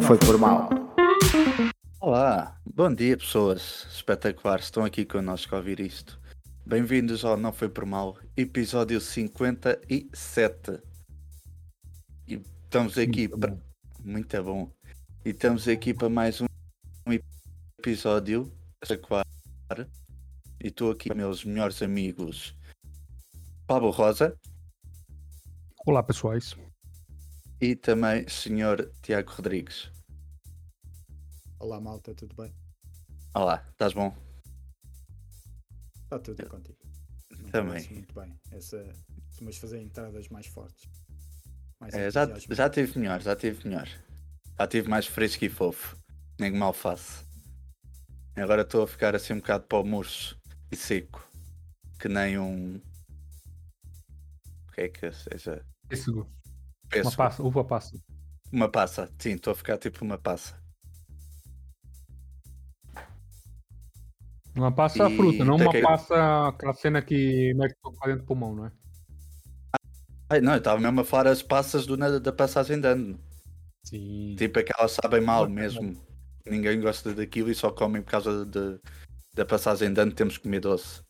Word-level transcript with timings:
não 0.00 0.06
foi 0.06 0.18
por 0.18 0.38
mal. 0.38 0.70
Olá, 2.00 2.58
bom 2.64 2.92
dia 2.92 3.18
pessoas 3.18 3.86
espetaculares, 3.92 4.64
estão 4.64 4.82
aqui 4.82 5.04
connosco 5.04 5.54
a 5.54 5.58
ouvir 5.58 5.78
isto. 5.78 6.18
Bem-vindos 6.64 7.22
ao 7.22 7.36
Não 7.36 7.52
Foi 7.52 7.68
Por 7.68 7.84
Mal, 7.84 8.16
episódio 8.34 8.98
57. 8.98 10.80
E 12.26 12.34
estamos 12.64 12.96
aqui 12.96 13.28
Muito 13.28 13.38
para. 13.38 13.50
bom. 13.50 13.60
Muito 14.02 14.42
bom. 14.42 14.72
E 15.22 15.30
estamos 15.30 15.68
aqui 15.68 15.92
para 15.92 16.08
mais 16.08 16.40
um 16.40 16.46
um 17.06 17.12
episódio 17.78 18.50
espetacular. 18.82 19.26
E 20.62 20.68
estou 20.68 20.92
aqui 20.92 21.10
com 21.10 21.14
meus 21.14 21.44
melhores 21.44 21.82
amigos 21.82 22.54
Pablo 23.66 23.90
Rosa 23.90 24.34
Olá, 25.86 26.02
pessoais. 26.02 26.56
e 27.60 27.74
também 27.76 28.26
Sr. 28.28 28.90
Tiago 29.02 29.30
Rodrigues. 29.32 29.90
Olá 31.60 31.78
malta, 31.78 32.14
tudo 32.14 32.34
bem? 32.36 32.50
Olá, 33.34 33.62
estás 33.70 33.92
bom? 33.92 34.16
Está 36.04 36.18
tudo 36.18 36.48
contigo. 36.48 36.78
Não 37.38 37.50
Também. 37.50 37.86
Muito 37.90 38.14
bem. 38.14 38.34
Essa, 38.50 38.82
mas 39.42 39.58
fazer 39.58 39.82
entradas 39.82 40.26
mais 40.30 40.46
fortes. 40.46 40.88
Mais 41.78 41.92
É, 41.92 42.10
já, 42.10 42.26
já 42.48 42.70
tive 42.70 42.98
melhor, 42.98 43.20
já 43.20 43.36
tive 43.36 43.68
melhor. 43.68 43.86
Já 44.58 44.66
tive 44.66 44.88
mais 44.88 45.06
fresco 45.06 45.44
e 45.44 45.50
fofo. 45.50 45.98
Nem 46.38 46.50
mal 46.50 46.72
faço. 46.72 47.26
Agora 48.36 48.62
estou 48.62 48.84
a 48.84 48.88
ficar 48.88 49.14
assim 49.14 49.34
um 49.34 49.40
bocado 49.40 49.64
para 49.64 49.80
o 49.80 49.84
murcho 49.84 50.40
e 50.72 50.76
seco. 50.76 51.22
Que 51.98 52.08
nem 52.08 52.38
um. 52.38 52.80
O 54.66 54.72
que 54.72 54.80
é 54.80 54.88
que 54.88 55.12
seja? 55.12 55.62
Pêssego. 55.86 56.26
Peço. 56.88 57.10
Uma 57.10 57.16
passa, 57.16 57.42
uva 57.42 57.64
passa. 57.64 58.02
Uma 58.50 58.70
passa. 58.70 59.12
Sim, 59.18 59.32
estou 59.34 59.52
a 59.52 59.56
ficar 59.56 59.76
tipo 59.76 60.02
uma 60.02 60.16
passa. 60.16 60.59
Uma 64.54 64.72
passa 64.72 65.08
E 65.08 65.16
fruta, 65.16 65.44
não 65.44 65.56
tem 65.56 65.66
uma 65.66 65.72
que- 65.72 65.82
passa 65.82 66.48
aquela 66.48 66.74
cena 66.74 67.00
que 67.02 67.54
mete 67.54 67.76
para 67.82 68.08
dentro 68.08 68.22
do 68.24 68.26
pulmão, 68.26 68.54
não 68.54 68.66
é? 68.66 68.72
Ai, 70.28 70.40
não, 70.40 70.52
eu 70.52 70.58
estava 70.58 70.80
mesmo 70.80 71.00
a 71.00 71.04
falar 71.04 71.28
as 71.30 71.42
passas 71.42 71.86
do, 71.86 71.96
na- 71.96 72.18
da 72.18 72.32
passagem 72.32 72.80
de 72.80 72.86
ano. 72.86 73.18
Sim. 73.84 74.34
Tipo 74.36 74.58
aquelas 74.58 74.92
sabem 74.92 75.20
mal 75.20 75.48
mesmo. 75.48 75.96
Ninguém 76.46 76.80
gosta 76.80 77.14
daquilo 77.14 77.50
e 77.50 77.54
só 77.54 77.70
comem 77.70 78.02
por 78.02 78.10
causa 78.10 78.44
de, 78.44 78.78
da 79.34 79.44
passagem 79.44 79.92
de 79.92 80.00
ano 80.00 80.12
temos 80.12 80.36
que 80.36 80.44
comer 80.44 80.60
doce. 80.60 81.02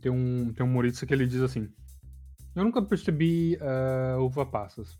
Tem 0.00 0.10
um, 0.10 0.52
tem 0.52 0.64
um 0.64 0.68
humorista 0.68 1.06
que 1.06 1.14
ele 1.14 1.26
diz 1.26 1.40
assim: 1.40 1.68
Eu 2.54 2.64
nunca 2.64 2.82
percebi 2.82 3.56
ah, 3.60 4.16
uva 4.20 4.44
passas. 4.44 4.98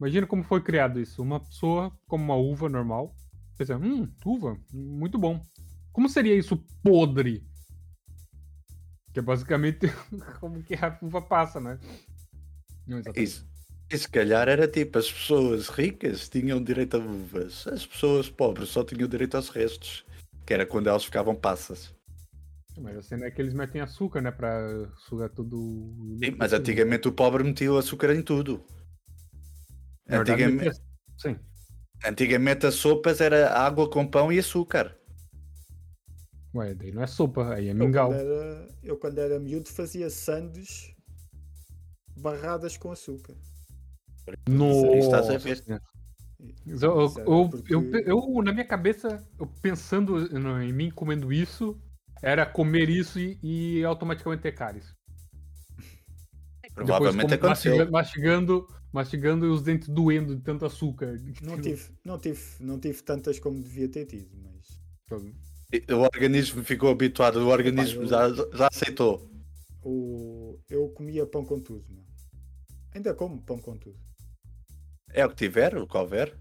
Imagina 0.00 0.26
como 0.26 0.42
foi 0.42 0.60
criado 0.62 1.00
isso. 1.00 1.22
Uma 1.22 1.40
pessoa 1.40 1.92
como 2.06 2.24
uma 2.24 2.36
uva 2.36 2.68
normal, 2.68 3.14
pensa, 3.56 3.76
hum, 3.76 4.08
uva, 4.24 4.56
muito 4.72 5.18
bom. 5.18 5.40
Como 5.94 6.08
seria 6.08 6.34
isso 6.34 6.56
podre? 6.82 7.46
Que 9.12 9.20
é 9.20 9.22
basicamente 9.22 9.86
como 10.40 10.60
que 10.60 10.74
a 10.74 10.98
uva 11.00 11.22
passa, 11.22 11.60
né? 11.60 11.78
Não, 12.84 12.98
exatamente. 12.98 13.22
Isso. 13.22 13.46
E 13.92 13.96
se 13.96 14.08
calhar 14.08 14.48
era 14.48 14.66
tipo, 14.66 14.98
as 14.98 15.10
pessoas 15.10 15.68
ricas 15.68 16.28
tinham 16.28 16.62
direito 16.62 16.96
a 16.96 17.00
uvas, 17.00 17.64
as 17.68 17.86
pessoas 17.86 18.28
pobres 18.28 18.70
só 18.70 18.82
tinham 18.82 19.06
direito 19.06 19.36
aos 19.36 19.50
restos, 19.50 20.04
que 20.44 20.52
era 20.52 20.66
quando 20.66 20.88
elas 20.88 21.04
ficavam 21.04 21.34
passas. 21.36 21.94
Mas 22.76 22.96
a 22.96 23.02
cena 23.02 23.26
é 23.26 23.30
que 23.30 23.40
eles 23.40 23.54
metem 23.54 23.80
açúcar, 23.80 24.20
né? 24.20 24.32
Pra 24.32 24.90
sugar 25.06 25.28
tudo. 25.30 25.56
Sim, 26.18 26.34
mas 26.36 26.52
antigamente 26.52 27.06
o 27.06 27.12
pobre 27.12 27.44
metia 27.44 27.72
o 27.72 27.78
açúcar 27.78 28.12
em 28.12 28.20
tudo. 28.20 28.64
Verdade, 30.08 30.42
Antigamente, 30.42 30.80
Sim. 31.16 31.38
antigamente 32.04 32.66
as 32.66 32.74
sopas 32.74 33.20
era 33.20 33.56
água 33.56 33.88
com 33.88 34.04
pão 34.04 34.32
e 34.32 34.40
açúcar. 34.40 34.98
Ué, 36.54 36.74
daí 36.74 36.92
não 36.92 37.02
é 37.02 37.06
sopa, 37.06 37.52
aí 37.54 37.68
é 37.68 37.70
eu, 37.72 37.74
mingau. 37.74 38.10
quando 38.10 38.20
era, 38.20 38.68
eu 38.82 38.96
quando 38.96 39.18
era 39.18 39.40
miúdo 39.40 39.68
fazia 39.68 40.08
sandes 40.08 40.94
barradas 42.16 42.76
com 42.76 42.92
açúcar. 42.92 43.34
Nossa. 44.48 44.96
estás 44.96 45.30
a 45.30 45.36
ver? 45.38 45.56
Senhora. 45.58 45.82
Mas 46.66 46.82
Eu, 46.82 46.92
eu, 46.92 47.50
eu, 47.68 47.90
eu- 47.90 48.00
eu, 48.36 48.42
na 48.42 48.52
minha 48.52 48.64
cabeça, 48.66 49.26
eu 49.38 49.46
pensando 49.60 50.28
no- 50.38 50.62
em 50.62 50.72
mim 50.72 50.90
comendo 50.90 51.32
isso, 51.32 51.76
era 52.22 52.46
comer 52.46 52.88
isso 52.88 53.18
e, 53.18 53.38
e 53.42 53.84
automaticamente 53.84 54.42
ter 54.42 54.52
cáries. 54.52 54.94
Provavelmente 56.74 57.28
Depois, 57.28 57.40
como 57.40 57.52
aconteceu. 57.52 57.76
mastiga- 57.76 57.90
mastigando, 57.90 58.66
mastigando 58.92 59.46
e 59.46 59.48
os 59.48 59.62
dentes 59.62 59.88
doendo 59.88 60.34
de 60.36 60.42
tanto 60.42 60.64
açúcar. 60.66 61.16
Não 61.42 61.60
tive, 61.60 61.90
não, 62.04 62.18
tive, 62.18 62.42
não 62.60 62.78
tive 62.80 63.02
tantas 63.02 63.38
como 63.38 63.60
devia 63.62 63.88
ter 63.88 64.06
tido, 64.06 64.28
mas 64.42 64.80
O 65.90 66.00
organismo 66.02 66.62
ficou 66.62 66.90
habituado, 66.90 67.36
o 67.36 67.48
organismo 67.48 68.02
eu- 68.02 68.06
já, 68.06 68.28
já 68.56 68.68
aceitou. 68.68 69.28
o, 69.82 70.58
eu 70.70 70.88
comia 70.90 71.26
pão 71.26 71.44
com 71.44 71.60
tudo, 71.60 71.84
meu. 71.88 72.04
Ainda 72.94 73.14
como 73.14 73.42
pão 73.42 73.58
com 73.58 73.76
tudo. 73.76 73.98
É 75.10 75.24
o 75.26 75.30
que 75.30 75.36
tiver, 75.36 75.76
o 75.76 75.86
que 75.86 75.96
houver. 75.96 76.36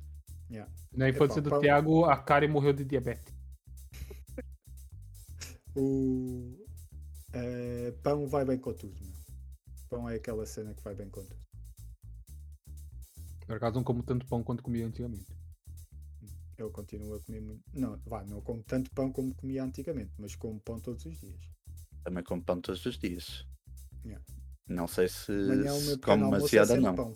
Yeah. 0.49 0.71
Na 0.91 1.09
infância 1.09 1.39
Epá, 1.39 1.41
do 1.41 1.49
pão- 1.49 1.59
Thiago, 1.61 2.05
a 2.05 2.17
Karen 2.17 2.47
morreu 2.47 2.73
de 2.73 2.85
diabetes. 2.85 3.33
O 5.75 6.55
eh, 7.33 7.91
pão 8.03 8.27
vai 8.27 8.45
bem 8.45 8.59
com 8.59 8.73
tudo, 8.73 8.93
meu. 9.01 9.13
Pão 9.89 10.07
é 10.09 10.15
aquela 10.15 10.45
cena 10.45 10.71
que 10.73 10.83
vai 10.83 10.93
bem 10.93 11.09
com 11.09 11.23
tudo. 11.23 11.41
Por 13.47 13.55
acaso 13.55 13.75
não 13.75 13.83
como 13.83 14.03
tanto 14.03 14.25
pão 14.27 14.43
quanto 14.43 14.61
comia 14.63 14.85
antigamente. 14.85 15.25
Eu 16.63 16.71
continuo 16.71 17.15
a 17.15 17.19
comer 17.19 17.41
muito. 17.41 17.61
Não, 17.73 17.99
vá, 18.05 18.23
não 18.23 18.41
como 18.41 18.63
tanto 18.63 18.89
pão 18.91 19.11
como 19.11 19.35
comia 19.35 19.63
antigamente, 19.63 20.13
mas 20.17 20.33
como 20.35 20.59
pão 20.61 20.79
todos 20.79 21.05
os 21.05 21.19
dias. 21.19 21.41
Também 22.03 22.23
como 22.23 22.41
pão 22.41 22.61
todos 22.61 22.85
os 22.85 22.97
dias. 22.97 23.45
Yeah. 24.05 24.23
Não 24.67 24.87
sei 24.87 25.09
se, 25.09 25.25
se 25.25 25.97
como 25.97 26.25
almoço 26.25 26.55
é 26.55 26.65
demasiado 26.65 26.71
ou 26.71 26.81
não. 26.81 26.95
pão. 26.95 27.15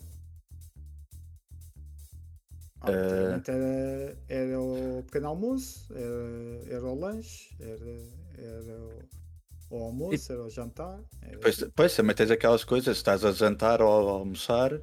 Ah, 2.82 2.92
antigamente 2.92 3.52
era, 3.52 4.18
era 4.28 4.62
o 4.62 5.04
pequeno 5.06 5.28
almoço, 5.30 5.94
era, 5.94 6.76
era 6.76 6.86
o 6.86 7.00
lanche, 7.00 7.56
era, 7.60 8.08
era 8.38 8.80
o, 8.80 9.78
o 9.78 9.84
almoço, 9.84 10.32
era 10.32 10.44
o 10.44 10.50
jantar. 10.50 11.00
Era 11.22 11.40
Pois, 11.40 11.64
pois 11.74 11.96
também 11.96 12.16
tens 12.16 12.32
aquelas 12.32 12.64
coisas, 12.66 12.98
estás 12.98 13.24
a 13.24 13.32
jantar 13.32 13.82
ou 13.82 14.10
a 14.10 14.12
almoçar, 14.12 14.80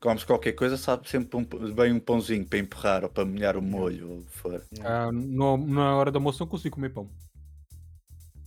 comes 0.00 0.24
qualquer 0.24 0.52
coisa, 0.52 0.76
sabe 0.76 1.08
sempre 1.08 1.36
um, 1.36 1.44
bem 1.74 1.92
um 1.92 2.00
pãozinho 2.00 2.46
para 2.46 2.58
empurrar 2.58 3.04
ou 3.04 3.10
para 3.10 3.24
molhar 3.24 3.56
o 3.56 3.62
molho, 3.62 4.10
ou 4.10 4.18
o 4.20 4.24
que 4.24 4.32
for. 4.32 4.66
Ah, 4.82 5.10
no- 5.12 5.56
na 5.56 5.96
hora 5.96 6.10
do 6.10 6.18
almoço 6.18 6.42
eu 6.42 6.46
não 6.46 6.50
consigo 6.50 6.74
comer 6.76 6.90
pão. 6.90 7.10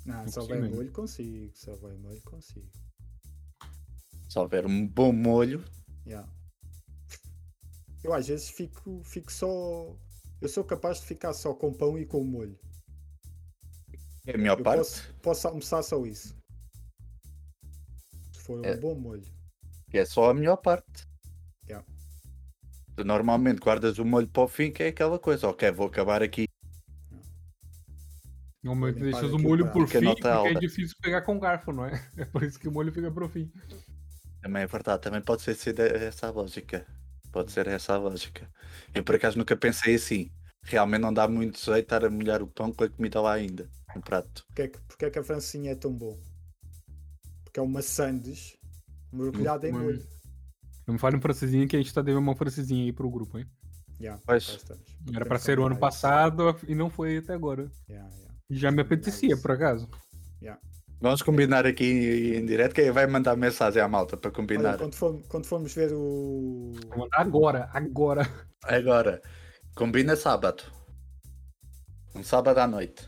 não, 0.05 0.19
não 0.23 0.27
só 0.27 0.41
consigo 0.41 0.47
bem 0.53 0.61
mesmo. 0.61 0.75
molho 0.77 0.91
consigo, 0.91 1.51
só 1.55 1.75
bem 1.77 1.97
molho 1.99 2.21
consigo. 2.23 2.67
Se 4.27 4.37
houver 4.39 4.65
um 4.65 4.87
bom 4.87 5.11
molho, 5.11 5.63
Yeah. 6.05 6.27
Eu 8.03 8.13
às 8.13 8.27
vezes 8.27 8.49
fico, 8.49 9.03
fico 9.03 9.31
só. 9.31 9.95
Eu 10.41 10.47
sou 10.49 10.63
capaz 10.63 11.01
de 11.01 11.05
ficar 11.07 11.33
só 11.33 11.53
com 11.53 11.71
pão 11.73 11.99
e 11.99 12.05
com 12.05 12.23
molho. 12.23 12.57
é 14.25 14.33
a 14.33 14.37
melhor 14.37 14.57
Eu 14.59 14.63
parte. 14.63 14.77
posso, 14.79 15.13
posso 15.21 15.47
almoçar 15.47 15.83
só 15.83 16.03
isso. 16.05 16.33
Se 18.31 18.39
for 18.41 18.59
um 18.59 18.65
É. 18.65 18.77
bom 18.77 18.95
molho. 18.95 19.25
É 19.91 20.05
só 20.05 20.29
a 20.29 20.33
melhor 20.33 20.57
parte. 20.57 21.07
Tu 22.99 23.05
normalmente 23.05 23.61
guardas 23.61 23.97
o 23.97 24.03
molho 24.03 24.27
para 24.27 24.43
o 24.43 24.47
fim, 24.49 24.73
que 24.73 24.83
é 24.83 24.87
aquela 24.89 25.17
coisa, 25.17 25.47
ok, 25.47 25.71
vou 25.71 25.87
acabar 25.87 26.21
aqui. 26.21 26.43
Normalmente 28.61 28.99
deixas 28.99 29.31
o 29.31 29.37
o 29.37 29.39
molho 29.39 29.71
por 29.71 29.87
fim, 29.87 30.03
nota 30.03 30.19
porque 30.19 30.27
é 30.27 30.33
alta. 30.33 30.59
difícil 30.59 30.97
pegar 31.01 31.21
com 31.21 31.39
garfo, 31.39 31.71
não 31.71 31.85
é? 31.85 31.91
É 32.17 32.25
por 32.25 32.43
isso 32.43 32.59
que 32.59 32.67
o 32.67 32.71
molho 32.73 32.91
fica 32.91 33.09
pro 33.09 33.29
fim. 33.29 33.49
Também 34.41 34.63
é 34.63 34.67
verdade, 34.67 35.01
também 35.01 35.21
pode 35.21 35.43
ser, 35.43 35.55
ser 35.55 35.79
essa 35.79 36.27
a 36.27 36.29
lógica. 36.29 36.85
Pode 37.31 37.53
ser 37.53 37.67
essa 37.67 37.93
a 37.93 37.97
lógica. 37.97 38.49
Eu 38.93 39.01
por 39.01 39.15
acaso 39.15 39.37
nunca 39.37 39.55
pensei 39.55 39.95
assim. 39.95 40.29
Realmente 40.63 40.99
não 40.99 41.13
dá 41.13 41.25
muito 41.25 41.57
jeito 41.57 41.79
estar 41.79 42.03
a 42.03 42.09
molhar 42.09 42.43
o 42.43 42.47
pão 42.47 42.69
com 42.73 42.83
a 42.83 42.89
comida 42.89 43.21
lá 43.21 43.31
ainda, 43.31 43.65
no 43.95 44.01
prato. 44.01 44.43
Porque 44.47 44.63
é, 44.63 44.67
que, 44.67 44.77
porque 44.79 45.05
é 45.05 45.09
que 45.09 45.19
a 45.19 45.23
francinha 45.23 45.71
é 45.71 45.75
tão 45.75 45.93
bom? 45.93 46.19
Porque 47.45 47.61
é 47.61 47.63
uma 47.63 47.81
sandes 47.81 48.57
mergulhada 49.13 49.69
em 49.69 49.71
Hum, 49.71 49.83
molho. 49.83 50.18
Não 50.89 50.93
me 50.93 50.99
fale 50.99 51.15
um 51.17 51.21
francesinha 51.21 51.67
que 51.67 51.75
a 51.75 51.79
gente 51.79 51.93
tá 51.93 52.01
devendo 52.01 52.23
uma 52.23 52.35
francesinha 52.35 52.83
aí 52.83 52.91
pro 52.91 53.07
grupo, 53.11 53.37
hein? 53.37 53.45
Yeah, 54.01 54.19
estamos. 54.35 54.83
Era 55.13 55.23
pra 55.23 55.37
que 55.37 55.43
ser 55.43 55.59
o 55.59 55.65
ano 55.67 55.77
passado 55.77 56.55
e 56.67 56.73
não 56.73 56.89
foi 56.89 57.17
até 57.17 57.31
agora. 57.35 57.69
Yeah, 57.87 58.09
yeah, 58.11 58.33
Já 58.49 58.71
me 58.71 58.81
apetecia, 58.81 59.37
por 59.37 59.51
acaso. 59.51 59.87
yeah. 60.41 60.59
Vamos 60.99 61.21
combinar 61.21 61.67
aqui 61.67 62.33
em 62.37 62.43
direto, 62.43 62.73
quem 62.73 62.89
vai 62.89 63.05
mandar 63.05 63.35
mensagem 63.37 63.79
à 63.83 63.87
malta 63.87 64.17
para 64.17 64.29
Olha, 64.29 64.35
combinar. 64.35 64.77
quando, 64.79 64.95
for- 64.95 65.21
quando 65.27 65.45
formos 65.45 65.75
ver 65.75 65.93
o. 65.93 66.73
Vou 66.87 66.97
mandar 66.97 67.19
agora, 67.21 67.69
agora. 67.71 68.27
Agora, 68.63 69.21
combina 69.75 70.15
sábado. 70.15 70.63
Um 72.15 72.23
sábado 72.23 72.57
à 72.57 72.65
noite. 72.65 73.07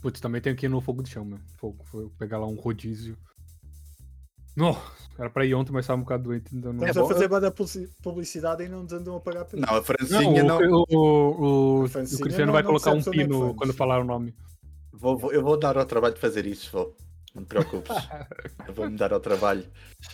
Putz, 0.00 0.18
também 0.18 0.40
tem 0.40 0.54
aqui 0.54 0.66
no 0.66 0.80
fogo 0.80 1.02
de 1.02 1.10
chão, 1.10 1.26
meu. 1.26 1.40
Fogo, 1.58 1.84
vou 1.92 2.08
pegar 2.18 2.38
lá 2.38 2.46
um 2.46 2.54
rodízio. 2.56 3.18
Não, 4.56 4.80
era 5.18 5.28
para 5.30 5.44
ir 5.44 5.54
ontem, 5.54 5.72
mas 5.72 5.84
estava 5.84 5.98
um 6.00 6.04
bocado 6.04 6.24
doente. 6.24 6.54
Então 6.54 6.72
não... 6.72 6.86
Estamos 6.86 7.10
É 7.10 7.12
a 7.12 7.14
fazer 7.14 7.28
bada 7.28 7.50
publici- 7.50 7.90
publicidade 8.02 8.62
e 8.64 8.68
não 8.68 8.82
nos 8.84 8.92
andam 8.92 9.16
a 9.16 9.20
pagar 9.20 9.46
isso. 9.46 9.56
Não, 9.56 9.68
a 9.68 9.72
Não, 9.76 9.82
Francinha 9.84 10.44
não. 10.44 10.58
o, 10.58 10.84
o, 10.90 10.96
o, 10.96 11.82
o 11.84 11.88
Francinha 11.88 12.20
Cristiano 12.20 12.46
não- 12.46 12.52
vai 12.52 12.62
não 12.62 12.68
colocar 12.68 12.92
um 12.92 12.98
é 13.00 13.02
pino 13.02 13.54
quando 13.54 13.72
falar 13.74 14.00
o 14.00 14.04
nome. 14.04 14.34
Vou, 14.92 15.18
vou- 15.18 15.32
eu 15.32 15.42
vou 15.42 15.58
dar 15.58 15.76
ao 15.76 15.84
trabalho 15.86 16.14
de 16.14 16.20
fazer 16.20 16.46
isso, 16.46 16.70
vou. 16.72 16.96
Não 17.34 17.42
te 17.42 17.48
preocupes. 17.48 17.90
eu 18.68 18.72
vou 18.74 18.88
me 18.88 18.96
dar 18.96 19.12
ao 19.12 19.18
trabalho. 19.20 19.66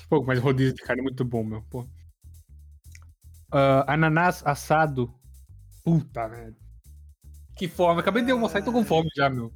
Pô, 0.09 0.23
mas 0.25 0.39
rodízio 0.39 0.75
de 0.75 0.83
carne 0.83 1.01
é 1.01 1.05
muito 1.05 1.23
bom, 1.25 1.45
meu. 1.45 1.63
Pô. 1.71 1.87
Ah, 3.53 3.85
ananás 3.93 4.43
assado. 4.47 5.13
Puta, 5.85 6.29
velho. 6.29 6.57
Que 7.57 7.69
fome. 7.69 8.01
Acabei 8.01 8.25
de 8.25 8.31
almoçar 8.31 8.61
e 8.61 8.65
tô 8.65 8.73
com 8.73 8.85
fome 8.85 9.11
já, 9.15 9.29
meu. 9.29 9.53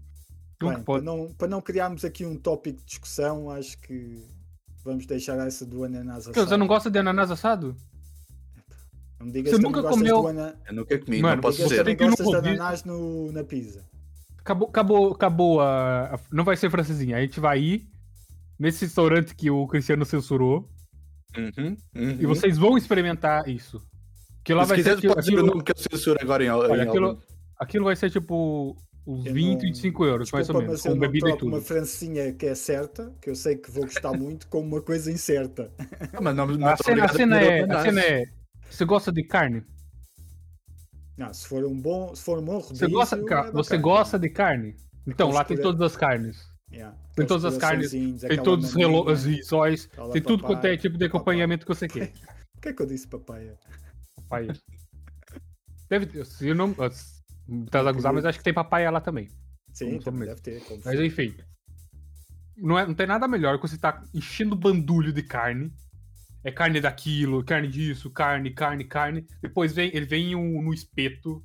Bem, 0.62 0.82
para, 0.82 1.00
não, 1.02 1.32
para 1.34 1.48
não 1.48 1.60
criarmos 1.60 2.04
aqui 2.04 2.24
um 2.24 2.38
tópico 2.38 2.78
de 2.78 2.84
discussão, 2.86 3.50
acho 3.50 3.78
que 3.80 4.22
vamos 4.84 5.06
deixar 5.06 5.36
essa 5.46 5.64
do 5.64 5.84
ananás 5.84 6.26
Que, 6.28 6.40
Você 6.40 6.56
não 6.56 6.66
gosta 6.66 6.90
de 6.90 6.98
ananás 6.98 7.30
assado? 7.30 7.74
Não 9.18 9.26
me 9.26 9.32
digas 9.32 9.52
Você 9.52 9.56
que 9.58 9.62
nunca 9.62 9.76
não 9.82 9.82
gostas 9.90 9.98
comeu- 10.00 10.22
do 10.22 10.28
ana... 10.28 10.54
Eu 10.66 10.74
nunca 10.74 10.98
comi, 10.98 11.22
Mano, 11.22 11.34
não 11.36 11.42
posso 11.42 11.56
você 11.58 11.62
dizer. 11.64 11.78
que 11.78 11.84
tem 11.84 11.96
que 11.96 12.04
ir 12.04 12.06
não 12.08 12.16
gostas 12.16 12.42
de 12.42 12.48
ananás 12.50 12.84
no, 12.84 13.32
na 13.32 13.44
pizza. 13.44 13.84
Acabou, 14.38 14.68
acabou, 14.68 15.12
acabou 15.12 15.60
a, 15.60 16.14
a- 16.14 16.20
Não 16.30 16.44
vai 16.44 16.56
ser 16.56 16.70
francesinha. 16.70 17.16
A 17.16 17.20
gente 17.20 17.40
vai 17.40 17.60
ir 17.60 17.88
nesse 18.58 18.84
restaurante 18.84 19.34
que 19.34 19.50
o 19.50 19.66
Cristiano 19.66 20.04
censurou 20.04 20.68
Uhum, 21.36 21.76
uhum. 21.96 22.10
e 22.20 22.26
vocês 22.26 22.56
vão 22.56 22.76
experimentar 22.78 23.48
isso. 23.48 23.82
Que 24.44 24.54
lá 24.54 24.62
Se 24.62 24.68
vai 24.68 24.76
ser 24.76 24.82
quiseres, 24.82 25.00
tipo, 25.00 25.14
pode 25.14 25.26
ser 25.26 25.32
o 25.32 25.34
aquilo, 25.38 25.48
nome 25.50 25.64
que 25.64 25.72
eu 25.72 25.76
censuro 25.76 26.18
agora 26.22 26.44
em, 26.44 26.48
Olha, 26.50 26.84
em 26.84 26.86
aquilo- 26.88 27.06
algum- 27.08 27.20
aquilo 27.58 27.84
vai 27.86 27.96
ser 27.96 28.10
tipo 28.10 28.76
20, 29.06 29.52
não- 29.54 29.58
25 29.60 30.04
euros, 30.06 30.32
mais 30.32 30.48
ou 30.48 30.54
Desculpa, 30.54 30.66
menos, 30.66 30.72
mas 30.72 30.82
com 30.82 30.88
eu 30.88 30.94
não 30.94 31.00
bebida 31.00 31.26
e 31.26 31.30
troco 31.30 31.38
tudo. 31.44 31.48
uma 31.54 31.60
francinha 31.60 32.32
que 32.32 32.46
é 32.46 32.54
certa, 32.54 33.12
que 33.20 33.28
eu 33.30 33.34
sei 33.34 33.56
que 33.56 33.70
vou 33.70 33.84
gostar 33.84 34.12
muito, 34.16 34.46
com 34.48 34.60
uma 34.60 34.80
coisa 34.80 35.10
incerta. 35.12 35.70
Ah, 36.12 36.20
mas 36.22 36.34
não, 36.34 36.46
não 36.46 36.68
A 36.68 36.72
estou 36.74 36.86
cena, 36.86 37.02
a 37.02 37.04
obrigado 37.06 37.16
cena 37.16 37.40
é, 37.40 37.62
a 37.70 37.82
cena 37.82 38.00
é. 38.00 38.24
Você 38.70 38.84
gosta 38.84 39.12
de 39.12 39.22
carne? 39.24 39.62
Não, 41.16 41.32
se 41.32 41.46
for 41.46 41.64
um 41.64 41.80
bom, 41.80 42.14
se 42.14 42.22
for 42.24 42.38
um 42.38 42.44
bom 42.44 42.58
rodízio, 42.58 42.76
Você 42.76 42.88
gosta, 42.88 43.16
é 43.16 43.18
você 43.20 43.76
bacana. 43.76 43.82
gosta 43.82 44.18
de 44.18 44.28
carne? 44.30 44.76
Então, 45.06 45.30
lá 45.30 45.44
tem 45.44 45.56
todas 45.56 45.80
as 45.82 45.96
carnes. 45.96 46.42
Yeah, 46.72 46.96
Tem 47.14 47.24
todas 47.24 47.44
as 47.44 47.56
carnes, 47.56 47.90
Tem 47.92 48.42
todos 48.42 48.70
os 48.70 48.74
maminha. 48.74 48.88
relo- 48.88 49.12
os 49.12 49.24
risóis, 49.24 49.88
aquela 49.92 50.10
tem 50.10 50.22
tudo 50.22 50.42
quanto 50.42 50.64
é 50.64 50.76
tipo 50.76 50.98
de 50.98 51.04
acompanhamento 51.04 51.64
que 51.64 51.72
você 51.72 51.86
quer. 51.86 52.10
Por 52.54 52.60
que 52.62 52.68
é 52.70 52.72
que 52.72 52.82
eu 52.82 52.86
disse 52.86 53.06
papaya? 53.06 53.56
Papaya. 54.16 54.52
Deve 55.88 56.06
ter, 56.06 56.24
se 56.26 56.48
eu 56.48 56.54
não. 56.54 56.74
Estás 57.48 57.86
a 57.86 57.92
gozar, 57.92 58.12
mas 58.12 58.24
acho 58.24 58.38
que 58.38 58.44
tem 58.44 58.54
papaya 58.54 58.90
lá 58.90 59.00
também. 59.00 59.28
Sim, 59.72 59.98
também 59.98 60.28
deve 60.28 60.40
ter. 60.40 60.62
Mas 60.84 61.00
enfim. 61.00 61.34
Não, 62.56 62.78
é, 62.78 62.86
não 62.86 62.94
tem 62.94 63.06
nada 63.06 63.26
melhor 63.26 63.58
que 63.60 63.68
você 63.68 63.76
tá 63.76 64.02
enchendo 64.14 64.54
bandulho 64.56 65.12
de 65.12 65.22
carne. 65.22 65.72
É 66.44 66.50
carne 66.52 66.80
daquilo, 66.80 67.42
carne 67.44 67.68
disso, 67.68 68.10
carne, 68.10 68.50
carne, 68.50 68.84
carne. 68.84 69.26
Depois 69.42 69.72
vem, 69.72 69.90
ele 69.94 70.06
vem 70.06 70.34
um- 70.36 70.62
no 70.62 70.72
espeto, 70.74 71.42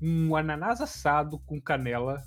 um 0.00 0.34
ananás 0.36 0.80
assado 0.80 1.38
com 1.40 1.60
canela. 1.60 2.22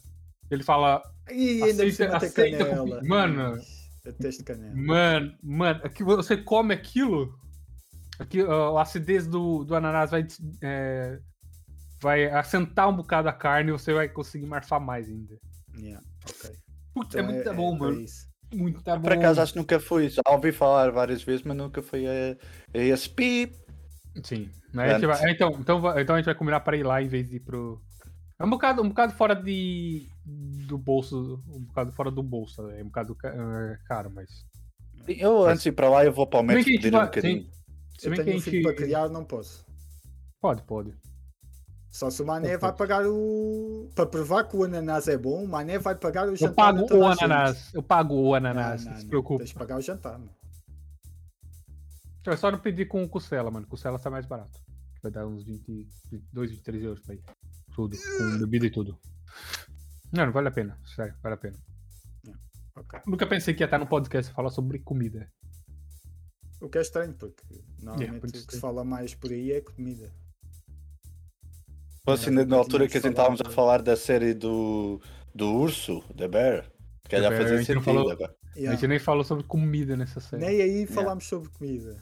Ele 0.52 0.64
fala, 0.64 1.02
E 1.32 1.60
por 1.60 1.70
aceita- 1.70 2.18
aceita 2.18 2.66
canela. 2.66 3.00
com- 3.00 3.08
Mano. 3.08 3.58
Detesto 4.04 4.44
canela. 4.44 4.76
mano, 4.76 5.34
mano, 5.44 5.82
aqui 5.84 6.04
você 6.04 6.36
come 6.38 6.74
aquilo, 6.74 7.34
aqui, 8.18 8.42
ó, 8.42 8.78
a 8.78 8.82
acidez 8.82 9.28
do, 9.28 9.64
do 9.64 9.76
ananás 9.76 10.12
vai, 10.12 10.26
é, 10.62 11.20
vai 12.02 12.26
assentar 12.26 12.90
um 12.90 12.96
bocado 12.96 13.28
a 13.30 13.34
carne 13.34 13.70
e 13.70 13.74
você 13.74 13.94
vai 13.94 14.08
conseguir 14.10 14.46
marfar 14.46 14.80
mais 14.80 15.08
ainda. 15.08 15.38
Yeah, 15.78 16.04
ok. 16.24 16.52
Putz, 16.94 17.16
Então 17.16 17.20
é 17.30 17.34
muito 17.34 17.54
bom, 17.54 17.78
para 17.78 17.88
mano. 17.88 18.02
isso. 18.02 18.28
Muito 18.54 18.82
bom. 18.82 19.02
Por 19.02 19.14
acaso 19.14 19.42
acho 19.42 19.54
que 19.54 19.60
nunca 19.60 19.80
fui. 19.80 20.10
Já 20.10 20.22
ouvi 20.30 20.52
falar 20.52 20.92
várias 20.92 21.22
vezes, 21.22 21.44
mas 21.44 21.56
nunca 21.56 21.82
fui 21.82 22.06
a, 22.08 22.36
a 22.74 22.78
esse 22.78 23.10
pip. 23.10 23.56
Sim. 24.24 24.50
Né? 24.74 24.98
Vai- 25.00 25.26
é, 25.30 25.32
então, 25.32 25.52
então, 25.60 26.00
então 26.00 26.16
a 26.16 26.18
gente 26.20 26.26
vai 26.26 26.36
combinar 26.36 26.60
para 26.62 26.76
ir 26.78 26.84
lá 26.84 27.02
em 27.02 27.08
vez 27.08 27.30
de 27.30 27.36
ir 27.38 27.40
pro. 27.42 27.82
É 28.40 28.46
um 28.46 28.50
bocado, 28.50 28.82
um 28.82 28.90
bocado 28.90 29.14
fora 29.14 29.36
de. 29.36 30.08
do 30.26 30.78
bolso. 30.78 31.44
Um 31.48 31.60
bocado 31.66 31.92
fora 31.92 32.10
do 32.10 32.24
bolso, 32.24 32.64
né? 32.64 32.80
É 32.80 32.84
um 32.84 32.88
bocado 32.88 33.16
ca- 33.16 33.30
é, 33.36 33.78
caro, 33.86 34.10
mas. 34.10 34.30
Eu 35.08 35.46
antes 35.46 35.64
de 35.64 35.70
ir 35.70 35.74
para 35.74 35.90
lá, 35.90 36.04
eu 36.06 36.12
vou 36.12 36.26
para 36.28 36.40
o 36.44 36.48
que 36.48 36.54
gente 36.62 36.66
pedir 36.82 36.96
um 36.96 37.00
bocadinho. 37.02 37.48
Se 37.98 38.08
Eu 38.08 38.12
bem 38.12 38.16
que 38.16 38.22
a 38.22 38.26
tenho 38.26 38.38
um 38.38 38.40
gente. 38.40 38.50
filho 38.52 38.64
para 38.64 38.76
criar, 38.76 39.10
não 39.10 39.26
posso. 39.26 39.66
Pode, 40.42 40.62
pode. 40.64 40.94
Só 41.92 42.10
se 42.10 42.22
o 42.22 42.26
Mané 42.26 42.56
vai 42.58 42.72
pagar 42.76 43.06
o. 43.08 43.90
Para 43.96 44.06
provar 44.06 44.44
que 44.48 44.56
o 44.56 44.64
ananás 44.64 45.08
é 45.08 45.18
bom, 45.18 45.44
o 45.44 45.48
Mané 45.48 45.80
vai 45.80 45.96
pagar 45.96 46.28
o 46.28 46.32
Eu 46.32 46.36
jantar. 46.36 46.54
pago 46.56 46.86
a 46.86 46.88
toda 46.88 47.00
o 47.00 47.08
a 47.08 47.12
gente. 47.14 47.24
ananás. 47.24 47.74
Eu 47.74 47.82
pago 47.84 48.14
o 48.16 48.36
ananás. 48.36 48.86
não, 48.86 48.92
não 48.92 48.98
se 48.98 49.04
não. 49.04 49.10
preocupe. 49.10 49.38
Tens 49.40 49.50
de 49.50 49.56
pagar 49.56 49.78
o 49.78 49.82
jantar, 49.82 50.20
mano. 50.20 50.32
É 52.28 52.36
só 52.36 52.52
não 52.52 52.60
pedir 52.60 52.88
com 52.88 53.08
costela, 53.10 53.50
mano. 53.50 53.66
Costela 53.68 53.98
tá 53.98 54.10
mais 54.10 54.26
barato. 54.28 54.60
Vai 55.02 55.12
dar 55.12 55.26
uns 55.26 55.44
20, 55.44 55.88
22, 56.12 56.52
23 56.52 56.84
euros 56.84 57.00
pra 57.02 57.16
ir. 57.16 57.24
Tudo. 57.74 57.98
Com 57.98 58.38
bebida 58.40 58.68
e 58.68 58.72
tudo. 58.72 59.00
Não, 60.12 60.26
não 60.28 60.32
vale 60.34 60.50
a 60.50 60.52
pena. 60.52 60.78
Sério, 60.96 61.16
vale 61.24 61.36
a 61.36 61.38
pena. 61.38 61.58
Ok. 62.76 63.00
Nunca 63.08 63.26
pensei 63.26 63.54
que 63.56 63.64
ia 63.64 63.66
estar 63.66 63.80
no 63.80 63.88
podcast 63.88 64.32
falar 64.32 64.52
sobre 64.52 64.80
comida. 64.80 65.28
O 66.62 66.70
que 66.70 66.78
é 66.78 66.82
estranho, 66.82 67.14
porque 67.14 67.64
normalmente 67.82 68.20
pode 68.22 68.40
o 68.40 68.46
que 68.48 68.54
se 68.54 68.60
fala 68.60 68.84
mais 68.84 69.16
por 69.16 69.32
aí 69.32 69.54
é 69.54 69.62
comida. 69.62 70.12
Fosse 72.18 72.30
ainda 72.30 72.46
na 72.46 72.56
altura 72.58 72.88
que 72.88 72.98
a 72.98 73.02
gente 73.02 73.12
estávamos 73.12 73.42
a 73.42 73.50
falar 73.50 73.82
da 73.82 73.96
série 73.96 74.34
do, 74.34 75.02
do 75.34 75.54
urso, 75.54 76.04
da 76.16 76.28
Bear. 76.28 76.66
Calhar 77.10 77.30
Bear, 77.30 77.42
a 77.42 77.44
fazia 77.46 77.58
sentido 77.64 77.82
falou- 77.82 78.12
agora. 78.12 78.36
A 78.56 78.60
Yeah. 78.60 78.76
gente 78.78 78.88
nem 78.90 79.00
falou 79.00 79.24
sobre 79.24 79.44
comida 79.46 79.96
nessa 79.96 80.20
série. 80.20 80.44
Nem 80.46 80.62
aí 80.62 80.86
falámos 80.88 81.26
sobre 81.28 81.50
comida. 81.50 82.02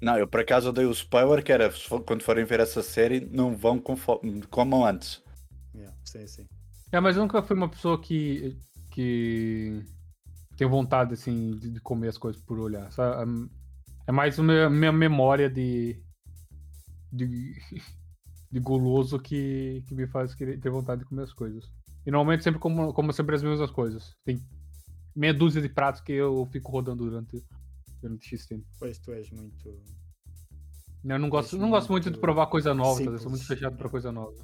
Não, 0.00 0.18
eu 0.18 0.26
por 0.28 0.40
acaso 0.40 0.72
dei 0.72 0.84
o 0.84 0.90
spoiler 0.92 1.42
que 1.42 1.50
era 1.52 1.72
quando 2.04 2.22
forem 2.22 2.44
ver 2.44 2.60
essa 2.60 2.82
série, 2.82 3.20
não 3.20 3.56
vão 3.56 3.78
com 3.80 3.96
comam 4.50 4.84
antes. 4.84 5.22
Yeah, 5.74 5.96
sim, 6.04 6.26
sim. 6.26 6.46
É, 6.92 7.00
mas 7.00 7.16
eu 7.16 7.22
nunca 7.22 7.42
fui 7.42 7.56
uma 7.56 7.68
pessoa 7.68 8.00
que. 8.00 8.56
que. 8.90 9.82
tem 10.56 10.68
vontade, 10.68 11.14
assim, 11.14 11.52
de, 11.56 11.70
de 11.70 11.80
comer 11.80 12.08
as 12.08 12.18
coisas 12.18 12.40
por 12.42 12.58
olhar. 12.58 12.92
sabe? 12.92 13.48
É 14.06 14.12
mais 14.12 14.38
a 14.38 14.42
minha, 14.42 14.68
minha 14.70 14.92
memória 14.92 15.48
de. 15.48 15.96
de. 17.10 17.54
De 18.52 18.60
guloso 18.60 19.18
que, 19.18 19.82
que 19.88 19.94
me 19.94 20.06
faz 20.06 20.34
querer, 20.34 20.60
ter 20.60 20.68
vontade 20.68 21.00
de 21.00 21.08
comer 21.08 21.22
as 21.22 21.32
coisas. 21.32 21.64
E 22.04 22.10
normalmente 22.10 22.44
sempre 22.44 22.60
como, 22.60 22.92
como 22.92 23.12
sempre 23.12 23.34
as 23.34 23.42
mesmas 23.42 23.70
coisas. 23.70 24.14
Tem 24.24 24.38
meia 25.16 25.32
dúzia 25.32 25.62
de 25.62 25.68
pratos 25.70 26.02
que 26.02 26.12
eu 26.12 26.46
fico 26.52 26.70
rodando 26.70 27.04
durante, 27.04 27.42
durante 28.02 28.28
X 28.28 28.46
tempo. 28.46 28.66
Pois 28.78 28.98
tu 28.98 29.12
és 29.12 29.30
muito. 29.30 29.80
Eu 31.04 31.18
não 31.18 31.30
gosto, 31.30 31.56
não 31.56 31.70
gosto 31.70 31.90
muito 31.90 32.10
de 32.10 32.18
provar 32.18 32.46
coisa 32.46 32.74
nova, 32.74 33.02
tá? 33.02 33.10
eu 33.10 33.18
sou 33.18 33.30
muito 33.30 33.40
simples. 33.40 33.58
fechado 33.58 33.76
pra 33.76 33.88
coisa 33.88 34.12
nova. 34.12 34.36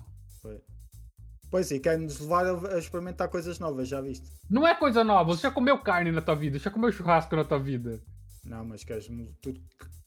Pois 1.51 1.71
e 1.71 1.79
quer-nos 1.79 2.21
levar 2.21 2.47
a, 2.47 2.79
experimentar 2.79 3.29
coisas 3.29 3.59
novas, 3.59 3.89
já 3.89 4.01
viste? 4.01 4.31
Não 4.51 4.67
é 4.67 4.75
coisa 4.75 5.05
nova, 5.05 5.35
você 5.35 5.43
já 5.43 5.51
comeu 5.51 5.79
carne 5.79 6.11
na 6.11 6.21
tua 6.21 6.35
vida, 6.35 6.59
já 6.59 6.71
comeu 6.71 6.93
churrasco 6.93 7.35
na 7.37 7.45
tua 7.45 7.59
vida. 7.59 8.03
Não, 8.45 8.65
mas 8.65 8.85
queres. 8.85 9.07
Tu, 9.41 9.55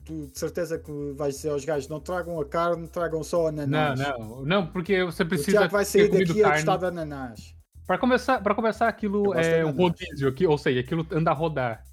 tu 0.06 0.28
de 0.28 0.38
certeza 0.40 0.78
que 0.80 0.92
vais 1.16 1.36
dizer 1.36 1.50
aos 1.50 1.64
gajos: 1.66 1.88
não 1.90 2.00
tragam 2.00 2.40
a 2.40 2.46
carne, 2.46 2.88
tragam 2.88 3.24
só 3.24 3.48
a 3.48 3.52
Não, 3.52 3.64
ananás. 3.64 4.00
não, 4.00 4.46
não, 4.46 4.68
porque 4.68 5.04
você 5.04 5.24
O 5.24 5.28
precisa 5.28 5.52
Tiago 5.60 5.72
vai 5.72 5.86
sair 5.86 6.10
daqui 6.10 6.44
a 6.44 6.50
gostar 6.52 6.78
de 6.78 6.86
ananás. 6.86 7.56
Para 7.88 7.98
começar, 7.98 8.42
para 8.42 8.56
começar 8.56 8.88
aquilo 8.88 9.34
é 9.34 9.64
um 9.66 9.70
ananás. 9.70 9.78
rodízio, 9.78 10.30
aqui, 10.30 10.48
ou 10.48 10.58
seja, 10.58 10.80
aquilo 10.80 11.06
anda 11.12 11.32
a 11.32 11.34
rodar. 11.34 11.84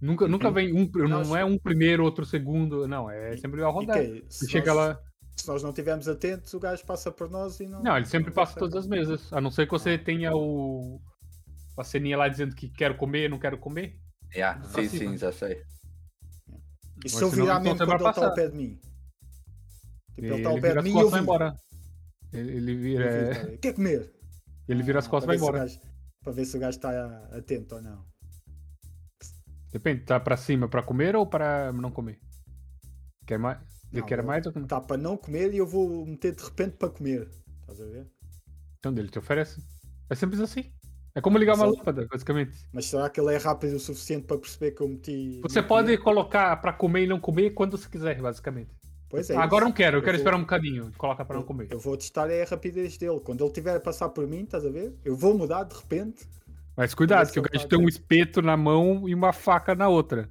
Nunca, 0.00 0.28
nunca 0.28 0.50
vem 0.50 0.72
um, 0.72 0.88
não 0.94 1.08
Nós- 1.08 1.30
é 1.34 1.44
um 1.44 1.58
primeiro, 1.58 2.04
outro 2.04 2.24
segundo, 2.24 2.86
não, 2.86 3.10
é 3.10 3.36
sempre 3.36 3.62
a 3.62 3.68
rodar. 3.68 3.98
E 4.02 4.24
chega 4.48 4.72
nós, 4.72 4.76
lá, 4.76 5.00
se 5.36 5.48
nós 5.48 5.62
não 5.62 5.70
estivermos 5.70 6.08
atentos, 6.08 6.54
o 6.54 6.60
gajo 6.60 6.84
passa 6.86 7.10
por 7.10 7.28
nós 7.28 7.58
e 7.60 7.66
não. 7.66 7.82
não, 7.82 7.96
ele 7.96 8.06
sempre 8.06 8.28
não 8.28 8.34
passa 8.34 8.58
todas 8.58 8.76
as 8.76 8.86
mesas, 8.86 9.32
a 9.32 9.40
não 9.40 9.50
ser 9.50 9.66
que 9.66 9.72
você 9.72 9.98
tenha 9.98 10.32
o 10.34 11.00
a 11.76 11.84
ceninha 11.84 12.16
lá 12.18 12.28
dizendo 12.28 12.54
que 12.56 12.68
quero 12.68 12.96
comer, 12.96 13.28
não 13.30 13.38
quero 13.38 13.56
comer. 13.58 13.96
Yeah, 14.34 14.60
sim, 14.64 14.88
cima. 14.88 15.10
sim, 15.12 15.16
já 15.16 15.32
sei. 15.32 15.62
E 17.04 17.08
se 17.08 17.22
eu 17.22 17.30
virar 17.30 17.60
então 17.60 17.62
mesmo 17.74 17.78
quando 17.78 17.88
ele 17.90 17.96
está 17.96 18.08
ao 18.08 18.14
passar. 18.14 18.34
pé 18.34 18.48
de 18.48 18.56
mim? 18.56 18.74
Tipo, 18.74 18.90
ele 20.18 20.26
Ele 20.26 20.36
está 20.36 20.48
ao 20.50 20.54
pé 20.56 20.60
vira 20.68 20.82
de 20.82 20.88
mim 20.90 20.96
e 20.96 21.00
eu 21.00 21.08
viro. 21.10 21.22
embora. 21.22 21.56
Ele, 22.32 22.52
ele 22.56 22.72
Eu 22.72 22.78
vira, 22.78 23.10
viro, 23.10 23.30
é, 23.30 23.34
cara, 23.34 23.58
Quer 23.58 23.72
comer? 23.74 24.12
ele 24.68 24.82
vira 24.82 24.98
as 24.98 25.06
Ah, 25.06 25.10
costas 25.10 25.24
e 25.24 25.26
para 25.26 25.36
vai 25.38 25.46
o 25.46 25.48
embora. 25.48 25.58
gajo- 25.64 25.80
Para 26.22 26.32
ver 26.32 26.44
se 26.44 26.56
o 26.56 26.60
gajo 26.60 26.76
está 26.76 27.24
atento 27.36 27.74
ou 27.76 27.82
não. 27.82 28.04
Depende, 29.72 30.04
tá 30.04 30.18
pra 30.18 30.36
cima 30.36 30.68
pra 30.68 30.82
comer 30.82 31.14
ou 31.14 31.26
pra 31.26 31.72
não 31.72 31.90
comer? 31.90 32.18
Quer 33.26 33.38
mais? 33.38 33.58
Ele 33.92 34.00
Não, 34.00 34.08
quer 34.08 34.18
eu- 34.18 34.24
mais 34.24 34.44
ou 34.46 34.52
não? 34.54 34.62
Está 34.62 34.80
para 34.80 34.96
não 34.96 35.16
comer 35.16 35.52
e 35.54 35.58
eu 35.58 35.66
vou 35.66 36.04
meter 36.06 36.34
de 36.34 36.42
repente 36.42 36.76
para 36.76 36.90
comer. 36.90 37.28
Estás 37.60 37.80
a 37.80 37.84
ver? 37.84 38.06
Então 38.78 38.92
ele 38.92 39.08
te 39.08 39.18
oferece. 39.18 39.62
É 40.10 40.14
simples 40.14 40.40
assim. 40.40 40.72
É 41.14 41.20
como 41.20 41.36
ligar 41.38 41.54
uma 41.54 41.64
Mas 41.64 41.68
ele- 41.70 41.78
lâmpada, 41.78 42.06
basicamente. 42.10 42.52
Mas 42.72 42.86
será 42.86 43.08
que 43.10 43.20
ele 43.20 43.34
é 43.34 43.38
rápido 43.38 43.74
o 43.74 43.80
suficiente 43.80 44.24
para 44.26 44.38
perceber 44.38 44.70
que 44.72 44.80
eu 44.82 44.88
meti. 44.88 45.40
Você 45.42 45.56
meti- 45.60 45.68
pode 45.68 45.98
colocar 45.98 46.56
pra 46.58 46.72
comer 46.72 47.04
e 47.04 47.06
não 47.06 47.18
comer 47.18 47.50
quando 47.50 47.76
você 47.76 47.88
quiser, 47.88 48.20
basicamente. 48.20 48.70
Pois 49.10 49.28
é. 49.30 49.36
Ah, 49.36 49.42
Agora 49.42 49.62
isso. 49.64 49.68
não 49.70 49.72
quero, 49.74 49.96
eu 49.96 49.98
Eu 50.00 50.04
quero 50.04 50.16
vou- 50.16 50.20
esperar 50.20 50.36
um 50.36 50.40
bocadinho. 50.42 50.92
Coloca 50.98 51.24
pra 51.24 51.36
não 51.36 51.42
comer. 51.42 51.68
eu 51.70 51.78
vou 51.80 51.96
testar 51.96 52.30
é 52.30 52.42
a 52.42 52.46
rapidez 52.46 52.98
dele. 52.98 53.20
Quando 53.20 53.42
ele 53.42 53.52
tiver 53.52 53.74
a 53.76 53.80
passar 53.80 54.10
por 54.10 54.26
mim, 54.26 54.42
estás 54.42 54.64
a 54.66 54.70
ver? 54.70 54.94
Eu 55.04 55.16
vou 55.16 55.36
mudar 55.36 55.64
de 55.64 55.74
repente. 55.74 56.26
Mas 56.76 56.94
cuidado, 56.94 57.32
que 57.32 57.40
o 57.40 57.42
é 57.42 57.48
gajo 57.48 57.64
padrão. 57.64 57.68
tem 57.78 57.86
um 57.86 57.88
espeto 57.88 58.40
na 58.42 58.56
mão 58.56 59.08
e 59.08 59.14
uma 59.14 59.32
faca 59.32 59.74
na 59.74 59.88
outra. 59.88 60.28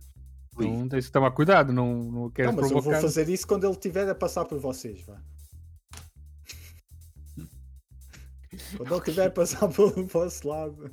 Então 0.59 0.87
tem 0.87 1.01
que 1.01 1.11
tomar 1.11 1.31
cuidado, 1.31 1.73
não, 1.73 2.03
não 2.03 2.29
quer 2.31 2.45
Não, 2.47 2.53
mas 2.53 2.63
eu 2.65 2.69
vou 2.73 2.81
provocar. 2.83 3.01
fazer 3.01 3.27
isso 3.29 3.45
quando 3.45 3.65
ele 3.65 3.73
estiver 3.73 4.07
a 4.09 4.15
passar 4.15 4.45
por 4.45 4.57
vocês, 4.57 5.01
vá. 5.05 5.17
Quando 8.77 8.91
ele 8.91 8.99
estiver 8.99 9.27
a 9.27 9.31
passar 9.31 9.67
pelo 9.73 10.05
vosso 10.07 10.47
lado. 10.47 10.91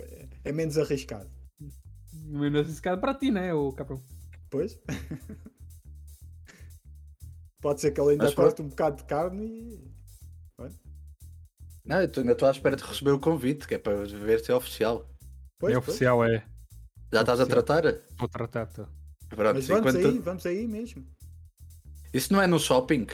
É- 0.00 0.28
É 0.44 0.52
menos 0.52 0.76
arriscado. 0.78 1.30
Menos 2.12 2.68
escada 2.68 3.00
pra 3.00 3.14
ti, 3.14 3.30
né, 3.30 3.52
o 3.54 3.72
cabrão? 3.72 4.02
Pois? 4.50 4.78
Pode 7.60 7.80
ser 7.80 7.90
que 7.92 8.00
ele 8.00 8.12
ainda 8.12 8.32
corte 8.32 8.62
um 8.62 8.68
bocado 8.68 8.96
de 8.98 9.04
carne 9.04 9.44
e. 9.46 9.96
Não, 11.84 12.02
eu 12.02 12.10
ainda 12.16 12.32
estou 12.32 12.48
à 12.48 12.50
espera 12.50 12.74
de 12.76 12.82
receber 12.82 13.12
o 13.12 13.20
convite, 13.20 13.66
que 13.66 13.74
é 13.74 13.78
para 13.78 14.04
ver 14.04 14.40
se 14.40 14.50
é 14.50 14.54
oficial. 14.54 15.08
Pois, 15.58 15.72
é 15.72 15.76
pois. 15.76 15.88
oficial, 15.88 16.24
é. 16.24 16.44
Já 17.12 17.20
estás 17.20 17.40
a 17.40 17.46
tratar? 17.46 17.82
Vou 18.18 18.28
tratar, 18.28 18.66
tá. 18.66 18.88
Pronto, 19.28 19.54
Mas 19.54 19.68
vamos 19.68 19.94
enquanto- 19.94 20.08
aí, 20.14 20.18
vamos 20.18 20.46
aí 20.46 20.66
mesmo. 20.66 21.06
Isso 22.12 22.32
não 22.32 22.42
é 22.42 22.46
no 22.48 22.58
shopping? 22.58 23.06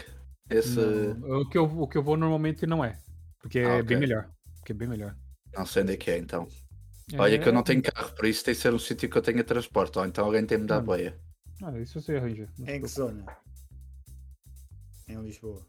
Esse. 0.54 0.78
Não, 0.78 1.40
o, 1.40 1.48
que 1.48 1.56
eu, 1.58 1.64
o 1.64 1.88
que 1.88 1.98
eu 1.98 2.02
vou 2.02 2.16
normalmente 2.16 2.66
não 2.66 2.84
é. 2.84 2.98
Porque 3.40 3.58
Ah, 3.60 3.62
é 3.62 3.72
ok. 3.74 3.82
bem 3.84 3.98
melhor. 3.98 4.30
Porque 4.58 4.72
é 4.72 4.74
bem 4.74 4.88
melhor. 4.88 5.16
Não 5.54 5.66
sei 5.66 5.82
onde 5.82 5.92
é 5.92 5.96
que 5.96 6.10
é 6.10 6.18
então. 6.18 6.48
Olha 7.18 7.38
que 7.38 7.48
eu 7.48 7.52
não 7.52 7.62
tenho 7.62 7.82
carro, 7.82 8.14
por 8.14 8.24
isso 8.24 8.44
tem 8.44 8.54
que 8.54 8.60
ser 8.60 8.72
um 8.72 8.78
sítio 8.78 9.10
que 9.10 9.18
eu 9.18 9.22
tenha 9.22 9.44
transporte, 9.44 9.98
ou 9.98 10.06
então 10.06 10.24
alguém 10.24 10.46
tem 10.46 10.56
de 10.56 10.62
me 10.62 10.68
dar 10.68 10.80
Hum. 10.80 10.84
boia. 10.84 11.20
Ah, 11.62 11.78
isso 11.78 12.00
você 12.00 12.16
arranja. 12.16 12.48
não 12.58 12.68
Em 12.68 12.80
que 12.80 12.88
zona? 12.88 13.26
Em 15.08 15.20
Lisboa. 15.20 15.66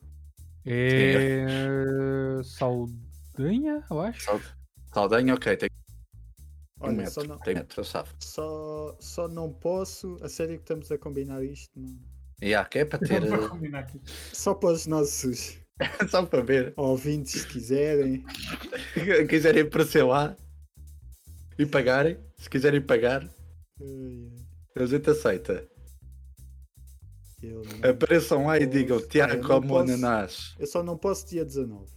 É. 0.65 2.41
Saldanha, 2.43 3.83
eu 3.89 3.99
acho. 3.99 4.23
Sal- 4.23 4.41
Saldanha, 4.93 5.33
ok, 5.33 5.57
tem 5.57 5.69
um 6.79 6.85
Olha, 6.85 6.95
metro. 6.97 7.11
só 7.13 7.23
não, 7.23 7.37
Tem 7.39 7.55
metro, 7.55 7.83
só, 8.19 8.95
só 8.99 9.27
não 9.27 9.51
posso. 9.51 10.17
A 10.21 10.29
sério 10.29 10.55
que 10.57 10.63
estamos 10.63 10.91
a 10.91 10.97
combinar 10.97 11.43
isto. 11.43 11.71
Não. 11.77 12.12
E 12.43 12.53
há, 12.53 12.65
que 12.65 12.79
é 12.79 12.85
para 12.85 12.99
ter. 12.99 13.25
Vou 13.25 13.47
combinar 13.49 13.79
aqui. 13.79 14.01
Só 14.33 14.53
para 14.53 14.73
os 14.73 14.85
nossos 14.85 15.57
Só 16.09 16.25
para 16.25 16.41
ver. 16.41 16.73
ouvintes, 16.75 17.41
se 17.41 17.47
quiserem. 17.47 18.23
quiserem 19.29 19.63
aparecer 19.63 20.03
lá 20.03 20.35
e 21.57 21.65
pagarem, 21.65 22.17
se 22.37 22.49
quiserem 22.49 22.81
pagar, 22.81 23.23
a 24.75 24.85
gente 24.85 25.09
aceita. 25.09 25.67
não 27.41 27.89
Apareçam 27.89 28.45
lá 28.47 28.59
e 28.59 28.65
digam 28.65 28.99
Tiago 29.07 29.33
eu 29.33 29.41
não 29.41 29.47
como 29.47 29.67
posso- 29.69 29.81
ananás. 29.91 30.55
Eu 30.59 30.67
só 30.67 30.83
não 30.83 30.97
posso 30.97 31.25
dia 31.27 31.45
19. 31.45 31.91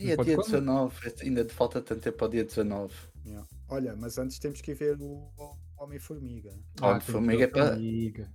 E 0.00 0.12
a 0.12 0.16
pode 0.16 0.28
dia 0.28 0.36
quando? 0.36 0.46
19, 0.46 1.12
ainda 1.22 1.44
te 1.44 1.52
falta 1.54 1.80
tanto 1.80 2.00
tempo 2.02 2.22
ao 2.24 2.30
dia 2.30 2.44
19. 2.44 2.94
Yeah. 3.24 3.46
Olha, 3.68 3.96
mas 3.96 4.18
antes 4.18 4.38
temos 4.38 4.60
que 4.60 4.70
ir 4.72 4.74
ver 4.74 4.96
o 5.00 5.30
Homem-Formiga. 5.78 6.50
Homem 6.80 6.98
tem 7.00 7.12
formiga 7.12 7.44
é. 7.44 8.28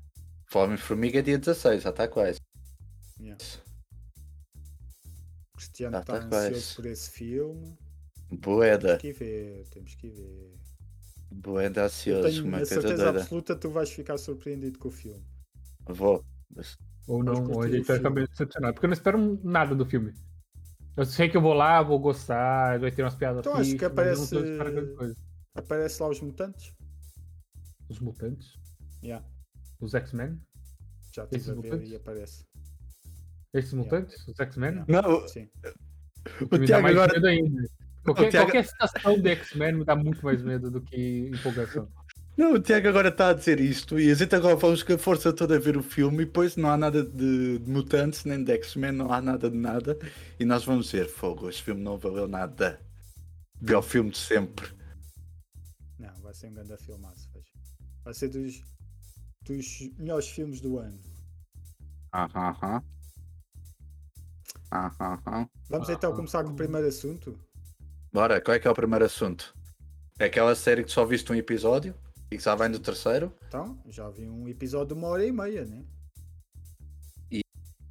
Fome 0.51 0.77
Formiga 0.77 1.19
é 1.19 1.21
dia 1.21 1.38
16, 1.39 1.81
já 1.83 1.89
está 1.89 2.07
quase. 2.07 2.39
Yeah. 3.19 3.41
Cristiano 5.55 5.98
Ah, 5.98 6.00
está 6.01 6.19
tá 6.19 6.27
quase. 6.27 6.48
ansioso 6.48 6.75
por 6.75 6.86
esse 6.86 7.10
filme. 7.12 7.77
Boeda, 8.31 8.98
Temos 8.98 9.01
que 9.01 9.13
ver, 9.13 9.67
temos 9.69 9.95
que 9.95 10.10
ver. 10.10 10.53
boeda 11.31 11.81
Eu 11.81 11.86
ansioso, 11.86 12.29
tenho 12.29 12.43
uma 12.45 12.57
coisa 12.57 12.74
certeza 12.74 13.03
doida. 13.03 13.21
absoluta 13.21 13.55
tu 13.55 13.69
vais 13.69 13.89
ficar 13.91 14.17
surpreendido 14.17 14.79
com 14.79 14.88
o 14.88 14.91
filme. 14.91 15.24
Vou. 15.88 16.24
Mas- 16.55 16.77
Ou 17.07 17.24
não, 17.24 17.33
ou 17.33 17.41
a 17.41 17.53
curti 17.53 17.71
gente 17.74 17.83
o 17.83 17.88
vai 17.88 17.98
ficar 17.98 18.10
bem 18.10 18.25
decepcionado. 18.25 18.74
Porque 18.74 18.86
eu 18.86 18.89
não 18.89 18.93
espero 18.93 19.39
nada 19.43 19.75
do 19.75 19.86
filme. 19.86 20.13
Eu 20.98 21.05
sei 21.05 21.29
que 21.29 21.38
eu 21.38 21.41
vou 21.41 21.53
lá, 21.53 21.81
vou 21.81 22.00
gostar, 22.00 22.79
vai 22.79 22.91
ter 22.91 23.01
umas 23.03 23.15
piadas 23.15 23.39
Então 23.39 23.53
acho 23.55 23.75
que 23.77 23.86
aparece-. 23.86 24.36
Aparece 25.55 26.01
lá 26.01 26.10
os 26.10 26.21
mutantes. 26.21 26.74
Os 27.91 28.00
mutantes? 28.00 28.53
Yeah. 29.03 29.25
Os 29.81 29.93
X-Men? 29.93 30.39
Já 31.13 31.24
estive 31.24 31.38
Esses 31.41 31.50
a 31.50 31.53
ver 31.55 31.62
mutantes? 31.71 31.91
e 31.91 31.95
aparece. 31.98 32.45
Esses 33.53 33.74
mutantes? 33.74 34.27
Os 34.29 34.39
X-Men? 34.39 34.86
Yeah. 34.88 35.01
Não, 35.10 35.27
Sim. 35.27 35.50
O 36.39 36.45
o 36.45 36.48
que 36.48 36.60
me 36.60 36.60
dá 36.60 36.65
Tiago 36.67 36.83
mais 36.83 36.95
agora. 36.95 37.13
medo 37.13 37.27
ainda. 37.27 37.67
Qualquer, 38.05 38.29
Tiago- 38.29 38.45
qualquer 38.48 38.65
citação 38.65 39.19
de 39.19 39.29
X-Men 39.29 39.74
me 39.74 39.83
dá 39.86 39.95
muito 39.95 40.24
mais 40.24 40.41
medo 40.41 40.71
do 40.71 40.81
que 40.81 41.29
empolgação. 41.33 41.91
Não, 42.38 42.53
o 42.53 42.60
Tiago 42.62 42.88
agora 42.88 43.10
está 43.10 43.29
a 43.29 43.33
dizer 43.33 43.60
isto 43.60 44.00
e 44.00 44.10
a 44.10 44.13
gente 44.15 44.33
agora 44.33 44.55
vamos 44.55 44.81
com 44.83 44.93
a 44.93 44.98
força 44.98 45.33
toda 45.33 45.57
a 45.57 45.60
ver 45.60 45.75
o 45.75 45.83
filme 45.83 46.24
e 46.24 46.25
depois 46.25 46.55
não 46.55 46.69
há 46.69 46.77
nada 46.77 47.03
de, 47.03 47.60
de 47.60 47.69
mutantes 47.69 48.24
nem 48.24 48.41
de 48.41 48.53
X-Men, 48.53 48.93
não 48.93 49.12
há 49.12 49.21
nada 49.21 49.50
de 49.50 49.57
nada 49.57 49.98
e 50.39 50.45
nós 50.45 50.63
vamos 50.63 50.86
dizer, 50.86 51.10
fogo, 51.10 51.50
este 51.50 51.62
filme 51.62 51.81
não 51.81 51.98
valeu 51.98 52.27
nada. 52.29 52.79
Pior 53.65 53.81
filme 53.81 54.12
de 54.12 54.17
sempre. 54.17 54.69
Não, 56.00 56.13
vai 56.21 56.33
ser 56.33 56.48
um 56.48 56.53
grande 56.53 56.77
filmaço. 56.77 57.29
Vai 58.03 58.13
ser 58.13 58.29
dos, 58.29 58.62
dos 59.46 59.79
melhores 59.98 60.27
filmes 60.27 60.60
do 60.62 60.77
ano. 60.77 61.00
Aham, 62.13 62.50
aham. 62.50 62.84
Aham, 64.72 65.20
aham. 65.25 65.50
Vamos 65.70 65.89
Ah, 65.89 65.93
então 65.93 66.12
ah, 66.12 66.15
começar 66.15 66.43
com 66.43 66.51
o 66.51 66.55
primeiro 66.55 66.88
assunto. 66.88 67.39
Bora, 68.12 68.41
qual 68.41 68.55
é 68.55 68.60
que 68.60 68.67
é 68.67 68.72
o 68.72 68.75
primeiro 68.75 69.05
assunto? 69.05 69.55
É 70.20 70.25
aquela 70.25 70.55
série 70.55 70.84
que 70.84 70.91
só 70.91 71.05
viste 71.05 71.31
um 71.31 71.36
episódio 71.36 71.96
e 72.29 72.38
que 72.38 72.43
já 72.43 72.55
vai 72.55 72.67
no 72.70 72.79
terceiro? 72.79 73.34
Então, 73.48 73.81
já 73.88 74.10
vi 74.10 74.27
um 74.27 74.48
episódio 74.48 74.88
de 74.88 74.93
uma 74.93 75.08
hora 75.08 75.25
e 75.25 75.31
meia, 75.31 75.65
né? 75.65 75.86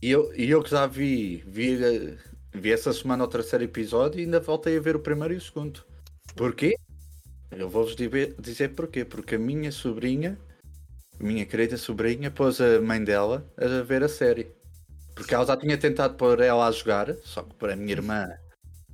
E 0.02 0.10
eu, 0.10 0.34
e 0.34 0.48
eu 0.48 0.62
que 0.62 0.70
já 0.70 0.86
vi, 0.86 1.44
vi, 1.46 1.74
eh, 1.82 2.16
vi 2.54 2.72
essa 2.72 2.90
semana 2.92 3.24
o 3.24 3.28
terceiro 3.28 3.64
episódio 3.64 4.18
e 4.18 4.24
ainda 4.24 4.40
voltei 4.40 4.78
a 4.78 4.80
ver 4.80 4.96
o 4.96 5.00
primeiro 5.00 5.34
e 5.34 5.36
o 5.36 5.40
segundo. 5.40 5.84
Porquê? 6.34 6.74
Eu 7.50 7.68
vou-vos 7.68 7.96
dizer, 7.96 8.74
porquê. 8.74 9.04
Porque 9.04 9.34
a 9.34 9.38
minha 9.38 9.72
sobrinha, 9.72 10.38
a 11.18 11.22
minha 11.22 11.44
querida 11.44 11.76
sobrinha, 11.76 12.30
pôs 12.30 12.60
a 12.60 12.80
mãe 12.80 13.02
dela 13.02 13.50
a 13.56 13.82
ver 13.82 14.02
a 14.04 14.08
série. 14.08 14.52
Porque 15.14 15.34
ela 15.34 15.44
já 15.44 15.56
tinha 15.56 15.76
tentado 15.76 16.14
pôr 16.14 16.40
ela 16.40 16.66
a 16.66 16.72
jogar, 16.72 17.14
só 17.24 17.42
que 17.42 17.54
para 17.56 17.74
a 17.74 17.76
minha 17.76 17.92
irmã 17.92 18.26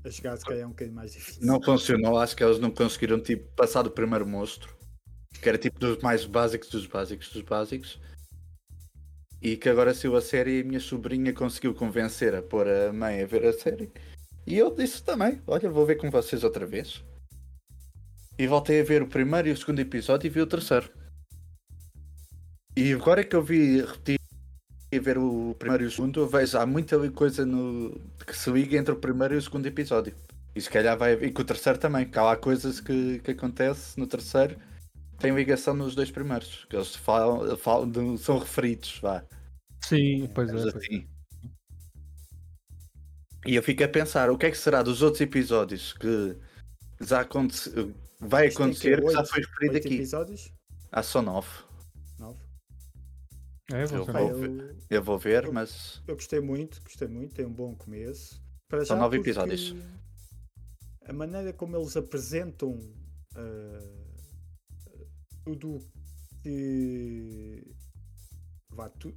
A 0.05 0.09
jogar 0.09 0.37
se 0.37 0.45
calhar 0.45 0.63
é 0.63 0.67
um 0.67 0.71
bocadinho 0.71 0.97
mais 0.97 1.13
difícil. 1.13 1.47
não 1.47 1.63
funcionou. 1.63 2.19
Acho 2.19 2.35
que 2.35 2.43
eles 2.43 2.59
não 2.59 2.71
conseguiram 2.71 3.21
tipo, 3.21 3.45
passar 3.55 3.83
do 3.83 3.91
primeiro 3.91 4.27
monstro, 4.27 4.75
que 5.41 5.49
era 5.49 5.59
tipo 5.59 5.79
dos 5.79 5.99
mais 5.99 6.25
básicos 6.25 6.69
dos 6.71 6.87
básicos 6.87 7.31
dos 7.31 7.43
básicos. 7.43 8.01
E 9.41 9.57
que 9.57 9.69
agora 9.69 9.95
saiu 9.95 10.17
a 10.17 10.23
série 10.23 10.59
e 10.59 10.61
a 10.63 10.65
minha 10.65 10.81
sobrinha 10.81 11.33
conseguiu 11.33 11.75
convencer 11.75 12.35
a 12.35 12.43
pôr 12.43 12.67
a 12.67 12.93
mãe 12.93 13.23
a 13.23 13.27
ver 13.27 13.45
a 13.45 13.53
série. 13.53 13.93
E 14.47 14.57
eu 14.57 14.75
disse 14.75 15.05
também: 15.05 15.41
Olha, 15.47 15.69
vou 15.71 15.85
ver 15.85 15.97
com 15.97 16.11
vocês 16.11 16.43
outra 16.43 16.67
vez. 16.67 17.05
E 18.39 18.47
voltei 18.47 18.81
a 18.81 18.85
ver 18.85 19.03
o 19.03 19.09
primeiro 19.09 19.49
e 19.49 19.53
o 19.53 19.57
segundo 19.57 19.81
episódio 19.81 20.27
e 20.27 20.31
vi 20.31 20.41
o 20.41 20.47
terceiro. 20.47 20.91
E 22.77 22.93
agora 22.93 23.25
que 23.25 23.35
eu 23.35 23.43
vi 23.43 23.81
repetir 23.81 24.19
a 24.95 24.99
ver 25.01 25.17
o 25.17 25.55
primeiro 25.59 25.85
e 25.85 25.87
o 25.87 25.91
segundo, 25.91 26.21
eu 26.21 26.29
vejo 26.29 26.59
há 26.59 26.67
muita 26.67 27.11
coisa 27.11 27.47
no... 27.47 27.99
que 28.27 28.37
se 28.37 28.51
liga 28.51 28.77
entre 28.77 28.93
o 28.93 28.97
primeiro 28.97 29.35
e 29.35 29.39
o 29.39 29.43
segundo 29.43 29.67
episódio. 29.67 30.15
E 30.55 30.61
se 30.61 30.71
calhar 30.71 30.97
vai. 30.97 31.15
E 31.15 31.31
com 31.33 31.43
o 31.43 31.45
terceiro 31.45 31.79
também, 31.79 32.09
que 32.09 32.19
há 32.19 32.23
lá 32.23 32.37
coisas 32.37 32.81
que, 32.81 33.19
que 33.21 33.31
acontece 33.31 33.99
no 33.99 34.07
terceiro 34.07 34.59
tem 35.19 35.35
ligação 35.35 35.75
nos 35.75 35.95
dois 35.95 36.11
primeiros. 36.11 36.67
Que 36.69 36.77
eles 36.77 36.95
falam, 36.95 37.57
falam 37.57 37.91
de- 37.91 38.19
são 38.19 38.39
referidos, 38.39 38.99
vá. 39.01 39.25
Sim, 39.83 40.31
pois 40.35 40.49
é. 40.49 40.53
pois 40.53 40.67
é. 40.67 40.79
assim. 40.79 41.09
E 43.47 43.55
eu 43.55 43.63
fico 43.63 43.85
a 43.85 43.89
pensar, 43.89 44.31
o 44.31 44.37
que 44.37 44.47
é 44.47 44.51
que 44.51 44.59
será 44.59 44.83
dos 44.83 45.03
outros 45.03 45.21
episódios 45.21 45.93
que 45.95 46.37
já 47.01 47.21
aconte... 47.21 47.71
vai 48.21 48.49
Isto 48.49 48.63
acontecer 48.63 49.03
que 49.03 49.11
já 49.11 49.25
foi 49.25 49.41
referido 49.43 49.77
aqui? 49.77 49.95
episódios? 49.95 50.53
Há 50.93 51.03
só 51.03 51.21
nove. 51.23 51.49
Nove. 52.19 52.39
É, 53.73 53.83
Eu 53.85 54.05
vou 54.05 54.31
eu, 54.31 54.77
Eu 54.91 55.03
vou 55.03 55.19
ver, 55.19 55.51
mas. 55.53 56.03
eu 56.07 56.15
gostei 56.15 56.41
muito, 56.41 56.81
gostei 56.83 57.09
muito, 57.09 57.35
tem 57.35 57.45
um 57.45 57.53
bom 57.53 57.75
começo. 57.75 58.41
Para 58.69 58.85
São 58.85 58.97
já 58.97 59.03
nove 59.03 59.19
episódios. 59.19 59.75
A 61.07 61.13
maneira 61.13 61.53
como 61.53 61.77
eles 61.77 61.97
apresentam 61.97 62.79
ah, 63.35 64.17
tudo 65.45 65.79
que 66.43 67.63
vá, 68.71 68.89
tu- 68.91 69.15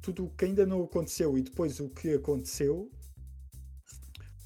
tudo 0.00 0.26
o 0.26 0.30
que 0.30 0.44
ainda 0.46 0.64
não 0.66 0.82
aconteceu 0.84 1.36
e 1.36 1.42
depois 1.42 1.80
o 1.80 1.88
que 1.88 2.14
aconteceu 2.14 2.90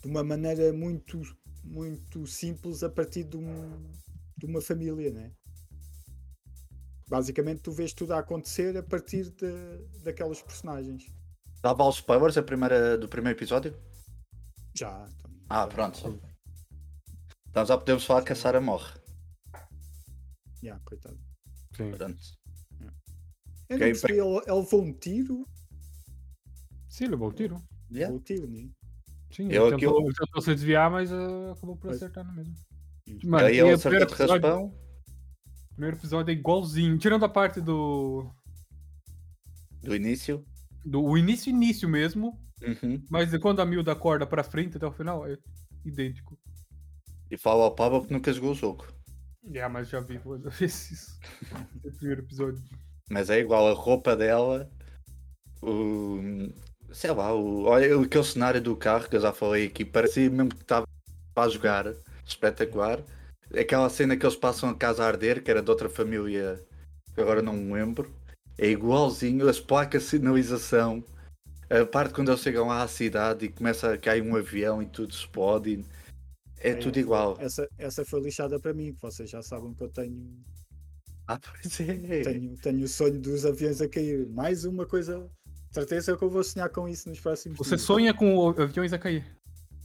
de 0.02 0.08
uma 0.08 0.24
maneira 0.24 0.72
muito 0.72 1.20
muito 1.64 2.26
simples 2.26 2.82
a 2.82 2.90
partir 2.90 3.24
de, 3.24 3.36
um- 3.36 3.92
de 4.36 4.46
uma 4.46 4.60
família, 4.60 5.10
né? 5.12 5.32
Basicamente 7.08 7.60
tu 7.62 7.72
vês 7.72 7.92
tudo 7.92 8.12
a 8.14 8.18
acontecer 8.20 8.76
a 8.76 8.82
partir 8.82 9.30
de, 9.30 10.00
daquelas 10.02 10.40
personagens. 10.42 11.04
Dava 11.62 11.82
aos 11.82 11.96
spoilers 11.96 12.36
a 12.36 12.42
primeira, 12.42 12.96
do 12.96 13.08
primeiro 13.08 13.38
episódio? 13.38 13.76
Já. 14.74 15.06
Ah, 15.48 15.66
pronto. 15.66 16.18
Então 17.50 17.66
já 17.66 17.76
podemos 17.76 18.04
falar 18.04 18.24
que 18.24 18.32
a 18.32 18.36
Sarah 18.36 18.60
morre. 18.60 18.98
Já, 20.62 20.80
coitado. 20.80 21.18
Sim. 21.76 21.90
Pronto. 21.92 22.18
Eu 23.68 23.78
não 23.78 23.78
percebi, 23.78 24.12
ele, 24.14 24.20
ele 24.46 24.52
levou 24.54 24.82
um 24.82 24.92
tiro. 24.92 25.46
Sim, 26.88 27.06
levou 27.06 27.28
o 27.28 27.32
tiro. 27.32 27.54
Yeah. 27.90 28.12
Levou 28.12 28.16
um 28.16 28.22
tiro, 28.22 28.46
né? 28.48 28.70
Sim, 29.32 29.48
Eu 29.50 29.66
ele 29.66 29.74
aqui- 29.74 29.84
tentou, 29.86 30.02
ele 30.04 30.14
tentou 30.14 30.42
se 30.42 30.54
desviar, 30.54 30.90
mas 30.90 31.10
ah, 31.12 31.52
acabou 31.52 31.76
por 31.76 31.90
acertar 31.90 32.24
no 32.24 32.32
mesmo. 32.34 32.54
E- 33.06 33.26
Mano, 33.26 33.46
Aí 33.46 33.58
ele 33.58 33.70
o 33.72 33.74
acerta 33.74 34.06
de 34.06 34.14
raspão. 34.32 34.66
o 34.66 35.74
primeiro 35.74 35.96
episódio 35.96 36.30
é 36.30 36.34
igualzinho. 36.34 36.98
Tirando 36.98 37.24
a 37.24 37.28
parte 37.28 37.60
do. 37.60 38.30
Do 39.82 39.94
início. 39.96 40.44
do 40.84 41.02
o 41.02 41.16
início 41.18 41.50
início 41.50 41.88
mesmo. 41.88 42.38
Uhum. 42.62 43.02
Mas 43.10 43.36
quando 43.38 43.60
a 43.60 43.66
Milda 43.66 43.92
acorda 43.92 44.24
pra 44.26 44.44
frente 44.44 44.76
até 44.76 44.86
o 44.86 44.92
final, 44.92 45.26
é 45.26 45.36
idêntico. 45.84 46.38
E 47.30 47.36
fala 47.36 47.64
ao 47.64 47.74
Pablo 47.74 48.06
que 48.06 48.12
nunca 48.12 48.32
jogou 48.32 48.52
o 48.52 48.54
jogo. 48.54 48.86
É, 49.52 49.66
mas 49.66 49.88
já 49.88 49.98
vi 49.98 50.18
duas 50.18 50.42
vezes 50.60 50.90
isso. 50.92 51.18
no 51.82 51.92
primeiro 51.92 52.22
episódio. 52.22 52.62
Mas 53.10 53.30
é 53.30 53.38
igual 53.40 53.66
a 53.68 53.72
roupa 53.74 54.14
dela. 54.14 54.70
O. 55.60 56.20
Sei 56.92 57.10
lá, 57.10 57.34
o, 57.34 57.64
olha 57.64 58.00
aquele 58.00 58.24
cenário 58.24 58.60
do 58.60 58.76
carro 58.76 59.08
que 59.08 59.16
eu 59.16 59.20
já 59.20 59.32
falei 59.32 59.66
aqui, 59.66 59.84
parecia 59.84 60.28
mesmo 60.28 60.50
que 60.50 60.62
estava 60.62 60.86
a 61.36 61.48
jogar. 61.48 61.94
Espetacular. 62.26 63.02
Aquela 63.58 63.88
cena 63.90 64.16
que 64.16 64.24
eles 64.24 64.36
passam 64.36 64.68
a 64.70 64.74
casa 64.74 65.04
a 65.04 65.08
arder, 65.08 65.42
que 65.42 65.50
era 65.50 65.62
de 65.62 65.70
outra 65.70 65.88
família, 65.88 66.60
que 67.14 67.20
agora 67.20 67.42
não 67.42 67.54
me 67.54 67.72
lembro. 67.72 68.10
É 68.56 68.68
igualzinho, 68.68 69.48
as 69.48 69.58
placas 69.60 70.04
de 70.04 70.08
sinalização. 70.10 71.04
A 71.68 71.84
parte 71.86 72.14
quando 72.14 72.30
eles 72.30 72.40
chegam 72.40 72.68
lá 72.68 72.82
à 72.82 72.88
cidade 72.88 73.46
e 73.46 73.48
começa 73.48 73.94
a 73.94 73.98
cair 73.98 74.22
um 74.22 74.36
avião 74.36 74.82
e 74.82 74.86
tudo 74.86 75.10
explode. 75.10 75.84
É, 76.58 76.70
É, 76.70 76.74
tudo 76.74 76.98
igual. 76.98 77.36
Essa, 77.40 77.66
essa 77.78 78.04
foi 78.04 78.20
lixada 78.20 78.60
para 78.60 78.72
mim, 78.72 78.92
que 78.94 79.00
vocês 79.00 79.28
já 79.28 79.42
sabem 79.42 79.74
que 79.74 79.82
eu 79.82 79.88
tenho, 79.88 80.38
Ah, 81.26 81.38
pois 81.38 81.80
é. 81.80 82.22
tenho, 82.22 82.56
tenho 82.58 82.84
o 82.84 82.88
sonho 82.88 83.18
dos 83.18 83.44
aviões 83.44 83.80
a 83.80 83.88
cair. 83.88 84.28
Mais 84.28 84.64
uma 84.64 84.86
coisa, 84.86 85.28
certeza 85.72 86.16
que 86.16 86.22
eu 86.22 86.30
vou 86.30 86.42
sonhar 86.44 86.68
com 86.68 86.88
isso 86.88 87.08
nos 87.08 87.20
próximos 87.20 87.58
Você 87.58 87.70
dias. 87.70 87.82
sonha 87.82 88.12
com 88.14 88.36
o- 88.36 88.48
aviões 88.62 88.92
a 88.92 88.98
cair. 88.98 89.24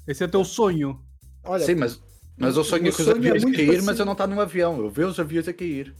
Esse 0.07 0.23
é 0.23 0.27
teu 0.27 0.43
sonho. 0.45 1.01
Olha, 1.43 1.65
Sim, 1.65 1.75
mas, 1.75 2.01
mas 2.37 2.55
eu 2.55 2.63
sonho 2.63 2.83
com 2.83 2.89
os 2.89 2.95
sonho 2.95 3.09
é 3.09 3.17
aviões 3.17 3.43
a 3.43 3.45
muito 3.45 3.55
cair, 3.55 3.67
mas 3.67 3.75
parecido. 3.85 4.01
eu 4.01 4.05
não 4.05 4.11
estou 4.13 4.27
num 4.27 4.39
avião. 4.41 4.79
Eu 4.79 4.89
vejo 4.89 5.09
os 5.09 5.19
aviões 5.19 5.47
a 5.47 5.53
cair. 5.53 5.95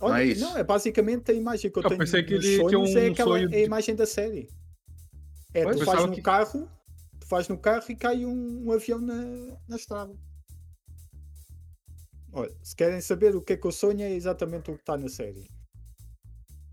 olha, 0.00 0.10
não 0.12 0.16
é 0.16 0.24
isso. 0.26 0.40
não, 0.40 0.56
é 0.58 0.64
basicamente 0.64 1.30
a 1.30 1.34
imagem 1.34 1.70
que 1.70 1.78
eu 1.78 1.82
Eu 1.82 1.88
tenho 1.88 1.98
pensei 2.00 2.22
que 2.22 2.34
ele 2.34 2.42
tinha 2.42 2.56
sonhos 2.68 2.90
um 2.90 2.98
é, 2.98 3.06
aquela, 3.08 3.28
sonho 3.30 3.54
é 3.54 3.56
a 3.56 3.62
imagem 3.64 3.94
da 3.94 4.06
série. 4.06 4.48
É, 5.52 5.62
Pois, 5.62 5.78
tu 5.78 5.84
faz 5.84 6.04
no 6.06 6.12
que- 6.12 6.22
carro, 6.22 6.68
tu 7.20 7.26
faz 7.28 7.48
no 7.48 7.56
carro 7.58 7.84
e 7.88 7.94
cai 7.96 8.24
um, 8.24 8.66
um 8.66 8.72
avião 8.72 9.00
na, 9.00 9.14
na 9.68 9.76
estrada. 9.76 10.12
Olha, 12.32 12.52
se 12.62 12.74
querem 12.74 13.00
saber 13.00 13.36
o 13.36 13.40
que 13.40 13.52
é 13.52 13.56
que 13.56 13.64
eu 13.66 13.70
sonho, 13.72 14.02
é 14.02 14.10
exatamente 14.12 14.68
o 14.70 14.74
que 14.74 14.80
está 14.80 14.96
na 14.96 15.08
série. 15.08 15.48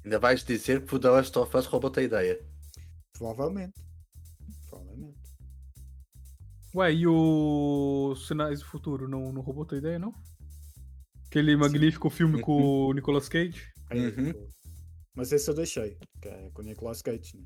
Ainda 0.03 0.20
vais 0.20 0.43
dizer 0.43 0.86
que 0.86 0.96
o 0.96 1.00
The 1.00 1.10
Last 1.10 1.38
of 1.38 1.55
Us 1.58 1.65
roubou-te 1.65 2.00
a 2.00 2.03
ideia. 2.03 2.39
Provavelmente. 3.13 3.79
Provavelmente. 4.70 5.20
Ué, 6.74 6.93
e 6.93 7.08
o 7.08 8.15
Sinais 8.15 8.60
do 8.62 8.65
Futuro 8.65 9.08
não, 9.08 9.31
não 9.31 9.41
roubou 9.41 9.65
tua 9.65 9.77
ideia, 9.77 10.00
não? 10.00 10.13
Aquele 11.27 11.55
magnífico 11.55 12.10
filme 12.10 12.41
com 12.41 12.88
o 12.88 12.93
Nicolas 12.93 13.29
Cage? 13.29 13.72
Aí, 13.89 14.00
Uhum. 14.08 14.34
pô. 14.34 14.48
Mas 15.15 15.31
esse 15.31 15.50
eu 15.50 15.53
deixei, 15.53 15.98
que 16.22 16.27
é 16.29 16.50
com 16.53 16.62
o 16.62 16.65
Nicolas 16.65 17.01
Cage. 17.01 17.38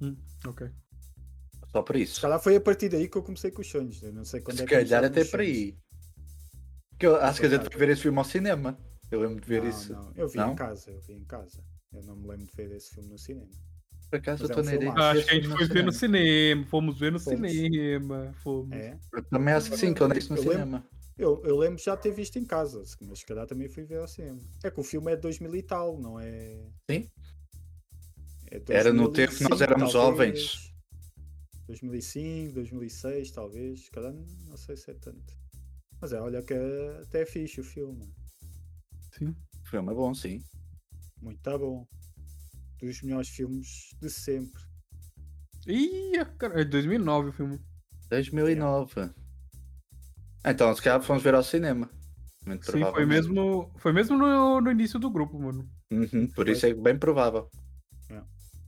Né? 0.00 0.16
Ok. 0.46 0.68
Só 1.70 1.82
por 1.82 1.96
Se 1.96 2.02
isso. 2.02 2.20
calhar 2.22 2.40
foi 2.40 2.56
a 2.56 2.60
partir 2.60 2.88
daí 2.88 3.08
que 3.08 3.18
eu 3.18 3.22
comecei 3.22 3.50
com 3.50 3.60
os 3.60 3.68
sonhos. 3.68 4.02
Eu 4.02 4.12
não 4.12 4.24
sei 4.24 4.40
quando 4.40 4.56
Se 4.56 4.62
é 4.62 4.66
que 4.66 4.74
calhar 4.74 5.04
até 5.04 5.24
por 5.24 5.40
aí. 5.40 5.76
Que 6.98 7.06
eu 7.06 7.16
acho 7.16 7.40
que 7.40 7.46
a 7.46 7.50
gente 7.50 7.68
foi 7.70 7.78
ver 7.78 7.90
esse 7.90 8.02
filme 8.02 8.18
ao 8.18 8.24
cinema. 8.24 8.78
Eu 9.10 9.20
lembro 9.20 9.40
de 9.40 9.48
ver 9.48 9.62
não, 9.62 9.70
isso. 9.70 9.92
Não, 9.92 10.12
eu 10.14 10.28
vi 10.28 10.36
Não? 10.38 10.52
em 10.52 10.56
casa, 10.56 10.90
eu 10.90 11.00
vi 11.00 11.14
em 11.14 11.24
casa. 11.24 11.64
Eu 11.92 12.02
não 12.02 12.16
me 12.16 12.28
lembro 12.28 12.46
de 12.46 12.52
ver 12.54 12.70
esse 12.72 12.94
filme 12.94 13.08
no 13.08 13.18
cinema. 13.18 13.48
Por 14.10 14.16
acaso 14.18 14.44
eu 14.44 14.48
Mas 14.48 14.68
é 14.68 14.74
estou 14.74 14.88
um 14.88 14.94
na 14.94 15.10
acho 15.10 15.24
que 15.24 15.30
a 15.30 15.34
gente 15.34 15.48
foi 15.48 15.66
ver 15.66 15.84
no 15.84 15.92
cinema. 15.92 16.66
Fomos 16.66 16.98
ver 16.98 17.12
no 17.12 17.20
Fomos. 17.20 17.50
cinema. 17.50 18.34
Fomos. 18.42 18.72
É? 18.76 18.98
Eu 19.12 19.22
também 19.24 19.54
acho 19.54 19.70
que 19.70 19.76
sim, 19.76 19.94
que 19.94 20.00
eu 20.02 20.06
andei 20.06 20.18
isso 20.18 20.32
no 20.32 20.38
Eu 20.38 20.42
lembro- 20.42 20.52
cinema. 20.64 20.86
Eu, 21.16 21.42
eu 21.44 21.56
lembro 21.56 21.76
de 21.76 21.82
já 21.84 21.96
ter 21.96 22.12
visto 22.12 22.38
em 22.38 22.44
casa, 22.44 22.82
mas 23.00 23.18
se 23.18 23.26
calhar 23.26 23.44
também 23.46 23.68
fui 23.68 23.82
ver 23.84 23.98
ao 23.98 24.06
cinema. 24.06 24.40
É 24.62 24.70
que 24.70 24.78
o 24.80 24.84
filme 24.84 25.10
é 25.12 25.16
de 25.16 25.22
2000 25.22 25.56
e 25.56 25.62
tal, 25.62 25.98
não 25.98 26.18
é? 26.20 26.64
Sim. 26.90 27.10
É 28.50 28.62
Era 28.68 28.92
no 28.92 29.10
tempo 29.12 29.34
que 29.34 29.42
nós 29.42 29.58
2005, 29.58 29.62
éramos 29.62 29.92
talvez. 29.92 30.38
jovens. 30.40 30.74
2005, 31.66 32.54
2006, 32.54 33.30
talvez. 33.32 33.84
Se 33.84 33.90
calhar 33.90 34.12
não 34.12 34.56
sei 34.56 34.76
se 34.76 34.90
é 34.90 34.94
tanto. 34.94 35.36
Mas 36.00 36.12
é, 36.12 36.20
olha 36.20 36.40
que 36.42 36.54
é, 36.54 37.00
até 37.02 37.22
é 37.22 37.26
fixe 37.26 37.60
o 37.60 37.64
filme. 37.64 38.08
Sim. 39.18 39.34
O 39.64 39.68
filme 39.68 39.92
é 39.92 39.94
bom, 39.94 40.14
sim. 40.14 40.42
Muito 41.20 41.40
tá 41.42 41.58
bom. 41.58 41.86
Dos 42.80 43.02
melhores 43.02 43.28
filmes 43.28 43.94
de 44.00 44.08
sempre. 44.08 44.62
Ih, 45.66 46.24
cara, 46.38 46.60
é 46.60 46.64
2009 46.64 47.30
o 47.30 47.32
filme. 47.32 47.60
2009. 48.08 49.10
Então, 50.44 50.74
se 50.74 50.80
calhar 50.80 51.02
fomos 51.02 51.22
ver 51.22 51.34
ao 51.34 51.42
cinema. 51.42 51.90
Muito 52.46 52.70
Sim, 52.70 52.84
foi 52.92 53.04
mesmo, 53.04 53.70
foi 53.76 53.92
mesmo 53.92 54.16
no, 54.16 54.60
no 54.60 54.70
início 54.70 54.98
do 54.98 55.10
grupo, 55.10 55.38
mano. 55.38 55.68
Uhum, 55.90 56.26
por 56.28 56.48
isso 56.48 56.64
é 56.66 56.72
bem 56.72 56.98
provável. 56.98 57.50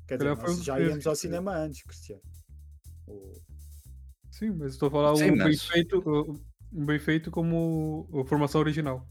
Quer 0.07 0.19
dizer, 0.19 0.37
foi 0.37 0.57
nós 0.57 0.65
já 0.65 0.81
íamos 0.81 1.07
ao 1.07 1.15
cinema 1.15 1.55
antes, 1.55 1.83
Cristiano. 1.85 2.23
O- 3.07 3.41
Sim, 4.33 4.51
mas 4.51 4.73
estou 4.73 4.91
falando 4.91 5.19
Sim, 5.19 5.31
um 5.31 5.37
bem 5.37 5.57
feito, 5.57 6.43
um 6.73 6.85
bem 6.85 6.99
feito 6.99 7.31
como 7.31 8.09
a 8.21 8.25
formação 8.27 8.61
original. 8.61 9.07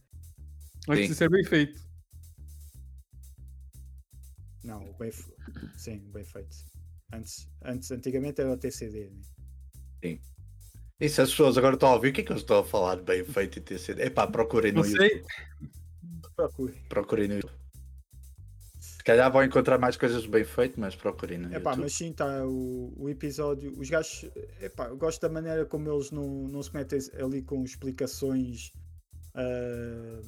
Antes 0.90 1.04
Sim. 1.06 1.12
de 1.12 1.16
ser 1.16 1.30
bem 1.30 1.44
feito. 1.44 1.80
Não, 4.64 4.92
bem, 4.94 5.12
sim, 5.78 6.00
bem 6.12 6.24
feito. 6.24 6.54
sim. 6.54 6.66
Antes, 7.14 7.48
antes, 7.64 7.92
antigamente 7.92 8.42
era 8.42 8.52
o 8.52 8.58
TCD, 8.58 9.10
né? 9.10 10.20
E 11.00 11.08
se 11.08 11.22
as 11.22 11.30
pessoas 11.30 11.58
agora 11.58 11.76
estão 11.76 11.90
a 11.90 11.96
ouvir, 11.96 12.10
o 12.10 12.14
que 12.14 12.22
é 12.22 12.24
que 12.24 12.32
eu 12.32 12.36
estou 12.36 12.60
a 12.60 12.64
falar 12.64 12.98
de 12.98 13.04
bem 13.04 13.24
feito 13.24 13.74
e 13.74 13.80
sido? 13.80 14.02
Epá, 14.02 14.28
procurem 14.28 14.72
no 14.74 14.82
Não 14.82 14.84
sei. 14.84 15.10
YouTube. 15.10 15.28
Procure. 16.36 16.74
Procurem 16.90 17.28
no 17.30 17.36
YouTube. 17.36 17.60
Se 18.80 19.04
calhar 19.04 19.32
vão 19.32 19.44
encontrar 19.44 19.78
mais 19.78 19.96
coisas 19.96 20.26
bem 20.26 20.44
feito, 20.44 20.80
mas 20.80 20.96
procurem 20.96 21.38
no 21.38 21.48
Epá, 21.48 21.72
YouTube. 21.72 21.84
mas 21.84 21.94
sim, 21.94 22.12
tá 22.12 22.46
o, 22.46 22.94
o 22.98 23.10
episódio. 23.10 23.72
Os 23.80 23.90
gajos. 23.90 24.30
Epá, 24.62 24.88
eu 24.88 24.98
gosto 24.98 25.22
da 25.22 25.30
maneira 25.30 25.66
como 25.66 25.90
eles 25.90 26.12
não, 26.12 26.48
não 26.50 26.62
se 26.62 26.74
metem 26.74 27.00
ali 27.22 27.42
com 27.44 27.64
explicações 27.64 28.72
ah, 29.36 30.22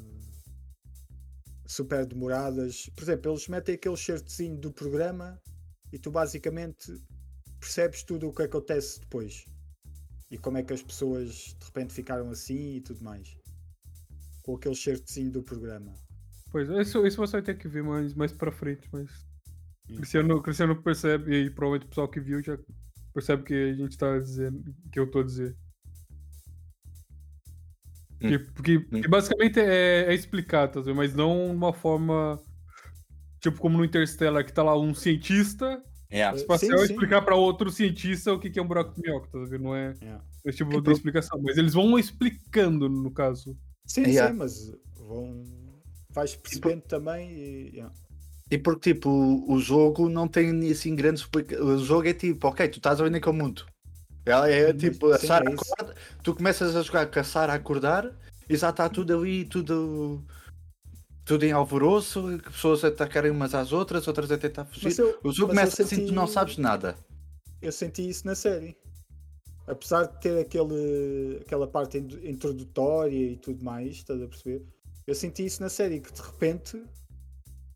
super 1.71 2.05
demoradas. 2.05 2.89
Por 2.95 3.03
exemplo, 3.03 3.31
eles 3.31 3.47
metem 3.47 3.75
aquele 3.75 3.97
certozinho 3.97 4.57
do 4.57 4.71
programa 4.71 5.39
e 5.91 5.97
tu 5.97 6.11
basicamente 6.11 7.01
percebes 7.59 8.03
tudo 8.03 8.27
o 8.27 8.33
que 8.33 8.43
acontece 8.43 8.99
depois. 8.99 9.45
E 10.29 10.37
como 10.37 10.57
é 10.57 10.63
que 10.63 10.73
as 10.73 10.81
pessoas 10.81 11.55
de 11.59 11.65
repente 11.65 11.93
ficaram 11.93 12.29
assim 12.29 12.75
e 12.75 12.81
tudo 12.81 13.03
mais. 13.03 13.37
Com 14.43 14.55
aquele 14.55 14.75
certozinho 14.75 15.31
do 15.31 15.43
programa. 15.43 15.93
Pois, 16.51 16.69
isso, 16.69 17.05
isso 17.05 17.17
você 17.17 17.33
vai 17.33 17.41
ter 17.41 17.57
que 17.57 17.67
ver 17.67 17.83
mais, 17.83 18.13
mais 18.13 18.33
pra 18.33 18.51
frente, 18.51 18.87
mas. 18.91 19.09
Cristiano, 19.87 20.41
Cristiano 20.41 20.81
percebe, 20.81 21.33
e 21.33 21.49
provavelmente 21.49 21.85
o 21.85 21.89
pessoal 21.89 22.09
que 22.09 22.19
viu 22.19 22.41
já 22.41 22.57
percebe 23.13 23.43
que 23.43 23.53
a 23.53 23.73
gente 23.73 23.97
tá 23.97 24.17
dizendo, 24.17 24.63
que 24.91 24.99
eu 24.99 25.09
tô 25.09 25.19
a 25.19 25.23
dizer. 25.23 25.55
Que, 28.21 28.39
porque, 28.39 28.79
porque 28.79 29.07
basicamente 29.07 29.59
é, 29.59 30.05
é 30.07 30.13
explicado, 30.13 30.83
tá 30.83 30.93
mas 30.93 31.13
não 31.13 31.47
de 31.49 31.55
uma 31.55 31.73
forma. 31.73 32.39
Tipo, 33.39 33.59
como 33.59 33.77
no 33.77 33.83
Interstellar, 33.85 34.45
que 34.45 34.53
tá 34.53 34.61
lá 34.63 34.77
um 34.79 34.93
cientista 34.93 35.81
Yeah. 36.13 36.35
espacial 36.37 36.77
Sim, 36.79 36.87
sim. 36.87 36.93
explicar 36.93 37.21
pra 37.21 37.35
outro 37.35 37.71
cientista 37.71 38.33
o 38.33 38.39
que, 38.39 38.49
que 38.49 38.59
é 38.59 38.61
um 38.61 38.67
buraco 38.67 38.93
de 38.93 39.01
minhoca, 39.01 39.29
tá 39.31 39.39
vendo? 39.45 39.63
Não 39.63 39.73
é 39.75 39.95
Yeah. 40.01 40.23
esse 40.45 40.57
tipo 40.57 40.71
E 40.73 40.75
de 40.75 40.81
pro- 40.83 40.91
explicação. 40.93 41.41
Mas 41.41 41.57
eles 41.57 41.73
vão 41.73 41.97
explicando, 41.97 42.89
no 42.89 43.09
caso. 43.11 43.57
Sim, 43.85 44.01
Yeah. 44.03 44.31
sim, 44.31 44.37
mas 44.37 44.71
vão. 44.97 45.43
Vais 46.13 46.35
percebendo 46.35 46.81
também 46.81 47.31
e. 47.31 47.69
yeah. 47.75 47.93
E 48.51 48.57
porque, 48.57 48.93
tipo, 48.93 49.09
o 49.49 49.57
jogo 49.59 50.09
não 50.09 50.27
tem 50.27 50.69
assim 50.69 50.93
grandes. 50.95 51.25
O 51.61 51.77
jogo 51.77 52.05
é 52.09 52.13
tipo, 52.13 52.45
ok, 52.47 52.67
tu 52.67 52.77
estás 52.79 52.99
a 52.99 53.03
ver 53.05 53.09
naquele 53.09 53.37
mundo. 53.37 53.65
Ela 54.25 54.49
é 54.49 54.67
Sim, 54.71 54.77
tipo, 54.77 55.07
a 55.11 55.17
sim, 55.17 55.27
Sara 55.27 55.49
é 55.49 55.53
acorda, 55.53 55.95
tu 56.23 56.35
começas 56.35 56.75
a 56.75 56.81
jogar 56.81 57.07
com 57.09 57.19
a 57.19 57.23
Sara 57.23 57.53
a 57.53 57.55
acordar 57.55 58.11
e 58.49 58.55
já 58.55 58.69
está 58.69 58.87
tudo 58.89 59.17
ali, 59.17 59.45
tudo. 59.45 60.23
Tudo 61.23 61.43
em 61.45 61.51
alvoroço, 61.51 62.39
que 62.39 62.51
pessoas 62.51 62.83
a 62.83 62.87
atacarem 62.89 63.31
umas 63.31 63.53
às 63.53 63.71
outras, 63.71 64.07
outras 64.07 64.31
a 64.31 64.37
tentar 64.37 64.65
fugir. 64.65 64.97
Eu- 64.99 65.19
o 65.23 65.31
jogo 65.31 65.49
começa 65.49 65.83
assim, 65.83 66.07
tu 66.07 66.11
não 66.13 66.23
senti- 66.25 66.33
sabes 66.33 66.57
nada. 66.57 66.95
eu 67.61 67.71
senti 67.71 68.09
isso 68.09 68.25
na 68.25 68.33
série. 68.35 68.75
Apesar 69.67 70.05
de 70.05 70.19
ter 70.19 70.39
aquele, 70.39 71.37
aquela 71.41 71.67
parte 71.67 71.99
in- 71.99 72.27
introdutória 72.29 73.15
e 73.33 73.37
tudo 73.37 73.63
mais, 73.63 73.91
estás 73.97 74.21
a 74.21 74.27
perceber? 74.27 74.65
Eu 75.05 75.13
senti 75.15 75.45
isso 75.45 75.61
na 75.61 75.69
série, 75.69 75.99
que 76.01 76.11
de 76.11 76.21
repente 76.21 76.83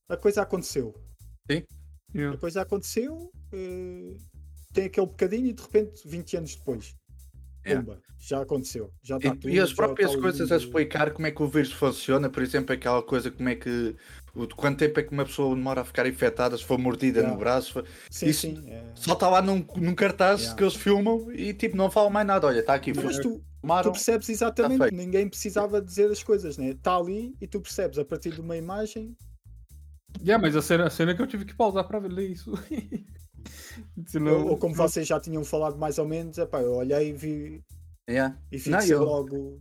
a 0.10 0.17
coisa 0.17 0.41
aconteceu. 0.41 0.93
Yeah. 2.13 2.36
A 2.36 2.39
coisa 2.39 2.62
aconteceu, 2.62 3.29
eh, 3.53 4.15
tem 4.75 4.85
aquele 4.85 5.07
bocadinho 5.07 5.47
e 5.47 5.53
de 5.53 5.61
repente, 5.61 6.07
20 6.07 6.38
anos 6.38 6.55
depois, 6.55 6.95
pumba, 7.63 7.99
já 8.19 8.41
aconteceu. 8.41 8.91
Já 9.03 9.15
E, 9.15 9.17
está 9.19 9.31
tudo. 9.31 9.49
e 9.49 9.59
as 9.59 9.73
próprias 9.73 10.15
coisas 10.15 10.51
a 10.51 10.57
explicar 10.57 11.11
como 11.11 11.25
é 11.27 11.31
que 11.31 11.41
o 11.41 11.47
vírus 11.47 11.71
funciona, 11.71 12.29
por 12.29 12.43
exemplo, 12.43 12.73
aquela 12.73 13.01
coisa 13.01 13.31
como 13.31 13.49
é 13.49 13.55
que 13.55 13.95
o 14.35 14.47
quanto 14.49 14.79
tempo 14.79 14.99
é 14.99 15.03
que 15.03 15.11
uma 15.13 15.25
pessoa 15.25 15.55
demora 15.55 15.81
a 15.81 15.85
ficar 15.85 16.05
infectada, 16.07 16.57
se 16.57 16.63
for 16.65 16.77
mordida 16.77 17.19
Yeah. 17.19 17.33
no 17.33 17.39
braço. 17.39 17.71
for- 17.73 17.85
Sim, 18.11 18.25
Isso- 18.27 18.41
sim. 18.41 18.69
é. 18.69 18.83
Só 18.95 19.13
está 19.13 19.29
lá 19.29 19.41
num, 19.41 19.65
num 19.77 19.95
cartaz 19.95 20.41
Yeah. 20.41 20.57
que 20.57 20.63
eles 20.63 20.75
filmam 20.75 21.31
e 21.31 21.53
tipo, 21.53 21.77
não 21.77 21.89
falam 21.89 22.09
mais 22.09 22.27
nada. 22.27 22.45
Olha, 22.45 22.59
está 22.59 22.73
aqui, 22.73 22.93
Mas 22.93 23.17
tu, 23.19 23.41
tu 23.83 23.91
percebes 23.91 24.27
exatamente, 24.29 24.79
feito. 24.79 24.93
ninguém 24.95 25.29
precisava 25.29 25.81
dizer 25.81 26.11
as 26.11 26.21
coisas, 26.21 26.57
né? 26.57 26.71
Está 26.71 26.97
ali 26.97 27.33
e 27.39 27.47
tu 27.47 27.61
percebes 27.61 27.97
a 27.97 28.03
partir 28.05 28.31
de 28.31 28.41
uma 28.41 28.57
imagem. 28.57 29.15
Yeah, 30.21 30.41
mas 30.41 30.55
a 30.55 30.61
cena, 30.61 30.85
a 30.88 30.89
cena 30.89 31.11
é 31.11 31.15
que 31.15 31.21
eu 31.21 31.27
tive 31.27 31.45
que 31.45 31.53
pausar 31.55 31.85
pra 31.88 31.99
ler 31.99 32.29
isso. 32.31 32.51
Ou, 34.15 34.49
ou 34.51 34.58
como 34.58 34.73
vocês 34.75 35.08
já 35.08 35.19
tinham 35.19 35.43
falado 35.43 35.77
mais 35.77 35.97
ou 35.97 36.08
menos, 36.08 36.38
epá, 36.38 36.62
eu 36.62 36.73
olhei 36.73 37.10
e 37.10 37.13
vi 37.13 37.63
Yeah. 38.10 38.38
e 38.51 38.60
fixei 38.60 38.93
eu- 38.93 39.03
logo. 39.03 39.60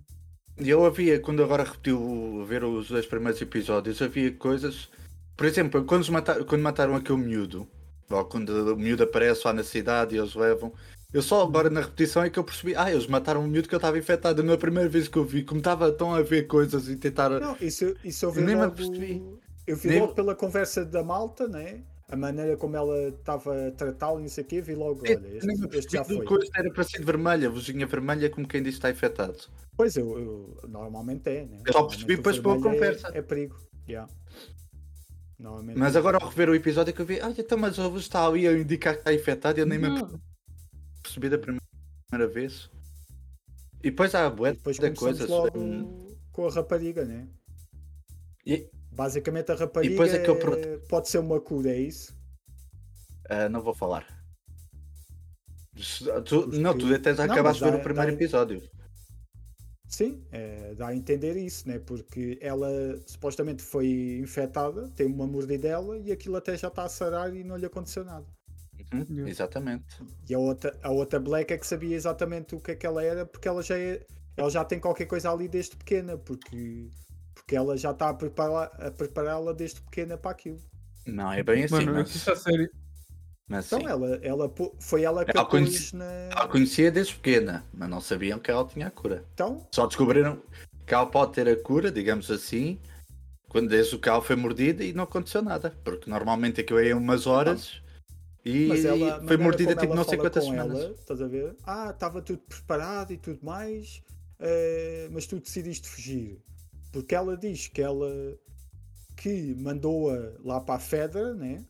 Eu 0.57 0.85
havia, 0.85 1.18
quando 1.18 1.42
agora 1.42 1.64
repetiu 1.64 2.44
ver 2.47 2.62
os 2.62 2.88
dois 2.88 3.07
primeiros 3.07 3.40
episódios, 3.42 4.01
havia 4.01 4.31
coisas. 4.33 4.88
Por 5.37 5.47
exemplo, 5.47 5.85
quando, 5.85 6.03
os 6.03 6.09
mata- 6.11 6.44
quando 6.44 6.62
mataram 6.62 6.94
aquele 6.94 7.18
miúdo, 7.18 7.66
ou 8.09 8.25
quando 8.27 8.51
o 8.73 8.77
miúdo 8.77 9.03
aparece 9.03 9.42
lá 9.44 9.53
na 9.53 9.64
cidade 9.64 10.14
e 10.14 10.18
eles 10.18 10.35
levam. 10.35 10.73
Eu 11.12 11.23
só 11.23 11.42
agora 11.42 11.70
na 11.70 11.81
repetição 11.81 12.23
é 12.23 12.31
que 12.31 12.38
eu 12.38 12.44
percebi, 12.44 12.75
ah, 12.77 12.90
eles 12.90 13.07
mataram 13.07 13.42
um 13.42 13.47
miúdo 13.49 13.68
que 13.68 13.75
eu 13.75 13.79
estava 13.79 13.99
infectado. 13.99 14.42
Não 14.44 14.53
é 14.53 14.57
primeira 14.57 14.88
vez 14.88 15.09
que 15.09 15.16
eu 15.18 15.25
vi, 15.25 15.42
como 15.42 15.59
estava 15.59 15.90
tão 15.90 16.14
a 16.14 16.23
ver 16.23 16.47
coisas 16.47 16.88
e 16.88 16.97
tentar. 16.97 17.31
Não, 17.31 17.57
isso, 17.61 17.97
isso 18.05 18.25
eu 18.27 18.31
vi 18.31 18.40
Nem 18.42 18.55
me 18.55 18.62
logo. 18.62 18.73
apercebi. 18.75 19.23
Eu 19.66 19.77
vi 19.77 19.88
Nem- 19.88 20.01
logo 20.01 20.14
pela 20.14 20.35
conversa 20.37 20.85
da 20.85 21.03
malta, 21.03 21.49
né? 21.49 21.83
A 22.14 22.16
maneira 22.16 22.57
como 22.57 22.77
ela 22.77 23.09
estava 23.09 23.66
a 23.66 23.70
tratá-lo 23.72 24.20
e 24.20 24.22
não 24.22 24.29
sei 24.29 24.44
o 24.44 24.46
quê, 24.46 24.61
vi 24.61 24.77
logo, 24.77 25.00
olha, 25.00 25.14
este, 25.37 25.46
me 25.48 25.66
este 25.77 25.92
já 25.96 26.05
foi. 26.05 26.24
coisa 26.24 26.48
era 26.55 26.72
para 26.72 26.85
ser 26.85 27.05
vermelha, 27.05 27.50
luzinha 27.50 27.85
vermelha, 27.88 28.31
como 28.31 28.46
quem 28.46 28.62
diz 28.62 28.74
que 28.74 28.79
está 28.79 28.90
infectado. 28.90 29.37
Pois 29.77 29.96
eu, 29.96 30.16
eu- 30.16 30.68
normalmente 30.68 31.29
é, 31.29 31.44
né? 31.44 31.61
Eu 31.66 31.72
só 31.72 31.83
percebi 31.83 32.14
o 32.14 32.16
depois 32.18 32.38
pela 32.38 32.55
é- 32.55 32.61
conversa. 32.61 33.09
É, 33.12 33.20
perigo. 33.20 33.59
Yeah. 33.88 34.09
Normalmente 35.40 35.77
Mas 35.77 35.96
é. 35.96 35.98
agora 35.98 36.18
ao 36.22 36.29
rever 36.29 36.50
o 36.50 36.55
episódio 36.55 36.90
é 36.90 36.92
que 36.94 37.03
eu 37.03 37.07
vi, 37.07 37.20
olha, 37.20 37.35
então, 37.37 37.59
mas 37.59 37.77
o 37.79 37.88
luz 37.88 38.03
está 38.05 38.24
ali 38.24 38.46
a 38.46 38.53
indicar 38.53 38.94
que 38.94 39.00
está 39.00 39.12
infectado 39.12 39.59
e 39.59 39.62
eu 39.62 39.66
nem 39.66 39.81
me 39.81 39.88
Não, 39.88 40.20
percebi 41.03 41.29
da 41.29 41.37
primeira 41.38 42.33
vez. 42.33 42.70
E 43.83 43.90
depois 43.90 44.14
há 44.14 44.29
de 44.29 44.37
começamos 44.62 44.98
coisas. 45.00 45.29
logo 45.29 45.59
hum, 45.59 46.16
com 46.31 46.46
a 46.46 46.50
rapariga, 46.53 47.05
né? 47.05 47.27
E, 48.46 48.70
Basicamente 48.94 49.50
a 49.52 49.54
rapariga 49.57 49.92
depois 49.92 50.14
é 50.14 50.18
que 50.20 50.30
eu 50.30 50.37
é- 50.54 50.78
pode 50.88 51.09
ser 51.09 51.18
uma 51.18 51.40
cura, 51.40 51.70
é 51.70 51.78
isso? 51.80 52.14
ah, 53.28 53.48
não 53.48 53.61
vou 53.61 53.74
falar. 53.74 54.07
Tu- 56.24 56.46
não, 56.61 56.76
tu 56.78 56.87
até 56.94 57.14
já 57.14 57.26
Não, 57.26 57.35
acabaste 57.35 57.62
de 57.64 57.70
ver 57.70 57.76
o 57.76 57.83
primeiro 57.83 58.11
dá- 58.12 58.16
episódio. 58.16 58.62
Sim, 59.88 60.24
é, 60.33 60.74
dá 60.74 60.88
a 60.88 60.94
entender 60.96 61.37
isso, 61.37 61.68
né? 61.68 61.78
Porque 61.78 62.38
ela 62.40 62.68
supostamente 63.07 63.62
foi 63.62 64.18
infectada, 64.20 64.88
tem 64.90 65.07
uma 65.07 65.26
mordidela 65.26 65.98
e 65.98 66.11
aquilo 66.12 66.37
até 66.37 66.57
já 66.57 66.68
está 66.68 66.85
a 66.85 66.88
sarar 66.88 67.35
e 67.35 67.44
não 67.44 67.57
lhe 67.57 67.66
aconteceu 67.66 68.04
nada. 68.04 68.26
Uhum. 68.92 69.26
Exatamente. 69.26 69.85
E 70.28 70.35
a 70.35 70.38
outra, 70.38 70.76
a 70.83 70.90
outra 70.90 71.18
Black 71.20 71.52
é 71.52 71.59
que 71.59 71.66
sabia 71.66 71.94
exatamente 71.96 72.54
o 72.54 72.61
que 72.61 72.72
é 72.72 72.76
que 72.76 72.87
ela 72.87 73.02
era, 73.02 73.26
porque 73.26 73.46
ela 73.48 73.62
já, 73.62 73.78
é, 73.78 74.04
ela 74.37 74.50
já 74.50 74.64
tem 74.64 74.80
qualquer 74.80 75.07
coisa 75.07 75.30
ali 75.30 75.48
desde 75.48 75.76
pequena, 75.76 76.16
porque, 76.18 76.90
porque 77.35 77.57
ela 77.57 77.77
já 77.77 77.90
está 77.90 78.09
a 78.11 78.14
prepará-la 78.14 78.64
a 78.64 78.90
prepará-la 78.90 79.53
desde 79.53 79.81
pequena 79.81 80.16
para 80.16 80.31
aquilo. 80.31 80.61
Não, 81.07 81.31
é 81.33 81.42
bem 81.42 81.64
assim, 81.64 81.75
Mano, 81.75 81.92
mas, 81.94 82.29
a 82.29 82.37
série. 82.37 82.70
mas 83.49 83.66
Então 83.66 83.81
sim. 83.81 83.87
ela, 83.87 84.16
ela 84.23 84.55
foi 84.79 85.03
ela 85.03 85.25
que 85.25 85.37
Ela 85.37 85.44
conhece- 85.47 85.94
na. 85.94 86.05
Ela 86.05 86.49
conhecia 86.49 86.90
desde 86.90 87.14
pequena, 87.14 87.64
mas 87.73 87.88
não 87.88 88.01
sabiam 88.01 88.38
que 88.38 88.51
ela 88.51 88.66
tinha 88.66 88.87
a 88.87 88.90
cura. 88.90 89.25
Então, 89.35 89.66
Só 89.75 89.87
descobriram 89.87 90.40
que 90.87 90.94
ela 90.94 91.07
pode 91.07 91.33
ter 91.33 91.49
a 91.49 91.57
cura, 91.57 91.90
digamos 91.92 92.31
assim, 92.31 92.79
quando 93.49 93.68
desde 93.68 93.94
o 93.94 93.99
que 93.99 94.09
ela 94.09 94.23
foi 94.23 94.37
mordida 94.37 94.83
e 94.83 94.92
não 94.92 95.05
aconteceu 95.05 95.42
nada. 95.42 95.70
Porque 95.85 96.09
normalmente 96.09 96.61
aquilo 96.61 96.79
é 96.81 96.94
umas 96.94 97.27
horas 97.27 97.81
e, 98.44 98.66
mas 98.68 98.85
ela 98.85 99.20
e 99.23 99.27
foi 99.27 99.37
mordida 99.37 99.73
tipo 99.75 99.85
ela 99.87 99.94
não 99.97 100.05
sei 100.05 100.18
quantas 100.18 100.44
semanas. 100.44 100.81
Ela, 100.81 100.90
estás 100.92 101.20
a 101.23 101.27
ver? 101.29 101.57
Ah, 101.64 101.90
estava 101.90 102.23
tudo 102.23 102.38
preparado 102.40 103.12
e 103.12 103.16
tudo 103.18 103.38
mais, 103.44 104.03
eh, 104.40 105.09
mas 105.12 105.27
tu 105.27 105.38
decidiste 105.38 105.87
fugir. 105.88 106.42
Porque 106.94 107.12
ela 107.12 107.37
diz 107.37 107.66
que 107.66 107.83
ela 107.83 108.38
que 109.16 109.52
mandou-a 109.57 110.33
lá 110.44 110.61
para 110.61 110.76
a 110.76 110.78
Fedra, 110.78 111.35
né? 111.35 111.66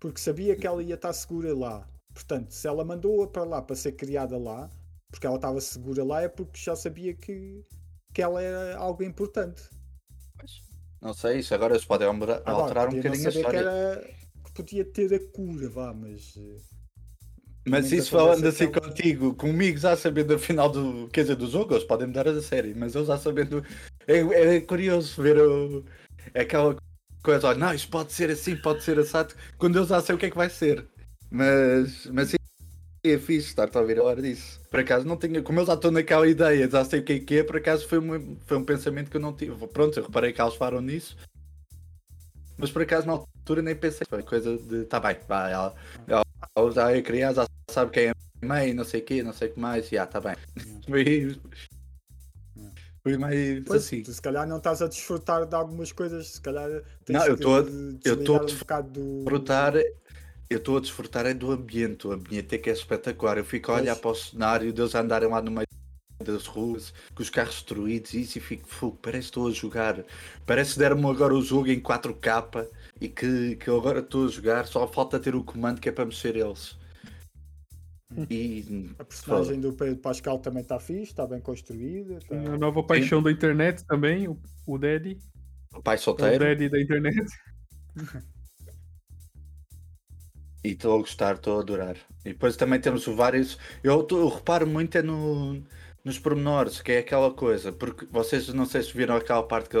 Porque 0.00 0.18
sabia 0.18 0.56
que 0.56 0.66
ela 0.66 0.82
ia 0.82 0.94
estar 0.94 1.12
segura 1.12 1.54
lá. 1.54 1.86
Portanto, 2.14 2.52
se 2.52 2.66
ela 2.66 2.82
mandou-a 2.82 3.26
para 3.28 3.44
lá 3.44 3.60
para 3.60 3.76
ser 3.76 3.92
criada 3.92 4.38
lá, 4.38 4.70
porque 5.10 5.26
ela 5.26 5.36
estava 5.36 5.60
segura 5.60 6.02
lá, 6.02 6.22
é 6.22 6.28
porque 6.28 6.58
já 6.58 6.74
sabia 6.74 7.12
que, 7.12 7.66
que 8.14 8.22
ela 8.22 8.40
era 8.40 8.78
algo 8.78 9.02
importante. 9.02 9.62
Não 11.02 11.12
sei, 11.12 11.40
isso 11.40 11.54
agora 11.54 11.74
eles 11.74 11.84
podem 11.84 12.08
alterar, 12.08 12.40
Agora, 12.46 12.88
um 12.88 12.96
bocadinho 12.96 13.28
a 13.28 13.32
saber 13.32 13.50
que, 13.50 13.56
história. 13.56 13.58
era, 13.58 14.14
que 14.42 14.52
podia 14.54 14.84
ter 14.86 15.12
a 15.12 15.32
cura, 15.32 15.68
vá, 15.68 15.92
mas. 15.92 16.34
Mas 17.68 17.90
isso 17.90 18.10
falando 18.10 18.46
assim 18.46 18.64
ela- 18.64 18.80
contigo, 18.80 19.34
comigo 19.34 19.78
já 19.78 19.96
sabendo 19.96 20.34
a 20.34 20.38
final 20.38 20.70
do, 20.70 21.08
quer 21.08 21.22
dizer, 21.22 21.36
do 21.36 21.48
jogo, 21.48 21.74
eles 21.74 21.84
podem 21.84 22.06
mudar 22.06 22.28
a 22.28 22.40
série, 22.40 22.74
mas 22.74 22.94
eu 22.94 23.04
já 23.04 23.18
sabendo. 23.18 23.64
É, 24.06 24.18
é 24.56 24.60
curioso 24.60 25.20
ver 25.20 25.38
o, 25.38 25.84
aquela 26.34 26.76
coisa, 27.22 27.48
olha, 27.48 27.58
não, 27.58 27.74
isto 27.74 27.90
pode 27.90 28.12
ser 28.12 28.30
assim, 28.30 28.56
pode 28.56 28.84
ser 28.84 28.98
assado, 28.98 29.34
quando 29.58 29.76
eu 29.76 29.84
já 29.84 30.00
sei 30.00 30.14
o 30.14 30.18
que 30.18 30.26
é 30.26 30.30
que 30.30 30.36
vai 30.36 30.48
ser. 30.48 30.86
Mas, 31.28 32.06
mas 32.06 32.28
sim, 32.28 32.36
é 33.04 33.18
fixe 33.18 33.48
estar-te 33.48 33.76
a 33.76 33.80
ouvir 33.80 33.98
a 33.98 34.04
hora 34.04 34.22
disso. 34.22 34.60
Por 34.70 34.80
acaso 34.80 35.06
não 35.06 35.16
tinha, 35.16 35.42
como 35.42 35.60
eu 35.60 35.66
já 35.66 35.74
estou 35.74 35.90
naquela 35.90 36.28
ideia, 36.28 36.68
já 36.70 36.84
sei 36.84 37.00
o 37.00 37.04
que 37.04 37.12
é 37.14 37.18
que 37.20 37.38
é, 37.38 37.42
por 37.44 37.56
acaso 37.56 37.88
foi 37.88 37.98
um, 37.98 38.36
foi 38.46 38.56
um 38.56 38.64
pensamento 38.64 39.10
que 39.10 39.16
eu 39.16 39.20
não 39.20 39.32
tive. 39.32 39.54
Pronto, 39.68 39.98
eu 39.98 40.04
reparei 40.04 40.32
que 40.32 40.40
eles 40.40 40.54
falaram 40.54 40.80
nisso, 40.80 41.16
mas 42.56 42.70
por 42.70 42.82
acaso 42.82 43.06
na 43.06 43.14
altura 43.14 43.62
nem 43.62 43.76
pensei, 43.76 44.06
foi 44.08 44.22
coisa 44.22 44.56
de, 44.56 44.84
tá 44.84 44.98
bem, 45.00 45.16
vai, 45.28 45.52
ela, 45.52 45.74
ela, 46.06 46.22
ela 46.56 46.70
já 46.72 46.90
é 46.90 47.02
criança, 47.02 47.42
já 47.42 47.55
sabe 47.76 47.90
quem 47.90 48.06
é 48.08 48.12
mãe, 48.42 48.72
não 48.72 48.84
sei 48.84 49.00
o 49.00 49.04
que, 49.04 49.22
não 49.22 49.32
sei 49.34 49.48
o 49.48 49.52
que 49.52 49.60
mais, 49.60 49.88
já, 49.88 50.06
tá 50.06 50.18
bem. 50.18 50.34
Foi, 50.88 51.38
foi 53.02 53.18
mais 53.18 53.62
Pois, 53.66 53.84
assim. 53.84 54.02
se 54.02 54.22
calhar 54.22 54.46
não 54.48 54.56
estás 54.56 54.80
a 54.80 54.88
desfrutar 54.88 55.44
de 55.44 55.54
algumas 55.54 55.92
coisas, 55.92 56.26
se 56.28 56.40
calhar 56.40 56.70
tens 57.04 57.18
Não, 57.18 57.26
eu 57.26 57.36
tô 57.36 57.58
eu 58.04 58.24
tô 58.24 58.36
a 58.36 58.44
desligar 58.44 58.80
um 58.82 58.92
do. 58.92 59.16
desfrutar, 59.24 59.74
eu 60.48 60.58
estou 60.58 60.78
a 60.78 60.80
desfrutar 60.80 61.26
é 61.26 61.34
do 61.34 61.52
ambiente, 61.52 62.06
o 62.06 62.12
ambiente 62.12 62.54
é 62.54 62.58
que 62.58 62.70
é 62.70 62.72
espetacular. 62.72 63.36
Eu 63.36 63.44
fico 63.44 63.70
a 63.72 63.74
olhar 63.76 63.96
Pois. 63.96 64.00
para 64.00 64.10
o 64.10 64.14
cenário, 64.14 64.72
deles 64.72 64.94
andarem 64.94 65.28
lá 65.28 65.42
no 65.42 65.50
meio 65.50 65.66
das 66.24 66.46
ruas, 66.46 66.94
com 67.14 67.22
os 67.22 67.28
carros 67.28 67.56
destruídos 67.56 68.14
e 68.14 68.22
isso 68.22 68.38
e 68.38 68.40
fico, 68.40 68.66
fogo, 68.66 68.98
parece 69.02 69.24
que 69.24 69.38
estou 69.38 69.48
a 69.48 69.50
jogar. 69.50 70.02
Parece 70.46 70.72
que 70.72 70.78
deram-me 70.78 71.06
agora 71.10 71.34
o 71.34 71.42
jogo 71.42 71.68
em 71.68 71.78
4K 71.78 72.66
e 73.02 73.08
que, 73.08 73.56
que 73.56 73.68
eu 73.68 73.76
agora 73.76 74.00
estou 74.00 74.24
a 74.24 74.28
jogar, 74.30 74.66
só 74.66 74.88
falta 74.88 75.20
ter 75.20 75.34
o 75.34 75.44
comando 75.44 75.78
que 75.78 75.90
é 75.90 75.92
para 75.92 76.06
mexer 76.06 76.36
eles. 76.36 76.78
E 78.30 78.94
A 78.98 79.04
personagem 79.04 79.60
do 79.60 79.72
Pedro 79.72 79.96
Pascal 79.96 80.38
também 80.38 80.62
está 80.62 80.78
fixe, 80.78 81.02
está 81.10 81.26
bem 81.26 81.40
construída. 81.40 82.18
tá- 82.20 82.36
a 82.36 82.56
nova 82.58 82.82
paixão 82.82 83.22
da 83.22 83.30
internet 83.32 83.84
também, 83.84 84.28
o, 84.28 84.38
o 84.66 84.78
Daddy. 84.78 85.18
o 85.74 85.82
pai 85.82 85.96
É 85.96 85.98
o 85.98 86.02
solteiro, 86.02 86.38
Daddy 86.44 86.68
da 86.68 86.80
internet. 86.80 87.26
e 90.64 90.68
estou 90.70 90.94
a 90.96 90.98
gostar, 90.98 91.34
estou 91.34 91.58
a 91.58 91.60
adorar. 91.62 91.96
E 92.24 92.30
depois 92.32 92.56
também 92.56 92.80
temos 92.80 93.04
vários. 93.06 93.58
Eu, 93.82 94.02
tô- 94.04 94.18
eu 94.20 94.28
reparo 94.28 94.66
muito 94.66 94.96
é 94.96 95.02
no, 95.02 95.62
nos 96.04 96.18
pormenores, 96.18 96.80
que 96.80 96.92
é 96.92 96.98
aquela 96.98 97.32
coisa, 97.32 97.72
porque 97.72 98.06
vocês 98.06 98.48
não 98.48 98.66
sei 98.66 98.82
se 98.82 98.96
viram 98.96 99.16
aquela 99.16 99.42
parte 99.42 99.68
que, 99.68 99.76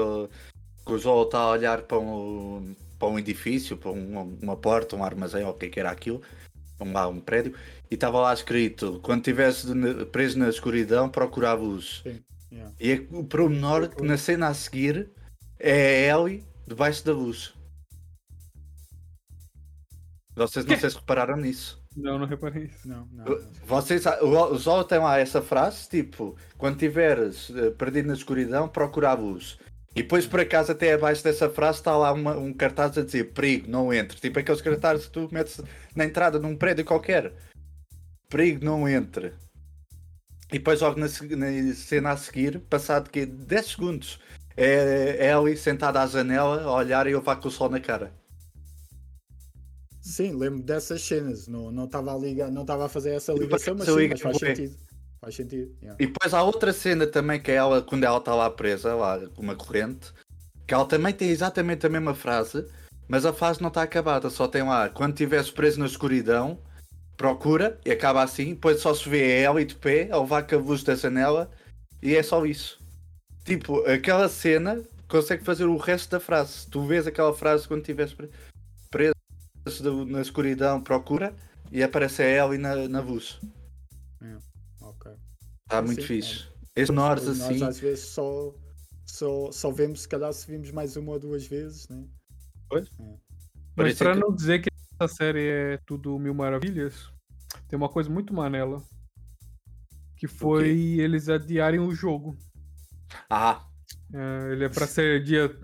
que 0.84 0.92
o 0.92 0.98
Joel 0.98 1.24
está 1.24 1.38
a 1.38 1.50
olhar 1.50 1.82
para 1.82 1.98
um, 1.98 2.74
para 2.98 3.08
um 3.08 3.18
edifício, 3.18 3.76
para 3.76 3.90
um- 3.92 4.36
uma 4.42 4.56
porta, 4.56 4.96
um 4.96 5.04
armazém, 5.04 5.44
ou 5.44 5.52
o 5.52 5.54
que 5.54 5.66
é 5.66 5.68
que 5.68 5.80
era 5.80 5.90
aquilo, 5.90 6.20
um, 6.80 6.92
lá, 6.92 7.08
um 7.08 7.20
prédio, 7.20 7.54
e 7.90 7.94
estava 7.94 8.20
lá 8.20 8.32
escrito: 8.34 9.00
quando 9.02 9.20
estivesse 9.20 9.66
preso 10.12 10.38
na 10.38 10.48
escuridão, 10.48 11.08
procura 11.08 11.50
a 11.50 11.54
luz. 11.54 12.00
Sim, 12.02 12.20
yeah. 12.52 12.72
E 12.80 12.92
é 12.92 13.06
o 13.10 13.24
pormenor 13.24 13.88
que 13.88 14.02
na 14.02 14.16
cena 14.16 14.48
a 14.48 14.54
seguir 14.54 15.10
é 15.58 16.10
a 16.10 16.18
Ellie 16.18 16.44
debaixo 16.66 17.04
da 17.04 17.12
luz. 17.12 17.54
Vocês 20.34 20.66
não 20.66 20.78
sei 20.78 20.90
se 20.90 20.96
repararam 20.96 21.36
nisso. 21.36 21.82
Não, 21.96 22.18
não 22.18 22.26
reparei 22.26 22.64
isso. 22.64 22.86
Não, 22.86 23.08
não. 23.10 23.24
não. 23.24 23.40
Vocês, 23.64 24.04
o 24.20 24.26
o 24.52 24.58
Zó 24.58 24.84
tem 24.84 24.98
lá 24.98 25.18
essa 25.18 25.40
frase, 25.40 25.88
tipo, 25.88 26.36
quando 26.58 26.74
estiveres 26.74 27.50
eh, 27.56 27.70
perdido 27.70 28.08
na 28.08 28.12
escuridão, 28.12 28.68
procura 28.68 29.08
a 29.08 29.14
luz. 29.14 29.56
E 29.94 30.02
depois 30.02 30.26
por 30.26 30.40
acaso 30.40 30.72
até 30.72 30.92
abaixo 30.92 31.24
dessa 31.24 31.48
frase 31.48 31.78
está 31.78 31.96
lá 31.96 32.12
uma- 32.12 32.36
um 32.36 32.52
cartaz 32.52 32.98
a 32.98 33.02
dizer 33.02 33.32
perigo, 33.32 33.70
não 33.70 33.94
entre. 33.94 34.20
Tipo 34.20 34.38
aqueles 34.38 34.60
cartazes 34.60 35.06
que 35.06 35.12
tu 35.12 35.28
metes 35.32 35.58
na 35.94 36.04
entrada 36.04 36.38
de 36.38 36.44
um 36.44 36.54
prédio 36.54 36.84
qualquer. 36.84 37.32
Perigo, 38.28 38.64
não 38.64 38.88
entre. 38.88 39.32
E 40.52 40.58
depois 40.58 40.80
logo 40.80 40.98
na, 40.98 41.06
na 41.06 41.74
cena 41.74 42.10
a 42.10 42.16
seguir, 42.16 42.60
passado 42.60 43.10
que 43.10 43.26
10 43.26 43.66
segundos, 43.66 44.20
é, 44.56 45.26
é 45.26 45.32
Ellie 45.32 45.56
sentada 45.56 46.00
à 46.00 46.06
janela 46.06 46.62
a 46.62 46.72
olhar 46.72 47.06
e 47.06 47.12
eu 47.12 47.20
vá 47.20 47.36
com 47.36 47.48
o 47.48 47.50
sol 47.50 47.68
na 47.68 47.80
cara. 47.80 48.12
Sim, 50.00 50.36
lembro 50.36 50.62
dessas 50.62 51.02
cenas. 51.02 51.48
Não 51.48 51.72
não 51.72 51.84
estava 51.86 52.14
a 52.14 52.16
ligar, 52.16 52.50
não 52.50 52.62
estava 52.62 52.86
a 52.86 52.88
fazer 52.88 53.10
essa 53.10 53.32
ligação, 53.32 53.74
mas, 53.76 53.88
sim, 53.88 54.08
mas 54.08 54.20
faz 54.20 54.38
sentido. 54.38 54.76
Faz 55.20 55.34
sentido. 55.34 55.76
yeah. 55.82 55.96
E 56.00 56.06
depois 56.06 56.32
há 56.32 56.42
outra 56.44 56.72
cena 56.72 57.06
também 57.06 57.40
que 57.40 57.50
é 57.50 57.54
ela, 57.54 57.82
quando 57.82 58.04
ela 58.04 58.18
está 58.18 58.32
lá 58.32 58.48
presa, 58.48 58.94
lá 58.94 59.18
com 59.34 59.42
uma 59.42 59.56
corrente, 59.56 60.12
Que 60.66 60.74
ela 60.74 60.86
também 60.86 61.12
tem 61.12 61.28
exatamente 61.30 61.84
a 61.86 61.88
mesma 61.88 62.14
frase, 62.14 62.64
mas 63.08 63.26
a 63.26 63.32
frase 63.32 63.60
não 63.60 63.68
está 63.68 63.82
acabada. 63.82 64.30
Só 64.30 64.46
tem 64.46 64.62
lá, 64.62 64.88
quando 64.88 65.12
estiveres 65.12 65.50
preso 65.50 65.80
na 65.80 65.86
escuridão, 65.86 66.60
procura, 67.16 67.80
e 67.84 67.90
acaba 67.90 68.22
assim, 68.22 68.50
depois 68.54 68.80
só 68.80 68.94
se 68.94 69.08
vê 69.08 69.22
a 69.22 69.40
ela 69.40 69.62
e 69.62 69.64
de 69.64 69.74
pé, 69.74 70.10
a 70.10 70.18
levar 70.20 70.46
com 70.46 70.54
a 70.54 70.58
luz 70.58 70.82
da 70.82 70.94
janela, 70.94 71.50
e 72.02 72.14
é 72.14 72.22
só 72.22 72.44
isso. 72.44 72.78
Tipo, 73.44 73.80
aquela 73.88 74.28
cena 74.28 74.82
consegue 75.08 75.44
fazer 75.44 75.64
o 75.64 75.76
resto 75.76 76.10
da 76.10 76.20
frase. 76.20 76.66
Tu 76.68 76.84
vês 76.84 77.06
aquela 77.06 77.32
frase 77.32 77.66
quando 77.66 77.80
estiveres 77.80 78.12
pre- 78.12 78.30
preso 78.90 80.04
na 80.06 80.20
escuridão, 80.20 80.80
procura, 80.80 81.34
e 81.72 81.82
aparece 81.82 82.22
a 82.22 82.26
ela 82.26 82.54
e 82.54 82.58
na, 82.58 82.88
na 82.88 83.00
luz. 83.00 83.38
Ok. 84.80 85.12
Está 85.64 85.82
muito 85.82 86.00
Sim, 86.02 86.06
fixe. 86.06 86.46
Esse 86.76 86.92
nós 86.92 87.24
Nós 87.24 87.40
assim. 87.40 87.64
às 87.64 87.78
vezes 87.80 88.04
só, 88.06 88.54
só, 89.06 89.50
só 89.50 89.70
vemos, 89.70 90.02
se 90.02 90.08
calhar, 90.08 90.32
se 90.32 90.46
vimos 90.46 90.70
mais 90.70 90.96
uma 90.96 91.12
ou 91.12 91.18
duas 91.18 91.46
vezes, 91.46 91.88
né? 91.88 92.04
Mas 93.76 93.92
isso 93.94 94.02
é 94.02 94.06
pra 94.06 94.14
que- 94.14 94.20
não 94.20 94.34
dizer 94.34 94.60
que 94.60 94.68
essa 94.98 95.14
série 95.14 95.46
é 95.48 95.78
tudo 95.86 96.18
mil 96.18 96.34
maravilhas, 96.34 97.08
tem 97.68 97.76
uma 97.76 97.88
coisa 97.88 98.08
muito 98.10 98.32
manela. 98.34 98.82
Que 100.16 100.26
foi 100.26 100.70
eles 100.98 101.28
adiarem 101.28 101.78
o 101.80 101.94
jogo. 101.94 102.36
Ah, 103.28 103.62
É, 104.14 104.52
ele 104.52 104.64
é 104.64 104.68
pra 104.68 104.86
ser 104.86 105.22
dia, 105.22 105.54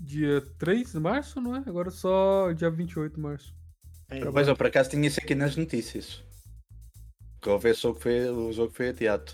dia 0.00 0.40
3 0.58 0.92
de 0.92 0.98
março, 0.98 1.40
não 1.40 1.54
é? 1.54 1.58
Agora 1.66 1.90
só 1.90 2.50
dia 2.52 2.68
28 2.70 3.14
de 3.14 3.20
março. 3.20 3.54
É, 4.08 4.24
mas 4.30 4.48
eu 4.48 4.56
por 4.56 4.66
acaso 4.66 4.90
tinha 4.90 5.06
isso 5.06 5.20
aqui 5.20 5.34
nas 5.36 5.54
notícias. 5.56 6.20
Que 7.40 7.48
houve 7.48 7.68
esse 7.70 7.82
jogo 7.82 7.96
que 7.98 8.02
foi, 8.02 8.28
o 8.28 8.52
jogo 8.52 8.70
que 8.70 8.76
foi 8.78 8.88
adiado. 8.88 9.32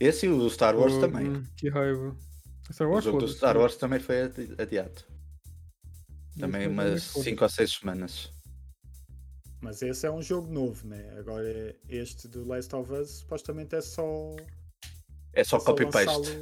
Esse 0.00 0.26
e 0.26 0.28
o 0.30 0.50
Star 0.50 0.76
Wars 0.76 0.94
Pô, 0.94 1.00
também. 1.00 1.28
hum, 1.28 1.44
Que 1.56 1.68
raiva. 1.68 2.16
Star 2.72 2.88
O 2.88 2.92
Wars, 2.92 3.04
jogo 3.04 3.18
do. 3.18 3.28
Star 3.28 3.56
Wars 3.56 3.76
também 3.76 4.00
foi 4.00 4.22
adi- 4.22 4.54
adiado. 4.58 5.04
Também 6.38 6.66
umas 6.66 7.04
foda-se. 7.08 7.30
5 7.30 7.44
ou 7.44 7.50
6 7.50 7.70
semanas. 7.72 8.32
Mas 9.60 9.82
esse 9.82 10.06
é 10.06 10.10
um 10.10 10.22
jogo 10.22 10.50
novo, 10.52 10.86
né? 10.88 11.14
Agora 11.18 11.74
este 11.88 12.26
do 12.28 12.46
Last 12.46 12.74
of 12.74 12.90
Us 12.92 13.10
supostamente 13.18 13.74
é 13.74 13.80
só. 13.80 14.34
É 15.32 15.44
só 15.44 15.56
é 15.58 15.60
só 15.60 15.66
copy-paste. 15.66 16.38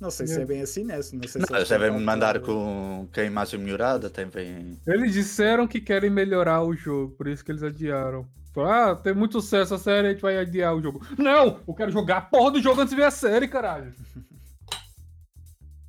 Não 0.00 0.10
sei 0.10 0.26
se 0.26 0.40
é 0.40 0.44
bem 0.44 0.60
assim, 0.62 0.84
né? 0.84 0.96
Não 0.96 1.02
sei 1.02 1.20
se 1.28 1.38
Não, 1.38 1.56
eles 1.56 1.68
devem 1.68 1.90
mandar 2.00 2.34
dar- 2.34 2.40
com, 2.40 3.08
com 3.12 3.20
a 3.20 3.24
imagem 3.24 3.60
melhorada, 3.60 4.10
tem 4.10 4.26
bem. 4.26 4.78
Eles 4.86 5.12
disseram 5.12 5.66
que 5.66 5.80
querem 5.80 6.10
melhorar 6.10 6.62
o 6.64 6.74
jogo, 6.74 7.14
por 7.14 7.28
isso 7.28 7.44
que 7.44 7.52
eles 7.52 7.62
adiaram. 7.62 8.26
Falaram, 8.52 8.90
ah, 8.92 8.96
tem 8.96 9.14
muito 9.14 9.40
sucesso 9.40 9.74
a 9.74 9.78
série, 9.78 10.08
a 10.08 10.10
gente 10.10 10.20
vai 10.20 10.36
adiar 10.38 10.74
o 10.76 10.82
jogo. 10.82 11.06
Não! 11.16 11.60
Eu 11.66 11.72
quero 11.74 11.90
jogar 11.92 12.16
a 12.18 12.20
porra 12.20 12.50
do 12.50 12.60
jogo 12.60 12.80
antes 12.80 12.90
de 12.90 12.96
ver 12.96 13.04
a 13.06 13.10
série, 13.10 13.48
caralho. 13.48 13.94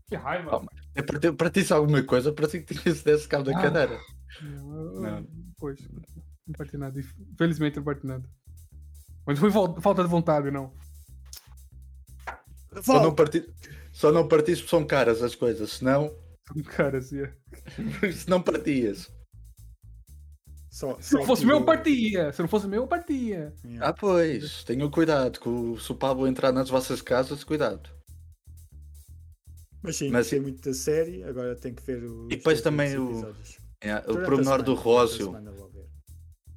Que 0.08 0.16
raiva. 0.16 0.64
É 0.96 1.02
para 1.02 1.20
ti, 1.20 1.32
para 1.32 1.50
ti 1.50 1.74
alguma 1.74 2.04
coisa, 2.04 2.32
para 2.32 2.48
ti 2.48 2.62
que 2.62 2.76
tinha 2.76 2.94
se 2.96 3.04
desse 3.04 3.28
cabo 3.28 3.44
da 3.44 3.58
Ah. 3.58 3.62
cadeira. 3.62 4.00
Não, 4.42 4.76
eu- 4.86 5.02
Não. 5.02 5.28
Pois, 5.64 5.80
não 6.46 6.54
parti 6.58 6.76
nada. 6.76 7.00
Infelizmente 7.00 7.78
não 7.78 7.84
parti 7.86 8.06
nada. 8.06 8.30
Mas 9.26 9.40
foi 9.40 9.50
falta 9.50 10.04
de 10.04 10.10
vontade, 10.10 10.52
não. 10.52 10.74
Só 12.82 13.02
não, 13.02 13.16
parti, 13.16 13.50
só 13.94 14.12
não 14.12 14.28
partiste 14.28 14.64
porque 14.64 14.76
são 14.76 14.86
caras 14.86 15.24
as 15.24 15.36
coisas, 15.36 15.72
senão, 15.72 16.14
Cara, 16.76 16.98
assim. 16.98 17.22
é. 17.22 18.12
se 18.12 18.30
não 18.30 18.42
partias. 18.44 19.10
Só, 20.70 21.00
Se 21.00 21.14
não 21.14 21.24
fosse 21.24 21.44
que 21.44 21.48
meu, 21.48 21.64
partia. 21.64 22.34
Se 22.34 22.42
não 22.42 22.50
fosse 22.50 22.68
meu, 22.68 22.82
eu 22.82 22.88
partia. 22.88 23.54
Yeah. 23.64 23.88
Ah, 23.88 23.94
pois, 23.94 24.66
tenham 24.66 24.92
cuidado, 24.92 25.40
que 25.40 25.48
o- 25.48 25.80
se 25.80 25.94
o 25.94 25.96
Pablo 25.96 26.28
entrar 26.28 26.52
nas 26.52 26.68
vossas 26.70 27.02
casas, 27.02 27.46
cuidado. 27.46 27.90
Mas 29.82 29.96
sim, 29.96 30.10
Mas- 30.10 30.26
gostei 30.26 30.42
muito 30.42 30.62
da 30.62 30.74
série, 30.74 31.24
agora 31.24 31.56
tem 31.56 31.74
que 31.74 31.84
ver 31.84 32.04
o. 32.04 32.26
E 32.26 32.36
depois 32.36 32.60
também 32.62 32.98
o- 32.98 33.34
É, 33.84 33.98
o 34.10 34.24
pormenor 34.24 34.64
do 34.64 34.74
Rósio. 34.74 35.36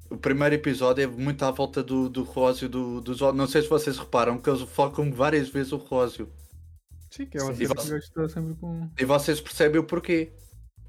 O 0.09 0.17
primeiro 0.17 0.55
episódio 0.55 1.03
é 1.03 1.07
muito 1.07 1.43
à 1.43 1.51
volta 1.51 1.83
do, 1.83 2.07
do 2.07 2.23
Rósio, 2.23 2.69
do, 2.69 3.01
dos 3.01 3.19
Não 3.19 3.45
sei 3.45 3.61
se 3.61 3.67
vocês 3.67 3.97
reparam 3.97 4.37
que 4.37 4.49
eles 4.49 4.61
focam 4.61 5.11
várias 5.11 5.49
vezes 5.49 5.73
o 5.73 5.77
Rósio. 5.77 6.29
Sim, 7.11 7.25
que 7.25 7.37
é 7.37 7.43
uma 7.43 7.53
Sim. 7.53 7.63
E 7.63 7.67
você- 7.67 8.01
sempre 8.29 8.55
com. 8.55 8.89
E 8.97 9.03
vocês 9.03 9.41
percebem 9.41 9.81
o 9.81 9.83
porquê. 9.83 10.31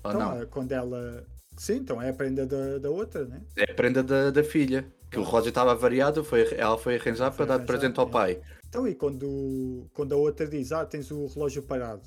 Ou 0.05 0.11
Então, 0.12 0.20
não? 0.20 0.40
é 0.40 0.46
quando 0.46 0.70
ela. 0.70 1.27
Sim, 1.57 1.74
então 1.79 2.01
é 2.01 2.11
a 2.11 2.14
prenda 2.14 2.46
da, 2.46 2.79
da 2.79 2.90
outra, 2.90 3.24
né? 3.24 3.42
É 3.57 3.72
a 3.72 3.74
prenda 3.74 4.03
da, 4.03 4.31
da 4.31 4.44
filha. 4.44 4.87
Que 5.11 5.18
o 5.18 5.22
Rósio 5.22 5.48
estava 5.48 5.74
variado, 5.74 6.22
foi, 6.22 6.46
ela 6.55 6.77
foi 6.79 6.96
arranjar 6.96 7.33
Foi 7.33 7.46
para 7.46 7.57
dar 7.57 7.64
de 7.64 7.70
arranjar, 7.72 7.81
presente 7.81 7.98
ao 7.98 8.07
é. 8.07 8.11
pai. 8.11 8.40
Então, 8.68 8.87
e 8.87 8.94
quando, 8.94 9.88
quando 9.94 10.12
a 10.12 10.16
outra 10.16 10.46
diz, 10.46 10.70
ah, 10.70 10.85
tens 10.85 11.11
o 11.11 11.27
relógio 11.27 11.62
parado. 11.62 12.03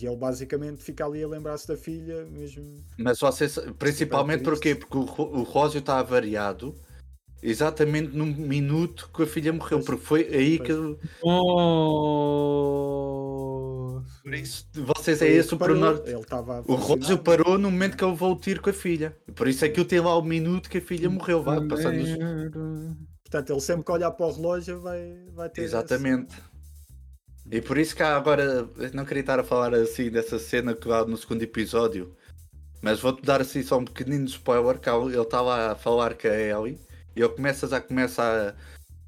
E 0.00 0.06
ele 0.06 0.16
basicamente 0.16 0.82
fica 0.82 1.04
ali 1.06 1.22
a 1.22 1.28
lembrar-se 1.28 1.68
da 1.68 1.76
filha, 1.76 2.24
mesmo. 2.26 2.84
Mas 2.98 3.20
vocês, 3.20 3.58
principalmente 3.78 4.42
porquê? 4.42 4.74
Porque 4.74 4.96
o, 4.96 5.02
o 5.02 5.42
Rósio 5.42 5.78
está 5.78 6.02
variado 6.02 6.74
exatamente 7.44 8.16
no 8.16 8.24
minuto 8.24 9.10
que 9.14 9.22
a 9.22 9.26
filha 9.26 9.52
morreu. 9.52 9.78
Pois. 9.78 9.84
Porque 9.86 10.02
foi 10.02 10.22
aí 10.34 10.58
Pois. 10.58 10.68
que. 10.68 10.74
Oh... 11.22 12.54
Por 14.22 14.34
isso, 14.34 14.66
vocês 14.72 15.20
é 15.20 15.28
esse 15.28 15.54
o 15.54 15.58
pormenor. 15.58 16.02
A 16.30 16.62
O 16.66 16.74
Rósio 16.76 17.18
parou 17.18 17.58
no 17.58 17.70
momento 17.70 17.94
que 17.96 18.02
ele 18.02 18.12
levou 18.12 18.32
o 18.32 18.36
tiro 18.36 18.62
com 18.62 18.70
a 18.70 18.72
filha. 18.72 19.14
Por 19.34 19.46
isso 19.46 19.62
é 19.64 19.68
que 19.68 19.78
eu 19.78 19.84
tenho 19.84 20.04
lá 20.04 20.16
o 20.16 20.22
minuto 20.22 20.70
que 20.70 20.78
a 20.78 20.80
filha 20.80 21.10
morreu. 21.10 21.42
Vá, 21.42 21.60
passando 21.68 22.00
os... 22.00 22.08
Portanto, 23.22 23.50
ele 23.50 23.60
sempre 23.60 23.84
que 23.84 23.92
olhar 23.92 24.10
para 24.12 24.26
o 24.26 24.32
relógio 24.32 24.80
vai, 24.80 25.14
vai 25.34 25.50
ter. 25.50 25.60
Exatamente. 25.62 26.34
E 27.50 27.60
por 27.60 27.78
isso 27.78 27.94
que 27.94 28.02
agora. 28.02 28.68
Não 28.92 29.04
queria 29.04 29.20
estar 29.20 29.38
a 29.38 29.44
falar 29.44 29.74
assim 29.74 30.10
dessa 30.10 30.38
cena 30.38 30.74
que 30.74 30.90
há 30.90 31.04
no 31.04 31.16
segundo 31.16 31.42
episódio. 31.42 32.16
Mas 32.82 33.00
vou-te 33.00 33.22
dar 33.22 33.40
assim 33.40 33.62
só 33.62 33.78
um 33.78 33.84
pequenino 33.84 34.24
spoiler. 34.26 34.78
Que 34.78 34.88
ele 34.88 35.20
está 35.20 35.40
lá 35.40 35.72
a 35.72 35.74
falar 35.74 36.14
com 36.14 36.28
a 36.28 36.30
Ellie. 36.30 36.80
E 37.14 37.20
ele 37.20 37.28
começa, 37.28 37.68
já 37.68 37.80
começa 37.80 38.56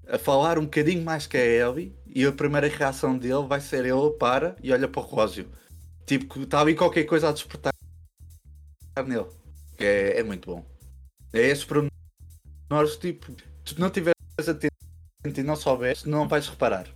a, 0.09 0.15
a 0.15 0.19
falar 0.19 0.59
um 0.59 0.65
bocadinho 0.65 1.03
mais 1.05 1.27
que 1.27 1.37
a 1.37 1.45
Ellie. 1.45 1.95
E 2.07 2.25
a 2.25 2.33
primeira 2.33 2.69
reação 2.69 3.17
dele 3.17 3.47
vai 3.47 3.61
ser 3.61 3.85
ele 3.85 4.11
para 4.19 4.57
e 4.63 4.73
olha 4.73 4.89
para 4.89 5.01
o 5.01 5.05
Rósio. 5.05 5.49
Tipo, 6.07 6.35
que 6.35 6.43
está 6.43 6.61
ali 6.61 6.75
qualquer 6.75 7.05
coisa 7.05 7.29
a 7.29 7.33
despertar 7.33 7.73
nele. 9.07 9.27
É, 9.79 10.21
é 10.21 10.23
muito 10.23 10.47
bom. 10.47 10.65
É 11.33 11.41
esse 11.41 11.67
nós, 12.69 12.97
tipo, 12.97 13.33
tu 13.65 13.79
não 13.79 13.87
estiveres 13.87 14.15
atento 14.39 14.75
e 15.25 15.43
não 15.43 15.55
soubeste, 15.55 16.09
não 16.09 16.27
vais 16.27 16.49
reparar. 16.49 16.87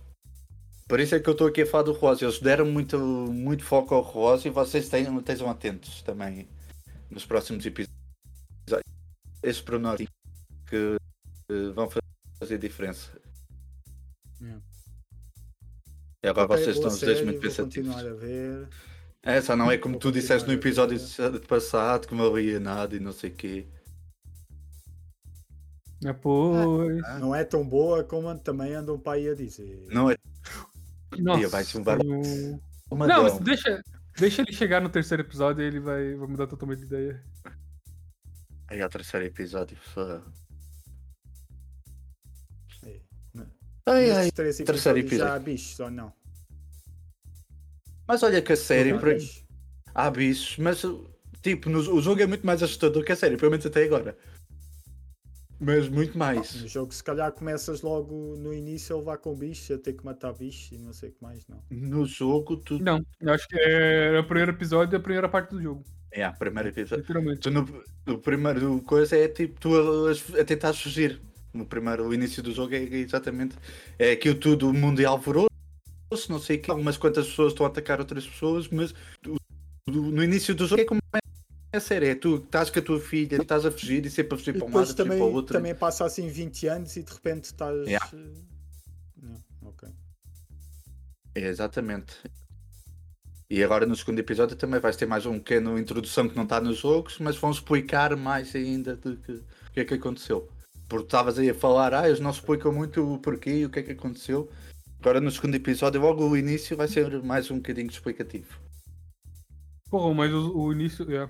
Por 0.91 0.99
isso 0.99 1.15
é 1.15 1.21
que 1.21 1.29
eu 1.29 1.31
estou 1.31 1.47
aqui 1.47 1.61
a 1.61 1.65
falar 1.65 1.83
do 1.83 1.93
Rósio. 1.93 2.25
Eles 2.25 2.39
deram 2.39 2.65
muito, 2.65 2.99
muito 2.99 3.63
foco 3.63 3.95
ao 3.95 4.01
Rósio 4.01 4.49
e 4.49 4.51
vocês 4.51 4.89
tenham, 4.89 5.17
estejam 5.19 5.49
atentos 5.49 6.01
também 6.01 6.49
nos 7.09 7.25
próximos 7.25 7.65
episódios. 7.65 7.95
Esses 9.41 9.61
pormenores 9.61 10.05
que 10.67 10.97
vão 11.73 11.89
fazer 12.37 12.57
diferença. 12.57 13.09
E 16.21 16.27
agora 16.27 16.51
Ok, 16.51 16.57
vocês 16.57 16.75
estão 16.75 16.91
os 16.91 16.99
dois 16.99 17.23
muito 17.23 17.39
pensativos. 17.39 17.95
continuar 17.95 18.11
a 18.11 18.13
ver. 18.13 18.67
Essa 19.23 19.55
não 19.55 19.71
é 19.71 19.77
como 19.77 19.93
Vou 19.93 20.01
tu 20.01 20.11
disseste 20.11 20.45
no 20.45 20.53
episódio 20.53 20.99
passado 21.47 22.05
que 22.05 22.13
não 22.13 22.25
havia 22.25 22.59
nada 22.59 22.97
e 22.97 22.99
não 22.99 23.13
sei 23.13 23.29
o 23.29 23.33
quê. 23.33 23.65
É, 26.03 26.11
pois. 26.11 27.01
Não 27.21 27.33
é 27.33 27.45
tão 27.45 27.65
boa 27.65 28.03
como 28.03 28.37
também 28.39 28.73
andam 28.73 28.99
para 28.99 29.13
aí 29.13 29.29
a 29.29 29.33
dizer. 29.33 29.87
Não 29.89 30.11
é 30.11 30.17
Nossa, 31.19 31.47
vai 31.49 31.63
se 31.63 31.77
levar- 31.77 31.99
tem 31.99 32.11
um- 32.11 32.59
uma 32.89 33.07
Não, 33.07 33.23
mas 33.23 33.39
deixa, 33.39 33.81
deixa 34.17 34.41
ele 34.41 34.53
chegar 34.53 34.81
no 34.81 34.89
terceiro 34.89 35.23
episódio 35.23 35.63
e 35.63 35.67
ele 35.67 35.79
vai, 35.79 36.15
vai 36.15 36.27
mudar 36.27 36.47
totalmente 36.47 36.79
de 36.79 36.85
ideia. 36.85 37.23
Aí 38.67 38.79
é 38.79 38.85
o 38.85 38.89
terceiro 38.89 39.25
episódio. 39.25 39.77
só- 39.93 40.21
É. 42.85 42.99
Ai, 43.85 44.11
ai. 44.11 44.31
terceiro 44.31 44.69
episódios 44.69 44.83
já 44.83 44.91
há 44.93 44.97
episódio. 45.37 45.43
bichos 45.43 45.79
ou 45.79 45.91
não? 45.91 46.13
Mas 48.07 48.23
olha 48.23 48.41
que 48.41 48.53
a 48.53 48.57
série. 48.57 48.93
Não 48.93 48.99
bichos. 48.99 49.45
Há 49.93 50.09
bichos, 50.09 50.57
mas 50.57 50.81
tipo, 51.41 51.69
no- 51.69 51.79
o 51.95 52.01
jogo 52.01 52.21
é 52.21 52.27
muito 52.27 52.45
mais 52.45 52.61
assustador 52.63 53.03
que 53.03 53.11
a 53.11 53.15
série, 53.15 53.35
pelo 53.37 53.51
menos 53.51 53.65
até 53.65 53.83
agora. 53.83 54.17
Mas 55.63 55.87
muito 55.87 56.17
mais. 56.17 56.59
No 56.59 56.67
jogo, 56.67 56.91
se 56.91 57.03
calhar, 57.03 57.31
começas 57.31 57.83
logo 57.83 58.35
no 58.35 58.51
início 58.51 58.95
a 58.95 58.99
levar 58.99 59.17
com 59.19 59.35
bichos, 59.35 59.69
a 59.69 59.77
ter 59.77 59.93
que 59.93 60.03
matar 60.03 60.33
bichos 60.33 60.71
e 60.71 60.77
não 60.79 60.91
sei 60.91 61.09
o 61.09 61.11
que 61.11 61.21
mais, 61.21 61.45
não. 61.47 61.61
No 61.69 62.03
jogo, 62.03 62.57
tu. 62.57 62.79
Não, 62.79 63.05
eu 63.19 63.31
acho 63.31 63.47
que 63.47 63.55
é 63.59 64.19
o 64.19 64.23
primeiro 64.23 64.51
episódio 64.53 64.95
e 64.95 64.97
a 64.97 64.99
primeira 64.99 65.29
parte 65.29 65.51
do 65.51 65.61
jogo. 65.61 65.83
É, 66.11 66.23
a 66.23 66.31
primeiro 66.31 66.69
episódio. 66.69 67.01
Literalmente. 67.03 67.39
Tu 67.41 67.51
no, 67.51 67.83
no 68.07 68.17
primeiro 68.17 68.81
coisa 68.81 69.15
é 69.15 69.27
tipo 69.27 69.59
tu 69.59 69.69
a, 69.75 70.41
a 70.41 70.43
tentar 70.43 70.73
fugir. 70.73 71.21
No 71.53 71.63
primeiro, 71.65 72.07
o 72.07 72.13
início 72.13 72.41
do 72.41 72.51
jogo 72.51 72.73
é 72.73 72.79
exatamente. 72.79 73.55
É 73.99 74.13
aquilo 74.13 74.35
tudo, 74.35 74.67
o 74.67 74.73
mundo 74.73 74.99
é 74.99 75.05
alvoroço, 75.05 75.47
não 76.27 76.39
sei 76.39 76.57
o 76.57 76.61
que. 76.61 76.71
Algumas 76.71 76.97
quantas 76.97 77.27
pessoas 77.27 77.53
estão 77.53 77.67
a 77.67 77.69
atacar 77.69 77.99
outras 77.99 78.25
pessoas, 78.27 78.67
mas 78.69 78.95
o- 79.27 79.35
o- 79.89 79.91
no 79.91 80.23
início 80.23 80.55
do 80.55 80.65
jogo 80.65 80.81
é 80.81 80.85
como 80.85 81.01
é 81.71 81.77
a 81.77 81.79
série. 81.79 82.07
É 82.09 82.15
tu 82.15 82.39
que 82.39 82.45
estás 82.45 82.69
com 82.69 82.79
a 82.79 82.81
tua 82.81 82.99
filha, 82.99 83.37
estás 83.41 83.65
a 83.65 83.71
fugir 83.71 84.05
e 84.05 84.09
sempre 84.09 84.35
a 84.35 84.37
fugir 84.37 84.55
E 84.55 84.59
para 84.59 84.67
um 84.67 84.73
lado, 84.73 84.87
fugir 84.87 84.95
para 84.95 85.05
o 85.05 85.07
também, 85.09 85.21
outro. 85.21 85.57
também 85.57 85.75
passa 85.75 86.05
assim 86.05 86.27
20 86.27 86.67
anos 86.67 86.95
e 86.97 87.03
de 87.03 87.11
repente 87.13 87.45
estás. 87.45 87.87
Yeah. 87.87 88.09
eh, 88.13 88.41
Não, 89.21 89.43
ok. 89.69 89.89
É, 91.35 91.47
exatamente. 91.47 92.15
E 93.49 93.63
agora 93.63 93.85
no 93.85 93.95
segundo 93.95 94.19
episódio 94.19 94.55
também 94.55 94.79
vais 94.79 94.95
ter 94.95 95.05
mais 95.05 95.25
um 95.25 95.37
pequeno 95.37 95.77
introdução 95.77 96.27
que 96.27 96.35
não 96.35 96.43
está 96.43 96.61
nos 96.61 96.77
jogos, 96.77 97.17
mas 97.19 97.35
vão 97.35 97.51
explicar 97.51 98.15
mais 98.15 98.55
ainda 98.55 98.95
do 98.95 99.17
que 99.17 99.31
o 99.33 99.43
que 99.73 99.79
é 99.81 99.85
que 99.85 99.93
aconteceu. 99.93 100.49
Porque 100.87 101.05
estavas 101.05 101.37
aí 101.37 101.49
a 101.49 101.53
falar, 101.53 101.93
ah, 101.93 102.07
eles 102.07 102.19
não 102.19 102.31
explicam 102.31 102.71
muito 102.73 103.01
o 103.01 103.17
porquê 103.19 103.59
e 103.59 103.65
o 103.65 103.69
que 103.69 103.79
é 103.79 103.83
que 103.83 103.91
aconteceu. 103.91 104.49
Agora 104.99 105.19
no 105.19 105.31
segundo 105.31 105.55
episódio, 105.55 105.99
logo 105.99 106.25
o 106.27 106.37
início 106.37 106.77
vai 106.77 106.87
ser 106.87 107.21
mais 107.23 107.49
um 107.49 107.55
bocadinho 107.57 107.89
explicativo. 107.89 108.57
Porra, 109.89 110.13
mas 110.13 110.31
o, 110.33 110.57
o 110.57 110.71
início. 110.71 111.05
É. 111.13 111.29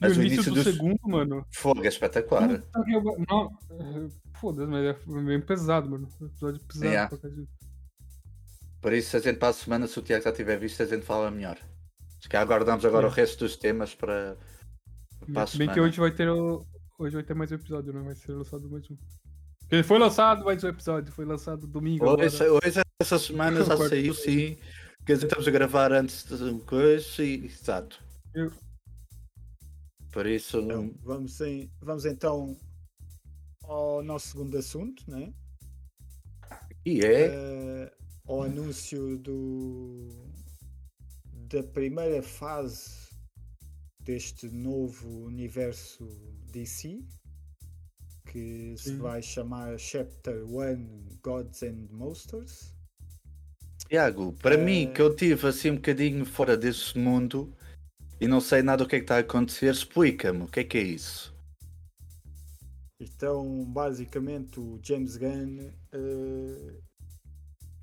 Mas 0.00 0.16
o 0.16 0.20
início, 0.20 0.36
início 0.36 0.52
do 0.52 0.62
dos- 0.62 0.72
segundo, 0.74 0.98
mano. 1.04 1.46
Fogo, 1.54 1.82
é 1.84 1.88
espetacular. 1.88 2.48
Não, 2.48 3.58
é, 3.70 4.08
foda-se, 4.38 4.68
mas 4.70 4.84
é 4.84 5.22
bem 5.24 5.40
pesado, 5.40 5.88
mano. 5.90 6.08
Episódio 6.20 6.60
pesado 6.66 6.86
Yeah. 6.86 7.16
Por 8.80 8.92
isso, 8.92 9.10
se 9.10 9.16
a 9.16 9.20
gente 9.20 9.38
para 9.38 9.48
a 9.48 9.52
semana, 9.52 9.86
se 9.86 9.98
o 9.98 10.02
Tiago 10.02 10.22
já 10.24 10.32
tiver 10.32 10.58
visto, 10.58 10.82
a 10.82 10.86
gente 10.86 11.04
fala 11.04 11.30
melhor. 11.30 11.58
Se 12.20 12.28
calhar 12.28 12.46
aguardamos 12.46 12.84
agora 12.84 13.06
É. 13.06 13.10
o 13.10 13.12
resto 13.12 13.38
dos 13.40 13.56
temas 13.56 13.94
para, 13.94 14.36
para 15.32 15.42
a 15.42 15.46
Se 15.46 15.56
bem 15.58 15.66
que 15.68 15.74
semana. 15.74 15.90
hoje 15.90 15.98
vai 16.00 16.10
ter. 16.12 16.28
Hoje 16.98 17.14
vai 17.14 17.22
ter 17.22 17.34
mais 17.34 17.50
um 17.50 17.54
episódio, 17.56 17.92
né? 17.92 18.02
Vai 18.02 18.14
ser 18.14 18.32
lançado 18.32 18.70
mais 18.70 18.90
um. 18.90 18.96
Porque 19.60 19.82
foi 19.82 19.98
lançado 19.98 20.44
mais 20.44 20.62
um 20.62 20.68
episódio, 20.68 21.12
foi 21.12 21.24
lançado 21.24 21.66
domingo. 21.66 22.06
Hoje, 22.06 22.42
hoje, 22.48 22.80
essa 23.00 23.18
semana 23.18 23.64
já 23.64 23.76
saiu, 23.76 24.14
sim. 24.14 24.56
Quer 25.04 25.14
dizer, 25.14 25.26
estamos 25.26 25.48
a 25.48 25.50
gravar 25.50 25.92
antes 25.92 26.24
de 26.26 26.58
coisa 26.60 27.22
e 27.24 27.46
exato. 27.46 28.00
Eu- 28.34 28.52
Por 30.16 30.26
isso, 30.26 30.58
Então, 30.64 30.92
vamos, 31.02 31.40
em- 31.42 31.70
vamos 31.80 32.04
então 32.04 32.58
ao 33.64 34.02
nosso 34.02 34.28
segundo 34.28 34.56
assunto, 34.56 35.04
né? 35.10 35.32
e 36.84 37.04
é. 37.04 37.38
Eh, 37.50 37.92
ao 38.26 38.42
anúncio 38.42 39.18
do, 39.18 40.08
da 41.48 41.62
primeira 41.62 42.22
fase 42.22 43.10
deste 44.00 44.48
novo 44.48 45.26
universo 45.26 46.06
DC 46.52 47.04
que 48.26 48.76
se 48.76 48.94
Sim. 48.94 48.98
vai 48.98 49.22
chamar 49.22 49.78
Chapter 49.78 50.44
1 50.44 51.18
Gods 51.22 51.62
and 51.62 51.88
Monsters. 51.90 52.74
Tiago, 53.88 54.32
para 54.34 54.56
Eh, 54.56 54.58
mim, 54.58 54.92
que 54.92 55.00
eu 55.02 55.14
tive 55.14 55.46
assim 55.48 55.70
um 55.70 55.76
bocadinho 55.76 56.24
fora 56.24 56.56
desse 56.56 56.96
mundo 56.98 57.52
e 58.20 58.26
não 58.26 58.40
sei 58.40 58.62
nada 58.62 58.84
o 58.84 58.88
que 58.88 58.96
é 58.96 58.98
que 58.98 59.04
está 59.04 59.16
a 59.16 59.20
acontecer, 59.20 59.70
explica-me 59.70 60.44
o 60.44 60.46
que 60.46 60.60
é 60.60 60.64
que 60.64 60.78
é 60.78 60.82
isso. 60.82 61.34
Então, 62.98 63.64
basicamente, 63.66 64.58
o 64.58 64.80
James 64.82 65.16
Gunn 65.16 65.70
eh, 65.92 66.80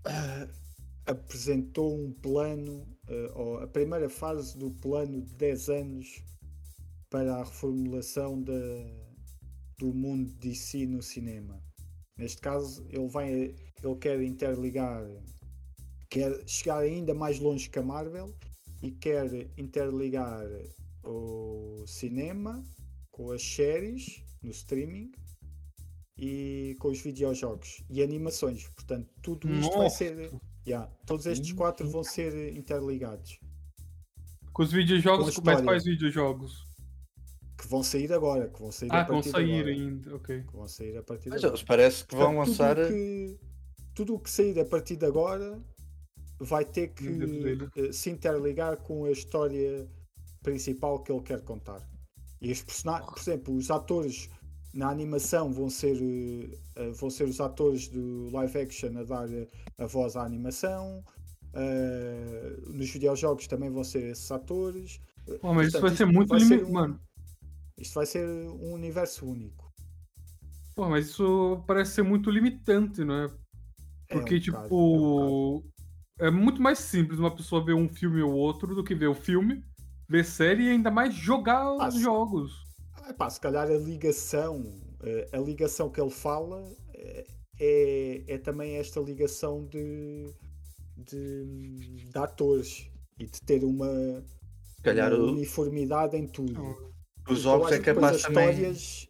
ah, 0.06 0.48
apresentou 1.06 1.96
um 1.96 2.12
plano, 2.13 2.88
ou 3.36 3.60
a 3.60 3.67
primeira 3.67 4.10
fase 4.10 4.58
do 4.58 4.72
plano 4.72 5.22
de 5.22 5.36
10 5.36 5.69
anos 5.69 6.24
para 7.10 7.36
a 7.36 7.43
reformulação 7.43 8.41
da, 8.41 8.54
do 9.78 9.93
mundo 9.93 10.34
DC 10.39 10.88
no 10.88 11.02
cinema. 11.02 11.62
Neste 12.17 12.41
caso, 12.41 12.84
ele, 12.89 13.56
ele 13.84 13.96
quer 14.00 14.22
interligar, 14.22 15.06
quer 16.10 16.41
chegar 16.48 16.80
ainda 16.80 17.13
mais 17.13 17.39
longe 17.39 17.69
que 17.69 17.78
a 17.78 17.84
Marvel 17.84 18.34
e 18.84 18.91
quer 18.91 19.50
interligar 19.58 20.46
o 21.04 21.86
cinema 21.88 22.63
com 23.10 23.32
as 23.32 23.41
séries 23.41 24.22
no 24.43 24.52
streaming 24.52 25.10
e 26.17 26.76
com 26.80 26.89
os 26.89 27.00
videojogos 27.00 27.82
e 27.89 28.04
animações. 28.04 28.67
Portanto, 28.69 29.10
tudo 29.22 29.50
isto 29.52 29.72
vai 29.72 29.84
Nossa. 29.84 29.98
ser. 29.98 30.32
Yeah, 30.67 30.89
todos 31.06 31.26
estes 31.26 31.52
quatro 31.54 31.89
vão 31.89 32.04
ser 32.04 32.56
interligados. 32.56 33.39
Com 34.54 34.63
os 34.63 34.72
videojogos, 34.72 35.36
com 35.36 35.41
mas 35.46 35.56
história. 35.60 35.63
quais 35.63 35.84
videojogos? 35.86 36.63
Que 37.58 37.67
vão 37.67 37.84
sair 37.84 38.12
agora, 38.13 38.50
que 38.50 38.60
vão 38.60 38.72
sair 38.72 38.89
Ah, 38.91 39.02
a 39.02 39.06
que 39.06 39.12
vão 39.12 39.22
partir 39.22 39.30
de 39.30 39.32
sair 39.32 39.60
agora. 39.60 39.72
ainda, 39.72 40.15
ok. 40.15 40.43
Que 40.43 40.54
vão 40.54 40.67
sair 40.67 40.98
a 40.98 41.04
partir 41.04 41.24
de 41.26 41.30
Mas 41.32 41.43
agora. 41.43 41.63
parece 41.65 42.06
que 42.06 42.15
vão 42.15 42.36
Portanto, 42.36 42.48
lançar. 42.50 42.76
Tudo 42.76 42.86
o 42.86 42.89
que, 42.89 43.39
tudo 43.96 44.15
o 44.15 44.19
que 44.19 44.30
sair 44.30 44.60
a 44.60 44.65
partir 44.65 44.96
de 44.98 45.06
agora 45.06 45.62
vai 46.39 46.65
ter 46.65 46.89
que 46.89 47.60
eh, 47.76 47.91
se 47.91 48.10
interligar 48.10 48.78
com 48.78 49.06
a 49.06 49.12
história 49.12 49.88
principal 50.43 51.02
que 51.04 51.12
ele 51.12 51.22
quer 51.22 51.41
contar. 51.41 51.88
E 52.41 52.52
os 52.52 52.62
personagens, 52.63 53.10
por 53.10 53.19
exemplo, 53.19 53.56
os 53.56 53.72
atores 53.72 54.30
na 54.74 54.89
animação 54.89 55.52
vão 55.54 55.69
ser, 55.69 55.98
eh, 56.76 56.91
vão 56.91 57.10
ser 57.10 57.26
os 57.26 57.39
atores 57.41 57.88
do 57.88 58.30
live 58.32 58.60
action 58.60 58.98
a 58.98 59.04
dar 59.04 59.28
a 59.78 59.86
voz 59.86 60.15
à 60.15 60.24
animação. 60.24 61.04
eh, 61.56 62.58
nos 62.67 62.89
videojogos 62.89 63.48
também 63.48 63.69
vão 63.69 63.84
ser 63.84 64.04
esses 64.12 64.32
atores. 64.32 65.00
Pô, 65.39 65.54
mas 65.54 65.67
isso 65.67 65.80
Portanto, 65.80 65.82
vai 65.82 65.91
ser 65.91 66.04
isto 66.06 66.13
muito 66.13 66.30
vai 66.30 66.39
ser 66.39 66.65
um- 66.65 66.72
mano. 66.72 67.00
Isto 67.78 67.93
vai 67.96 68.06
ser 68.08 68.28
um 68.28 68.74
universo 68.74 69.26
único. 69.28 69.72
Pô, 70.76 70.89
mas 70.89 71.08
isso 71.10 71.63
parece 71.67 71.93
ser 71.96 72.04
muito 72.04 72.30
limitante, 72.32 73.04
não 73.04 73.15
é? 73.15 73.30
É 74.08 74.15
um 74.15 74.19
Porque, 74.19 74.39
bocado, 74.39 74.76
é 74.93 75.00
um 75.00 75.08
tipo. 75.08 75.63
É 76.19 76.30
muito 76.32 76.62
mais 76.62 76.80
simples 76.80 77.19
uma 77.19 77.36
pessoa 77.36 77.63
ver 77.63 77.73
um 77.73 77.89
filme 77.89 78.21
ou 78.21 78.34
outro 78.34 78.76
do 78.76 78.84
que 78.84 78.95
ver 78.95 79.08
o 79.08 79.15
filme, 79.15 79.63
ver 80.08 80.23
série 80.23 80.63
e 80.65 80.69
ainda 80.69 80.91
mais 80.91 81.13
jogar 81.13 81.71
os 81.73 81.95
jogos. 81.95 82.52
Ah, 82.93 83.13
pá, 83.13 83.30
se 83.30 83.39
calhar 83.39 83.67
a 83.69 83.76
ligação, 83.78 84.63
eh, 85.04 85.28
a 85.34 85.38
ligação 85.38 85.89
que 85.89 85.99
ele 85.99 86.10
fala 86.10 86.62
eh, 86.93 87.26
é, 87.60 88.23
é 88.28 88.38
também 88.38 88.78
esta 88.78 88.99
ligação 88.99 89.65
de, 89.67 90.34
de, 90.97 92.06
de 92.12 92.17
atores 92.17 92.89
e 93.19 93.26
de 93.26 93.41
ter 93.41 93.63
uma, 93.63 94.23
calhar 94.84 95.13
uma 95.13 95.23
o- 95.23 95.32
uniformidade 95.32 96.17
em 96.17 96.28
tudo. 96.28 96.62
os 97.30 97.39
jogos 97.41 97.71
é 97.71 97.80
capaz 97.80 98.21
também. 98.21 98.49
histórias, 98.49 99.08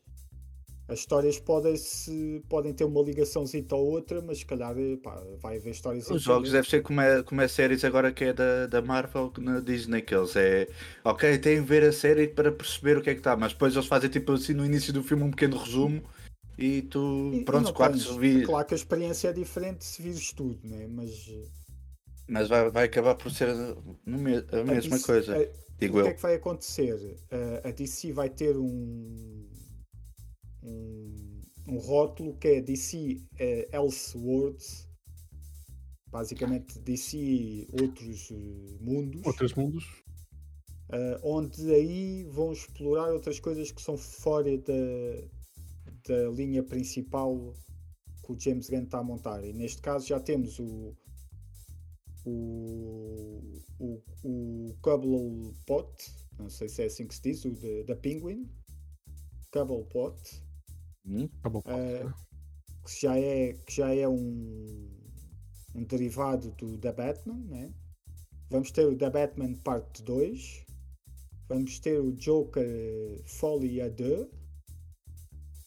as 0.88 1.00
histórias 1.00 1.40
podem, 1.40 1.76
-se, 1.78 2.44
podem 2.50 2.74
ter 2.74 2.86
uma 2.86 3.02
ligaçãozinha 3.02 3.66
ou 3.72 3.92
outra, 3.92 4.22
mas 4.22 4.40
se 4.40 4.46
calhar 4.46 4.76
pá, 5.04 5.16
vai 5.42 5.58
haver 5.58 5.72
histórias 5.72 6.10
Os 6.10 6.22
jogos 6.22 6.52
independentes. 6.52 6.52
deve 6.52 6.70
ser 6.70 6.82
como 6.82 7.02
é, 7.02 7.24
como 7.24 7.42
é 7.42 7.48
séries 7.48 7.84
agora 7.84 8.12
que 8.12 8.26
é 8.26 8.34
da, 8.34 8.68
da 8.68 8.82
Marvel 8.82 9.32
na 9.40 9.60
Disney, 9.60 10.02
que 10.02 10.14
eles 10.14 10.36
é 10.36 10.68
ok, 11.04 11.38
tem 11.40 11.62
que 11.62 11.68
ver 11.68 11.84
a 11.84 11.92
série 11.94 12.28
para 12.28 12.52
perceber 12.52 12.98
o 12.98 13.02
que 13.02 13.10
é 13.10 13.14
que 13.14 13.20
está, 13.20 13.36
mas 13.38 13.54
depois 13.54 13.74
eles 13.76 13.88
fazem 13.88 14.10
tipo 14.10 14.32
assim 14.34 14.54
no 14.54 14.66
início 14.66 14.92
do 14.94 15.04
filme 15.04 15.24
um 15.24 15.32
pequeno 15.32 15.58
resumo 15.58 16.04
e 16.58 16.82
tu 16.84 17.32
E- 17.34 17.44
pronto, 17.46 17.74
quartos 17.74 18.06
tens- 18.06 18.18
vi, 18.18 18.46
Claro 18.46 18.68
que 18.68 18.74
a 18.74 18.78
experiência 18.78 19.30
é 19.30 19.34
diferente 19.34 19.84
se 19.86 20.02
vires 20.02 20.32
tudo, 20.34 20.60
né? 20.68 20.88
mas 20.88 21.12
mas 22.28 22.48
vai, 22.50 22.70
vai 22.72 22.86
acabar 22.86 23.16
por 23.16 23.32
ser 23.32 23.50
a 23.50 24.64
mesma 24.64 24.98
DC 24.98 25.08
coisa, 25.08 25.34
eh, 25.36 25.52
digo 25.80 26.00
o 26.00 26.02
que 26.02 26.08
eu. 26.08 26.10
é 26.10 26.14
que 26.14 26.22
vai 26.22 26.36
acontecer? 26.36 26.96
Uh, 27.32 27.68
a 27.68 27.72
DC 27.72 28.12
vai 28.12 28.30
ter 28.30 28.58
um, 28.58 29.48
um, 30.64 31.42
um 31.68 31.78
rótulo 31.78 32.36
que 32.38 32.48
é 32.48 32.62
DC 32.62 33.22
uh, 33.34 33.76
Elseworlds, 33.76 34.88
basicamente 36.10 36.80
DC 36.80 37.68
outros 37.82 38.30
uh, 38.32 38.78
mundos, 38.82 39.26
Outros 39.26 39.54
mundos. 39.56 39.84
uh, 40.90 41.20
onde 41.24 41.74
aí 41.74 42.24
vão 42.26 42.54
explorar 42.54 43.12
outras 43.14 43.40
coisas 43.40 43.72
que 43.72 43.82
são 43.82 43.98
fora 43.98 44.58
da, 44.58 45.28
da 46.08 46.30
linha 46.30 46.64
principal 46.64 47.54
que 48.26 48.32
o 48.32 48.40
James 48.40 48.70
Gunn 48.70 48.84
está 48.84 49.00
a 49.00 49.04
montar. 49.04 49.44
E 49.44 49.54
neste 49.54 49.82
caso 49.82 50.08
já 50.08 50.20
temos 50.20 50.60
o 50.60 50.96
o, 52.26 53.62
o, 53.80 54.02
o 54.24 54.76
Cobblepot, 54.82 56.12
não 56.38 56.50
sei 56.50 56.70
se 56.70 56.84
é 56.84 56.86
assim 56.86 57.06
que 57.06 57.16
se 57.16 57.22
diz, 57.22 57.46
o 57.46 57.52
da 57.86 57.96
Penguin, 57.96 58.50
Cobblepot, 59.52 60.16
Hum? 61.06 61.30
Eh, 61.66 62.06
que 62.86 63.02
já 63.02 63.18
é, 63.18 63.54
que 63.54 63.74
já 63.74 63.94
é 63.94 64.08
um, 64.08 64.90
um 65.76 65.84
derivado 65.84 66.52
do 66.52 66.78
The 66.78 66.92
Batman, 66.92 67.44
né? 67.46 67.74
Vamos 68.50 68.72
ter 68.72 68.86
o 68.86 68.96
The 68.96 69.10
Batman 69.10 69.56
Parte 69.56 70.04
2, 70.04 70.66
vamos 71.50 71.80
ter 71.80 72.00
o 72.00 72.12
Joker 72.14 73.22
Folie 73.26 73.82
à 73.82 73.90
2, 73.90 74.28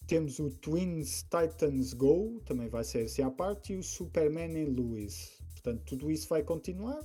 temos 0.07 0.39
o 0.39 0.51
Twins 0.51 1.24
Titans 1.24 1.93
Go, 1.93 2.41
também 2.47 2.68
vai 2.68 2.84
ser 2.84 3.07
assim 3.07 3.22
à 3.22 3.30
parte, 3.30 3.72
e 3.72 3.76
o 3.76 3.82
Superman 3.82 4.57
em 4.57 4.66
Lewis. 4.66 5.37
Portanto, 5.51 5.82
tudo 5.84 6.11
isso 6.12 6.28
vai 6.28 6.45
continuar, 6.45 7.01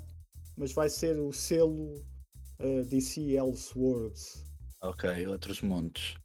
mas 0.56 0.72
vai 0.72 0.88
ser 0.88 1.20
o 1.20 1.34
selo 1.34 2.06
eh, 2.60 2.84
DC 2.84 3.22
Elseworlds. 3.32 4.46
Ok, 4.82 5.26
outros 5.26 5.62
mundos. 5.62 6.16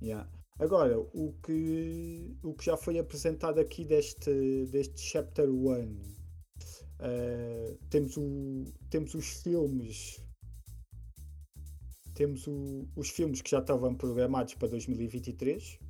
Yeah. 0.00 0.30
Agora, 0.62 0.96
o 0.96 1.34
que, 1.44 2.36
o 2.40 2.54
que 2.54 2.64
já 2.66 2.76
foi 2.76 2.96
apresentado 2.96 3.58
aqui 3.58 3.84
deste, 3.84 4.64
deste 4.70 5.00
Chapter 5.00 5.50
1, 5.50 5.98
eh, 7.00 7.76
temos, 7.90 8.16
o, 8.16 8.64
temos 8.88 9.12
os 9.14 9.42
filmes. 9.42 10.22
Temos 12.14 12.46
o- 12.46 12.86
os 12.94 13.10
filmes 13.10 13.42
que 13.42 13.50
já 13.50 13.58
estavam 13.58 13.92
programados 13.96 14.54
para 14.54 14.68
2023. 14.68 15.80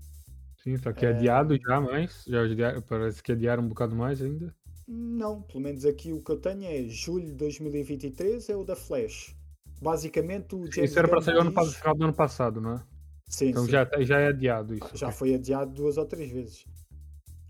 Sim, 0.63 0.79
só 0.79 0.91
que 0.91 1.05
É. 1.05 1.11
adiado 1.11 1.55
já 1.61 1.79
mais. 1.79 2.25
Já 2.27 2.43
adia- 2.43 2.81
parece 2.89 3.23
que 3.23 3.33
adiaram 3.33 3.65
um 3.65 3.69
bocado 3.69 3.95
mais 3.95 4.23
ainda. 4.23 4.55
Não, 4.89 5.43
pelo 5.43 5.61
menos 5.61 5.85
aqui 5.85 6.15
o 6.15 6.23
que 6.23 6.31
eu 6.33 6.39
tenho 6.41 6.65
é 6.65 6.83
julho 6.89 7.27
de 7.27 7.33
2023 7.35 8.49
é 8.49 8.57
o 8.57 8.65
da 8.65 8.75
Flash. 8.75 9.37
Basicamente 9.83 10.55
o 10.55 10.61
James 10.73 10.91
Isso 10.91 10.99
era 10.99 11.09
para 11.09 11.21
sair 11.21 11.37
ano, 11.37 11.53
diz- 11.53 11.75
final 11.77 11.95
do 11.95 12.05
ano 12.05 12.15
passado, 12.15 12.59
não 12.59 12.77
é? 12.77 12.92
Sim, 13.33 13.49
Então 13.51 13.67
sim. 13.67 13.69
já, 13.69 13.89
já 14.01 14.19
é 14.21 14.29
adiado 14.29 14.75
isso. 14.75 14.97
Já 14.97 15.11
ok. 15.11 15.13
foi 15.13 15.35
adiado 15.35 15.73
duas 15.75 15.97
ou 15.97 16.07
três 16.07 16.31
vezes. 16.31 16.65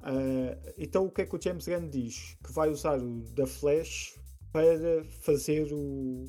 Ah, 0.01 0.57
então 0.79 1.07
o 1.07 1.11
que 1.11 1.23
é 1.23 1.27
que 1.27 1.37
o 1.37 1.41
James 1.43 1.67
Gunn 1.67 1.89
diz? 1.89 2.37
Que 2.45 2.53
vai 2.53 2.71
usar 2.71 2.99
o 3.03 3.23
da 3.35 3.47
Flash 3.47 4.19
para 4.53 5.05
fazer 5.21 5.73
o, 5.73 6.25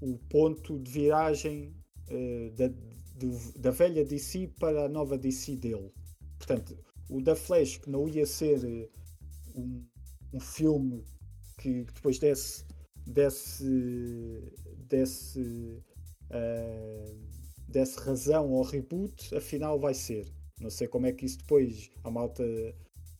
o 0.00 0.18
ponto 0.30 0.78
de 0.80 0.90
viragem 0.90 1.74
eh, 2.08 2.50
da, 2.56 2.68
do- 2.68 3.52
da 3.58 3.70
velha 3.70 4.04
DC 4.04 4.48
para 4.58 4.86
a 4.86 4.88
nova 4.88 5.18
DC 5.18 5.56
dele. 5.56 5.92
Portanto, 6.38 6.78
o 7.08 7.20
da 7.22 7.36
Flash 7.36 7.78
que 7.78 7.90
não 7.90 8.08
ia 8.08 8.26
ser 8.26 8.64
eh, 8.64 8.88
um, 9.54 9.84
um 10.34 10.40
filme 10.40 11.04
que, 11.58 11.84
depois 11.84 12.18
desse 12.18 12.64
desse 13.06 13.64
desse 14.88 15.82
ah, 16.30 17.14
desse 17.72 17.98
razão 18.00 18.52
ao 18.54 18.62
reboot, 18.62 19.34
afinal 19.34 19.78
vai 19.80 19.94
ser. 19.94 20.26
Não 20.60 20.70
sei 20.70 20.86
como 20.88 21.06
é 21.06 21.12
que 21.12 21.26
isso 21.26 21.38
depois 21.38 21.90
a 22.04 22.10
malta 22.10 22.44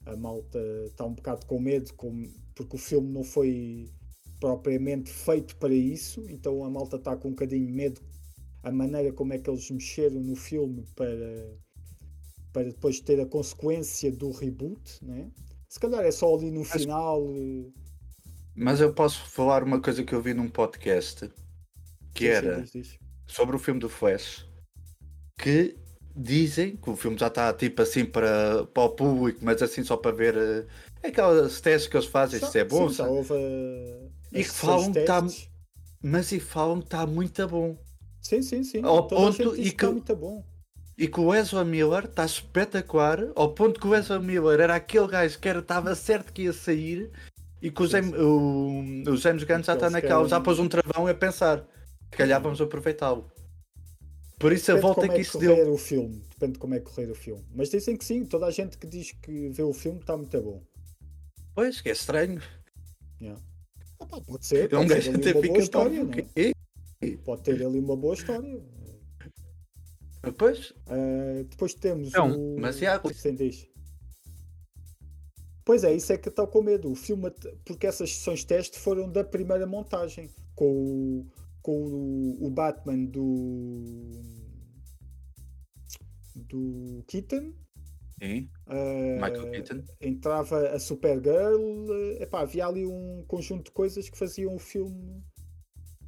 a 0.07 0.17
malta 0.17 0.59
está 0.87 1.05
um 1.07 1.15
bocado 1.15 1.47
com 1.47 1.61
medo 1.61 1.93
com- 1.95 2.29
porque 2.57 2.77
o 2.77 2.79
filme 2.79 3.09
não 3.13 3.23
foi 3.25 3.89
propriamente 4.41 5.11
feito 5.11 5.57
para 5.57 5.73
isso, 5.75 6.25
então 6.29 6.65
a 6.65 6.71
malta 6.71 6.97
está 6.97 7.17
com 7.17 7.29
um 7.29 7.33
bocadinho 7.33 7.67
de 7.67 7.73
medo 7.73 8.01
a 8.65 8.73
maneira 8.73 9.13
como 9.13 9.33
é 9.33 9.39
que 9.39 9.49
eles 9.51 9.71
mexeram 9.71 10.21
no 10.21 10.35
filme 10.37 10.85
para, 10.97 11.57
para 12.53 12.65
depois 12.65 13.01
ter 13.01 13.21
a 13.21 13.27
consequência 13.27 14.11
do 14.13 14.31
reboot, 14.31 15.05
né? 15.05 15.31
Se 15.69 15.81
calhar 15.81 16.05
é 16.05 16.11
só 16.13 16.35
ali 16.35 16.51
no 16.51 16.65
final. 16.65 17.23
eh, 17.37 17.71
Mas 18.55 18.81
eu 18.81 18.93
posso 18.95 19.25
falar 19.31 19.63
uma 19.63 19.81
coisa 19.81 20.05
que 20.05 20.15
eu 20.15 20.23
vi 20.23 20.35
num 20.35 20.49
podcast 20.51 21.31
que 22.15 22.27
sim, 22.27 22.35
sim, 22.35 22.49
era 22.49 22.61
diz, 22.61 22.73
diz. 22.73 22.99
Sobre 23.33 23.57
o 23.57 23.59
filme 23.59 23.81
do 23.81 23.89
Flash 23.89 24.47
que 25.39 25.77
dizem 26.15 26.77
que 26.77 26.91
o 26.91 26.95
filme 26.97 27.17
já 27.19 27.29
está 27.29 27.53
tipo 27.53 27.81
assim 27.83 28.05
para, 28.05 28.65
para 28.67 28.83
o 28.83 28.91
público, 28.91 29.41
mas 29.43 29.63
assim 29.63 29.83
só 29.83 29.97
para 29.97 30.13
ver 30.13 30.37
eh, 30.37 30.67
aquelas 31.09 31.61
testes 31.61 31.89
que 31.91 31.97
eles 31.97 32.07
fazem, 32.07 32.39
se 32.39 32.59
é 32.59 32.65
bom, 32.65 32.89
Sim, 32.89 32.95
já 32.97 33.05
se- 33.05 33.11
houve 33.11 33.35
eh, 33.35 34.09
E 34.33 34.45
que 34.45 34.51
falam 34.51 34.93
que 34.93 35.01
tá- 35.05 35.23
testes. 35.23 35.49
mas 36.03 36.31
e 36.31 36.39
falam 36.39 36.79
que 36.81 36.85
está 36.87 37.07
muito 37.07 37.49
bom. 37.49 37.77
Sim, 38.21 38.43
sim, 38.43 38.63
sim. 38.63 38.83
ao 38.85 39.07
Toda 39.09 39.21
ponto 39.33 39.57
e 39.57 39.63
que 39.63 39.69
está 39.69 39.87
que- 39.87 39.93
muito 39.93 40.17
bom. 40.17 40.45
E 40.99 41.09
que 41.09 41.19
o 41.19 41.35
Ezra 41.35 41.65
Miller 41.65 42.05
está 42.05 42.25
espetacular, 42.27 43.19
ao 43.35 43.55
ponto 43.55 43.81
que 43.81 43.87
o 43.87 43.95
Ezra 43.95 44.21
Miller 44.21 44.61
era 44.61 44.77
aquele 44.77 45.09
gajo 45.09 45.39
que 45.41 45.49
era- 45.49 45.59
estava 45.61 45.95
certo 45.95 46.33
que 46.33 46.43
ia 46.43 46.53
sair 46.53 47.11
e 47.61 47.71
que 47.71 47.83
o 47.83 47.87
James, 47.87 48.13
o, 48.13 48.83
o 49.11 49.17
James 49.17 49.43
Gunn 49.45 49.63
já 49.63 49.73
está 49.75 49.89
naquela, 49.89 50.29
já 50.29 50.39
pôs 50.39 50.59
um 50.59 50.69
travão 50.69 51.07
a 51.09 51.15
pensar. 51.15 51.65
Se 52.13 52.17
calhar 52.19 52.41
vamos 52.43 52.61
aproveitá-lo. 52.61 53.31
Por 54.39 54.53
isso 54.53 54.71
a 54.71 54.75
Depende 54.75 54.77
de 54.77 54.81
volta 54.83 55.01
como 55.01 55.13
que 55.13 55.19
é 55.19 55.21
isso 55.23 55.33
correr 55.39 55.65
deu. 55.65 55.73
o 55.73 55.79
filme. 55.79 56.23
Depende 56.31 56.53
de 56.53 56.59
como 56.59 56.75
é 56.75 56.79
que 56.81 56.85
correr 56.85 57.11
o 57.11 57.15
filme. 57.15 57.45
Mas 57.55 57.71
dizem 57.71 57.97
que 57.97 58.05
sim, 58.05 58.25
toda 58.25 58.47
a 58.47 58.51
gente 58.51 58.77
que 58.77 58.87
diz 58.87 59.13
que 59.13 59.49
vê 59.49 59.63
o 59.63 59.73
filme 59.73 60.01
está 60.01 60.17
muito 60.17 60.41
bom. 60.43 60.63
Pois, 61.55 61.81
que 61.81 61.89
é 61.89 61.93
estranho. 61.93 62.41
Ah, 64.01 64.07
pá, 64.07 64.21
pode 64.21 64.45
ser, 64.45 64.71
É 64.73 64.77
um 64.77 64.81
pode 64.87 64.95
gajo 64.95 65.13
ter 65.13 65.17
ali 65.17 65.21
até 65.21 65.31
uma 65.31 65.33
boa 65.33 65.43
fica 65.43 65.59
história, 65.63 66.05
não 66.05 66.13
é? 66.13 67.17
Pode 67.25 67.43
ter 67.43 67.65
ali 67.65 67.79
uma 67.79 67.97
boa 67.97 68.15
história. 68.15 68.61
Pois, 70.37 70.73
Ah, 70.87 71.43
depois 71.49 71.75
temos 71.75 72.09
Então, 72.09 72.37
o. 72.37 72.61
mas 72.61 72.81
e 72.81 72.87
a- 72.87 73.01
Sim, 73.15 73.35
diz. 73.35 73.67
Pois 75.65 75.85
é, 75.85 75.95
isso 75.95 76.13
é 76.13 76.19
que 76.19 76.29
está 76.29 76.45
com 76.47 76.61
medo. 76.63 76.91
O 76.91 76.95
filme, 76.97 77.31
porque 77.65 77.87
essas 77.87 78.11
sessões 78.13 78.41
de 78.41 78.47
teste 78.47 78.79
foram 78.79 79.09
da 79.11 79.23
primeira 79.23 79.67
montagem, 79.67 80.29
com 80.57 80.67
o, 81.21 81.27
com 81.63 81.85
o, 81.87 82.47
o 82.47 82.51
Batman 82.51 83.05
do. 83.07 84.21
do 86.35 87.05
Keaton. 87.07 87.53
sim, 88.23 88.49
ah, 88.67 88.75
Michael 89.21 89.51
Keaton. 89.51 89.83
entrava 90.01 90.69
a 90.71 90.79
Supergirl, 90.79 91.87
eh, 92.19 92.23
epá, 92.23 92.41
havia 92.41 92.67
ali 92.67 92.87
um 92.87 93.25
conjunto 93.29 93.65
de 93.67 93.71
coisas 93.73 94.09
que 94.09 94.17
faziam 94.19 94.55
o 94.55 94.59
filme 94.59 95.23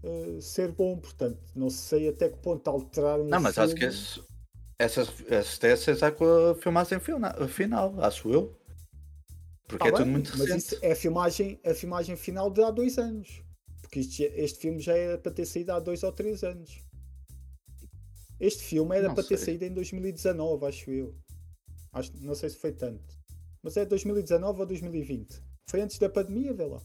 eh, 0.02 0.38
ser 0.40 0.72
bom, 0.72 0.98
portanto, 0.98 1.40
não 1.54 1.70
sei 1.70 2.08
até 2.08 2.28
que 2.28 2.38
ponto 2.38 2.68
alteraram 2.68 3.24
Não, 3.24 3.38
o 3.38 3.42
mas 3.42 3.54
filme. 3.54 3.66
acho 3.72 3.74
que 3.74 3.84
esse- 3.86 4.22
essas, 4.78 5.08
essas 5.30 5.58
testes 5.58 6.02
é 6.02 6.10
com 6.10 6.24
a 6.50 6.54
filmagem 6.56 6.98
fina- 7.00 7.48
final, 7.48 7.94
acho 8.02 8.30
eu. 8.32 8.58
Porque 9.68 9.84
Tá 9.84 9.88
é 9.88 9.92
tudo 9.92 10.04
bem, 10.04 10.12
muito 10.12 10.30
mas 10.36 10.48
recente. 10.48 10.74
isso 10.74 10.78
é 10.82 10.92
a 10.92 10.96
filmagem, 10.96 11.60
a 11.64 11.74
filmagem 11.74 12.16
final 12.16 12.50
de 12.50 12.62
há 12.62 12.70
dois 12.70 12.98
anos. 12.98 13.42
Porque 13.84 14.00
isto 14.00 14.14
já- 14.16 14.28
este 14.34 14.58
filme 14.60 14.80
já 14.80 14.96
era 14.96 15.18
para 15.18 15.30
ter 15.30 15.44
saído 15.44 15.72
há 15.72 15.78
dois 15.78 16.02
ou 16.02 16.10
três 16.10 16.42
anos. 16.42 16.80
Este 18.40 18.64
filme 18.64 18.96
era 18.96 19.08
Não 19.08 19.14
para 19.14 19.22
ter 19.24 19.36
sei. 19.36 19.46
saído 19.46 19.64
em 19.66 19.72
2019, 19.74 20.64
acho 20.66 20.90
eu. 20.90 21.14
Acho, 21.92 22.10
não 22.20 22.34
sei 22.34 22.48
se 22.48 22.56
foi 22.56 22.72
tanto. 22.72 23.14
Mas 23.62 23.76
é 23.76 23.84
2019 23.84 24.60
ou 24.60 24.66
2020. 24.66 25.40
Foi 25.70 25.80
antes 25.82 25.98
da 25.98 26.08
pandemia, 26.08 26.52
vê 26.54 26.64
lá. 26.66 26.80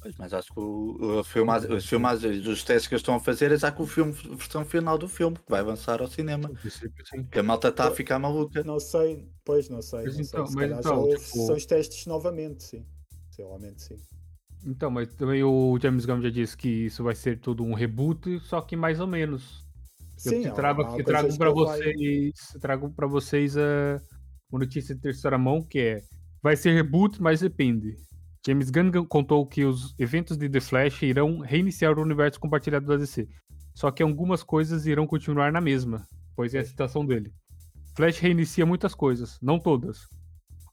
Pois, 0.00 0.14
mas 0.18 0.32
acho 0.32 0.52
que 0.54 0.60
o, 0.60 1.22
filmagem, 1.24 1.76
as 1.76 1.84
filmagens, 1.84 2.46
os 2.46 2.62
testes 2.62 2.86
que 2.86 2.94
eles 2.94 3.00
estão 3.02 3.16
a 3.16 3.20
fazer 3.20 3.50
é 3.50 3.58
já 3.58 3.72
com 3.72 3.82
o 3.82 3.86
filme, 3.86 4.12
a 4.32 4.34
versão 4.36 4.64
final 4.64 4.96
do 4.96 5.08
filme, 5.08 5.36
que 5.36 5.50
vai 5.50 5.60
avançar 5.60 6.00
ao 6.00 6.06
cinema. 6.08 6.48
Que 7.32 7.38
a 7.40 7.42
malta 7.42 7.68
está 7.68 7.88
a 7.88 7.90
ficar 7.90 8.18
maluca. 8.20 8.62
Não 8.62 8.78
sei, 8.78 9.28
pois 9.44 9.68
não 9.68 9.82
sei. 9.82 10.04
Mas 10.04 10.14
não 10.16 10.22
então- 10.22 10.46
sei. 10.46 10.46
Se 10.46 10.54
mas 10.54 10.64
calhar 10.64 10.78
então, 10.78 10.92
já 10.92 10.98
houve 10.98 11.16
tipo- 11.18 11.26
sessões 11.38 11.66
testes 11.66 12.06
novamente, 12.06 12.62
sim. 12.62 12.86
Realmente 13.36 13.82
sim. 13.82 13.96
Então, 14.64 14.90
mas 14.90 15.12
também 15.14 15.42
o 15.44 15.78
James 15.80 16.04
Gunn 16.04 16.20
já 16.22 16.30
disse 16.30 16.56
que 16.56 16.68
isso 16.86 17.04
vai 17.04 17.14
ser 17.14 17.38
tudo 17.40 17.62
um 17.62 17.74
reboot, 17.74 18.40
só 18.40 18.60
que 18.60 18.74
mais 18.76 18.98
ou 19.00 19.06
menos. 19.06 19.64
Eu 20.24 20.32
Sim, 20.32 20.42
te 20.42 20.48
há- 20.48 20.52
trago, 20.52 20.82
eu 20.98 21.04
trago 21.04 21.36
para 21.36 21.50
ele 21.50 21.54
vai- 21.64 21.78
vocês, 21.78 22.32
trago 22.60 22.90
para 22.90 23.06
vocês 23.06 23.56
a 23.56 24.00
uma 24.50 24.60
notícia 24.60 24.94
de 24.94 25.00
terceira 25.00 25.36
mão 25.38 25.62
que 25.62 25.78
é 25.78 26.02
vai 26.42 26.56
ser 26.56 26.72
reboot, 26.72 27.20
mas 27.20 27.40
depende. 27.40 27.96
James 28.46 28.70
Gunn 28.70 28.90
contou 29.08 29.44
que 29.46 29.64
os 29.64 29.94
eventos 29.98 30.36
de 30.36 30.48
The 30.48 30.60
Flash 30.60 31.02
irão 31.02 31.40
reiniciar 31.40 31.98
o 31.98 32.02
universo 32.02 32.38
compartilhado 32.40 32.86
da 32.86 32.96
DC. 32.96 33.28
Só 33.74 33.90
que 33.90 34.02
algumas 34.02 34.42
coisas 34.42 34.86
irão 34.86 35.06
continuar 35.06 35.52
na 35.52 35.60
mesma, 35.60 36.06
pois 36.34 36.54
é 36.54 36.60
a 36.60 36.64
citação 36.64 37.04
dele. 37.04 37.32
Flash 37.96 38.18
reinicia 38.18 38.64
muitas 38.64 38.94
coisas, 38.94 39.38
não 39.42 39.58
todas. 39.58 40.06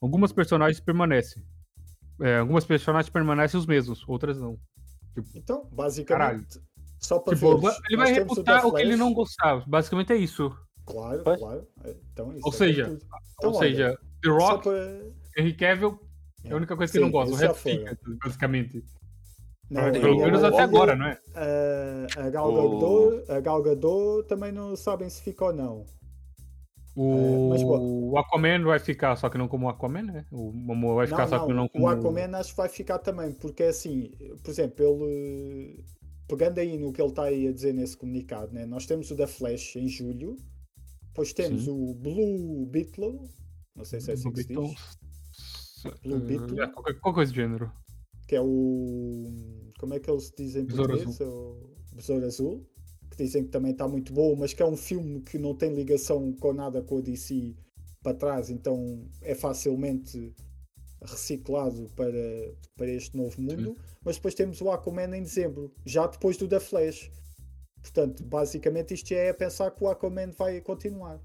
Algumas 0.01 0.31
personagens 0.31 0.79
permanecem. 0.79 1.43
É, 2.22 2.38
algumas 2.38 2.64
personagens 2.66 3.09
permanecem 3.11 3.59
os 3.59 3.66
mesmos, 3.66 4.03
outras 4.07 4.39
não. 4.39 4.57
Então, 5.36 5.68
basicamente, 5.72 6.59
só 6.99 7.20
para 7.20 7.36
Tipo, 7.36 7.57
ver. 7.57 7.74
ele 7.89 7.97
vai 7.97 8.14
reputar 8.14 8.66
o 8.66 8.74
que 8.74 8.82
ele 8.82 8.95
não 8.95 9.14
gostava. 9.14 9.64
Basicamente 9.68 10.14
é 10.14 10.16
isso. 10.16 10.51
Claro, 10.86 11.22
Pois. 11.24 11.39
claro. 11.39 11.68
Então, 12.11 12.34
isso 12.34 12.45
Ou 12.47 12.53
é 12.53 12.55
seja, 12.57 12.86
tudo. 12.86 13.05
Ou 13.11 13.49
Então, 13.49 13.53
olha, 13.59 13.70
seja, 13.70 13.99
The 14.22 14.30
Rock, 14.30 14.64
para- 14.64 15.01
Henry 15.38 15.53
Cavill 15.53 15.99
é 16.43 16.53
a 16.53 16.55
única 16.55 16.76
coisa 16.76 16.91
que 16.91 16.97
Sim, 16.99 17.03
ele 17.05 17.11
não 17.11 17.20
gosta. 17.20 17.34
O 17.34 17.38
resto 17.38 17.55
fica, 17.55 17.97
basicamente. 18.24 18.84
Não, 19.70 19.91
Pelo 19.91 20.22
é- 20.22 20.26
menos 20.26 20.43
é- 20.43 20.47
até 20.47 20.57
é- 20.57 20.61
agora, 20.61 20.95
não 20.95 21.05
é? 21.07 21.18
A, 21.36 22.26
a, 22.26 22.30
Gal 22.30 22.53
O- 22.53 22.80
Gadot, 22.80 23.32
a 23.32 23.39
Gal 23.39 23.64
Gadot 23.64 24.28
também 24.28 24.51
não 24.51 24.76
sabem 24.76 25.09
se 25.09 25.22
fica 25.24 25.45
ou 25.45 25.53
não. 25.53 25.86
O, 26.96 27.50
mas, 27.50 27.64
pô- 27.64 27.80
o 27.80 28.18
Aquaman 28.18 28.64
vai 28.64 28.78
ficar, 28.80 29.16
só 29.16 29.28
que 29.30 29.38
não 29.38 29.48
como 29.48 29.66
o 29.66 29.70
Aquaman, 29.70 30.04
né? 30.04 30.26
O 30.32 30.52
Momoa 30.52 30.96
vai 30.96 31.08
ficar, 31.08 31.24
não, 31.24 31.28
só 31.30 31.38
não, 31.39 31.48
que 31.48 31.54
não 31.54 31.68
como... 31.68 31.86
O 31.86 31.88
Aquaman 31.88 32.38
acho 32.38 32.52
que 32.52 32.58
vai 32.58 32.70
ficar 32.70 33.00
também, 33.00 33.32
porque 33.32 33.64
é 33.64 33.70
assim, 33.70 34.12
por 34.44 34.52
exemplo, 34.52 34.86
ele 34.86 35.84
pegando 36.28 36.60
aí 36.60 36.78
no 36.78 36.94
que 36.94 37.02
ele 37.02 37.10
está 37.10 37.24
aí 37.24 37.48
a 37.48 37.52
dizer 37.52 37.74
nesse 37.74 37.98
comunicado, 37.98 38.54
né? 38.54 38.66
nós 38.66 38.86
temos 38.86 39.10
o 39.12 39.16
da 39.16 39.28
Flash 39.28 39.76
em 39.76 39.88
julho, 39.88 40.36
depois 41.08 41.34
temos 41.34 41.64
Sim. 41.66 41.72
o 41.72 41.94
Blue 41.96 42.66
Beetle, 42.68 43.28
não 43.76 43.86
sei 43.86 44.00
se 44.00 44.12
é 44.12 44.14
assim 44.14 44.32
que 44.32 44.44
se 44.44 44.48
diz, 44.48 44.98
Blue 46.04 46.20
Beetle. 46.20 46.62
É, 46.62 46.68
qualquer, 46.68 47.00
qualquer 47.00 47.16
coisa 47.16 47.32
do 47.32 47.36
gênero. 47.36 47.72
que 48.28 48.36
é 48.36 48.41
o. 48.41 49.72
Como 49.80 49.94
é 49.96 50.00
que 50.00 50.10
eles 50.10 50.32
dizem 50.38 50.62
em 50.64 50.66
Besouro 50.66 50.94
português? 50.94 51.20
É 51.20 51.26
o 51.26 51.76
Besouro 51.94 52.26
Azul, 52.26 52.70
que 53.14 53.24
dizem 53.24 53.43
que 53.43 53.49
também 53.49 53.72
está 53.72 53.88
muito 53.88 54.11
bom, 54.11 54.36
mas 54.36 54.53
que 54.53 54.61
é 54.61 54.66
um 54.66 54.76
filme 54.76 55.22
que 55.22 55.38
não 55.38 55.55
tem 55.55 55.74
ligação 55.74 56.34
com 56.34 56.53
nada 56.53 56.82
com 56.82 56.97
a 56.97 57.01
DC 57.01 57.55
para 58.01 58.14
trás, 58.18 58.49
então 58.49 59.07
é 59.22 59.34
facilmente 59.36 60.36
reciclado 61.01 61.89
para, 61.95 62.11
para 62.76 62.89
este 62.89 63.16
novo 63.16 63.41
mundo. 63.41 63.78
Mas 64.03 64.16
depois 64.16 64.34
temos 64.34 64.61
o 64.61 64.72
Aquaman 64.72 65.16
em 65.16 65.24
dezembro, 65.24 65.74
já 65.86 66.07
depois 66.07 66.38
do 66.38 66.47
da 66.47 66.59
Flash. 66.59 67.11
Portanto, 67.82 68.24
basicamente 68.24 68.93
isto 68.93 69.11
é 69.14 69.30
a 69.30 69.34
pensar 69.34 69.72
que 69.72 69.84
o 69.84 69.89
Aquaman 69.89 70.32
vai 70.32 70.59
continuar. 70.61 71.20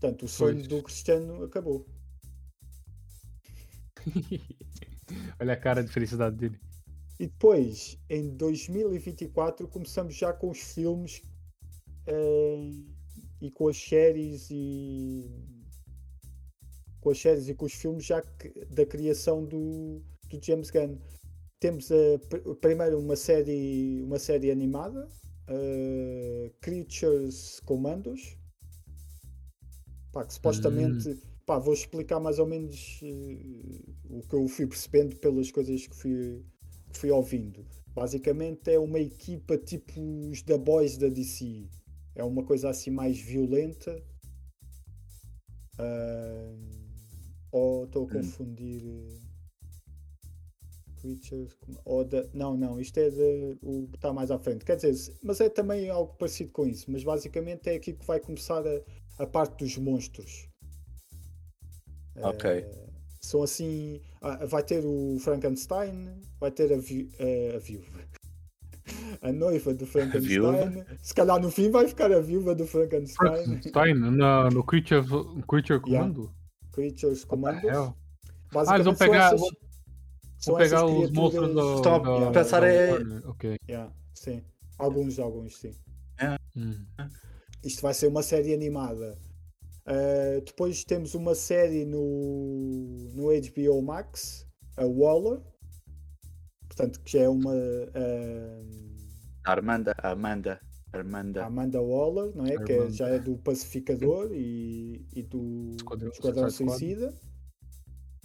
Portanto, 0.00 0.24
o 0.24 0.28
sonho 0.28 0.56
Pois. 0.56 0.68
do 0.68 0.82
Cristiano 0.82 1.44
acabou. 1.44 1.86
Olha 5.40 5.54
a 5.54 5.56
cara 5.56 5.82
de 5.82 5.90
felicidade 5.92 6.36
dele. 6.36 6.58
E 7.18 7.26
depois, 7.26 7.98
em 8.08 8.28
2024, 8.36 9.66
começamos 9.68 10.14
já 10.14 10.32
com 10.32 10.50
os 10.50 10.58
filmes 10.60 11.22
eh, 12.06 12.70
e 13.40 13.50
com 13.50 13.68
as 13.68 13.76
séries 13.76 14.48
e, 14.50 15.28
com 17.00 17.10
as 17.10 17.18
séries 17.20 17.48
e 17.48 17.54
com 17.54 17.66
os 17.66 17.72
filmes 17.74 18.04
já 18.04 18.22
que- 18.22 18.50
da 18.66 18.86
criação 18.86 19.44
do, 19.44 20.00
do 20.28 20.40
James 20.42 20.70
Gunn. 20.70 20.96
Temos 21.60 21.90
a, 21.90 22.18
pr- 22.28 22.54
primeiro 22.60 22.98
uma 23.00 23.16
série, 23.16 24.00
uma 24.04 24.18
série 24.18 24.50
animada, 24.50 25.08
uh, 25.50 26.50
Creatures 26.60 27.58
Commandos, 27.60 28.36
pá, 30.12 30.24
que 30.24 30.34
supostamente 30.34 31.16
pá, 31.44 31.58
vou 31.58 31.74
explicar 31.74 32.20
mais 32.20 32.38
ou 32.38 32.46
menos 32.46 33.00
eh, 33.02 33.80
o 34.08 34.20
que 34.22 34.34
eu 34.34 34.46
fui 34.48 34.66
percebendo 34.66 35.16
pelas 35.16 35.50
coisas 35.50 35.86
que 35.86 35.96
fui, 35.96 36.44
fui 36.92 37.10
ouvindo. 37.10 37.66
Basicamente 37.94 38.70
é 38.70 38.78
uma 38.78 38.98
equipa 39.00 39.56
tipo 39.58 40.00
os 40.30 40.42
The 40.42 40.58
Boys 40.58 40.96
da 40.96 41.08
DC. 41.08 41.68
É 42.14 42.24
uma 42.24 42.44
coisa 42.44 42.70
assim 42.70 42.90
mais 42.90 43.18
violenta. 43.20 44.02
Ah, 45.78 46.54
ou 47.52 47.84
estou 47.84 48.06
a 48.06 48.10
confundir. 48.10 48.82
eh, 48.84 49.18
Creatures. 50.96 51.56
Ou 51.84 52.04
da, 52.04 52.24
não, 52.34 52.56
não, 52.56 52.80
isto 52.80 52.98
é 52.98 53.08
de, 53.10 53.56
o 53.62 53.86
que 53.88 53.96
está 53.96 54.12
mais 54.12 54.30
à 54.30 54.38
frente. 54.38 54.64
Quer 54.64 54.76
dizer, 54.76 55.14
mas 55.22 55.40
é 55.40 55.48
também 55.48 55.88
algo 55.90 56.14
parecido 56.14 56.50
com 56.52 56.66
isso. 56.66 56.90
Mas 56.90 57.04
basicamente 57.04 57.68
é 57.68 57.74
aqui 57.76 57.92
que 57.92 58.04
vai 58.06 58.20
começar 58.20 58.62
a, 58.66 58.82
a 59.22 59.26
parte 59.26 59.58
dos 59.64 59.76
monstros. 59.78 60.48
Ok. 62.22 62.44
Eh, 62.44 62.87
são 63.20 63.42
assim. 63.42 64.00
ah, 64.22 64.44
vai 64.46 64.62
ter 64.62 64.84
o 64.84 65.18
Frankenstein, 65.20 66.08
vai 66.40 66.50
ter 66.50 66.72
a, 66.72 66.76
vi, 66.76 67.10
eh, 67.18 67.52
a 67.56 67.58
viúva. 67.58 67.86
A 69.20 69.30
noiva 69.32 69.74
do 69.74 69.86
Frankenstein. 69.86 70.84
Se 71.02 71.12
calhar 71.12 71.38
no 71.40 71.50
fim 71.50 71.70
vai 71.70 71.86
ficar 71.86 72.10
a 72.10 72.20
viúva 72.20 72.54
do 72.54 72.66
Frankenstein. 72.66 73.44
Frankenstein 73.44 73.94
na, 73.94 74.48
no 74.48 74.64
Creature, 74.64 75.02
Creature 75.46 75.80
Commando? 75.80 76.32
Creatures 76.72 77.20
the 77.22 77.26
Commandos. 77.26 77.64
hell? 77.64 77.94
Ah, 78.66 78.74
eles 78.76 78.86
vão 78.86 78.94
pegar, 78.94 79.34
essas- 79.34 79.40
vão, 80.46 80.56
pegar 80.56 80.86
os 80.86 81.10
monstros 81.10 81.52
do, 81.52 81.76
Stop, 81.76 82.06
da, 82.06 82.30
pensar 82.30 82.60
da 82.60 82.68
é- 82.68 82.98
Ok. 83.26 83.56
Yeah, 83.68 83.92
sim. 84.14 84.42
Alguns, 84.78 85.18
alguns, 85.18 85.56
sim. 85.58 85.74
Hum. 86.56 86.86
Isto 87.62 87.82
vai 87.82 87.92
ser 87.92 88.06
uma 88.06 88.22
série 88.22 88.54
animada. 88.54 89.18
Uh, 89.86 90.40
depois 90.44 90.84
temos 90.84 91.14
uma 91.14 91.34
série 91.34 91.84
no, 91.84 91.98
no 91.98 92.77
HBO 93.40 93.82
Max, 93.82 94.46
a 94.76 94.84
Waller. 94.84 95.40
Portanto, 96.68 97.00
que 97.00 97.12
já 97.12 97.20
é 97.22 97.28
uma. 97.28 97.52
uh, 97.54 98.88
Armanda, 99.44 99.94
a 100.02 100.10
Amanda, 100.10 100.60
a 100.92 100.98
a 100.98 101.46
Amanda. 101.46 101.80
Waller, 101.82 102.34
não 102.36 102.46
é? 102.46 102.56
Que 102.64 102.72
é- 102.72 102.90
já 102.90 103.08
é 103.08 103.18
do 103.18 103.36
Pacificador 103.38 104.30
e, 104.32 105.06
e 105.14 105.22
do 105.22 105.74
Esquadrão- 105.76 106.08
Esquadrão. 106.10 106.50
Suicida. 106.50 107.14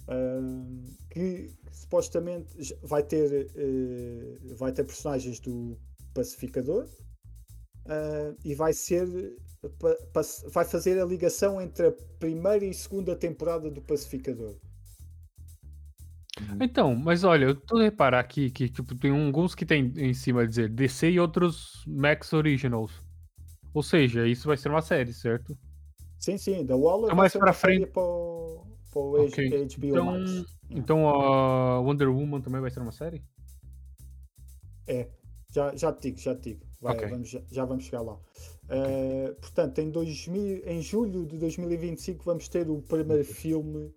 Uh, 0.06 0.82
que 1.10 1.50
supostamente 1.72 2.62
j- 2.62 2.76
vai 2.82 3.02
ter, 3.02 3.46
uh, 3.56 4.54
vai 4.56 4.70
ter 4.70 4.84
personagens 4.84 5.40
do 5.40 5.78
Pacificador 6.12 6.84
uh, 7.86 8.36
e 8.44 8.54
vai 8.54 8.74
ser 8.74 9.08
pa- 9.78 9.96
pa- 10.12 10.20
vai 10.52 10.64
fazer 10.66 11.00
a 11.00 11.06
ligação 11.06 11.58
entre 11.58 11.86
a 11.86 11.92
primeira 12.18 12.66
e 12.66 12.74
segunda 12.74 13.16
temporada 13.16 13.70
do 13.70 13.80
Pacificador. 13.80 14.54
Então, 16.60 16.94
mas 16.94 17.24
olha, 17.24 17.46
eu 17.46 17.54
tô 17.54 17.78
a 17.78 17.82
reparar 17.82 18.20
aqui 18.20 18.50
que 18.50 18.68
tipo, 18.68 18.94
tem 18.94 19.10
alguns 19.10 19.54
que 19.54 19.64
tem 19.66 19.92
em 19.96 20.14
cima 20.14 20.42
a 20.42 20.46
dizer 20.46 20.68
DC 20.68 21.10
e 21.10 21.20
outros 21.20 21.84
Max 21.86 22.32
Originals. 22.32 23.02
Ou 23.72 23.82
seja, 23.82 24.26
isso 24.26 24.46
vai 24.46 24.56
ser 24.56 24.68
uma 24.68 24.82
série, 24.82 25.12
certo? 25.12 25.56
Sim, 26.18 26.38
sim, 26.38 26.64
da 26.64 26.76
Waller 26.76 27.06
Então, 27.06 27.16
vai 27.16 27.24
mais 27.24 27.32
ser 27.32 27.38
pra 27.38 27.52
frente- 27.52 27.86
para 27.86 28.02
o, 28.02 28.66
para 28.92 29.00
o 29.00 29.26
Ok, 29.26 29.48
HBO 29.66 29.86
então- 29.86 30.04
Max. 30.06 30.44
Então 30.70 31.08
a 31.08 31.80
Wonder 31.80 32.08
Woman 32.08 32.40
também 32.40 32.60
vai 32.60 32.70
ser 32.70 32.80
uma 32.80 32.92
série? 32.92 33.22
É, 34.86 35.08
já, 35.50 35.74
já 35.76 35.92
te 35.92 36.02
digo, 36.10 36.18
já 36.18 36.34
te 36.34 36.50
digo. 36.50 36.66
Vai, 36.80 36.96
Ok. 36.96 37.08
vamos, 37.08 37.28
já, 37.30 37.40
já 37.50 37.64
vamos 37.64 37.84
chegar 37.84 38.02
lá. 38.02 38.14
Uh, 38.64 39.34
portanto, 39.40 39.78
em, 39.78 39.90
2000, 39.90 40.62
em 40.66 40.80
julho 40.82 41.26
de 41.26 41.38
2025 41.38 42.24
vamos 42.24 42.48
ter 42.48 42.68
o 42.68 42.80
primeiro 42.82 43.24
filme. 43.24 43.92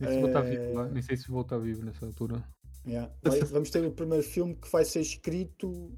Nem 0.00 0.08
sei 0.08 0.14
se 0.14 0.20
vou 0.20 0.28
estar 0.28 0.46
É. 0.46 0.50
vivo 0.50 0.74
lá, 0.74 0.88
nem 0.88 1.02
sei 1.02 1.16
se 1.16 1.28
vou 1.28 1.42
estar 1.42 1.58
vivo 1.58 1.84
nessa 1.84 2.06
altura. 2.06 2.44
yeah, 2.86 3.12
vamos 3.50 3.70
ter 3.70 3.84
o 3.84 3.90
primeiro 3.92 4.24
filme 4.24 4.54
que 4.54 4.70
vai 4.72 4.84
ser 4.84 5.00
escrito 5.00 5.92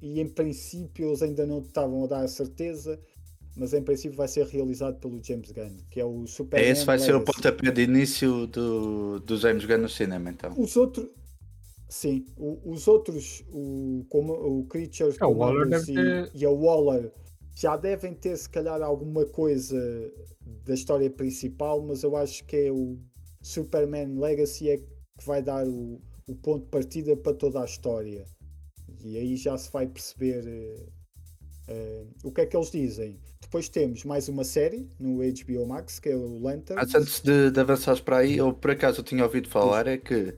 e 0.00 0.18
em 0.20 0.28
princípio 0.28 1.08
eles 1.08 1.22
ainda 1.22 1.46
não 1.46 1.60
estavam 1.60 2.04
a 2.04 2.06
dar 2.06 2.24
a 2.24 2.28
certeza, 2.28 2.98
mas 3.54 3.74
em 3.74 3.82
princípio 3.82 4.16
vai 4.16 4.26
ser 4.28 4.46
realizado 4.46 4.98
pelo 4.98 5.22
James 5.22 5.52
Gunn, 5.52 5.76
que 5.90 6.00
é 6.00 6.04
o 6.04 6.26
Superman. 6.26 6.70
Esse 6.70 6.86
vai 6.86 6.98
ser 6.98 7.14
o 7.14 7.20
pontapé 7.22 7.70
de 7.70 7.82
início 7.82 8.46
do, 8.46 9.20
do 9.20 9.36
James 9.36 9.64
Gunn 9.66 9.78
no 9.82 9.88
cinema, 9.90 10.30
então. 10.30 10.54
Os 10.58 10.74
outros. 10.76 11.08
Sim, 11.88 12.24
o- 12.38 12.72
os 12.72 12.88
outros, 12.88 13.44
o, 13.52 14.06
como, 14.08 14.32
o 14.32 14.64
Creatures 14.64 15.18
É, 15.20 15.26
o 15.26 15.32
Waller 15.36 15.66
e, 15.66 15.84
ter- 15.84 16.30
e 16.34 16.46
a 16.46 16.50
Waller 16.50 17.12
já 17.54 17.76
devem 17.76 18.14
ter 18.14 18.34
se 18.38 18.48
calhar 18.48 18.80
alguma 18.80 19.26
coisa 19.26 19.78
da 20.64 20.72
história 20.72 21.10
principal, 21.10 21.82
mas 21.82 22.02
eu 22.02 22.16
acho 22.16 22.42
que 22.46 22.56
é 22.56 22.72
o 22.72 22.98
Superman 23.42 24.18
Legacy 24.18 24.70
é 24.70 24.76
que 24.78 25.26
vai 25.26 25.42
dar 25.42 25.66
o, 25.66 26.00
o 26.26 26.34
ponto 26.36 26.64
de 26.64 26.70
partida 26.70 27.16
para 27.16 27.34
toda 27.34 27.60
a 27.60 27.64
história. 27.64 28.24
E 29.04 29.18
aí 29.18 29.36
já 29.36 29.58
se 29.58 29.70
vai 29.70 29.86
perceber 29.86 30.46
eh, 30.46 30.86
eh, 31.68 32.04
o 32.22 32.30
que 32.30 32.42
é 32.42 32.46
que 32.46 32.56
eles 32.56 32.70
dizem. 32.70 33.18
Depois 33.40 33.68
temos 33.68 34.04
mais 34.04 34.28
uma 34.28 34.44
série 34.44 34.88
no 34.98 35.18
HBO 35.18 35.66
Max, 35.66 35.98
que 35.98 36.10
é 36.10 36.16
o 36.16 36.38
Lantern. 36.38 36.80
Mas 36.80 36.94
antes 36.94 37.20
de, 37.20 37.50
de 37.50 37.60
avançares 37.60 38.00
para 38.00 38.18
aí, 38.18 38.38
eu 38.38 38.52
por 38.52 38.70
acaso 38.70 39.00
eu 39.00 39.04
tinha 39.04 39.24
ouvido 39.24 39.48
falar 39.48 39.86
é 39.86 39.98
que 39.98 40.34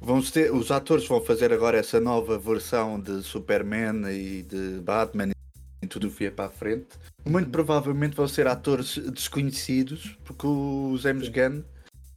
vão 0.00 0.22
ter, 0.22 0.52
os 0.52 0.70
atores 0.70 1.06
vão 1.06 1.20
fazer 1.22 1.52
agora 1.52 1.78
essa 1.78 1.98
nova 1.98 2.38
versão 2.38 3.00
de 3.00 3.22
Superman 3.22 4.10
e 4.10 4.42
de 4.42 4.80
Batman 4.80 5.30
e 5.82 5.86
tudo 5.86 6.08
o 6.08 6.10
que 6.10 6.18
vier 6.18 6.34
para 6.34 6.46
a 6.46 6.50
frente. 6.50 6.88
Muito 7.24 7.50
provavelmente 7.50 8.14
vão 8.14 8.28
ser 8.28 8.46
atores 8.46 8.98
desconhecidos, 8.98 10.18
porque 10.24 10.46
o 10.46 10.96
James 10.98 11.26
Sim. 11.26 11.32
Gunn 11.32 11.62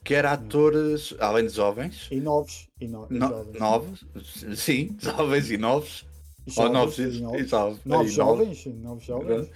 quer 0.03 0.25
atores, 0.25 1.13
além 1.19 1.47
de 1.47 1.53
jovens, 1.53 2.09
E 2.11 2.19
novos. 2.19 2.67
E 2.79 2.87
no, 2.87 3.07
e 3.09 3.19
no- 3.19 3.29
jovens. 3.29 3.59
novos, 3.59 4.05
sim, 4.55 4.95
jovens 5.01 5.49
e 5.51 5.57
novos, 5.57 6.05
E 6.45 6.51
ou 6.55 6.55
jovens, 6.55 6.73
novos 6.73 6.99
e 6.99 7.21
novos. 7.21 7.41
e 7.41 7.47
jovens, 7.47 7.85
Novos 7.85 8.11
e 8.11 8.17
novos. 8.17 8.47
jovens, 8.47 8.65
novos 8.83 9.03
jovens. 9.05 9.49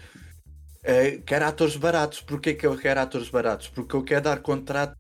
É, 0.83 1.17
quer 1.17 1.41
atores 1.43 1.75
baratos. 1.75 2.21
Porquê 2.21 2.53
que 2.53 2.65
eu 2.65 2.77
quero 2.77 2.99
atores 2.99 3.29
baratos? 3.29 3.67
Porque 3.67 3.95
eu 3.95 4.03
quero 4.03 4.23
dar 4.23 4.41
contrato 4.41 4.95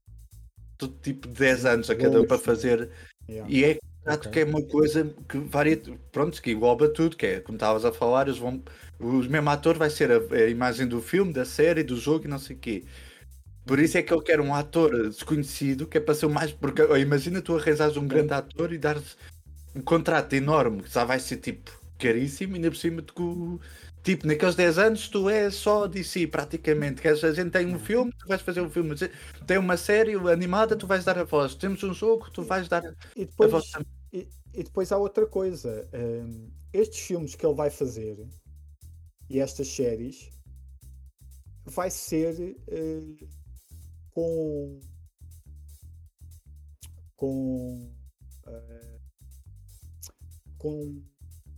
de 0.81 0.87
tipo 1.01 1.27
de 1.27 1.33
10 1.35 1.65
anos 1.65 1.89
a 1.89 1.95
cada 1.95 2.21
um 2.21 2.25
para 2.27 2.37
fazer. 2.37 2.91
Yeah. 3.29 3.49
E 3.51 3.63
é 3.65 3.75
contrato 4.03 4.27
Ok. 4.27 4.31
que 4.31 4.39
é 4.39 4.45
uma 4.45 4.61
coisa 4.63 5.15
que 5.29 5.37
varia. 5.39 5.81
Pronto, 6.11 6.41
que 6.41 6.51
engloba 6.51 6.89
tudo, 6.89 7.15
que 7.17 7.25
é 7.25 7.39
como 7.41 7.55
estavas 7.57 7.85
a 7.85 7.91
falar, 7.93 8.27
eles 8.27 8.39
vão. 8.39 8.63
O 8.99 9.13
mesmo 9.23 9.49
ator 9.49 9.77
vai 9.77 9.89
ser 9.89 10.11
a, 10.11 10.17
a 10.35 10.49
imagem 10.49 10.87
do 10.87 11.01
filme, 11.01 11.33
da 11.33 11.45
série, 11.45 11.83
do 11.83 11.97
jogo 11.97 12.25
e 12.25 12.27
não 12.27 12.39
sei 12.39 12.55
o 12.55 12.59
quê. 12.59 12.85
Por 13.67 13.79
isso 13.79 13.97
é 13.97 14.03
que 14.03 14.13
eu 14.13 14.21
quero 14.21 14.43
um 14.43 14.53
ator 14.55 15.09
desconhecido, 15.09 15.87
que 15.87 15.97
é 15.97 16.01
para 16.01 16.15
ser 16.15 16.25
o 16.27 16.29
mais. 16.29 16.51
Porque 16.53 16.81
imagina 16.99 17.41
tu 17.41 17.57
arranjares 17.57 17.97
um 17.97 18.07
grande 18.07 18.33
ator 18.33 18.73
e 18.73 18.77
dares 18.79 19.17
um 19.75 19.81
contrato 19.81 20.33
enorme, 20.33 20.83
que 20.83 20.89
já 20.93 21.03
vai 21.05 21.19
ser 21.19 21.37
tipo 21.37 21.71
caríssimo, 21.99 22.53
e 22.53 22.57
ainda 22.57 22.69
por 22.71 22.77
cima 22.77 23.01
de 23.01 23.11
o- 23.19 23.59
Tipo, 24.03 24.25
naqueles 24.27 24.55
10 24.55 24.77
anos 24.77 25.09
tu 25.09 25.29
és 25.29 25.53
só 25.55 25.85
DC 25.87 26.27
praticamente. 26.27 27.01
Que 27.01 27.09
a 27.09 27.15
gente 27.15 27.51
tem 27.51 27.67
um 27.67 27.79
filme, 27.79 28.11
tu 28.17 28.27
vais 28.27 28.41
fazer 28.41 28.61
um 28.61 28.69
filme. 28.69 28.95
Tem 29.45 29.57
uma 29.57 29.75
série 29.77 30.13
animada, 30.15 30.77
tu 30.77 30.87
vais 30.87 31.03
dar 31.03 31.17
a 31.19 31.23
voz. 31.25 31.55
Temos 31.55 31.83
um 31.83 31.93
jogo, 31.93 32.29
tu 32.31 32.41
vais 32.43 32.67
dar 32.69 32.83
E 33.15 33.25
a 33.41 33.47
depois, 33.47 33.51
voz 33.51 33.69
também. 33.71 33.87
e, 34.13 34.27
e 34.53 34.63
depois 34.63 34.91
há 34.91 34.97
outra 34.97 35.25
coisa. 35.27 35.87
hum, 35.93 36.49
estes 36.73 36.99
filmes 36.99 37.35
que 37.35 37.45
ele 37.45 37.55
vai 37.55 37.69
fazer 37.69 38.17
e 39.29 39.39
estas 39.39 39.67
séries 39.69 40.29
vai 41.65 41.89
ser 41.89 42.55
hum, 42.71 43.15
com 44.17 44.79
com 47.15 47.91
eh, 48.47 48.97
com 50.57 51.03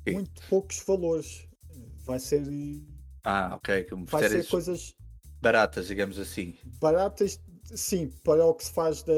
Sim. 0.06 0.14
muito 0.16 0.42
poucos 0.50 0.80
valores. 0.86 1.48
Vai 2.06 2.20
ser 2.20 2.44
Ah, 3.24 3.56
ok. 3.56 3.86
Como 3.86 4.06
vai 4.08 4.28
ser 4.28 4.46
coisas 4.48 4.94
baratas, 5.42 5.88
digamos 5.88 6.20
assim. 6.20 6.58
baratas, 6.82 7.40
sim, 7.64 8.10
para 8.26 8.46
o 8.46 8.54
que 8.54 8.66
se 8.66 8.72
faz 8.74 9.04
da, 9.04 9.14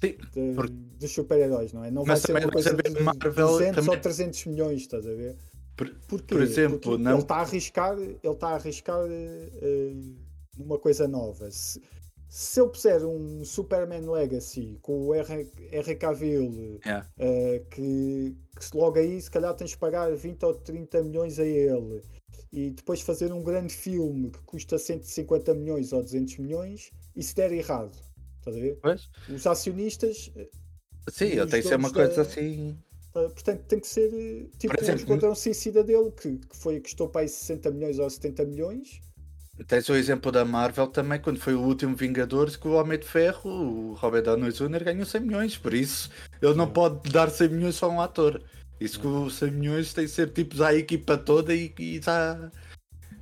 Sim, 0.00 0.16
de- 0.32 0.54
Porque- 0.54 0.72
dos 0.98 1.10
super-heróis, 1.10 1.72
não 1.72 1.82
é? 1.84 1.90
Não 1.90 2.04
Mas 2.04 2.20
vai 2.22 2.38
ser 2.38 2.44
uma 2.44 2.52
coisa 2.52 2.74
de 2.74 2.82
que 2.82 3.02
Marvel 3.02 3.32
200 3.48 3.74
também- 3.76 3.96
ou 3.96 4.02
300 4.02 4.44
milhões, 4.46 4.82
estás 4.82 5.06
a 5.06 5.14
ver? 5.14 5.36
Por- 5.76 5.94
Porquê? 6.06 6.34
por 6.34 6.42
exemplo, 6.42 6.78
Porque 6.80 7.02
não- 7.02 7.12
ele 7.12 7.22
está 7.22 7.36
a 7.36 7.40
arriscar, 7.40 7.98
ele 7.98 8.18
está 8.24 8.48
a 8.50 8.54
arriscar 8.56 9.00
eh, 9.08 10.27
numa 10.58 10.78
coisa 10.78 11.06
nova. 11.06 11.50
Se, 11.50 11.80
se 12.28 12.60
eu 12.60 12.68
puser 12.68 13.04
um 13.06 13.44
Superman 13.44 14.02
Legacy 14.10 14.78
com 14.82 15.06
o 15.08 15.14
R- 15.14 15.94
Cavill, 15.98 16.78
Yeah. 16.84 17.08
eh, 17.18 17.62
que, 17.70 18.36
que 18.56 18.64
se 18.64 18.76
logo 18.76 18.98
aí 18.98 19.20
se 19.20 19.30
calhar 19.30 19.54
tens 19.54 19.70
de 19.70 19.78
pagar 19.78 20.14
20 20.14 20.42
ou 20.44 20.54
30 20.54 21.02
milhões 21.02 21.38
a 21.38 21.44
ele, 21.46 22.02
e 22.52 22.70
depois 22.70 23.00
fazer 23.00 23.32
um 23.32 23.42
grande 23.42 23.72
filme 23.74 24.30
que 24.30 24.40
custa 24.42 24.78
150 24.78 25.54
milhões 25.54 25.92
ou 25.92 26.02
200 26.02 26.36
milhões, 26.38 26.90
e 27.16 27.22
se 27.22 27.34
der 27.34 27.52
errado. 27.52 27.96
Estás 28.38 28.56
a 28.56 28.60
ver? 28.60 28.78
Os 29.28 29.46
acionistas, 29.46 30.30
Sim, 31.10 31.26
eu 31.28 31.46
tenho 31.46 31.62
que 31.62 31.68
ser 31.68 31.76
uma 31.76 31.90
coisa 31.90 32.14
da- 32.16 32.22
assim. 32.22 32.78
eh, 33.14 33.28
portanto, 33.28 33.62
tem 33.66 33.80
que 33.80 33.86
ser 33.86 34.12
eh, 34.12 34.46
tipo 34.58 34.74
Por 34.74 34.82
exemplo, 34.82 35.00
Esquadrão 35.00 35.34
Suicida 35.34 35.82
dele, 35.82 36.10
que, 36.12 36.36
que 36.38 36.56
foi, 36.56 36.78
custou 36.80 37.08
para 37.08 37.22
aí 37.22 37.28
60 37.28 37.70
milhões 37.70 37.98
ou 37.98 38.08
70 38.10 38.44
milhões. 38.44 39.00
Tens 39.66 39.88
o 39.88 39.94
exemplo 39.94 40.30
da 40.30 40.44
Marvel 40.44 40.86
também, 40.86 41.20
quando 41.20 41.40
foi 41.40 41.54
o 41.54 41.60
último 41.60 41.96
Vingadores, 41.96 42.56
que 42.56 42.68
o 42.68 42.72
Homem 42.72 42.98
de 42.98 43.06
Ferro, 43.06 43.50
o 43.50 43.94
Robert 43.94 44.22
Downey 44.22 44.52
Jr., 44.52 44.84
ganhou 44.84 45.04
100 45.04 45.20
milhões. 45.20 45.56
Por 45.56 45.74
isso, 45.74 46.10
ele 46.40 46.54
não 46.54 46.70
pode 46.70 47.10
dar 47.10 47.28
100 47.30 47.48
milhões 47.48 47.74
só 47.74 47.86
a 47.86 47.88
um 47.88 48.00
ator. 48.00 48.40
Isso 48.80 49.00
que 49.00 49.06
os 49.06 49.34
100 49.34 49.50
milhões 49.50 49.92
tem 49.92 50.04
que 50.04 50.10
ser 50.10 50.30
tipos 50.30 50.60
à 50.60 50.72
equipa 50.74 51.18
toda 51.18 51.54
e, 51.54 51.74
e 51.78 52.00
já. 52.00 52.50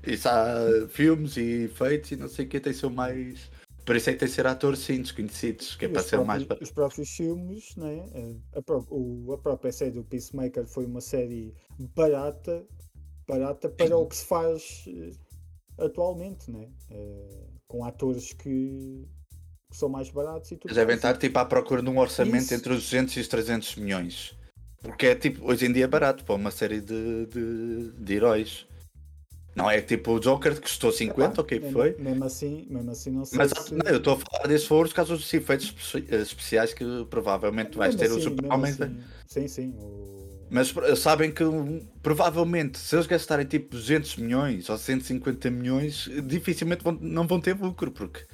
E 0.06 0.16
já 0.16 0.56
filmes 0.90 1.36
e 1.36 1.64
efeitos 1.64 2.12
e 2.12 2.16
não 2.16 2.28
sei 2.28 2.44
o 2.44 2.48
que, 2.48 2.60
tem 2.60 2.72
que 2.72 2.78
ser 2.78 2.86
o 2.86 2.90
mais. 2.90 3.50
Por 3.84 3.96
isso 3.96 4.10
é 4.10 4.12
que 4.12 4.18
tem 4.18 4.28
que 4.28 4.34
ser 4.34 4.46
atores 4.46 4.80
sim, 4.80 5.00
desconhecidos, 5.00 5.74
que 5.76 5.84
é 5.86 5.88
para 5.88 6.02
ser 6.02 6.18
o 6.18 6.24
mais. 6.24 6.46
os 6.60 6.70
próprios 6.70 7.08
filmes, 7.10 7.74
né? 7.76 8.04
eh, 8.14 8.34
a, 8.58 8.62
pró- 8.62 8.84
o- 8.90 9.32
a 9.32 9.38
própria 9.38 9.72
série 9.72 9.92
do 9.92 10.04
Peacemaker 10.04 10.66
foi 10.66 10.84
uma 10.84 11.00
série 11.00 11.54
barata, 11.94 12.64
barata 13.26 13.68
para 13.68 13.96
o 13.96 14.06
que 14.06 14.16
se 14.16 14.26
faz 14.26 14.84
eh, 14.88 15.10
atualmente, 15.78 16.50
né? 16.50 16.68
Eh, 16.90 17.46
com 17.68 17.84
atores 17.84 18.32
que, 18.32 19.06
que 19.70 19.76
são 19.76 19.88
mais 19.88 20.10
baratos 20.10 20.50
e 20.52 20.56
tudo. 20.56 20.68
Eles 20.68 20.76
devem 20.76 20.96
estar 20.96 21.16
tipo 21.16 21.38
à 21.38 21.44
procura 21.44 21.82
de 21.82 21.88
um 21.88 21.98
orçamento 21.98 22.44
Isso. 22.44 22.54
entre 22.54 22.72
os 22.72 22.82
200 22.84 23.16
e 23.16 23.20
os 23.20 23.28
300 23.28 23.76
milhões. 23.76 24.36
Porque 24.80 25.06
é 25.06 25.14
tipo, 25.14 25.44
hoje 25.50 25.66
em 25.66 25.72
dia 25.72 25.84
é 25.84 25.88
barato 25.88 26.24
para 26.24 26.34
uma 26.34 26.50
série 26.50 26.80
de, 26.80 27.26
de, 27.26 27.90
de 27.92 28.14
heróis. 28.14 28.66
Não 29.56 29.70
é 29.70 29.80
tipo 29.80 30.12
o 30.12 30.20
Joker 30.20 30.54
que 30.54 30.60
custou 30.60 30.92
50, 30.92 31.32
Epá, 31.32 31.40
o 31.40 31.44
que 31.44 31.58
mesmo- 31.58 31.72
foi? 31.72 31.96
Mesmo 31.98 32.24
assim, 32.26 32.66
mesmo 32.68 32.90
assim 32.90 33.10
não 33.10 33.24
sei 33.24 33.38
Mas 33.38 33.50
se... 33.52 33.74
não, 33.74 33.86
eu 33.86 33.96
estou 33.96 34.12
a 34.12 34.18
falar 34.18 34.48
desses 34.48 34.66
foram 34.66 34.84
os 34.86 34.92
casos 34.92 35.18
dos 35.18 35.32
efeitos 35.32 35.74
espe- 35.78 36.14
especiais 36.14 36.74
que 36.74 36.84
provavelmente 37.08 37.74
vais 37.76 37.96
mesmo 37.96 38.06
ter 38.06 38.12
o 38.12 38.16
assim- 38.18 38.36
Super-Homem. 38.36 38.60
mesmo 38.70 38.84
assim, 38.84 39.00
Sim, 39.26 39.48
sim. 39.48 39.74
o- 39.78 40.25
Mas 40.48 40.72
sabem 41.00 41.32
que 41.32 41.42
um, 41.42 41.84
provavelmente 42.02 42.78
se 42.78 42.94
eles 42.94 43.06
gastarem 43.06 43.44
tipo 43.46 43.70
200 43.70 44.16
milhões 44.16 44.68
ou 44.70 44.78
150 44.78 45.50
milhões, 45.50 46.08
dificilmente 46.24 46.84
vão- 46.84 46.98
não 47.00 47.26
vão 47.26 47.40
ter 47.40 47.54
lucro, 47.60 47.90
porque 47.90 48.24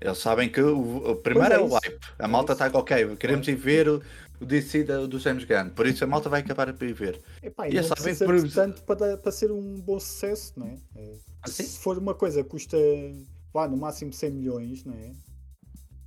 eles 0.00 0.18
sabem 0.18 0.48
que 0.48 0.60
o, 0.60 1.10
o 1.10 1.16
primeiro 1.16 1.54
é 1.54 1.56
é, 1.56 1.60
o 1.60 1.68
hype. 1.68 1.98
A 2.18 2.24
É 2.24 2.26
malta 2.28 2.52
está 2.52 2.66
ok, 2.72 3.16
queremos 3.16 3.46
ir 3.48 3.56
ver 3.56 3.88
o, 3.88 4.00
o 4.40 4.44
DC 4.46 4.84
da- 4.84 5.06
do 5.06 5.18
James 5.18 5.44
Gunn, 5.44 5.70
por 5.70 5.86
isso 5.86 6.04
a 6.04 6.06
malta 6.06 6.28
vai 6.28 6.40
acabar 6.42 6.72
por 6.72 6.86
ir 6.86 6.92
ver. 6.94 7.20
Epá, 7.42 7.68
E 7.68 7.74
e 7.74 7.78
é 7.78 7.82
não 7.82 7.88
sabem 7.88 8.14
por- 8.16 8.50
tanto 8.50 8.82
para, 8.84 9.16
para 9.16 9.32
ser 9.32 9.50
um 9.50 9.80
bom 9.80 9.98
sucesso, 9.98 10.52
não 10.56 10.66
é? 10.68 10.78
É, 10.96 11.12
Assim? 11.42 11.64
Se 11.64 11.78
for 11.80 11.98
uma 11.98 12.14
coisa 12.14 12.44
que 12.44 12.50
custa, 12.50 12.76
vá, 13.52 13.66
no 13.66 13.76
máximo 13.76 14.12
100 14.12 14.30
milhões, 14.30 14.84
não 14.84 14.94
é? 14.94 15.10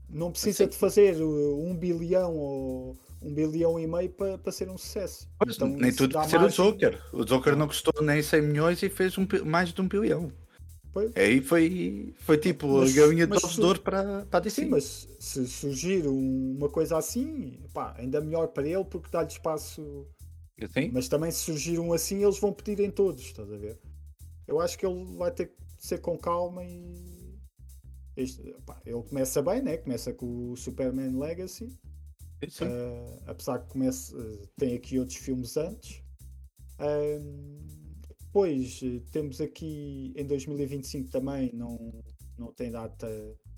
Não 0.09 0.31
precisa 0.31 0.63
Assim. 0.63 0.71
de 0.71 0.77
fazer 0.77 1.21
uh, 1.21 1.59
um 1.61 1.75
bilhão 1.75 2.33
ou 2.37 2.97
um 3.21 3.33
bilhão 3.33 3.79
e 3.79 3.87
meio 3.87 4.09
para, 4.11 4.37
para 4.37 4.51
ser 4.51 4.69
um 4.69 4.77
sucesso. 4.77 5.27
Pois, 5.39 5.55
Então, 5.55 5.67
nem 5.69 5.91
tudo 5.93 6.13
pode 6.13 6.29
ser 6.29 6.37
o 6.37 6.41
margem- 6.41 6.65
Joker. 6.65 7.01
O 7.13 7.25
Joker 7.25 7.55
não 7.55 7.67
custou 7.67 7.93
nem 8.03 8.21
100 8.21 8.41
milhões 8.41 8.81
e 8.83 8.89
fez 8.89 9.17
um, 9.17 9.25
mais 9.45 9.73
de 9.73 9.81
um 9.81 9.87
bilhão. 9.87 10.31
Pois. 10.93 11.11
Aí 11.15 11.41
foi, 11.41 12.13
foi 12.19 12.37
tipo 12.37 12.67
Mas- 12.67 12.97
a 12.97 13.01
galinha 13.01 13.27
de 13.27 13.61
ouro 13.61 13.81
para, 13.81 14.25
para 14.27 14.37
a 14.37 14.39
DC. 14.39 14.61
Sim, 14.63 14.69
mas 14.69 15.07
se 15.19 15.45
surgir 15.47 16.07
um- 16.07 16.55
uma 16.57 16.69
coisa 16.69 16.97
assim, 16.97 17.59
pá, 17.73 17.93
ainda 17.97 18.21
melhor 18.21 18.47
para 18.47 18.67
ele 18.67 18.85
porque 18.85 19.09
dá-lhe 19.11 19.27
espaço. 19.27 20.07
Sim. 20.73 20.89
Mas 20.93 21.09
também 21.09 21.31
se 21.31 21.39
surgir 21.39 21.79
um 21.79 21.91
assim, 21.91 22.23
eles 22.23 22.39
vão 22.39 22.53
pedir 22.53 22.79
em 22.79 22.89
todos, 22.89 23.21
estás 23.23 23.51
a 23.51 23.57
ver? 23.57 23.77
Eu 24.47 24.61
acho 24.61 24.77
que 24.77 24.85
ele 24.85 25.03
vai 25.17 25.31
ter 25.31 25.47
que 25.47 25.55
ser 25.79 25.97
com 25.99 26.17
calma 26.17 26.63
e. 26.63 27.35
pá, 28.65 28.79
ele 28.85 29.03
começa 29.03 29.41
bem, 29.41 29.61
né? 29.61 29.75
Começa 29.77 30.13
com 30.13 30.51
o 30.51 30.55
Superman 30.55 31.19
Legacy. 31.19 31.77
Uh, 32.65 33.21
apesar 33.27 33.59
que 33.59 33.69
comece, 33.69 34.13
uh, 34.15 34.47
tem 34.57 34.75
aqui 34.75 34.99
outros 34.99 35.17
filmes 35.17 35.55
antes. 35.57 36.03
Um, 36.79 37.59
depois 38.07 38.81
uh, 38.81 38.99
temos 39.11 39.39
aqui 39.41 40.13
em 40.15 40.25
2025 40.25 41.09
também, 41.09 41.51
não, 41.53 42.03
não 42.37 42.51
tem 42.53 42.69
data 42.71 43.07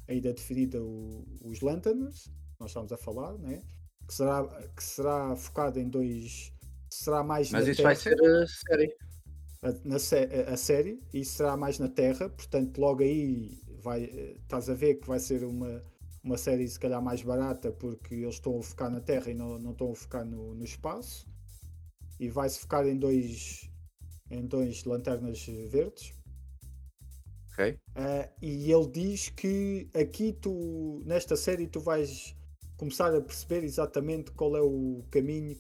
ainda 0.08 0.34
definida, 0.34 0.82
o- 0.82 1.26
os 1.44 1.62
Lanterns, 1.62 2.32
nós 2.60 2.70
estamos 2.70 2.92
a 2.92 2.98
falar, 2.98 3.38
né? 3.40 3.62
que, 4.08 4.14
será, 4.14 4.48
que 4.76 4.84
será 4.84 5.36
focado 5.36 5.80
em 5.80 5.90
dois. 5.90 6.54
Será 6.90 7.24
mais 7.24 7.52
Mas 7.52 7.68
isso 7.68 7.84
vai 7.84 7.96
Terra, 7.96 8.16
ser 8.16 8.24
a 8.24 8.48
série. 8.48 8.96
a, 9.62 9.72
na 9.84 9.96
a- 9.98 10.54
a 10.54 10.58
série 10.58 11.04
e 11.14 11.26
será 11.26 11.58
mais 11.58 11.78
na 11.78 11.90
Terra, 11.90 12.30
portanto, 12.30 12.78
logo 12.80 13.04
aí 13.04 13.60
vai, 13.82 14.04
estás 14.04 14.70
a 14.70 14.74
ver 14.74 14.96
que 14.96 15.08
vai 15.08 15.20
ser 15.20 15.44
uma, 15.44 15.82
uma 16.28 16.38
série 16.38 16.68
se 16.68 16.78
calhar 16.80 17.02
mais 17.02 17.24
barata 17.24 17.72
porque 17.72 18.14
eles 18.16 18.36
estão 18.36 18.60
a 18.60 18.62
focar 18.62 18.92
na 18.92 19.00
Terra 19.00 19.32
e 19.32 19.34
não, 19.34 19.58
não 19.58 19.72
estão 19.72 19.92
a 19.92 19.96
focar 19.96 20.26
no, 20.26 20.54
no 20.54 20.66
espaço 20.66 21.26
e 22.20 22.30
vai-se 22.30 22.60
focar 22.60 22.86
em 22.86 22.98
dois 22.98 23.70
em 24.30 24.46
dois 24.46 24.84
lanternas 24.84 25.46
verdes 25.72 26.14
Ok. 27.54 27.80
Ah, 27.96 28.30
e 28.42 28.72
ele 28.72 28.88
diz 28.92 29.30
que 29.30 29.90
aqui 29.96 30.34
tu 30.34 31.02
nesta 31.06 31.36
série 31.36 31.66
tu 31.66 31.80
vais 31.80 32.36
começar 32.76 33.16
a 33.16 33.22
perceber 33.22 33.64
exatamente 33.64 34.30
qual 34.32 34.56
é 34.56 34.62
o 34.62 35.04
caminho 35.10 35.56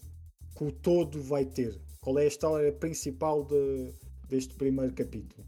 que 0.56 0.64
o 0.64 0.72
todo 0.72 1.24
vai 1.24 1.46
ter 1.46 1.80
qual 2.02 2.20
é 2.20 2.24
a 2.24 2.28
história 2.28 2.72
principal 2.74 3.46
de- 3.46 3.94
deste 4.28 4.54
primeiro 4.54 4.94
capítulo 4.94 5.48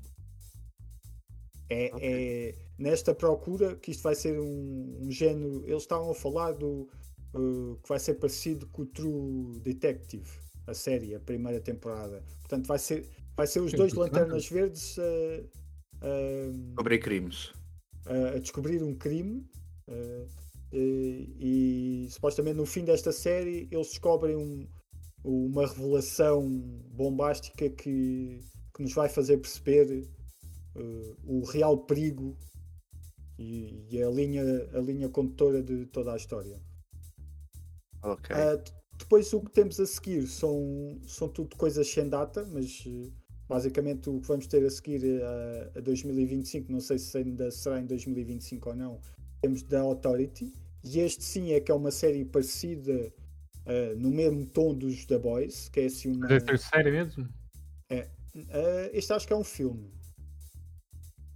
é, 1.70 1.91
Ok. 1.93 1.99
é 2.01 2.68
nesta 2.80 3.13
procura 3.13 3.75
que 3.75 3.91
isto 3.91 4.03
vai 4.03 4.15
ser 4.15 4.39
um, 4.39 4.97
um 5.01 5.11
género 5.11 5.63
eles 5.67 5.84
estavam 5.84 6.11
a 6.11 6.15
falar 6.15 6.53
do 6.53 6.88
uh, 7.34 7.75
que 7.84 7.89
vai 7.89 7.99
ser 7.99 8.15
parecido 8.15 8.65
com 8.67 8.84
o 8.84 8.86
True 8.86 9.59
Detective 9.59 10.27
a 10.65 10.73
série, 10.73 11.13
a 11.15 11.19
primeira 11.19 11.59
temporada 11.59 12.23
portanto 12.41 12.67
vai 12.67 12.80
ser, 12.80 13.05
vai 13.36 13.45
ser 13.47 13.59
os 13.61 13.71
Sim, 13.71 13.77
dois 13.77 13.93
lanternas 13.93 14.47
verdes 14.49 14.97
uh, 14.97 15.45
uh, 16.01 16.75
Cobrir 16.75 16.99
crimes. 16.99 17.51
a, 18.05 18.36
a 18.36 18.39
descobrir 18.39 18.82
um 18.84 18.95
crime 18.95 19.45
uh, 19.89 20.27
e, 20.71 22.05
e 22.05 22.07
supostamente 22.11 22.55
no 22.57 22.65
fim 22.65 22.86
desta 22.86 23.11
série 23.11 23.67
eles 23.71 23.89
descobrem 23.89 24.36
um- 24.36 24.67
uma 25.21 25.67
revelação 25.67 26.47
bombástica 26.93 27.69
que, 27.69 28.39
que 28.73 28.82
nos 28.84 28.93
vai 28.93 29.09
fazer 29.09 29.38
perceber 29.38 30.07
uh, 30.77 31.15
o 31.25 31.43
real 31.43 31.77
perigo 31.80 32.38
e, 33.39 33.85
e 33.89 34.03
a, 34.03 34.09
linha, 34.09 34.43
a 34.73 34.79
linha 34.79 35.07
condutora 35.07 35.63
de 35.63 35.85
toda 35.85 36.13
a 36.13 36.17
história. 36.17 36.59
Ok. 38.03 38.35
Uh, 38.35 38.61
depois 38.97 39.31
o 39.31 39.39
que 39.41 39.51
temos 39.51 39.79
a 39.79 39.85
seguir 39.85 40.27
são, 40.27 40.99
são 41.07 41.29
tudo 41.29 41.55
coisas 41.55 41.87
sem 41.87 42.09
data, 42.09 42.45
mas 42.51 42.85
uh, 42.85 43.11
basicamente 43.47 44.09
o 44.09 44.19
que 44.19 44.27
vamos 44.27 44.45
ter 44.45 44.65
a 44.65 44.69
seguir 44.69 45.01
uh, 45.03 45.77
a 45.77 45.79
2025, 45.79 46.69
não 46.69 46.81
sei 46.81 46.99
se 46.99 47.17
ainda 47.17 47.49
será 47.49 47.79
em 47.79 47.85
2025 47.85 48.69
ou 48.69 48.75
não, 48.75 48.99
temos 49.41 49.63
The 49.63 49.77
Authority, 49.77 50.53
e 50.83 50.99
este 50.99 51.23
sim 51.23 51.53
é 51.53 51.61
que 51.61 51.71
é 51.71 51.75
uma 51.75 51.91
série 51.91 52.25
parecida 52.25 53.13
uh, 53.65 53.97
no 53.97 54.11
mesmo 54.11 54.45
tom 54.47 54.73
dos 54.73 55.05
The 55.05 55.17
Boys, 55.17 55.69
que 55.69 55.79
é 55.79 55.85
assim 55.85 56.11
uma. 56.11 56.27
Deve 56.27 56.45
ser 56.45 56.59
série 56.59 56.91
mesmo? 56.91 57.23
Uh, 58.35 58.89
este 58.93 59.11
acho 59.13 59.25
que 59.25 59.33
é 59.33 59.35
um 59.35 59.43
filme. 59.43 59.91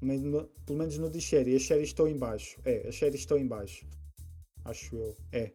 Mas 0.03 0.21
no- 0.21 0.45
pelo 0.65 0.79
menos 0.79 0.97
não 0.97 1.09
diz 1.09 1.23
série. 1.25 1.55
As 1.55 1.65
séries 1.65 1.89
estão 1.89 2.07
em 2.07 2.17
baixo. 2.17 2.59
É, 2.65 2.87
as 2.87 2.95
séries 2.95 3.21
estão 3.21 3.37
em 3.37 3.47
baixo. 3.47 3.85
Acho 4.65 4.95
eu. 4.95 5.17
É. 5.31 5.47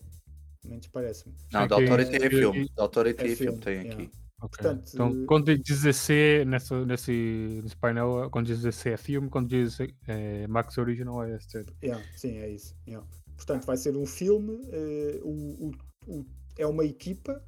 Pelo 0.61 0.71
menos 0.73 0.87
parece-me. 0.89 1.35
Não, 1.53 1.67
da 1.67 1.77
Authority 1.77 2.17
é 2.17 2.31
filme. 2.31 2.69
Da 2.77 2.83
Authority 2.83 3.23
É 3.23 3.25
é 3.33 3.37
filme, 3.37 3.53
filme, 3.53 3.59
tem 3.65 3.75
yeah. 3.83 3.95
aqui. 3.95 4.13
Ok. 4.41 4.49
Portanto, 4.63 4.91
então, 4.95 5.27
quando 5.27 5.59
diz 5.59 5.83
DC 5.83 6.45
nessa, 6.47 6.85
nesse, 6.87 7.61
nesse 7.63 7.77
painel, 7.77 8.29
quando 8.31 8.47
diz 8.47 8.63
DC 8.63 8.91
é 8.91 8.97
filme, 8.97 9.29
quando 9.29 9.49
diz 9.49 9.79
é, 10.07 10.47
Max 10.47 10.79
Original 10.79 11.25
é 11.25 11.39
série. 11.41 11.73
Yeah, 11.83 12.05
sim, 12.17 12.37
é 12.39 12.49
isso. 12.49 12.75
yeah. 12.87 13.05
Portanto, 13.37 13.65
vai 13.67 13.77
ser 13.77 13.97
um 13.97 14.07
filme. 14.07 14.61
eh, 14.73 15.21
o, 15.23 15.69
o- 15.69 15.75
o- 16.07 16.27
é 16.57 16.67
uma 16.67 16.85
equipa 16.85 17.43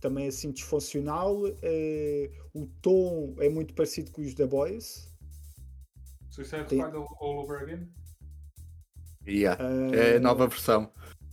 também 0.00 0.26
assim 0.26 0.50
disfuncional. 0.52 1.42
eh, 1.62 2.30
o 2.54 2.66
tom 2.80 3.34
é 3.38 3.48
muito 3.50 3.74
parecido 3.74 4.10
com 4.10 4.22
os 4.22 4.34
The 4.34 4.46
Boys. 4.46 5.11
Suicide 6.32 6.64
Tem- 6.66 6.78
Squad 6.80 6.96
all 7.20 7.38
over 7.40 7.62
again? 7.62 7.88
Yeah. 9.26 9.62
eh, 9.94 10.14
É 10.14 10.16
a 10.16 10.20
nova 10.20 10.46
versão. 10.48 10.90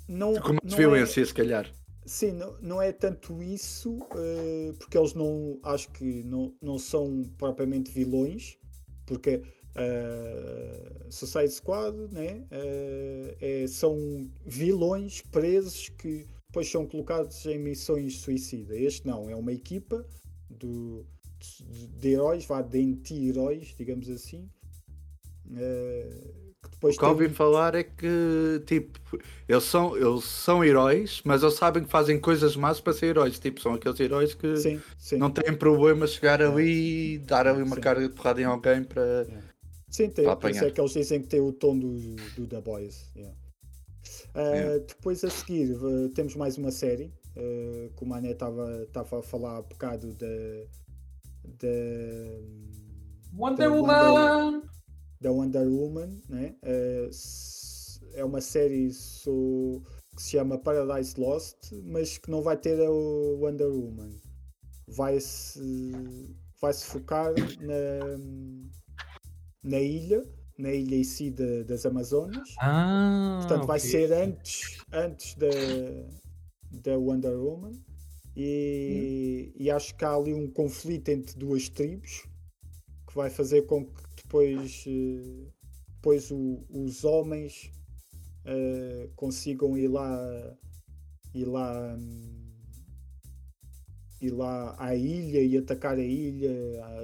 não, 0.08 0.34
Com 0.36 0.50
mais 0.50 0.60
não 0.64 0.74
é- 0.74 0.78
violência, 0.78 1.26
se 1.26 1.34
calhar. 1.34 1.72
Sim, 2.06 2.32
não, 2.34 2.60
não 2.62 2.82
é 2.82 2.91
tanto 2.91 3.41
isso, 3.41 3.97
eh, 4.16 4.74
porque 4.78 4.97
eles 4.97 5.14
não 5.14 5.60
acho 5.64 5.89
que 5.91 6.24
não, 6.24 6.54
não 6.62 6.78
são 6.78 7.24
propriamente 7.38 7.91
vilões, 7.91 8.58
porque 9.06 9.41
eh, 9.76 11.06
Suicide 11.10 11.50
Squad 11.50 11.95
né, 12.12 12.43
eh, 12.52 13.38
é- 13.39 13.68
são 13.68 13.95
vilões 14.45 15.22
presos 15.22 15.88
que 15.89 16.26
depois 16.47 16.70
são 16.70 16.86
colocados 16.88 17.45
em 17.45 17.60
missões 17.60 18.14
de 18.14 18.20
suicida. 18.20 18.76
Este 18.76 19.06
não, 19.08 19.30
é 19.30 19.36
uma 19.36 19.54
equipa 19.54 20.04
do- 20.50 21.06
de, 21.39 21.88
de 21.88 22.10
heróis, 22.10 22.43
vá, 22.45 22.62
de 22.62 22.80
anti-heróis, 22.80 23.74
digamos 23.78 24.10
assim, 24.10 24.50
eh, 25.56 26.10
que 26.62 26.70
depois 26.72 26.95
O 26.95 27.00
que 27.00 27.06
ouvi 27.06 27.26
tem- 27.26 27.34
falar 27.34 27.76
é 27.76 27.84
que, 27.84 28.62
tipo, 28.66 29.00
eles 29.47 29.64
são, 29.64 29.95
eles 29.97 30.24
são 30.26 30.64
heróis, 30.64 31.22
mas 31.26 31.41
eles 31.43 31.56
sabem 31.56 31.84
que 31.84 31.89
fazem 31.89 32.20
coisas 32.20 32.56
más 32.56 32.80
para 32.82 32.93
ser 32.93 33.08
heróis. 33.08 33.39
Tipo, 33.39 33.62
são 33.62 33.74
aqueles 33.74 34.00
heróis 34.00 34.34
que 34.34 34.56
Sim, 34.58 34.82
sim. 34.97 35.18
não 35.18 35.30
têm 35.32 35.54
problema 35.56 36.06
chegar 36.08 36.41
ali 36.41 37.14
e 37.16 37.18
dar 37.20 37.47
ali 37.47 37.64
uma 37.64 37.76
Sim. 37.76 37.82
carga 37.82 38.08
de 38.08 38.14
porrada 38.14 38.41
em 38.41 38.45
alguém 38.45 38.84
para. 38.84 39.26
Sim, 39.89 40.10
tem, 40.10 40.26
Para 40.26 40.36
por 40.36 40.50
isso 40.52 40.60
apanhar. 40.60 40.72
é 40.72 40.72
que 40.74 40.80
eles 40.82 40.91
dizem 40.93 41.22
que 41.22 41.28
tem 41.28 41.41
o 41.41 41.52
tom 41.52 41.78
do, 41.80 41.97
do 42.36 42.45
The 42.47 42.62
Boys. 42.62 43.10
yeah. 43.16 43.36
Ah, 44.36 44.41
Yeah. 44.41 44.86
Depois 44.88 45.24
a 45.24 45.30
seguir 45.30 45.72
eh, 45.74 46.10
temos 46.14 46.36
mais 46.36 46.58
uma 46.58 46.72
série, 46.72 47.12
eh, 47.36 47.89
que 47.97 48.04
o 48.04 48.08
Mané 48.08 48.32
estava 48.32 48.84
estava 48.84 49.20
a 49.20 49.24
falar 49.24 49.58
há 49.58 49.62
bocado 49.62 50.14
da. 50.14 50.28
da 51.45 51.68
Wonder 53.36 53.70
da 53.70 53.76
Woman! 53.76 54.62
Da 55.20 55.32
Wonder 55.32 55.67
Woman, 55.67 56.22
né? 56.30 56.55
S- 57.09 57.99
é 58.13 58.24
uma 58.24 58.41
série 58.41 58.91
so- 58.93 59.82
que 60.15 60.22
se 60.24 60.32
chama 60.32 60.57
Paradise 60.57 61.20
Lost, 61.20 61.72
mas 61.86 62.17
que 62.17 62.30
não 62.32 62.41
vai 62.41 62.57
ter 62.57 62.80
a 62.82 62.89
Wonder 62.91 63.67
Woman. 63.67 64.11
Vai-se 64.88 65.59
vai 66.61 66.74
-se 66.74 66.86
focar 66.86 67.32
na, 67.61 68.17
na 69.63 69.80
ilha, 69.80 70.26
na 70.57 70.72
ilha 70.74 70.95
em 70.95 71.03
si 71.03 71.32
da- 71.32 71.63
das 71.63 71.86
Amazonas. 71.86 72.49
Ah, 72.59 73.38
Portanto, 73.41 73.67
vai 73.67 73.78
ok. 73.78 73.89
ser 73.89 74.11
antes, 74.11 74.78
antes 74.91 75.36
da, 75.36 75.47
da 76.84 76.97
Wonder 76.97 77.38
Woman. 77.38 77.74
E, 78.36 79.51
e 79.57 79.70
acho 79.70 79.95
que 79.95 80.05
há 80.05 80.13
ali 80.15 80.34
um 80.34 80.49
conflito 80.49 81.09
entre 81.09 81.38
duas 81.38 81.67
tribos 81.67 82.24
que 83.10 83.16
vai 83.16 83.30
fazer 83.30 83.64
com 83.64 83.86
que 83.86 84.24
depois, 84.24 84.86
eh, 84.88 85.47
depois 85.95 86.30
o- 86.32 86.64
os 86.70 87.03
homens 87.03 87.72
eh, 88.45 89.10
consigam 89.16 89.78
ir 89.78 89.88
lá 89.88 90.57
ir 91.34 91.45
lá 91.45 91.95
hum, 91.97 92.49
ir 94.22 94.32
lá 94.32 94.76
à 94.78 94.95
ilha 94.95 95.41
e 95.41 95.57
atacar 95.57 95.97
a 95.97 96.01
ilha. 96.03 96.51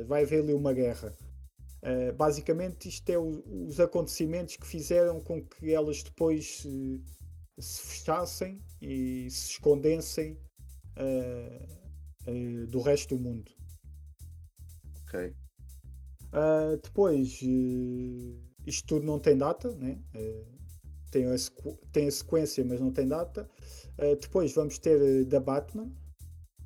Vai 0.07 0.23
haver 0.23 0.43
ali 0.43 0.53
uma 0.53 0.73
guerra. 0.73 1.15
Uh, 1.81 2.11
basicamente, 2.15 2.89
isto 2.89 3.07
é 3.11 3.17
o- 3.17 3.43
os 3.67 3.79
acontecimentos 3.79 4.55
que 4.55 4.65
fizeram 4.65 5.21
com 5.21 5.39
que 5.43 5.71
elas 5.71 6.01
depois 6.01 6.57
se, 6.61 6.99
se 7.59 7.81
fechassem 7.81 8.59
e 8.81 9.29
se 9.29 9.51
escondessem 9.51 10.33
uh, 10.97 12.31
uh, 12.31 12.67
do 12.67 12.81
resto 12.81 13.15
do 13.15 13.21
mundo. 13.21 13.51
Ok. 15.03 15.33
Uh, 16.33 16.77
depois, 16.81 17.39
uh, 17.41 18.45
isto 18.65 18.87
tudo 18.87 19.05
não 19.05 19.19
tem 19.19 19.37
data, 19.37 19.73
né? 19.75 20.01
Uh, 20.15 20.55
tem, 21.11 21.25
a 21.25 21.35
tem 21.91 22.07
a 22.07 22.11
sequência, 22.11 22.63
mas 22.65 22.79
não 22.79 22.91
tem 22.91 23.07
data. 23.07 23.49
Uh, 23.97 24.15
depois 24.19 24.53
vamos 24.53 24.77
ter 24.77 25.01
uh, 25.01 25.25
da 25.25 25.39
Batman. 25.39 25.91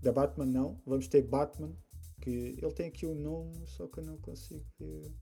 Da 0.01 0.12
Batman, 0.12 0.45
não. 0.45 0.82
Vamos 0.86 1.07
ter 1.07 1.22
Batman. 1.22 1.76
Que 2.22 2.57
ele 2.62 2.74
tem 2.74 2.88
aqui 2.88 3.05
o 3.05 3.16
nome, 3.16 3.66
só 3.68 3.88
que 3.88 3.99
eu 3.99 4.03
não 4.03 4.18
consigo 4.18 4.66
ver. 4.80 5.14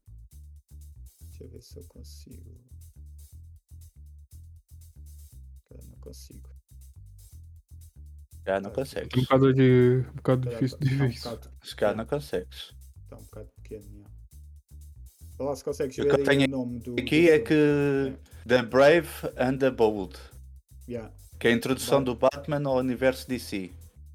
Deixa 1.22 1.44
eu 1.44 1.50
ver 1.50 1.62
se 1.62 1.78
eu 1.78 1.84
consigo. 1.88 2.64
Cara, 5.70 5.84
não 5.84 6.00
consigo. 6.00 6.58
Já 8.48 8.62
não 8.62 8.72
consegues. 8.72 9.10
Um 9.14 9.22
bocado, 9.24 9.54
de, 9.54 10.06
um 10.10 10.16
bocado 10.16 10.50
difícil 10.50 10.78
de 10.80 10.96
ver 10.96 11.04
um 11.04 11.08
isso. 11.08 11.76
calhar 11.76 11.98
não 11.98 12.06
consegues. 12.06 12.74
Está 13.04 13.18
um 13.18 13.24
bocado 13.24 13.50
pequeno. 13.58 14.17
Lá 15.46 15.56
se 15.56 15.64
consegues 15.64 15.98
O 15.98 16.04
ver 16.04 16.16
que 16.16 16.22
eu 16.22 16.24
tenho 16.24 16.46
o 16.48 16.50
nome 16.50 16.80
do. 16.80 16.94
Aqui 17.00 17.30
é 17.30 17.40
que 17.40 18.14
The 18.48 18.64
Brave 18.64 19.10
and 19.38 19.58
the 19.58 19.72
Bold, 19.72 20.18
Yeah. 20.88 21.14
que 21.40 21.48
é 21.48 21.52
a 21.52 21.54
introdução 21.54 21.98
Vai. 21.98 22.06
do 22.06 22.16
Batman 22.16 22.70
ao 22.70 22.78
universo 22.78 23.28
DC. 23.28 23.72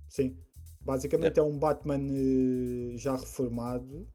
Sim. 0.09 0.37
Basicamente 0.81 1.39
é 1.39 1.43
um 1.43 1.57
Batman 1.59 2.01
eh, 2.11 2.97
já 2.97 3.15
reformado, 3.17 4.09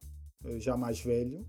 eh, 0.45 0.59
já 0.59 0.75
mais 0.75 0.99
velho. 0.99 1.45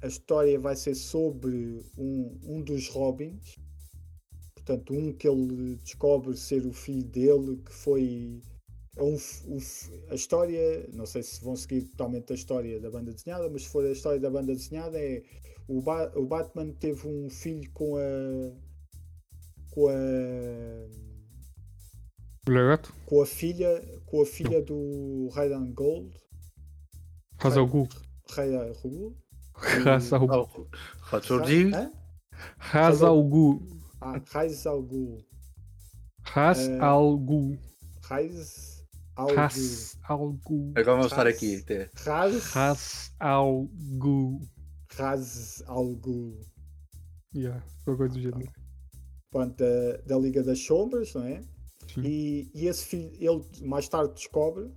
A 0.00 0.06
história 0.06 0.58
vai 0.60 0.76
ser 0.76 0.94
sobre 0.94 1.82
um, 1.96 2.38
um 2.44 2.62
dos 2.62 2.88
Robins. 2.88 3.56
Portanto, 4.54 4.92
um 4.94 5.12
que 5.12 5.26
ele 5.26 5.76
descobre 5.82 6.36
ser 6.36 6.64
o 6.66 6.72
filho 6.72 7.02
dele, 7.04 7.56
que 7.64 7.72
foi. 7.72 8.40
É 8.98 9.02
um 9.02 9.16
f- 9.16 10.04
a 10.10 10.14
história, 10.14 10.88
não 10.92 11.06
sei 11.06 11.22
se 11.22 11.42
vão 11.42 11.54
seguir 11.56 11.82
totalmente 11.82 12.32
a 12.32 12.34
história 12.36 12.80
da 12.80 12.90
banda 12.90 13.12
desenhada, 13.12 13.48
mas 13.48 13.62
se 13.62 13.68
for 13.68 13.84
a 13.84 13.90
história 13.92 14.18
da 14.20 14.30
banda 14.30 14.52
desenhada, 14.52 14.98
é 14.98 15.22
o, 15.68 15.80
Ba- 15.80 16.12
o 16.16 16.26
Batman 16.26 16.72
teve 16.72 17.06
um 17.06 17.28
filho 17.30 17.70
com 17.72 17.96
a. 17.96 18.00
com 19.70 19.88
a 19.88 19.94
com 23.06 23.20
a 23.22 23.26
filha 23.26 23.82
com 24.06 24.22
a 24.22 24.26
filha 24.26 24.62
do 24.62 25.28
Ryan 25.34 25.70
Gold 25.72 26.12
Gold 27.66 27.94
Raza 29.84 30.16
algo. 30.16 30.34
Oh, 30.34 30.66
Rotordinho. 31.02 31.74
Hã? 31.74 31.92
Raza 32.58 33.06
algo. 33.08 33.62
ah, 34.00 34.20
Raiz 38.02 38.77
Algo. 39.18 39.34
Raz 39.34 39.98
algo. 40.04 40.72
Agora 40.76 40.96
vamos 40.96 41.06
estar 41.06 41.26
aqui. 41.26 41.56
até. 41.56 41.90
Raz 41.96 42.52
Raz 42.52 43.14
algo. 43.18 44.40
Raz 44.94 45.62
Al 45.66 45.94
Ghul 45.96 46.38
Yeah, 47.34 47.62
qualquer 47.84 47.98
coisa 47.98 48.14
do 48.14 48.20
gênero. 48.20 48.52
Pronto, 49.30 49.56
da, 49.56 49.96
da 50.06 50.18
Liga 50.18 50.42
das 50.42 50.60
Sombras 50.60 51.12
não 51.14 51.24
é? 51.24 51.42
Sim. 51.92 52.02
E, 52.04 52.50
e 52.54 52.68
esse 52.68 52.84
filho 52.84 53.10
ele 53.20 53.44
mais 53.66 53.88
tarde 53.88 54.14
descobre 54.14 54.70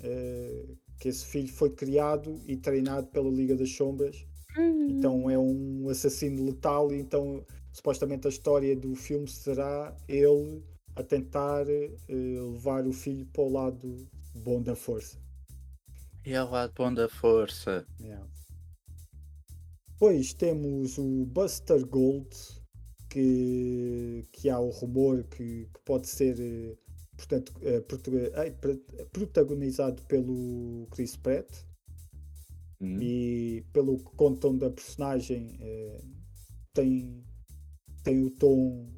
eh, 0.00 0.66
que 1.00 1.08
esse 1.08 1.26
filho 1.26 1.48
foi 1.52 1.70
criado 1.70 2.40
e 2.46 2.56
treinado 2.56 3.08
pela 3.08 3.28
Liga 3.28 3.56
das 3.56 3.70
Sombras 3.70 4.24
Então 4.88 5.28
é 5.28 5.36
um 5.36 5.88
assassino 5.90 6.46
letal 6.46 6.92
então 6.92 7.44
supostamente 7.72 8.26
a 8.26 8.30
história 8.30 8.74
do 8.76 8.94
filme 8.94 9.28
será 9.28 9.94
ele 10.08 10.62
a 10.96 11.02
tentar 11.02 11.68
eh, 11.68 11.90
levar 12.08 12.86
o 12.86 12.92
filho 12.92 13.26
para 13.26 13.42
o 13.42 13.52
lado 13.52 14.08
bom 14.36 14.62
da 14.62 14.76
força. 14.76 15.18
E 16.24 16.32
é 16.32 16.42
o 16.42 16.50
lado 16.50 16.72
bom 16.76 16.92
da 16.92 17.08
força. 17.08 17.86
Yeah. 18.00 18.26
Depois 19.92 20.32
temos 20.34 20.98
o 20.98 21.24
Buster 21.26 21.86
Gold, 21.86 22.28
que, 23.08 24.26
que 24.32 24.48
há 24.48 24.58
o 24.58 24.70
rumor 24.70 25.24
que, 25.24 25.66
que 25.66 25.80
pode 25.84 26.08
ser 26.08 26.36
eh, 26.40 26.76
portanto, 27.16 27.52
eh, 27.62 27.80
protagonizado 29.12 30.02
pelo 30.02 30.86
Chris 30.90 31.16
Pratt. 31.16 31.48
Hum. 32.80 32.98
e 33.00 33.64
pelo 33.72 33.98
que 33.98 34.16
contam 34.16 34.58
da 34.58 34.68
personagem 34.68 35.56
tem, 36.74 37.24
tem 38.02 38.24
o 38.24 38.30
tom 38.30 38.92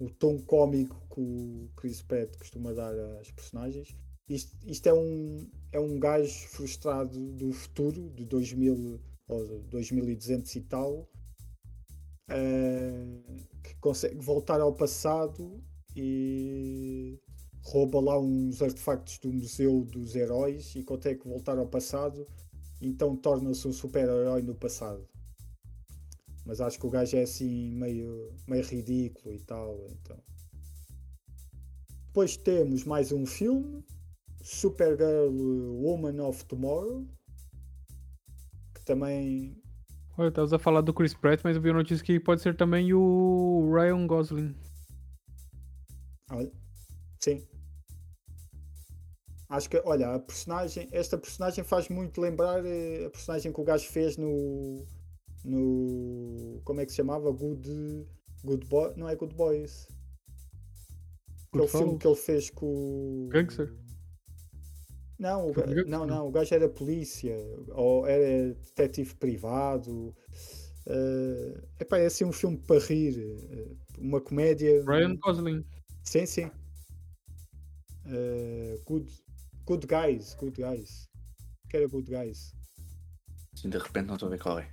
o 0.00 0.10
tom 0.10 0.40
cómico 0.42 0.96
que 1.12 1.20
o 1.20 1.70
Chris 1.76 2.02
Pratt 2.02 2.36
costuma 2.36 2.72
dar 2.72 2.94
às 3.20 3.30
personagens 3.30 3.94
isto, 4.28 4.56
isto 4.66 4.88
é 4.88 4.94
um 4.94 5.50
é 5.72 5.78
um 5.78 5.98
gajo 5.98 6.48
frustrado 6.48 7.32
do 7.32 7.52
futuro 7.52 8.10
de 8.10 8.24
2000 8.24 9.00
ou 9.28 9.62
2200 9.64 10.56
e 10.56 10.60
tal 10.62 11.08
eh, 12.28 13.20
que 13.62 13.74
consegue 13.76 14.18
voltar 14.18 14.60
ao 14.60 14.74
passado 14.74 15.62
e 15.96 17.18
rouba 17.62 18.00
lá 18.00 18.18
uns 18.18 18.62
artefactos 18.62 19.18
do 19.18 19.32
museu 19.32 19.84
dos 19.84 20.14
heróis 20.14 20.74
e 20.74 20.82
consegue 20.82 21.20
voltar 21.24 21.58
ao 21.58 21.66
passado 21.66 22.26
então 22.80 23.16
torna-se 23.16 23.66
um 23.66 23.72
super-herói 23.72 24.42
no 24.42 24.54
passado. 24.54 25.06
Mas 26.46 26.60
acho 26.60 26.78
que 26.78 26.86
o 26.86 26.90
gajo 26.90 27.16
é 27.16 27.22
assim 27.22 27.70
meio, 27.74 28.32
meio 28.46 28.64
ridículo 28.64 29.34
e 29.34 29.38
tal. 29.40 29.86
Então. 29.90 30.18
Depois 32.06 32.36
temos 32.36 32.84
mais 32.84 33.10
um 33.12 33.26
filme, 33.26 33.84
Supergirl 34.42 35.30
Woman 35.30 36.22
of 36.22 36.44
Tomorrow, 36.44 37.04
que 38.74 38.84
também 38.84 39.60
Olha, 40.16 40.28
estavas 40.28 40.52
a 40.52 40.58
falar 40.60 40.80
do 40.80 40.94
Chris 40.94 41.12
Pratt, 41.12 41.40
mas 41.42 41.56
eu 41.56 41.62
vi 41.62 41.70
a 41.70 41.72
notícia 41.72 42.04
que 42.04 42.20
pode 42.20 42.40
ser 42.40 42.56
também 42.56 42.92
o 42.92 43.68
Ryan 43.74 44.06
Gosling. 44.06 44.54
Olha, 46.30 46.52
sim. 47.20 47.44
Acho 49.48 49.68
que, 49.68 49.82
olha, 49.84 50.14
a 50.14 50.18
personagem, 50.20 50.88
esta 50.92 51.18
personagem 51.18 51.64
faz 51.64 51.88
muito 51.88 52.20
lembrar 52.20 52.64
eh, 52.64 53.06
a 53.06 53.10
personagem 53.10 53.52
que 53.52 53.60
o 53.60 53.64
gajo 53.64 53.88
fez 53.88 54.16
no. 54.16 54.86
No. 55.44 56.60
como 56.64 56.80
é 56.80 56.86
que 56.86 56.92
se 56.92 56.96
chamava? 56.96 57.30
Good. 57.30 58.06
Good 58.44 58.66
Boy. 58.66 58.92
Não 58.96 59.08
é 59.08 59.14
Good 59.16 59.34
Boys. 59.34 59.86
Aquele 61.48 61.62
Goodfellas? 61.62 61.84
filme 61.86 61.98
que 61.98 62.06
ele 62.06 62.16
fez 62.16 62.50
com 62.50 62.66
o. 62.66 63.28
Gangster? 63.28 63.72
Não, 65.18 65.50
o 65.50 65.54
não, 65.54 65.84
Não. 66.00 66.06
não, 66.06 66.28
o 66.28 66.30
gajo 66.30 66.52
era 66.54 66.68
polícia 66.68 67.36
ou 67.68 68.06
era 68.06 68.52
detetive 68.54 69.14
privado. 69.14 70.14
Eh, 70.86 71.62
epá, 71.80 71.98
é 71.98 72.06
assim 72.06 72.24
um 72.24 72.32
filme 72.32 72.58
para 72.58 72.80
rir, 72.80 73.16
eh, 73.18 73.74
uma 73.98 74.20
comédia. 74.20 74.82
Ryan 74.84 75.16
Gosling. 75.16 75.64
Sim, 76.02 76.26
sim. 76.26 76.50
Eh, 78.06 78.78
good, 78.84 79.10
good 79.64 79.86
Guys, 79.86 80.34
Good 80.34 80.60
Guys. 80.60 81.08
Que 81.70 81.76
era 81.78 81.88
Good 81.88 82.10
Guys. 82.10 82.52
Assim, 83.54 83.70
de 83.70 83.78
repente 83.78 84.06
não 84.06 84.14
estou 84.14 84.26
a 84.26 84.30
ver 84.30 84.40
qual 84.42 84.58
é. 84.58 84.68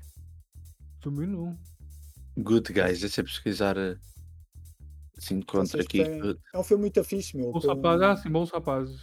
Também 1.02 1.28
não. 1.28 1.58
Good 2.38 2.72
Guys, 2.74 3.02
deixa 3.02 3.22
eu 3.22 3.26
pesquisar. 3.26 3.78
eh, 3.78 3.98
Se 5.18 5.34
encontro 5.34 5.80
aqui. 5.82 6.04
têm- 6.04 6.38
É 6.54 6.58
um 6.58 6.64
filme 6.64 6.82
muito 6.82 7.04
fixe, 7.04 7.36
meu. 7.38 7.52
Bons 7.52 7.62
com- 7.66 7.68
rapazes. 7.76 8.04
Ah, 8.04 8.16
sim, 8.18 8.30
bons 8.32 8.50
rapazes. 8.52 9.00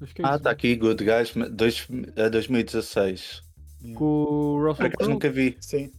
É 0.00 0.22
Ah, 0.22 0.36
está 0.36 0.50
aqui, 0.50 0.76
Good 0.76 1.04
Guys, 1.04 1.34
dois, 1.52 1.86
a 2.16 2.28
2016. 2.28 3.42
Yeah. 3.80 3.98
Com 3.98 4.04
o 4.04 4.66
Russell 4.68 4.90
Crowe. 4.92 5.12
nunca 5.12 5.30
vi. 5.30 5.56
Sim. 5.60 5.92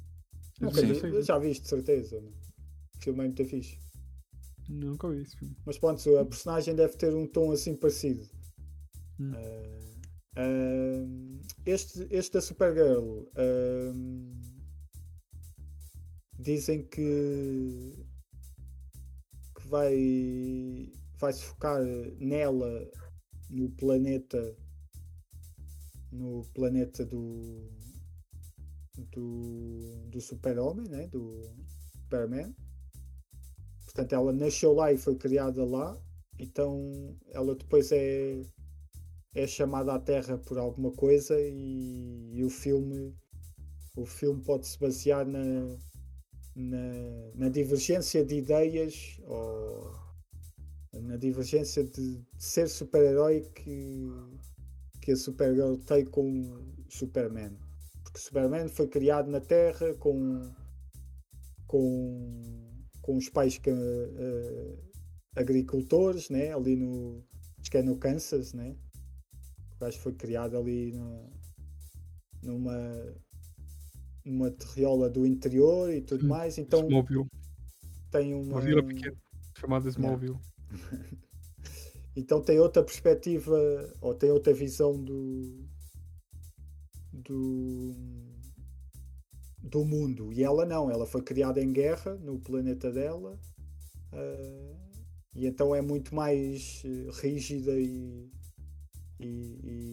Nunca 0.59 0.79
Sim, 0.81 0.93
vi-. 0.93 1.21
Já 1.23 1.37
viste, 1.37 1.63
de 1.63 1.69
certeza. 1.69 2.17
O 2.17 3.01
filme 3.03 3.19
é 3.19 3.23
muito 3.23 3.45
fixe. 3.45 3.77
Nunca 4.69 5.09
vi 5.09 5.21
esse 5.21 5.35
filme. 5.37 5.55
Mas 5.65 5.77
pronto, 5.77 6.17
a 6.17 6.25
personagem 6.25 6.75
deve 6.75 6.95
ter 6.95 7.13
um 7.13 7.27
tom 7.27 7.51
assim 7.51 7.75
parecido. 7.75 8.23
Hum. 9.19 9.33
Ah, 9.35 9.98
este, 11.65 12.07
este 12.11 12.33
da 12.33 12.41
Supergirl 12.41 13.23
dizem 16.39 16.87
que, 16.87 18.05
que 19.55 19.67
vai, 19.67 20.91
vai 21.19 21.33
se 21.33 21.43
focar 21.43 21.81
nela 22.19 22.89
no 23.49 23.69
planeta 23.71 24.55
no 26.11 26.43
planeta 26.53 27.05
do 27.05 27.69
do, 29.11 30.07
do 30.09 30.21
super-homem, 30.21 30.87
né? 30.89 31.07
do 31.07 31.49
Superman. 31.93 32.53
Portanto, 33.85 34.13
ela 34.13 34.33
nasceu 34.33 34.73
lá 34.73 34.91
e 34.91 34.97
foi 34.97 35.15
criada 35.15 35.63
lá. 35.65 35.97
Então, 36.37 37.17
ela 37.31 37.55
depois 37.55 37.91
é, 37.91 38.41
é 39.39 39.47
chamada 39.47 39.93
à 39.93 39.99
Terra 39.99 40.37
por 40.37 40.57
alguma 40.57 40.91
coisa 40.91 41.39
e, 41.39 42.31
e 42.33 42.43
o 42.43 42.49
filme 42.49 43.15
o 43.95 44.05
filme 44.05 44.41
pode 44.43 44.65
se 44.67 44.79
basear 44.79 45.25
na, 45.25 45.77
na, 46.55 47.31
na 47.35 47.49
divergência 47.49 48.23
de 48.23 48.35
ideias 48.35 49.19
ou 49.23 49.93
na 50.93 51.17
divergência 51.17 51.83
de, 51.83 52.17
de 52.17 52.43
ser 52.43 52.67
super-herói 52.67 53.41
que, 53.55 54.07
que 55.01 55.11
a 55.11 55.15
Supergirl 55.15 55.75
tem 55.77 56.05
com 56.05 56.73
Superman. 56.89 57.57
Porque 58.03 58.19
Superman 58.19 58.67
foi 58.69 58.87
criado 58.87 59.29
na 59.29 59.39
Terra 59.39 59.93
com, 59.95 60.51
com, 61.67 62.83
com 63.01 63.17
os 63.17 63.29
pais 63.29 63.57
que, 63.57 63.69
eh, 63.69 64.77
agricultores, 65.35 66.29
né? 66.29 66.53
ali 66.53 66.75
no. 66.75 67.23
Acho 67.59 67.71
que 67.71 67.77
é 67.77 67.83
no 67.83 67.97
Kansas, 67.97 68.53
né? 68.53 68.75
Gajo 69.79 69.99
foi 69.99 70.13
criado 70.13 70.57
ali 70.57 70.93
numa, 72.41 73.15
numa 74.25 74.51
terriola 74.51 75.09
do 75.09 75.25
interior 75.25 75.91
e 75.93 76.01
tudo 76.01 76.21
Sim, 76.21 76.27
mais. 76.27 76.57
Então 76.57 76.81
Smallville. 76.81 77.27
tem 78.11 78.33
uma. 78.33 78.53
Uma 78.55 78.61
vila 78.61 78.83
pequena 78.83 79.17
chamada 79.57 79.89
Smallville. 79.89 80.37
Então 82.15 82.41
tem 82.41 82.59
outra 82.59 82.83
perspectiva 82.83 83.55
ou 84.01 84.13
tem 84.13 84.29
outra 84.29 84.53
visão 84.53 85.01
do 85.01 85.65
do 87.13 87.95
do 89.61 89.85
mundo 89.85 90.33
e 90.33 90.43
ela 90.43 90.65
não, 90.65 90.91
ela 90.91 91.05
foi 91.05 91.21
criada 91.21 91.61
em 91.61 91.71
guerra 91.71 92.15
no 92.15 92.37
planeta 92.39 92.91
dela 92.91 93.39
ah, 94.11 94.75
e 95.33 95.45
então 95.45 95.73
é 95.73 95.81
muito 95.81 96.13
mais 96.13 96.81
eh, 96.83 97.09
rígida 97.21 97.79
e, 97.79 98.29
e, 99.19 99.25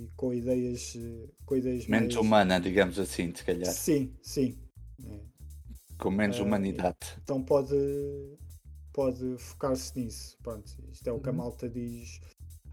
e 0.06 0.10
com 0.16 0.32
ideias 0.32 0.94
eh, 0.96 1.28
com 1.44 1.56
ideias 1.56 1.86
Menos 1.86 2.14
mais... 2.14 2.16
humana, 2.16 2.60
digamos 2.60 2.98
assim, 2.98 3.34
se 3.34 3.44
calhar. 3.44 3.74
Sim, 3.74 4.14
sim. 4.22 4.58
É. 5.04 5.20
Com 5.98 6.10
menos 6.10 6.38
Eh, 6.38 6.42
humanidade. 6.42 6.98
Então 7.22 7.42
pode, 7.42 7.74
pode 8.92 9.36
focar-se 9.38 9.98
nisso. 9.98 10.36
Pronto, 10.42 10.70
isto 10.92 11.06
é 11.08 11.12
o 11.12 11.20
que 11.20 11.28
a 11.28 11.32
Uhum. 11.32 11.38
malta 11.38 11.68
diz. 11.68 12.20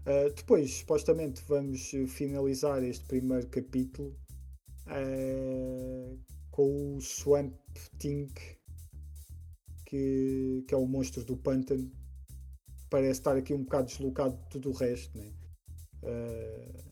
Uh, 0.06 0.32
depois, 0.34 0.70
supostamente, 0.74 1.42
vamos 1.48 1.90
finalizar 2.08 2.82
este 2.84 3.04
primeiro 3.06 3.46
capítulo 3.48 4.14
eh, 4.88 6.16
com 6.50 6.96
o 6.96 7.00
Swamp 7.00 7.54
Thing, 7.98 8.28
que, 9.86 10.64
que 10.66 10.74
é 10.74 10.76
o 10.76 10.86
monstro 10.86 11.24
do 11.24 11.36
pântano. 11.36 11.90
Parece 12.90 13.20
estar 13.20 13.36
aqui 13.36 13.54
um 13.54 13.62
bocado 13.64 13.86
deslocado 13.88 14.36
de 14.36 14.48
tudo 14.50 14.70
o 14.70 14.72
resto, 14.72 15.16
né? 15.18 15.32
Eh, 16.04 16.84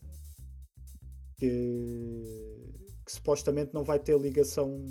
que, 1.37 2.73
que 3.05 3.11
supostamente 3.11 3.73
não 3.73 3.83
vai 3.83 3.99
ter 3.99 4.19
ligação 4.19 4.85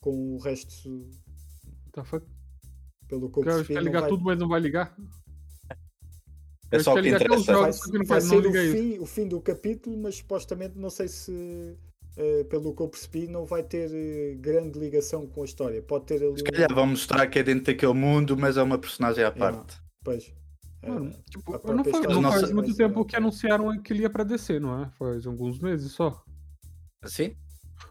com 0.00 0.34
o 0.34 0.38
resto, 0.38 1.08
Tá 1.92 2.04
fuck? 2.04 2.24
pelo 3.08 3.30
que 3.30 3.38
eu 3.40 3.44
percebi, 3.44 3.74
quer 3.74 3.82
ligar 3.82 4.00
vai, 4.02 4.10
tudo, 4.10 4.24
mas 4.24 4.38
não 4.38 4.48
vai 4.48 4.60
ligar? 4.60 4.96
É 6.70 6.78
só 6.80 6.94
o 6.94 7.02
que 7.02 7.08
interessa. 7.08 7.52
jogos. 7.52 7.78
vai, 7.80 7.98
vai 7.98 8.06
faz- 8.06 8.24
ser 8.24 8.46
o 8.46 8.52
fim, 8.52 8.98
o 8.98 9.06
fim 9.06 9.26
do 9.26 9.40
capítulo, 9.40 9.96
mas 9.96 10.16
supostamente 10.16 10.76
não 10.78 10.90
sei 10.90 11.08
se, 11.08 11.76
eh, 12.16 12.44
pelo 12.44 12.74
que 12.76 12.82
eu 12.82 12.88
percebi, 12.88 13.26
não 13.26 13.46
vai 13.46 13.62
ter 13.62 13.90
eh, 13.92 14.34
grande 14.36 14.78
ligação 14.78 15.26
com 15.26 15.40
a 15.42 15.44
história. 15.46 15.80
Pode 15.82 16.04
ter 16.04 16.22
ali 16.22 16.36
Se 16.36 16.42
um- 16.42 16.44
calhar 16.52 16.74
vão 16.74 16.86
mostrar 16.88 17.26
que 17.26 17.38
é 17.38 17.42
dentro 17.42 17.64
daquele 17.64 17.94
mundo, 17.94 18.36
mas 18.36 18.58
é 18.58 18.62
uma 18.62 18.78
personagem 18.78 19.24
à 19.24 19.28
Yeah. 19.28 19.38
parte. 19.56 19.80
Pois. 20.04 20.30
Mano, 20.86 21.12
tipo, 21.28 21.54
a 21.54 21.74
não 21.74 21.82
história 21.82 22.08
não 22.20 22.30
faz 22.30 22.52
muito 22.52 22.74
tempo 22.76 23.00
uma- 23.00 23.06
que 23.06 23.16
anunciaram 23.16 23.82
que 23.82 23.92
ele 23.92 24.02
ia 24.02 24.10
pra 24.10 24.22
DC, 24.24 24.60
não 24.60 24.82
é? 24.84 24.90
Faz 24.90 25.26
alguns 25.26 25.58
meses 25.58 25.92
só. 25.92 26.22
Assim? 27.02 27.34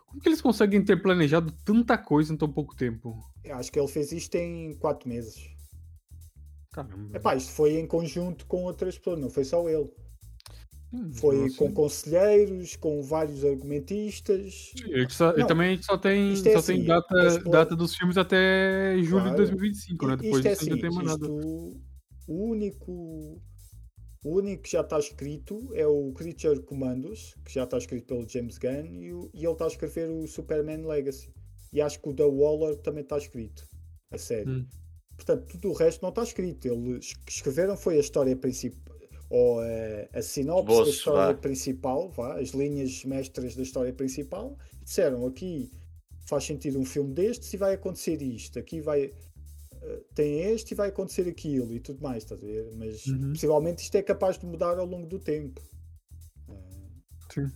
Como 0.07 0.21
que 0.21 0.29
eles 0.29 0.41
conseguem 0.41 0.83
ter 0.83 1.01
planejado 1.01 1.51
tanta 1.65 1.97
coisa 1.97 2.33
em 2.33 2.37
tão 2.37 2.51
pouco 2.51 2.75
tempo? 2.75 3.17
eu 3.43 3.55
acho 3.55 3.71
que 3.71 3.79
ele 3.79 3.87
fez 3.87 4.11
isto 4.11 4.35
em 4.35 4.73
4 4.77 5.07
meses. 5.07 5.35
Caramba. 6.73 7.15
Epá, 7.15 7.35
isto 7.35 7.51
foi 7.51 7.77
em 7.79 7.87
conjunto 7.87 8.45
com 8.45 8.63
outras 8.63 8.97
pessoas, 8.97 9.19
não 9.19 9.29
foi 9.29 9.43
só 9.45 9.67
ele. 9.69 9.89
Hum, 10.93 11.11
Foi 11.13 11.45
assim, 11.45 11.55
com 11.57 11.73
conselheiros, 11.73 12.75
com 12.77 13.01
vários 13.03 13.43
argumentistas. 13.43 14.71
Ele, 14.85 15.09
só, 15.09 15.35
Não, 15.35 15.45
também 15.47 15.81
só 15.81 15.97
tem, 15.97 16.31
é 16.31 16.35
só 16.35 16.59
assim, 16.59 16.75
tem 16.75 16.85
data, 16.85 17.39
data 17.49 17.75
dos 17.75 17.93
filmes 17.95 18.17
até 18.17 18.95
julho 18.99 19.21
Claro. 19.23 19.29
de 19.31 19.35
2025, 19.37 20.07
né? 20.07 20.15
Depois 20.15 20.35
isto 20.37 20.47
é 20.47 20.51
disso 20.51 20.61
assim, 20.61 20.69
não 20.71 20.79
tem 20.79 20.89
mais 20.91 21.07
nada. 21.07 21.25
isto, 21.25 21.81
o 22.27 22.33
único 22.51 23.41
o 24.25 24.29
único 24.39 24.63
que 24.63 24.71
já 24.71 24.81
está 24.81 24.99
escrito 24.99 25.69
é 25.73 25.85
o 25.87 26.11
Creature 26.11 26.61
Commandos, 26.63 27.33
que 27.45 27.53
já 27.53 27.63
está 27.63 27.77
escrito 27.77 28.07
pelo 28.07 28.27
James 28.27 28.57
Gunn, 28.57 29.01
e, 29.01 29.13
o- 29.13 29.29
e 29.33 29.43
ele 29.45 29.53
está 29.53 29.65
a 29.65 29.69
escrever 29.69 30.09
o 30.09 30.27
Superman 30.27 30.85
Legacy. 30.85 31.31
E 31.71 31.79
acho 31.81 32.01
que 32.01 32.09
o 32.09 32.13
The 32.13 32.23
Waller 32.23 32.75
também 32.77 33.03
está 33.03 33.17
escrito, 33.17 33.63
a 34.11 34.17
sério. 34.17 34.51
Hum. 34.51 34.67
Portanto, 35.15 35.45
tudo 35.47 35.69
o 35.69 35.73
resto 35.73 36.01
não 36.01 36.09
está 36.09 36.23
escrito. 36.23 36.67
Eles 36.67 37.13
que 37.25 37.31
escreveram 37.31 37.77
foi 37.77 37.97
a 37.97 37.99
história 38.01 38.35
principal, 38.35 38.95
ou 39.29 39.59
a, 39.61 39.65
a 40.13 40.21
sinopse 40.21 40.65
da 40.67 40.73
Esboço, 40.73 40.89
história 40.97 41.33
vá. 41.33 41.39
principal, 41.39 42.09
vá, 42.11 42.39
as 42.39 42.49
linhas 42.49 43.05
mestras 43.05 43.55
da 43.55 43.63
história 43.63 43.93
principal. 43.93 44.57
Disseram 44.83 45.25
aqui 45.25 45.71
faz 46.27 46.43
sentido 46.43 46.77
um 46.79 46.83
filme 46.85 47.13
destes 47.13 47.53
e 47.53 47.57
vai 47.57 47.73
acontecer 47.75 48.21
isto. 48.21 48.59
Aqui 48.59 48.81
vai 48.81 49.05
eh, 49.05 49.13
tem 50.15 50.41
este 50.53 50.71
e 50.71 50.75
vai 50.75 50.89
acontecer 50.89 51.27
aquilo 51.27 51.73
e 51.73 51.79
tudo 51.79 52.01
mais, 52.01 52.23
estás 52.23 52.41
a 52.43 52.45
ver? 52.45 52.71
Mas 52.75 53.05
Uhum. 53.05 53.33
possivelmente 53.33 53.83
isto 53.83 53.95
é 53.95 54.01
capaz 54.01 54.37
de 54.37 54.45
mudar 54.45 54.77
ao 54.77 54.85
longo 54.85 55.07
do 55.07 55.19
tempo. 55.19 55.61
Sim. 57.33 57.51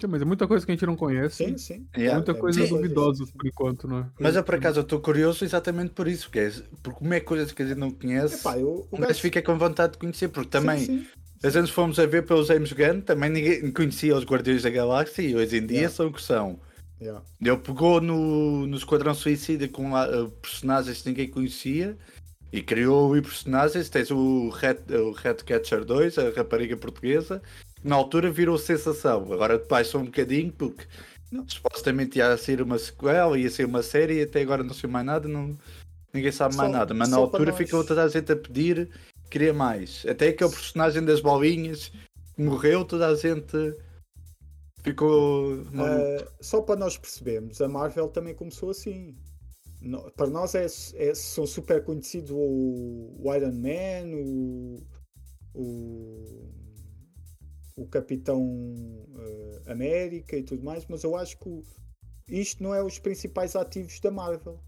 Sim, 0.00 0.08
mas 0.08 0.20
é 0.20 0.24
muita 0.24 0.48
coisa 0.48 0.66
que 0.66 0.72
a 0.72 0.74
gente 0.74 0.84
não 0.86 0.96
conhece. 0.96 1.36
Sim, 1.44 1.56
sim. 1.56 1.86
Yeah. 1.96 2.16
Muita 2.16 2.32
é 2.32 2.34
coisa 2.34 2.58
muita 2.58 2.74
coisa, 2.74 2.88
duvidosa 2.88 3.24
por 3.32 3.46
enquanto, 3.46 3.86
não 3.88 3.98
é? 4.00 4.10
Mas 4.18 4.34
eu 4.34 4.42
por 4.42 4.56
acaso 4.56 4.80
estou 4.80 5.00
curioso 5.00 5.44
exatamente 5.44 5.90
por 5.94 6.08
isso, 6.08 6.24
porque, 6.24 6.38
é, 6.40 6.50
porque 6.82 6.98
como 6.98 7.14
é 7.14 7.20
coisas 7.20 7.52
que 7.52 7.62
a 7.62 7.66
gente 7.66 7.78
não 7.78 7.90
conhece, 7.92 8.34
Epá, 8.34 8.58
eu, 8.58 8.88
o 8.90 8.96
gajo 8.96 9.08
gajo- 9.08 9.20
fica 9.20 9.40
com 9.40 9.56
vontade 9.56 9.92
de 9.92 9.98
conhecer, 9.98 10.28
porque 10.28 10.50
também, 10.50 10.78
Sim, 10.80 10.86
sim. 11.04 11.06
às 11.44 11.54
vezes 11.54 11.70
fomos 11.70 12.00
a 12.00 12.06
ver 12.06 12.26
pelo 12.26 12.44
James 12.44 12.72
Gunn, 12.72 13.00
também 13.02 13.30
ninguém 13.30 13.70
conhecia 13.70 14.16
os 14.16 14.24
Guardiões 14.24 14.62
da 14.64 14.70
Galáxia 14.70 15.22
e 15.22 15.36
hoje 15.36 15.56
em 15.58 15.66
dia 15.66 15.76
Yeah. 15.76 15.94
são 15.94 16.08
o 16.08 16.12
que 16.12 16.20
são. 16.22 16.58
Yeah. 17.02 17.24
Ele 17.40 17.56
pegou 17.56 18.00
no, 18.00 18.64
no 18.66 18.76
Esquadrão 18.76 19.12
Suicida 19.12 19.66
com 19.66 19.92
uh, 19.92 20.30
personagens 20.40 21.02
que 21.02 21.08
ninguém 21.08 21.28
conhecia 21.28 21.98
e 22.52 22.62
criou 22.62 23.16
e 23.16 23.22
personagens. 23.22 23.88
Tens 23.88 24.10
o 24.12 24.50
Red, 24.50 24.78
o 24.90 25.10
Red 25.10 25.34
Catcher 25.36 25.84
2, 25.84 26.18
a 26.18 26.30
rapariga 26.30 26.76
portuguesa, 26.76 27.42
que 27.74 27.88
na 27.88 27.96
altura 27.96 28.30
virou 28.30 28.56
sensação. 28.56 29.32
Agora 29.32 29.58
baixou 29.58 30.00
um 30.00 30.04
bocadinho 30.04 30.52
porque 30.52 30.84
Não. 31.30 31.44
supostamente 31.48 32.18
ia 32.18 32.36
ser 32.36 32.62
uma 32.62 32.78
sequela, 32.78 33.36
ia 33.36 33.50
ser 33.50 33.66
uma 33.66 33.82
série 33.82 34.20
e 34.20 34.22
até 34.22 34.40
agora 34.40 34.62
não 34.62 34.74
sei 34.74 34.88
mais 34.88 35.04
nada. 35.04 35.26
Não, 35.26 35.58
ninguém 36.14 36.30
sabe 36.30 36.54
mais 36.54 36.70
Só- 36.70 36.78
nada. 36.78 36.94
Mas 36.94 37.08
na 37.08 37.16
altura 37.16 37.52
ficou 37.52 37.84
toda 37.84 38.04
a 38.04 38.08
gente 38.08 38.30
a 38.30 38.36
pedir, 38.36 38.88
queria 39.28 39.52
mais. 39.52 40.06
Até 40.08 40.28
aquele 40.28 40.50
personagem 40.50 41.04
das 41.04 41.20
bolinhas 41.20 41.90
que 42.36 42.42
morreu, 42.42 42.84
toda 42.84 43.08
a 43.08 43.14
gente 43.16 43.74
ficou. 44.82 45.54
Ah, 45.74 46.28
só 46.40 46.60
para 46.62 46.76
nós 46.78 46.96
percebermos, 46.98 47.60
a 47.60 47.68
Marvel 47.68 48.08
também 48.08 48.34
começou 48.34 48.70
assim. 48.70 49.16
No- 49.80 50.10
para 50.12 50.28
nós 50.28 50.54
é, 50.54 50.66
é- 50.94 51.14
são 51.14 51.46
super 51.46 51.82
conhecidos 51.84 52.30
o, 52.30 53.16
o 53.18 53.34
Iron 53.34 53.52
Man, 53.52 54.16
o, 54.16 54.86
o, 55.54 56.52
o 57.76 57.86
Capitão 57.88 58.40
ah, 59.66 59.72
América 59.72 60.36
e 60.36 60.42
tudo 60.44 60.62
mais, 60.62 60.86
mas 60.86 61.02
eu 61.02 61.16
acho 61.16 61.36
que 61.38 61.48
o- 61.48 61.64
isto 62.28 62.62
não 62.62 62.72
é 62.74 62.82
os 62.82 62.98
principais 63.00 63.56
ativos 63.56 63.98
da 63.98 64.10
Marvel. 64.12 64.60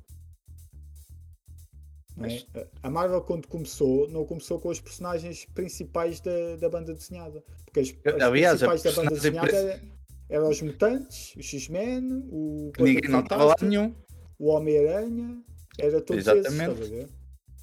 não 2.17 2.27
é? 2.27 2.45
A 2.83 2.91
Marvel, 2.91 3.21
quando 3.23 3.47
começou, 3.49 4.09
não 4.09 4.25
começou 4.27 4.59
com 4.61 4.69
os 4.69 4.81
personagens 4.81 5.45
principais 5.47 6.21
da, 6.21 6.57
da 6.57 6.69
banda 6.69 6.93
desenhada. 6.93 7.43
Porque 7.65 7.81
as, 7.81 8.15
as 8.15 8.21
Aliás, 8.23 8.63
a 8.63 8.69
principais 8.69 8.83
da 8.83 9.03
banda 9.03 9.15
desenhada 9.15 9.57
era- 9.57 9.94
eram 10.29 10.49
os 10.49 10.61
mutantes, 10.63 11.35
os 11.37 11.45
X-Men, 11.47 12.27
o 12.31 12.73
ninguém 12.79 13.11
não 13.11 13.21
estava 13.21 13.45
lá 13.45 13.55
nenhum. 13.61 13.95
o 14.39 14.49
Homem-Aranha, 14.49 15.43
era 15.79 16.01
todos 16.01 16.27
Exatamente. 16.27 16.81
esses, 16.83 16.93
estás? 16.93 17.11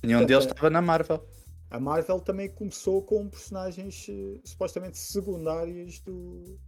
Nenhum 0.04 0.20
Portanto, 0.20 0.28
deles 0.28 0.46
é- 0.46 0.50
estava 0.50 0.70
na 0.70 0.82
Marvel. 0.82 1.28
A 1.70 1.80
Marvel 1.80 2.20
também 2.20 2.50
começou 2.50 3.02
com 3.04 3.30
personagens 3.30 4.06
eh, 4.10 4.40
supostamente 4.44 4.98
secundários 4.98 6.00
do 6.02 6.60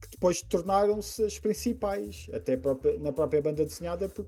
que 0.00 0.08
depois 0.10 0.42
tornaram-se 0.42 1.22
as 1.24 1.38
principais, 1.38 2.26
até 2.32 2.56
própria- 2.56 2.98
na 2.98 3.12
própria 3.12 3.40
banda 3.40 3.64
desenhada, 3.64 4.08
por- 4.08 4.26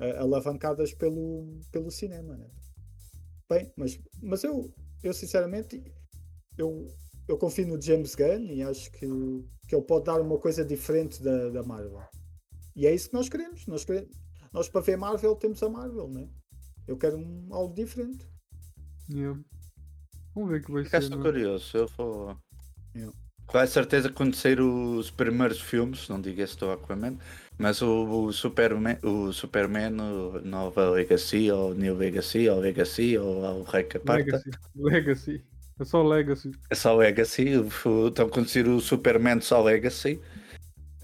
eh, 0.00 0.16
alavancadas 0.18 0.92
pelo, 0.92 1.60
pelo 1.70 1.88
cinema. 1.90 2.36
Né? 2.36 2.48
Bem, 3.48 3.72
mas, 3.76 3.98
mas 4.20 4.42
eu, 4.42 4.72
eu 5.04 5.14
sinceramente 5.14 5.80
eu, 6.56 6.88
eu 7.28 7.38
confio 7.38 7.66
no 7.68 7.80
James 7.80 8.16
Gunn 8.16 8.50
e 8.52 8.60
acho 8.62 8.90
que, 8.90 9.06
que 9.68 9.76
ele 9.76 9.84
pode 9.84 10.06
dar 10.06 10.20
uma 10.20 10.38
coisa 10.38 10.64
diferente 10.64 11.22
da, 11.22 11.50
da 11.50 11.62
Marvel. 11.62 12.02
E 12.74 12.86
é 12.86 12.94
isso 12.94 13.10
que 13.10 13.14
nós 13.14 13.28
queremos. 13.28 13.66
Nós, 13.66 13.84
queremos, 13.84 14.16
nós 14.52 14.68
para 14.68 14.80
ver 14.80 14.96
Marvel 14.96 15.36
temos 15.36 15.62
a 15.62 15.68
Marvel, 15.68 16.08
né? 16.08 16.26
Eu 16.86 16.96
quero 16.96 17.18
um, 17.18 17.48
algo 17.50 17.74
diferente. 17.74 18.26
Yeah. 19.10 19.38
Vamos 20.34 20.50
ver 20.50 20.60
o 20.60 20.64
que 20.64 20.72
vai 20.72 20.84
Ficaste 20.84 21.08
ser. 21.08 21.16
né? 21.16 21.22
curioso. 21.22 21.76
Eu 21.76 21.86
vou. 21.88 22.36
Com 23.46 23.58
a 23.58 23.66
certeza 23.66 24.12
sair 24.34 24.60
os 24.60 25.10
primeiros 25.10 25.60
filmes, 25.60 26.08
não 26.08 26.20
digo 26.20 26.40
este 26.40 26.58
do 26.58 26.70
Aquaman, 26.70 27.16
mas 27.56 27.80
o, 27.80 28.24
o 28.24 28.32
Superman, 28.32 28.98
o 29.02 29.32
Superman, 29.32 29.98
o 30.00 30.40
Nova 30.40 30.90
Legacy, 30.90 31.50
ou 31.50 31.74
New 31.74 31.96
Legacy, 31.96 32.48
ou 32.48 32.60
Legacy, 32.60 33.16
ou 33.16 33.60
o 33.60 33.62
Rei 33.64 33.88
Legacy. 34.06 34.50
Legacy. 34.76 35.44
É 35.80 35.84
só 35.84 36.02
Legacy. 36.02 36.50
é 36.70 36.74
só 36.74 36.96
Legacy. 36.96 37.56
o- 37.56 38.08
Então 38.08 38.28
quando 38.28 38.48
sair 38.48 38.66
o 38.68 38.80
Superman 38.80 39.40
só 39.40 39.62
Legacy, 39.62 40.20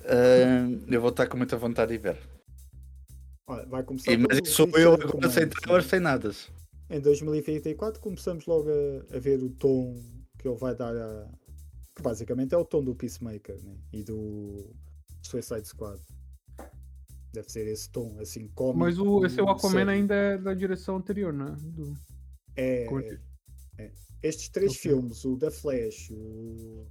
ah, 0.04 0.68
eu 0.88 1.00
vou 1.00 1.10
estar 1.10 1.26
com 1.26 1.36
muita 1.36 1.56
vontade 1.56 1.92
de 1.92 1.98
ver. 1.98 2.18
Olha, 3.46 3.66
vai 3.66 3.82
começar 3.82 4.10
E, 4.12 4.16
mas 4.16 4.38
isso 4.38 4.52
sou 4.56 4.68
eu 4.78 4.94
agora 4.94 5.28
sem 5.30 5.48
trailers, 5.48 5.86
sem 5.86 6.00
nada. 6.00 6.30
Em 6.90 7.00
2024 7.00 8.00
começamos 8.00 8.46
logo 8.46 8.68
a, 8.70 9.16
a 9.16 9.18
ver 9.18 9.42
o 9.42 9.50
tom 9.50 9.94
que 10.38 10.48
ele 10.48 10.56
vai 10.56 10.74
dar 10.74 10.94
a. 10.96 11.28
que 11.94 12.02
basicamente 12.02 12.54
é 12.54 12.58
o 12.58 12.64
tom 12.64 12.82
do 12.82 12.94
Peacemaker 12.94 13.56
né? 13.62 13.76
e 13.92 14.02
do 14.02 14.74
Suicide 15.22 15.66
Squad. 15.66 16.00
Deve 17.32 17.50
ser 17.50 17.66
esse 17.66 17.90
tom, 17.90 18.16
assim, 18.20 18.48
cómico. 18.54 18.78
Mas 18.78 18.98
o, 18.98 19.24
esse 19.26 19.40
é 19.40 19.42
o 19.42 19.48
Aquaman 19.48 19.88
ainda 19.90 20.14
é 20.14 20.38
da 20.38 20.54
direção 20.54 20.96
anterior, 20.96 21.32
né? 21.32 21.54
Do... 21.58 21.94
É. 22.56 22.86
é. 23.78 23.92
Estes 24.22 24.48
três 24.48 24.72
Ok. 24.72 24.82
filmes, 24.82 25.24
o 25.24 25.36
da 25.36 25.50
Flash, 25.50 26.10
o, 26.10 26.86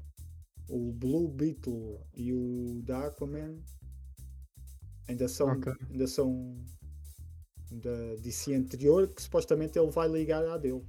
o 0.69 0.91
Blue 0.93 1.27
Beetle 1.27 1.99
e 2.13 2.33
o 2.33 2.81
da 2.83 3.07
Aquaman, 3.07 3.57
ainda 5.07 5.27
são, 5.27 5.49
Ok. 5.49 5.73
ainda 5.89 6.07
são 6.07 6.63
da 7.71 8.15
DC 8.15 8.53
anterior, 8.53 9.07
que 9.07 9.21
supostamente 9.21 9.79
ele 9.79 9.89
vai 9.89 10.07
ligar 10.07 10.45
à 10.45 10.57
dele. 10.57 10.85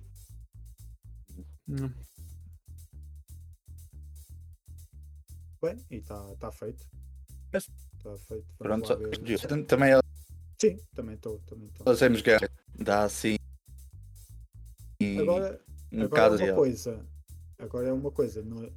Hum. 1.68 1.90
Bem, 5.62 5.82
e 5.90 5.97
está 5.97 6.36
tá 6.36 6.53
feito. 6.53 6.86
Está 7.55 8.18
feito. 8.18 8.47
Vamos 8.59 8.88
Pronto, 8.88 9.66
também 9.66 9.92
é 9.92 10.01
Sim, 10.61 10.76
também 10.95 11.14
estou. 11.14 11.40
Também 11.40 11.70
James 11.99 12.22
Gunn 12.22 12.38
dá 12.78 13.05
assim 13.05 13.36
Agora, 15.18 15.61
um 15.97 16.03
agora 16.05 16.09
bocado 16.30 16.42
é 16.42 16.47
uma 16.53 16.55
coisa. 16.57 17.07
Agora 17.59 17.88
é 17.88 17.92
uma 17.92 18.11
coisa. 18.11 18.42
não- 18.42 18.70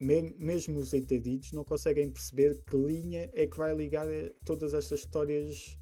me- 0.00 0.34
mesmo 0.38 0.78
os 0.78 0.92
entendidos 0.94 1.52
não 1.52 1.64
conseguem 1.64 2.10
perceber 2.10 2.62
que 2.64 2.76
linha 2.76 3.28
é 3.32 3.46
que 3.46 3.56
vai 3.56 3.74
ligar 3.74 4.06
eh, 4.08 4.32
todas 4.44 4.72
estas 4.74 5.00
histórias 5.00 5.76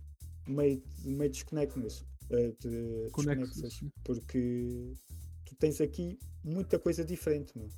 meio, 0.46 0.82
meio 1.04 1.30
desconexas. 1.30 2.04
eh, 2.30 2.52
de- 2.60 3.10
Conexas, 3.12 3.48
desconexas. 3.56 3.90
Porque 4.04 4.94
tu 5.44 5.54
tens 5.56 5.80
aqui 5.80 6.18
muita 6.42 6.78
coisa 6.78 7.04
diferente, 7.04 7.56
meu. 7.56 7.68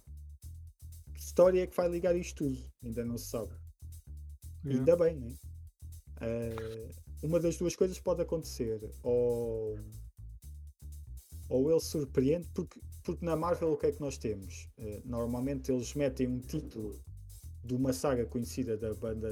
Que 1.14 1.20
história 1.20 1.62
é 1.62 1.66
que 1.66 1.76
vai 1.76 1.88
ligar 1.88 2.14
isto 2.16 2.44
tudo? 2.44 2.58
Ainda 2.84 3.04
não 3.04 3.18
se 3.18 3.26
sabe. 3.26 3.50
Yeah. 4.64 4.78
Ainda 4.78 4.96
bem, 4.96 5.16
né? 5.16 5.34
Eh, 6.20 6.90
uma 7.22 7.38
das 7.40 7.56
duas 7.56 7.74
coisas 7.76 7.98
pode 8.00 8.22
acontecer. 8.22 8.80
Ou, 9.02 9.78
ou 11.48 11.70
ele 11.70 11.80
surpreende, 11.80 12.48
porque, 12.54 12.80
porque 13.08 13.24
na 13.24 13.34
Marvel 13.34 13.72
o 13.72 13.76
que 13.78 13.86
é 13.86 13.92
que 13.92 14.02
nós 14.02 14.18
temos? 14.18 14.68
Eh, 14.76 15.00
normalmente 15.02 15.72
eles 15.72 15.94
metem 15.94 16.28
um 16.28 16.40
título 16.40 17.02
de 17.64 17.74
uma 17.74 17.90
saga 17.90 18.26
conhecida 18.26 18.76
da 18.76 18.92
banda, 18.92 19.30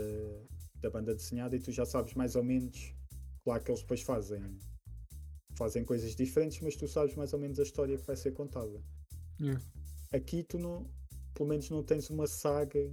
da 0.80 0.88
banda 0.88 1.14
desenhada 1.14 1.54
e 1.54 1.60
tu 1.60 1.70
já 1.70 1.84
sabes 1.84 2.14
mais 2.14 2.36
ou 2.36 2.42
menos. 2.42 2.94
Claro 3.44 3.62
que 3.62 3.70
eles 3.70 3.82
depois 3.82 4.00
fazem, 4.00 4.58
fazem 5.58 5.84
coisas 5.84 6.16
diferentes, 6.16 6.58
mas 6.62 6.74
tu 6.74 6.88
sabes 6.88 7.14
mais 7.16 7.34
ou 7.34 7.38
menos 7.38 7.60
a 7.60 7.64
história 7.64 7.98
que 7.98 8.06
vai 8.06 8.16
ser 8.16 8.32
contada. 8.32 8.82
Yeah. 9.38 9.62
Aqui 10.10 10.42
tu 10.42 10.58
não, 10.58 10.90
pelo 11.34 11.50
menos 11.50 11.68
não 11.68 11.82
tens 11.82 12.08
uma 12.08 12.26
saga 12.26 12.90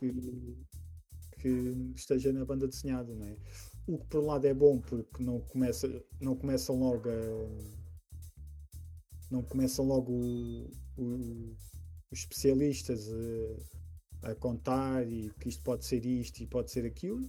que, 0.00 0.12
que 1.38 1.92
esteja 1.94 2.32
na 2.32 2.44
banda 2.44 2.66
desenhada, 2.66 3.14
não 3.14 3.24
é? 3.24 3.36
O 3.86 3.98
que 3.98 4.06
por 4.08 4.20
um 4.20 4.26
lado 4.26 4.48
é 4.48 4.52
bom 4.52 4.80
porque 4.80 5.22
não, 5.22 5.38
começa, 5.42 6.04
não 6.20 6.34
começam 6.34 6.76
logo 6.76 7.08
a. 7.08 7.77
Não 9.30 9.42
começam 9.42 9.84
logo 9.86 10.12
o- 10.12 10.70
o- 10.96 11.56
os 12.10 12.20
especialistas 12.20 13.08
a, 14.22 14.30
a 14.30 14.34
contar 14.34 15.06
e 15.06 15.30
que 15.40 15.48
isto 15.48 15.62
pode 15.62 15.84
ser 15.84 16.04
isto 16.06 16.40
e 16.42 16.46
pode 16.46 16.70
ser 16.70 16.86
aquilo 16.86 17.20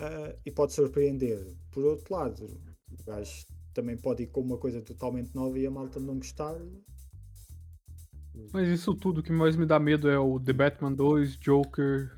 ah, 0.00 0.34
e 0.44 0.50
pode 0.50 0.72
surpreender. 0.72 1.54
Por 1.70 1.84
outro 1.84 2.14
lado, 2.14 2.44
o 2.90 3.04
gajo 3.04 3.46
também 3.74 3.96
pode 3.96 4.22
ir 4.22 4.26
com 4.28 4.40
uma 4.40 4.58
coisa 4.58 4.80
totalmente 4.80 5.34
nova 5.34 5.58
e 5.58 5.66
a 5.66 5.70
malta 5.70 6.00
não 6.00 6.16
gostar. 6.16 6.56
Mas 8.52 8.68
isso 8.68 8.94
tudo, 8.94 9.22
que 9.22 9.32
mais 9.32 9.56
me 9.56 9.66
dá 9.66 9.78
medo 9.78 10.08
é 10.08 10.18
o 10.18 10.40
The 10.40 10.52
Batman 10.52 10.92
2, 10.92 11.36
Joker, 11.38 12.10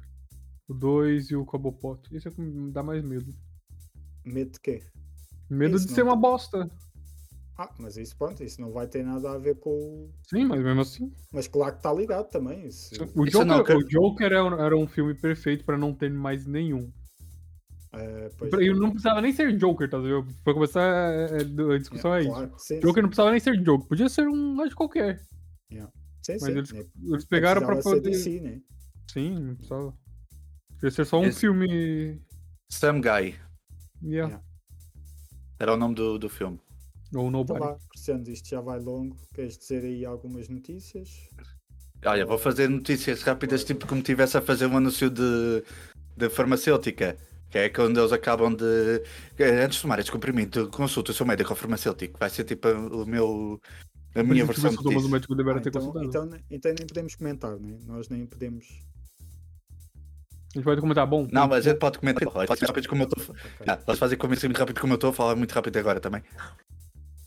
o 0.68 0.74
2 0.74 1.30
e 1.30 1.36
o 1.36 1.44
Cobblepot. 1.44 2.08
Isso 2.14 2.28
é 2.28 2.30
o 2.30 2.34
que 2.34 2.40
me 2.40 2.72
dá 2.72 2.82
mais 2.82 3.02
medo. 3.04 3.34
Medo 4.24 4.52
de 4.52 4.60
quê? 4.60 4.82
Medo 5.48 5.78
de 5.78 5.86
não 5.86 5.94
ser 5.94 6.02
uma 6.02 6.16
bosta. 6.16 6.70
Ah, 7.58 7.72
mas 7.78 7.96
isso 7.96 8.14
pronto, 8.18 8.44
isso 8.44 8.60
não 8.60 8.70
vai 8.70 8.86
ter 8.86 9.02
nada 9.02 9.32
a 9.32 9.38
ver 9.38 9.54
com. 9.58 9.70
o- 9.70 10.10
Sim, 10.28 10.44
mas 10.44 10.62
mesmo 10.62 10.80
assim. 10.82 11.10
Mas 11.32 11.48
claro 11.48 11.72
que 11.72 11.78
está 11.78 11.92
ligado 11.92 12.28
também. 12.28 12.66
Isso, 12.66 12.92
O 13.14 13.24
Isso 13.24 13.44
não, 13.44 13.58
Joker, 13.58 13.78
que- 13.78 13.84
o 13.84 13.88
Joker 13.88 14.26
era, 14.26 14.44
um- 14.44 14.60
era 14.60 14.76
um 14.76 14.86
filme 14.86 15.14
perfeito 15.14 15.64
pra 15.64 15.78
não 15.78 15.94
ter 15.94 16.10
mais 16.10 16.44
nenhum. 16.46 16.92
é, 17.94 18.28
pois, 18.36 18.52
Eu 18.52 18.76
não 18.76 18.90
precisava 18.90 19.22
nem 19.22 19.32
ser 19.32 19.56
Joker, 19.56 19.88
tá 19.88 19.96
vendo? 19.98 20.26
Pra 20.44 20.52
começar, 20.52 20.82
é, 20.82 21.38
é, 21.38 21.74
a 21.74 21.78
discussão 21.78 22.14
é, 22.14 22.20
isso. 22.20 22.28
claro, 22.30 22.52
sim, 22.58 22.80
Joker 22.80 23.02
não 23.02 23.08
precisava 23.08 23.30
nem 23.30 23.40
ser 23.40 23.56
Joker, 23.62 23.88
podia 23.88 24.08
ser 24.10 24.28
um 24.28 24.54
gajo 24.56 24.76
qualquer. 24.76 25.18
sim, 25.70 25.78
sim, 26.20 26.32
Mas 26.32 26.42
sim, 26.42 26.50
eles, 26.50 26.72
eles 27.04 27.24
pegaram 27.24 27.64
pra 27.64 27.80
poder. 27.80 28.10
DC, 28.10 28.40
né? 28.40 28.60
Sim, 29.10 29.38
não 29.38 29.54
precisava. 29.54 29.94
Podia 30.74 30.90
ser 30.90 31.06
só 31.06 31.20
um 31.20 31.24
Esse- 31.24 31.40
filme. 31.40 32.20
Sam 32.68 33.00
Guy 33.00 33.34
Yeah. 34.02 34.28
Yeah. 34.28 34.42
era 35.58 35.72
o 35.72 35.76
nome 35.78 35.94
do, 35.94 36.18
do 36.18 36.28
filme. 36.28 36.60
Ou 37.14 37.28
Então 37.28 37.30
Nobody. 37.30 37.60
vá, 37.60 37.76
Cristiano, 37.90 38.24
isto 38.28 38.48
já 38.48 38.60
vai 38.60 38.78
longo. 38.80 39.16
Queres 39.34 39.56
dizer 39.58 39.84
aí 39.84 40.04
algumas 40.04 40.48
notícias? 40.48 41.28
Olha, 42.04 42.26
vou 42.26 42.38
fazer 42.38 42.68
notícias 42.68 43.22
rápidas, 43.22 43.64
tipo 43.64 43.86
como 43.86 44.02
tivesse 44.02 44.36
a 44.36 44.42
fazer 44.42 44.66
um 44.66 44.76
anúncio 44.76 45.08
de, 45.10 45.62
de 46.16 46.28
farmacêutica. 46.28 47.16
Que 47.48 47.58
é 47.58 47.68
quando 47.68 47.98
eles 48.00 48.12
acabam 48.12 48.54
de. 48.54 49.02
eh, 49.38 49.64
Antes 49.64 49.76
de 49.76 49.82
tomar 49.82 49.98
este 50.00 50.10
comprimido, 50.10 50.68
consulta 50.70 51.12
o 51.12 51.14
seu 51.14 51.24
médico 51.24 51.50
ou 51.50 51.56
farmacêutico. 51.56 52.18
Vai 52.18 52.28
ser 52.28 52.44
tipo 52.44 52.68
o 52.68 53.06
meu. 53.06 53.60
A 54.14 54.22
minha 54.22 54.44
Mas 54.44 54.58
versão 54.58 54.72
o 54.72 55.08
médico 55.08 55.34
deveria 55.36 55.60
Ah, 55.60 55.62
ter 55.62 55.68
então, 55.68 55.80
consultado. 55.92 56.06
então, 56.06 56.40
então 56.50 56.74
nem 56.76 56.86
podemos 56.86 57.14
comentar, 57.14 57.56
né? 57.60 57.78
Nós 57.86 58.08
nem 58.08 58.26
podemos. 58.26 58.66
A 60.54 60.58
gente 60.58 60.64
pode 60.64 60.80
comentar, 60.80 61.06
bom. 61.06 61.28
Não, 61.30 61.46
mas 61.46 61.66
a 61.66 61.70
gente 61.70 61.78
pode 61.78 61.98
comentar. 61.98 62.28
Pode 62.30 62.46
fazer 62.48 62.66
rápido 62.66 62.88
como 62.88 63.02
eu 63.02 63.08
estou. 63.08 63.36
Ah, 63.66 63.76
posso 63.76 63.98
fazer 63.98 64.16
como 64.16 64.34
muito 64.34 64.58
rápido 64.58 64.80
como 64.80 64.92
eu 64.94 64.96
estou 64.96 65.10
a 65.10 65.12
falar 65.12 65.36
muito 65.36 65.52
rápido 65.52 65.76
agora 65.76 66.00
também. 66.00 66.22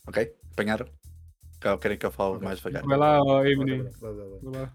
Ok? 0.09 0.33
Apanharam? 0.53 0.87
Querem 1.79 1.97
que 1.97 2.05
eu 2.05 2.11
fale 2.11 2.35
Ok. 2.35 2.45
mais 2.45 2.57
devagar? 2.57 2.83
Vai 2.83 2.97
lá, 2.97 3.21
ó, 3.21 3.45
Emily. 3.45 3.83
vai, 4.01 4.13
vai, 4.13 4.13
vai. 4.13 4.39
Vai 4.41 4.61
lá. 4.61 4.73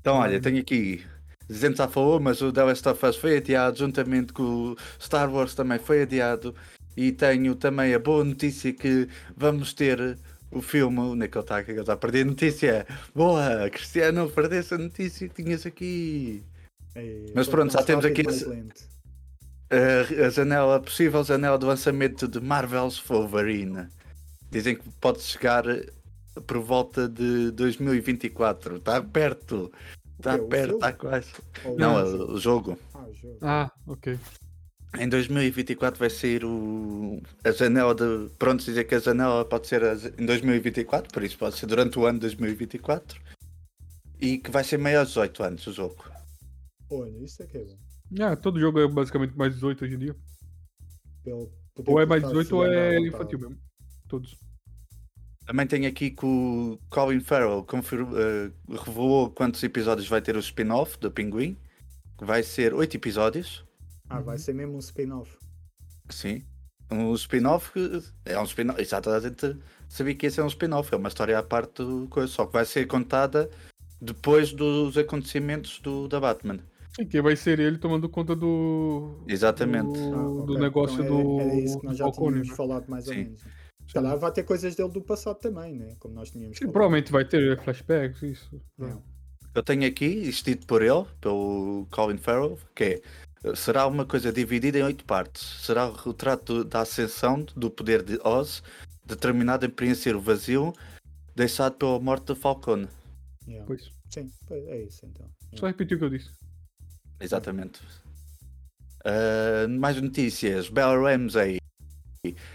Então, 0.00 0.16
olha, 0.16 0.40
tenho 0.40 0.60
aqui. 0.60 1.04
Dizendo 1.48 1.76
já 1.76 1.88
falou, 1.88 2.20
mas 2.20 2.40
o 2.42 2.52
The 2.52 2.62
Last 2.64 2.88
of 2.88 3.06
Us 3.06 3.16
foi 3.16 3.38
adiado, 3.38 3.78
juntamente 3.78 4.32
com 4.32 4.42
o 4.72 4.76
Star 5.00 5.32
Wars 5.32 5.54
também 5.54 5.78
foi 5.78 6.02
adiado. 6.02 6.54
E 6.96 7.12
tenho 7.12 7.54
também 7.54 7.92
a 7.94 7.98
boa 7.98 8.24
notícia 8.24 8.72
que 8.72 9.08
vamos 9.36 9.72
ter 9.74 10.16
o 10.50 10.62
filme. 10.62 10.98
Onde 11.00 11.24
é 11.24 11.28
que 11.28 11.36
ele 11.36 11.44
está? 11.44 11.62
Que 11.62 11.70
ele 11.72 11.80
está 11.80 11.92
a 11.94 11.96
perder 11.96 12.22
a 12.22 12.24
notícia? 12.26 12.86
Boa! 13.14 13.68
Cristiano, 13.70 14.30
perdeste 14.30 14.74
a 14.74 14.78
notícia 14.78 15.28
que 15.28 15.42
tinhas 15.42 15.66
aqui. 15.66 16.42
Ei, 16.94 17.32
Mas 17.34 17.48
pronto, 17.48 17.72
já 17.72 17.82
temos 17.82 18.04
aqui 18.04 18.22
lento. 18.22 18.84
A, 19.70 20.26
a 20.26 20.30
janela, 20.30 20.76
a 20.76 20.80
possível 20.80 21.22
janela 21.24 21.58
de 21.58 21.64
lançamento 21.66 22.26
de 22.28 22.40
Marvel's 22.40 22.98
Wolverine. 22.98 23.88
Dizem 24.56 24.74
que 24.74 24.88
pode 25.02 25.20
chegar 25.20 25.64
por 26.46 26.58
volta 26.60 27.06
de 27.06 27.50
2024. 27.50 28.76
Está 28.76 29.02
perto. 29.02 29.70
Está? 30.18 30.36
O 30.36 30.48
perto, 30.48 30.74
está 30.76 30.92
quase. 30.94 31.30
Ou 31.62 31.78
Não, 31.78 31.94
o- 32.02 32.32
o 32.36 32.38
jogo. 32.40 32.78
Ah, 32.94 33.02
o 33.06 33.12
jogo. 33.12 33.38
Ah, 33.42 33.70
ok. 33.86 34.18
Em 34.98 35.10
2024 35.10 35.98
vai 35.98 36.08
sair 36.08 36.42
o, 36.42 37.20
a 37.44 37.50
janela 37.50 37.94
de. 37.94 38.30
Pronto, 38.38 38.64
dizer 38.64 38.84
que 38.84 38.94
a 38.94 38.98
janela 38.98 39.44
pode 39.44 39.66
ser 39.66 39.82
em 40.18 40.24
2024, 40.24 41.12
por 41.12 41.22
isso 41.22 41.36
pode 41.36 41.56
ser 41.58 41.66
durante 41.66 41.98
o 41.98 42.06
ano 42.06 42.18
de 42.18 42.22
2024. 42.22 43.20
E 44.18 44.38
que 44.38 44.50
vai 44.50 44.64
ser 44.64 44.78
meio 44.78 45.00
aos 45.00 45.08
18 45.08 45.42
anos 45.42 45.66
o 45.66 45.72
jogo. 45.74 46.02
Olha, 46.90 47.10
isso 47.22 47.42
é 47.42 47.46
que 47.46 47.58
é 47.58 47.64
bom. 47.64 47.76
Ah, 48.22 48.34
todo 48.36 48.58
jogo 48.58 48.80
é 48.80 48.88
basicamente 48.88 49.36
mais 49.36 49.52
18 49.52 49.84
hoje 49.84 49.94
em 49.96 49.98
dia. 49.98 50.16
Pelo 51.22 51.50
Ou 51.88 52.00
é 52.00 52.06
mais 52.06 52.22
está 52.22 52.32
18 52.32 52.56
ou 52.56 52.64
jogando 52.64 52.74
é 52.78 52.88
vontade. 52.94 53.08
infantil 53.08 53.38
mesmo. 53.40 53.56
Todos. 54.08 54.45
Também 55.46 55.66
tenho 55.66 55.88
aqui 55.88 56.10
que 56.10 56.24
o 56.26 56.78
Colin 56.90 57.20
Farrell 57.20 57.64
eh, 58.16 58.50
revelou 58.84 59.30
quantos 59.30 59.62
episódios 59.62 60.08
vai 60.08 60.20
ter 60.20 60.34
o 60.36 60.40
spin-off 60.40 60.98
do 60.98 61.10
Pinguim. 61.10 61.56
Que 62.18 62.24
vai 62.24 62.42
ser 62.42 62.74
8 62.74 62.96
episódios. 62.96 63.64
Ah, 64.08 64.20
vai 64.20 64.36
Uhum. 64.36 64.40
ser 64.42 64.54
mesmo 64.54 64.76
um 64.76 64.78
spin-off. 64.80 65.36
Sim. 66.10 66.42
Um 66.90 67.14
spin-off 67.14 67.72
que 67.72 68.02
é 68.24 68.38
um 68.40 68.44
spin-off. 68.44 68.84
Já 68.84 69.00
toda 69.00 69.16
a 69.18 69.20
gente 69.20 69.56
sabia 69.88 70.14
que 70.14 70.26
ia 70.26 70.30
ser 70.30 70.42
um 70.42 70.46
spin-off. 70.48 70.92
É 70.92 70.96
uma 70.96 71.08
história 71.08 71.38
à 71.38 71.42
parte 71.42 71.84
do 71.84 72.06
coisa. 72.08 72.28
Só 72.32 72.46
que 72.46 72.52
vai 72.52 72.64
ser 72.64 72.86
contada 72.86 73.48
depois 74.00 74.52
dos 74.52 74.96
acontecimentos 74.98 75.78
do, 75.80 76.08
da 76.08 76.18
Batman. 76.18 76.58
Sim, 76.96 77.04
que 77.06 77.20
vai 77.20 77.36
ser 77.36 77.60
ele 77.60 77.76
tomando 77.78 78.08
conta 78.08 78.34
do. 78.34 79.22
Exatamente. 79.28 79.92
Do, 79.92 80.14
Ah, 80.14 80.22
do 80.46 80.52
ok. 80.54 80.58
negócio 80.58 81.04
Então 81.04 81.22
do. 81.22 81.40
era, 81.40 81.50
era 81.50 81.60
isso 81.60 81.78
que 81.78 81.86
nós 81.86 81.94
do 81.96 81.98
já 81.98 82.04
Falcone, 82.06 82.28
tínhamos 82.28 82.48
né? 82.48 82.54
falado 82.56 82.88
mais 82.88 83.06
ou 83.06 83.12
Sim. 83.14 83.20
menos. 83.24 83.44
Se 83.86 83.94
calhar 83.94 84.18
vai 84.18 84.32
ter 84.32 84.42
coisas 84.42 84.74
dele 84.74 84.90
do 84.90 85.00
passado 85.00 85.38
também, 85.38 85.76
né? 85.76 85.94
Como 85.98 86.14
nós 86.14 86.30
tínhamos 86.30 86.58
Sim, 86.58 86.70
provavelmente 86.70 87.12
vai 87.12 87.24
ter 87.24 87.60
flashbacks, 87.62 88.22
isso. 88.22 88.62
É. 88.80 88.96
Eu 89.54 89.62
tenho 89.62 89.86
aqui, 89.86 90.06
isto 90.06 90.44
dito 90.44 90.66
por 90.66 90.82
ele, 90.82 91.04
pelo 91.20 91.86
Colin 91.90 92.18
Farrell, 92.18 92.58
que 92.74 92.84
é 92.84 93.02
será 93.54 93.86
uma 93.86 94.04
coisa 94.04 94.32
dividida 94.32 94.78
em 94.78 94.82
oito 94.82 95.04
partes. 95.04 95.42
Será 95.64 95.88
o 95.88 95.92
retrato 95.92 96.64
da 96.64 96.80
ascensão 96.80 97.44
do 97.56 97.70
poder 97.70 98.02
de 98.02 98.18
Oz, 98.24 98.62
determinado 99.04 99.64
em 99.64 99.70
preencher 99.70 100.16
o 100.16 100.20
vazio 100.20 100.72
deixado 101.34 101.74
pela 101.74 102.00
morte 102.00 102.32
de 102.32 102.40
Falcone. 102.40 102.88
Yeah. 103.46 103.66
Pois. 103.66 103.90
Sim, 104.10 104.32
é 104.50 104.82
isso 104.82 105.04
então. 105.06 105.28
Só 105.54 105.66
repetir 105.66 105.96
o 105.96 105.98
que 106.00 106.04
eu 106.06 106.10
disse. 106.10 106.30
Exatamente. 107.20 107.80
Ah, 109.04 109.68
mais 109.68 110.00
notícias. 110.00 110.68
Bella 110.68 110.98
Ramsey, 110.98 111.58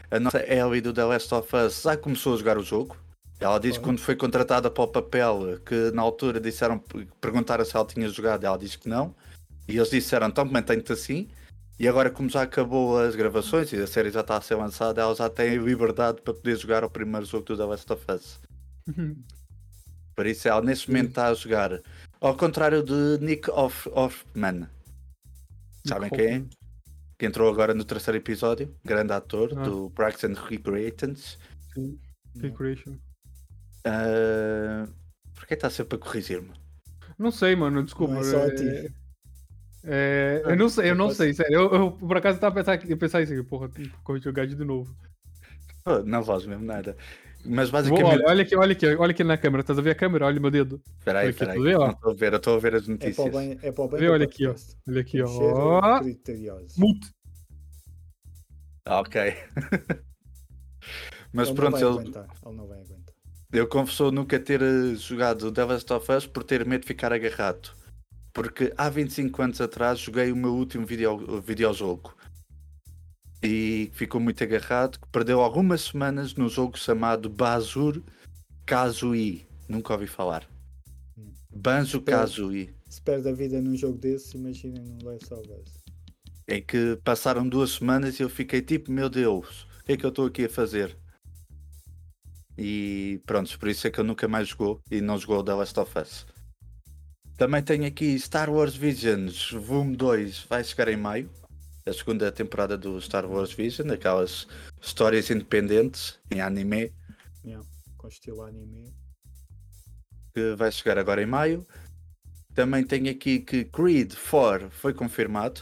a 0.09 0.19
nossa 0.19 0.39
Ellie 0.51 0.81
do 0.81 0.91
The 0.91 1.03
Last 1.05 1.33
of 1.33 1.55
Us, 1.55 1.83
já 1.83 1.95
começou 1.95 2.33
a 2.33 2.37
jogar 2.37 2.57
o 2.57 2.63
jogo. 2.63 2.97
Ela 3.39 3.59
disse 3.59 3.79
que 3.79 3.85
quando 3.85 3.99
foi 3.99 4.15
contratada 4.15 4.69
para 4.69 4.83
o 4.83 4.87
papel, 4.87 5.59
que 5.65 5.91
na 5.91 6.01
altura 6.01 6.39
disseram, 6.39 6.77
perguntaram 7.19 7.63
se 7.65 7.75
ela 7.75 7.85
tinha 7.85 8.07
jogado, 8.09 8.43
ela 8.45 8.57
disse 8.57 8.77
que 8.77 8.87
não. 8.89 9.15
E 9.67 9.77
eles 9.77 9.89
disseram, 9.89 10.27
então 10.27 10.45
mantém-te 10.45 10.91
assim. 10.91 11.27
E 11.79 11.87
agora, 11.87 12.11
como 12.11 12.29
já 12.29 12.43
acabou 12.43 12.99
as 12.99 13.15
gravações 13.15 13.71
e 13.73 13.77
a 13.77 13.87
série 13.87 14.11
já 14.11 14.21
está 14.21 14.37
a 14.37 14.41
ser 14.41 14.55
lançada, 14.55 15.01
ela 15.01 15.15
já 15.15 15.27
tem 15.29 15.57
liberdade 15.57 16.21
para 16.21 16.33
poder 16.33 16.55
jogar 16.55 16.83
o 16.83 16.89
primeiro 16.89 17.25
jogo 17.25 17.43
do 17.45 17.57
The 17.57 17.63
Last 17.63 17.91
of 17.91 18.05
Us. 18.11 18.39
Por 20.15 20.25
isso, 20.27 20.47
ela 20.47 20.61
neste 20.61 20.89
momento 20.89 21.09
está 21.09 21.27
a 21.29 21.33
jogar. 21.33 21.81
Ao 22.19 22.35
contrário 22.35 22.83
de 22.83 23.17
Nick 23.25 23.49
Hoff- 23.49 23.89
Hoffman. 23.95 24.67
Sabem 25.87 26.09
quem 26.11 26.25
é? 26.27 26.43
Que 27.21 27.27
entrou 27.27 27.47
agora 27.47 27.75
no 27.75 27.85
terceiro 27.85 28.17
episódio. 28.17 28.75
Grande 28.83 29.13
ator 29.13 29.53
Ah. 29.55 29.61
do 29.61 29.91
Parks 29.91 30.23
and 30.23 30.33
Recreations. 30.33 31.37
Sim. 31.71 31.99
Recreation. 32.35 32.93
Uh, 33.85 34.91
Porquê 35.35 35.53
está 35.53 35.69
sempre 35.69 35.97
a 35.97 35.99
corrigir-me? 35.99 36.49
Não 37.19 37.29
sei, 37.29 37.55
mano, 37.55 37.83
desculpa. 37.83 38.15
Não 38.15 38.21
é 38.21 38.23
só 38.23 38.37
a 38.41 38.47
é- 38.47 38.55
ti. 38.55 38.93
é, 39.83 40.41
eu 40.45 40.55
não 40.55 40.67
sei, 40.67 40.89
eu 40.89 40.95
não 40.95 41.11
sei, 41.11 41.31
sério. 41.35 41.53
Eu, 41.53 41.71
eu, 41.71 41.91
por 41.91 42.17
acaso 42.17 42.39
tava 42.39 42.55
pensando, 42.55 42.89
eu 42.89 42.97
pensar 42.97 43.21
isso 43.21 43.33
aqui, 43.33 43.43
porra, 43.43 43.69
corrigir 44.03 44.29
o 44.31 44.33
gajo 44.33 44.55
de 44.55 44.65
novo. 44.65 44.91
Oh, 45.85 45.99
não 45.99 46.23
faz 46.23 46.43
mesmo 46.47 46.65
nada. 46.65 46.97
Mas 47.43 47.69
basicamente. 47.69 48.05
olha, 48.05 48.23
olha 48.27 48.43
aqui, 48.43 48.55
olha 48.55 48.71
aqui, 48.73 48.85
olha 48.95 49.11
aqui 49.11 49.23
na 49.23 49.37
câmera, 49.37 49.61
estás 49.61 49.79
a 49.79 49.81
ver 49.81 49.91
a 49.91 49.95
câmera? 49.95 50.25
Olha 50.25 50.37
o 50.37 50.41
meu 50.41 50.51
dedo. 50.51 50.81
Espera 50.99 51.19
aí, 51.19 51.25
olha 51.25 51.29
aqui, 51.31 51.43
espera 51.43 51.51
aí. 51.53 51.57
tu 51.57 51.63
vê, 51.63 51.75
ó. 51.75 51.79
Não 51.87 51.91
estou 51.93 52.11
a 52.11 52.13
ver, 52.15 52.33
eu 52.33 52.37
estou 52.37 52.55
a 52.55 52.59
ver 52.59 52.75
as 52.75 52.81
É 52.83 52.85
para 52.85 52.91
o 52.91 52.93
notícias. 52.93 53.31
bem, 53.31 53.59
é 53.61 53.71
para 53.71 53.83
o 53.83 53.87
bem 53.87 53.99
Vê, 53.99 54.09
olha 54.09 54.25
aqui, 54.25 54.47
ó. 54.47 54.55
Olha 54.87 55.01
aqui, 55.01 55.21
ó. 55.21 56.01
Mute. 56.77 57.11
Ah, 58.85 58.99
ok. 58.99 59.21
Mas 61.33 61.47
Ele 61.47 61.55
pronto, 61.55 61.71
não 61.71 61.79
vai 61.79 61.89
ele, 61.89 61.99
aguentar. 61.99 62.27
Ele 62.45 62.55
não 62.55 62.67
vai 62.67 62.79
aguentar. 62.81 63.15
ele 63.53 63.67
confessou 63.67 64.11
nunca 64.11 64.39
ter 64.39 64.61
eh, 64.61 64.95
jogado 64.95 65.51
The 65.51 65.63
Last 65.63 65.93
of 65.93 66.11
Us 66.11 66.27
por 66.27 66.43
ter 66.43 66.65
medo 66.65 66.81
de 66.81 66.87
ficar 66.87 67.13
agarrado. 67.13 67.71
Porque 68.33 68.73
há 68.77 68.89
25 68.89 69.41
anos 69.41 69.61
atrás 69.61 69.99
joguei 69.99 70.31
o 70.31 70.35
meu 70.35 70.53
último 70.53 70.85
video, 70.85 71.41
videojogo. 71.41 72.13
E 73.43 73.89
ficou 73.93 74.21
muito 74.21 74.43
agarrado, 74.43 74.99
que 74.99 75.07
perdeu 75.07 75.41
algumas 75.41 75.81
semanas 75.81 76.35
no 76.35 76.47
jogo 76.47 76.77
chamado 76.77 77.29
Bazur 77.29 78.01
Kazooie. 78.65 79.47
Nunca 79.67 79.93
ouvi 79.93 80.05
falar. 80.05 80.47
Banjo 81.53 82.01
Kazooie. 82.01 82.73
Se 82.89 83.01
perde 83.01 83.29
a 83.29 83.33
vida 83.33 83.61
num 83.61 83.75
jogo 83.75 83.97
desses, 83.97 84.33
imaginem 84.33 84.83
num 84.83 84.97
Last 85.03 85.33
of 85.33 85.49
Us. 85.49 85.81
Em 86.47 86.61
que 86.61 86.99
passaram 87.03 87.47
duas 87.47 87.71
semanas 87.71 88.19
e 88.19 88.23
eu 88.23 88.29
fiquei 88.29 88.61
tipo, 88.61 88.91
meu 88.91 89.09
Deus, 89.09 89.67
o 89.79 89.85
que 89.85 89.93
é 89.93 89.97
que 89.97 90.05
eu 90.05 90.09
estou 90.09 90.27
aqui 90.27 90.45
a 90.45 90.49
fazer? 90.49 90.95
E 92.57 93.21
pronto, 93.25 93.57
por 93.57 93.69
isso 93.69 93.87
é 93.87 93.89
que 93.89 93.99
eu 93.99 94.03
nunca 94.03 94.27
mais 94.27 94.49
jogou 94.49 94.81
e 94.91 95.01
não 95.01 95.17
jogou 95.17 95.43
The 95.43 95.53
Last 95.53 95.79
of 95.79 95.97
Us. 95.97 96.25
Também 97.37 97.63
tenho 97.63 97.85
aqui 97.85 98.19
Star 98.19 98.49
Wars 98.49 98.75
Visions 98.75 99.51
Volume 99.51 99.95
2, 99.95 100.45
vai 100.47 100.63
chegar 100.63 100.87
em 100.89 100.97
maio. 100.97 101.29
A 101.85 101.93
segunda 101.93 102.31
temporada 102.31 102.77
do 102.77 102.99
Star 103.01 103.25
Wars 103.25 103.53
Vision, 103.53 103.89
aquelas 103.91 104.47
histórias 104.81 105.29
independentes 105.29 106.19
em 106.29 106.39
anime, 106.41 106.93
Yeah. 107.43 107.67
Com 107.97 108.07
estilo 108.07 108.43
anime. 108.43 108.93
que 110.35 110.53
vai 110.55 110.71
chegar 110.71 110.97
agora 110.99 111.23
em 111.23 111.25
maio. 111.25 111.65
Também 112.53 112.85
tenho 112.85 113.09
aqui 113.09 113.39
que 113.39 113.65
Creed 113.65 114.13
4 114.13 114.69
foi 114.69 114.93
confirmado. 114.93 115.61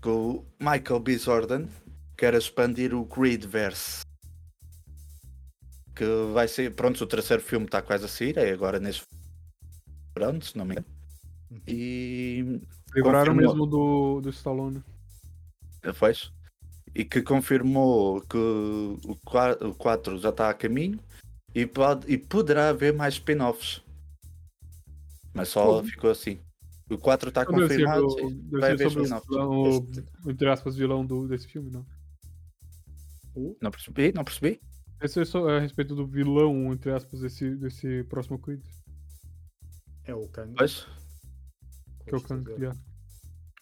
Que 0.00 0.08
o 0.08 0.46
Michael 0.60 1.00
B. 1.00 1.18
Jordan 1.18 1.66
quer 2.16 2.34
expandir 2.34 2.94
o 2.94 3.04
Creedverse. 3.06 4.02
Que 5.96 6.04
vai 6.32 6.46
ser. 6.46 6.72
Pronto, 6.76 7.02
o 7.02 7.06
terceiro 7.08 7.42
filme 7.42 7.66
está 7.66 7.82
quase 7.82 8.04
a 8.04 8.08
sair, 8.08 8.38
é 8.38 8.52
agora 8.52 8.78
neste 8.78 9.04
verão, 10.16 10.40
se 10.40 10.56
não 10.56 10.64
me 10.64 10.74
engano. 10.74 10.86
E. 11.66 12.60
Livraram 12.94 13.34
Confirmou. 13.34 13.54
mesmo 13.56 13.66
do, 13.66 14.20
do 14.20 14.30
Stallone. 14.30 14.82
Pois. 15.98 16.30
E 16.94 17.04
que 17.04 17.22
confirmou 17.22 18.20
que 18.22 18.36
o 18.36 19.16
4, 19.24 19.70
o 19.70 19.74
4 19.74 20.18
já 20.18 20.30
está 20.30 20.50
a 20.50 20.54
caminho 20.54 20.98
e, 21.54 21.66
pode, 21.66 22.10
e 22.10 22.18
poderá 22.18 22.70
haver 22.70 22.92
mais 22.92 23.14
spin-offs. 23.14 23.82
Mas 25.34 25.48
só 25.48 25.82
ficou 25.84 26.10
assim. 26.10 26.40
O 26.90 26.96
4 26.98 27.28
está 27.28 27.44
ser, 27.44 27.52
confirmado. 27.52 28.06
do, 28.06 28.30
deve 28.30 28.60
vai 28.60 28.78
ser 28.78 28.86
haver 28.86 28.90
sobre 28.90 29.02
o, 29.02 29.18
spin-offs. 29.18 29.98
o, 30.24 30.30
entre 30.30 30.48
aspas, 30.48 30.76
vilão 30.76 31.04
do, 31.06 31.28
desse 31.28 31.46
filme, 31.46 31.70
não. 31.70 31.86
Uh, 33.36 33.56
Não 33.62 33.70
percebi, 33.70 34.12
não 34.12 34.24
percebi. 34.24 34.60
Esse 35.00 35.20
é 35.20 35.24
só 35.24 35.48
a 35.48 35.60
respeito 35.60 35.94
do 35.94 36.06
vilão, 36.06 36.72
entre 36.72 36.90
aspas, 36.90 37.20
desse, 37.20 37.54
desse 37.54 38.02
próximo 38.04 38.38
Creed. 38.40 38.60
é 40.04 40.14
o 40.14 40.26
Kang. 40.28 40.52
Pois. 40.56 40.86
Que 42.04 42.14
é 42.14 42.16
o 42.16 42.20
Kang, 42.22 42.50
yeah. 42.52 42.76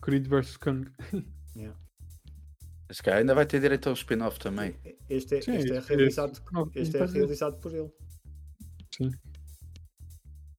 Creed 0.01 0.27
vs 0.29 0.57
Kang. 0.57 0.91
Yeah. 1.57 1.75
Esse 2.89 3.03
cara 3.03 3.19
ainda 3.19 3.35
vai 3.35 3.47
ter 3.47 3.61
direito 3.61 3.89
a 3.89 3.93
um 3.93 3.95
spin-off 3.95 4.39
também. 4.39 4.75
Este 5.09 5.37
é, 5.37 5.43
Sim, 5.43 5.57
este 5.57 5.73
é 5.73 5.81
realizado, 5.81 6.43
este 6.75 6.97
é 6.97 7.05
realizado 7.05 7.57
por 7.59 7.75
ele. 7.75 7.91
Sim. 8.97 9.11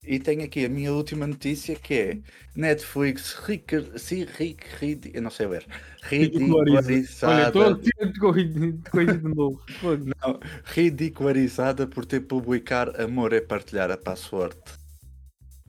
E 0.07 0.19
tenho 0.19 0.43
aqui 0.43 0.63
a 0.63 0.69
minha 0.69 0.93
última 0.93 1.27
notícia 1.27 1.75
que 1.75 1.93
é 1.93 2.19
Netflix 2.55 3.33
rica, 3.33 3.83
sim, 3.99 4.23
ric, 4.23 4.63
rid, 4.79 5.11
eu 5.13 5.21
não 5.21 5.29
sei 5.29 5.47
ler, 5.47 5.65
Olha, 6.09 7.47
estou 7.47 7.73
ridicularizada, 7.73 8.11
de 8.13 8.89
corrigir 8.89 9.17
de 9.17 9.35
novo. 9.35 9.61
Não, 9.83 10.39
ridicularizada 10.63 11.85
por 11.87 12.05
ter 12.05 12.21
publicar 12.21 12.99
Amor 13.01 13.33
é 13.33 13.41
partilhar 13.41 13.91
a 13.91 13.97
password. 13.97 14.55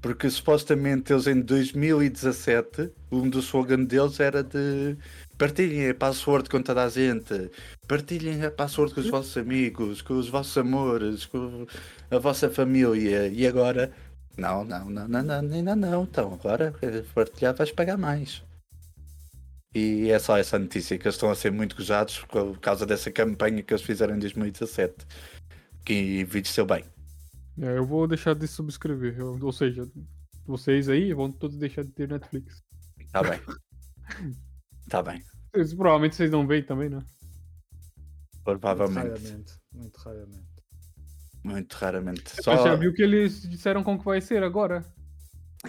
Porque 0.01 0.31
supostamente 0.31 1.13
eles 1.13 1.27
em 1.27 1.41
2017, 1.41 2.93
um 3.11 3.29
dos 3.29 3.47
slogans 3.47 3.89
deles 3.89 4.21
era 4.21 4.45
de 4.45 4.97
partilhem 5.39 5.89
a 5.89 5.95
password 5.95 6.51
com 6.51 6.61
toda 6.61 6.85
a 6.85 6.89
gente, 6.89 7.51
partilhem 7.87 8.45
a 8.45 8.51
password 8.51 8.93
com 8.93 9.01
os 9.01 9.09
vossos 9.09 9.37
amigos, 9.37 10.03
com 10.03 10.15
os 10.19 10.29
vossos 10.29 10.59
amores, 10.59 11.25
com 11.27 11.65
a 12.11 12.19
vossa 12.19 12.51
família. 12.51 13.29
E 13.29 13.47
agora, 13.47 13.93
não, 14.37 14.65
não, 14.65 14.91
não, 14.91 15.09
não, 15.09 15.23
não, 15.23 15.55
ainda 15.55 15.77
não. 15.77 16.03
Então, 16.03 16.35
agora 16.35 16.75
partilhar 17.15 17.55
vais 17.55 17.71
pagar 17.71 17.97
mais. 17.97 18.43
E 19.75 20.11
é 20.11 20.19
só 20.19 20.37
essa 20.37 20.59
notícia 20.59 20.99
que 20.99 21.07
eles 21.07 21.15
estão 21.15 21.31
a 21.31 21.35
ser 21.37 21.53
muito 21.53 21.77
gozados 21.77 22.19
por 22.21 22.59
causa 22.59 22.85
dessa 22.85 23.13
campanha 23.13 23.63
que 23.63 23.73
eles 23.73 23.85
fizeram 23.85 24.17
em 24.17 24.19
2017, 24.19 25.07
que 25.85 26.21
envelheceu 26.21 26.67
bem. 26.67 26.85
É, 27.61 27.77
eu 27.77 27.87
vou 27.87 28.09
deixar 28.09 28.35
de 28.35 28.49
subscrever, 28.49 29.23
ou 29.25 29.53
seja, 29.53 29.87
vocês 30.47 30.89
aí 30.89 31.13
vão 31.13 31.31
todos 31.31 31.57
deixar 31.57 31.85
de 31.85 31.93
ter 31.93 32.09
Netflix. 32.09 32.63
Tá 33.13 33.23
bem. 33.23 33.41
tá 34.89 35.03
bem. 35.03 35.23
Vocês- 35.53 35.75
provavelmente 35.75 36.17
vocês 36.17 36.31
não 36.31 36.47
veem 36.47 36.63
também, 36.63 36.89
né? 36.89 36.97
Muito 36.97 38.45
Provavelmente. 38.45 39.09
raramente. 39.09 39.53
Muito 39.73 39.97
raramente. 39.99 40.49
Muito 41.45 41.73
raramente. 41.75 42.23
Mas 42.37 42.45
Só... 42.45 42.65
já 42.65 42.75
viu 42.75 42.93
que 42.95 43.03
eles 43.03 43.43
disseram 43.43 43.83
como 43.85 43.99
que 43.99 44.05
vai 44.05 44.21
ser 44.21 44.43
agora? 44.43 44.85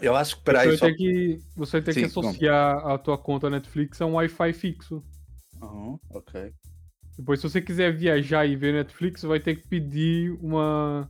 Eu 0.01 0.15
acho 0.15 0.35
que 0.35 0.41
Você 0.41 0.45
peraí, 0.45 0.67
vai 0.69 0.77
só. 0.77 0.95
que, 0.95 1.39
você 1.55 1.71
vai 1.73 1.81
ter 1.81 1.93
que 2.07 2.13
como? 2.13 2.29
associar 2.29 2.87
a 2.87 2.97
tua 2.97 3.17
conta 3.17 3.49
Netflix 3.49 3.99
a 4.01 4.05
um 4.05 4.13
Wi-Fi 4.13 4.53
fixo. 4.53 5.03
Uhum, 5.61 5.99
ok. 6.11 6.53
Depois, 7.17 7.41
se 7.41 7.49
você 7.49 7.61
quiser 7.61 7.95
viajar 7.95 8.45
e 8.45 8.55
ver 8.55 8.73
Netflix, 8.73 9.19
você 9.21 9.27
vai 9.27 9.39
ter 9.39 9.55
que 9.55 9.67
pedir 9.67 10.31
uma 10.41 11.09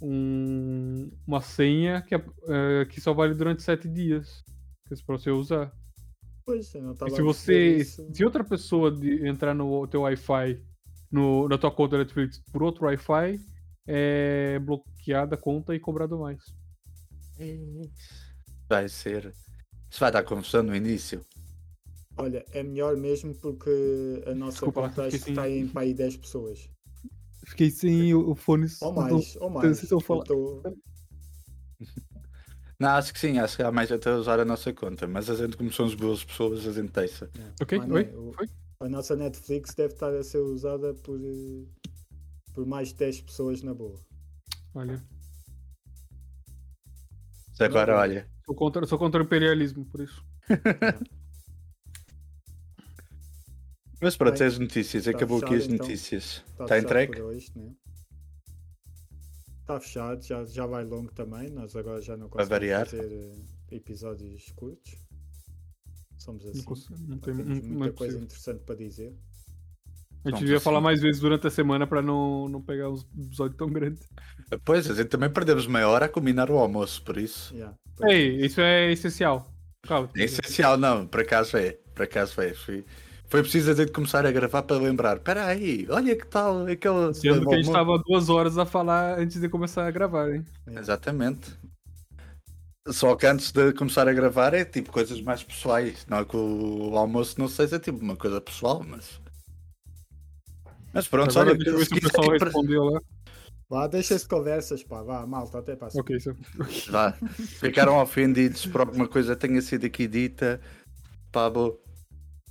um- 0.00 1.10
uma 1.26 1.40
senha 1.40 2.02
que, 2.02 2.14
é- 2.14 2.24
é, 2.48 2.84
que 2.86 3.00
só 3.00 3.12
vale 3.14 3.34
durante 3.34 3.62
sete 3.62 3.88
dias. 3.88 4.42
Que 4.86 4.94
é 4.94 4.96
pra 5.06 5.16
você 5.16 5.30
usar. 5.30 5.72
Pois, 6.44 6.72
não 6.74 6.90
E 6.90 6.92
estava 6.92 7.10
se 7.14 7.22
você. 7.22 7.84
Se 7.84 8.24
outra 8.24 8.42
pessoa 8.44 8.90
de- 8.90 9.26
entrar 9.26 9.54
no 9.54 9.86
teu 9.86 10.02
Wi-Fi, 10.02 10.60
no, 11.10 11.48
na 11.48 11.56
tua 11.58 11.70
conta 11.70 11.98
Netflix 11.98 12.40
por 12.52 12.62
outro 12.62 12.86
Wi-Fi, 12.86 13.40
é 13.86 14.58
bloqueada 14.58 15.34
a 15.34 15.38
conta 15.38 15.74
e 15.74 15.80
cobrado 15.80 16.18
mais. 16.18 16.42
Vai 18.68 18.88
ser. 18.88 19.32
Isso 19.90 20.00
vai 20.00 20.10
dar 20.10 20.22
confusão 20.22 20.62
no 20.62 20.74
início. 20.74 21.24
Olha, 22.16 22.44
é 22.52 22.62
melhor 22.62 22.96
mesmo 22.96 23.34
porque 23.34 24.22
a 24.26 24.34
nossa 24.34 24.52
Desculpa 24.52 24.82
conta 24.88 25.08
está 25.08 25.42
sem- 25.44 25.60
em 25.60 25.68
para 25.68 25.82
aí 25.82 25.94
10 25.94 26.16
pessoas. 26.16 26.68
Fiquei 27.46 27.70
sem 27.70 28.14
o, 28.14 28.34
fone. 28.34 28.66
Ou 28.80 28.92
mais, 28.92 29.36
ou 29.36 29.50
mais. 29.50 29.90
Eu 29.90 29.98
tô- 30.00 30.62
Não, 32.82 32.88
acho 32.96 33.12
que 33.12 33.20
sim, 33.20 33.38
acho 33.38 33.56
que 33.56 33.62
há 33.62 33.70
mais 33.70 33.92
até 33.92 34.12
usar 34.12 34.40
a 34.40 34.44
nossa 34.44 34.72
conta, 34.72 35.06
mas 35.06 35.30
a 35.30 35.36
gente, 35.36 35.56
como 35.56 35.72
somos 35.72 35.94
boas 35.94 36.24
pessoas, 36.24 36.66
a 36.66 36.72
gente 36.72 36.90
deixa. 36.90 37.30
Ok, 37.60 37.78
Mano, 37.78 37.94
oi? 37.94 38.04
o-? 38.12 38.34
A 38.84 38.88
nossa 38.88 39.14
Netflix 39.14 39.72
deve 39.76 39.94
estar 39.94 40.12
a 40.12 40.24
ser 40.24 40.38
usada 40.38 40.92
por, 40.92 41.20
eh, 41.22 41.64
por 42.52 42.66
mais 42.66 42.88
de 42.88 42.94
10 42.96 43.20
pessoas 43.20 43.62
na 43.62 43.72
boa. 43.72 43.96
Olha. 44.74 45.00
Mas 47.50 47.60
agora, 47.60 47.96
olha, 47.96 48.28
Sou 48.44 48.54
contra, 48.56 48.84
sou 48.84 48.98
contra 48.98 49.22
o 49.22 49.24
imperialismo, 49.24 49.84
por 49.86 50.00
isso. 50.00 50.24
mas 54.02 54.16
pronto, 54.16 54.36
Bem, 54.38 54.48
as 54.48 54.58
notícias, 54.58 55.06
está 55.06 55.16
acabou 55.16 55.38
aqui 55.38 55.54
as 55.54 55.66
então. 55.66 55.76
notícias. 55.86 56.24
Está 56.24 56.64
Está 56.64 56.66
fechado 56.66 56.84
entregue? 56.84 57.12
por 57.12 57.22
hoje, 57.26 57.52
né? 57.54 57.70
Está 59.76 59.80
fechado, 59.80 60.22
já, 60.22 60.44
já 60.44 60.66
vai 60.66 60.84
longo 60.84 61.12
também. 61.12 61.50
Nós 61.50 61.74
agora 61.74 62.00
já 62.00 62.16
não 62.16 62.28
conseguimos 62.28 62.48
variar. 62.48 62.86
fazer 62.86 63.12
eh, 63.12 63.76
episódios 63.76 64.50
curtos. 64.54 64.94
Somos 66.18 66.44
assim. 66.46 66.58
Não, 66.58 66.64
consigo, 66.64 66.98
não 67.00 67.18
tem 67.18 67.34
temos 67.34 67.46
não, 67.46 67.56
não 67.56 67.78
muita 67.78 67.94
é 67.94 67.96
coisa 67.96 68.12
possível. 68.14 68.22
interessante 68.24 68.64
para 68.64 68.74
dizer. 68.74 69.14
A 70.24 70.30
gente 70.30 70.40
devia 70.40 70.60
falar 70.60 70.80
mais 70.80 71.00
vezes 71.00 71.20
durante 71.20 71.46
a 71.48 71.50
semana 71.50 71.84
pra 71.84 72.00
não, 72.00 72.48
não 72.48 72.62
pegar 72.62 72.90
uns 72.90 73.04
episódios 73.18 73.56
tão 73.56 73.68
grandes. 73.68 74.06
Pois, 74.64 74.88
a 74.88 74.94
gente 74.94 75.08
também 75.08 75.28
perdemos 75.28 75.66
meia 75.66 75.88
hora 75.88 76.06
a 76.06 76.08
combinar 76.08 76.48
o 76.48 76.58
almoço, 76.58 77.02
por 77.02 77.16
isso. 77.16 77.52
Yeah, 77.54 77.76
pois 77.96 78.12
é. 78.12 78.14
Ei, 78.14 78.46
isso 78.46 78.60
é 78.60 78.92
essencial. 78.92 79.52
Calma. 79.82 80.10
É 80.16 80.24
essencial, 80.24 80.76
não, 80.76 81.08
por 81.08 81.20
acaso 81.20 81.56
é. 81.56 81.72
Por 81.92 82.04
acaso 82.04 82.40
é. 82.40 82.54
Foi, 82.54 82.84
foi 83.32 83.40
preciso 83.40 83.70
a 83.70 83.74
gente 83.74 83.92
começar 83.92 84.26
a 84.26 84.30
gravar 84.30 84.62
para 84.62 84.76
lembrar. 84.76 85.16
Espera 85.16 85.46
aí, 85.46 85.86
olha 85.88 86.14
que 86.14 86.26
tal 86.26 86.66
aquele. 86.66 87.14
Sendo 87.14 87.46
que 87.48 87.54
a 87.54 87.56
gente 87.56 87.68
almoço." 87.68 87.72
tava 87.72 87.98
duas 88.06 88.28
horas 88.28 88.58
a 88.58 88.66
falar 88.66 89.18
antes 89.18 89.40
de 89.40 89.48
começar 89.48 89.86
a 89.86 89.90
gravar, 89.90 90.30
hein? 90.34 90.44
Exatamente. 90.66 91.50
Só 92.88 93.16
que 93.16 93.24
antes 93.24 93.50
de 93.50 93.72
começar 93.72 94.06
a 94.06 94.12
gravar 94.12 94.52
é 94.52 94.66
tipo 94.66 94.92
coisas 94.92 95.18
mais 95.22 95.42
pessoais. 95.42 96.04
Não 96.10 96.18
é 96.18 96.24
que 96.26 96.36
o 96.36 96.94
almoço 96.94 97.40
não 97.40 97.48
seja 97.48 97.78
tipo 97.78 98.00
uma 98.00 98.16
coisa 98.16 98.38
pessoal, 98.38 98.84
mas. 98.86 99.18
Mas 100.92 101.08
pronto, 101.08 101.30
Agora 101.30 101.52
olha, 101.52 101.58
deixa 101.58 101.70
eu 101.70 101.78
ver 101.78 101.86
se 101.86 101.94
o 101.94 102.00
pessoal 102.02 102.22
quiserem- 102.32 102.44
respondeu 102.44 102.84
lá. 102.84 103.00
Vá, 103.70 103.86
deixa-se 103.86 104.24
de 104.24 104.28
conversas, 104.28 104.82
pá. 104.84 105.02
Vá, 105.02 105.26
malta, 105.26 105.60
até 105.60 105.74
para 105.74 105.88
a 105.88 105.90
Ok, 105.98 106.14
isso. 106.14 106.36
Vá, 106.90 107.12
ficaram 107.38 107.96
ofendidos 107.98 108.66
por 108.66 108.82
alguma 108.82 109.08
coisa 109.08 109.34
que 109.34 109.48
tenha 109.48 109.62
sido 109.62 109.86
aqui 109.86 110.06
dita. 110.06 110.60
Pá, 111.30 111.48
bom. 111.48 111.74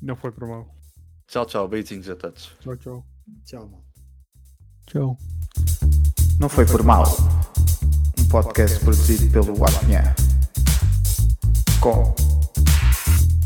Não 0.02 0.16
foi 0.16 0.32
por 0.32 0.48
mal. 0.48 0.68
Tchau, 1.28 1.46
tchau, 1.46 1.68
beijinhos 1.68 2.10
a 2.10 2.16
todos. 2.16 2.52
Tchau, 2.60 2.76
tchau. 2.76 3.06
Tchau, 3.46 3.70
mal. 3.70 3.84
Tchau. 4.88 5.18
Não 6.40 6.50
foi 6.50 6.66
por 6.66 6.82
mal. 6.84 7.06
Um 8.20 8.28
podcast 8.28 8.80
produzido 8.80 9.32
pelo 9.32 9.64
Apnha. 9.64 10.16
Com 11.80 12.16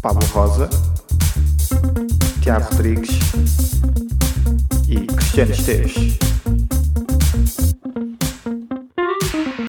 Pablo 0.01 0.25
Rosa, 0.27 0.69
Tiago 2.41 2.65
Rodrigues 2.71 3.19
e 4.87 5.07
Cristiano 5.07 5.51
Esteves. 5.51 6.24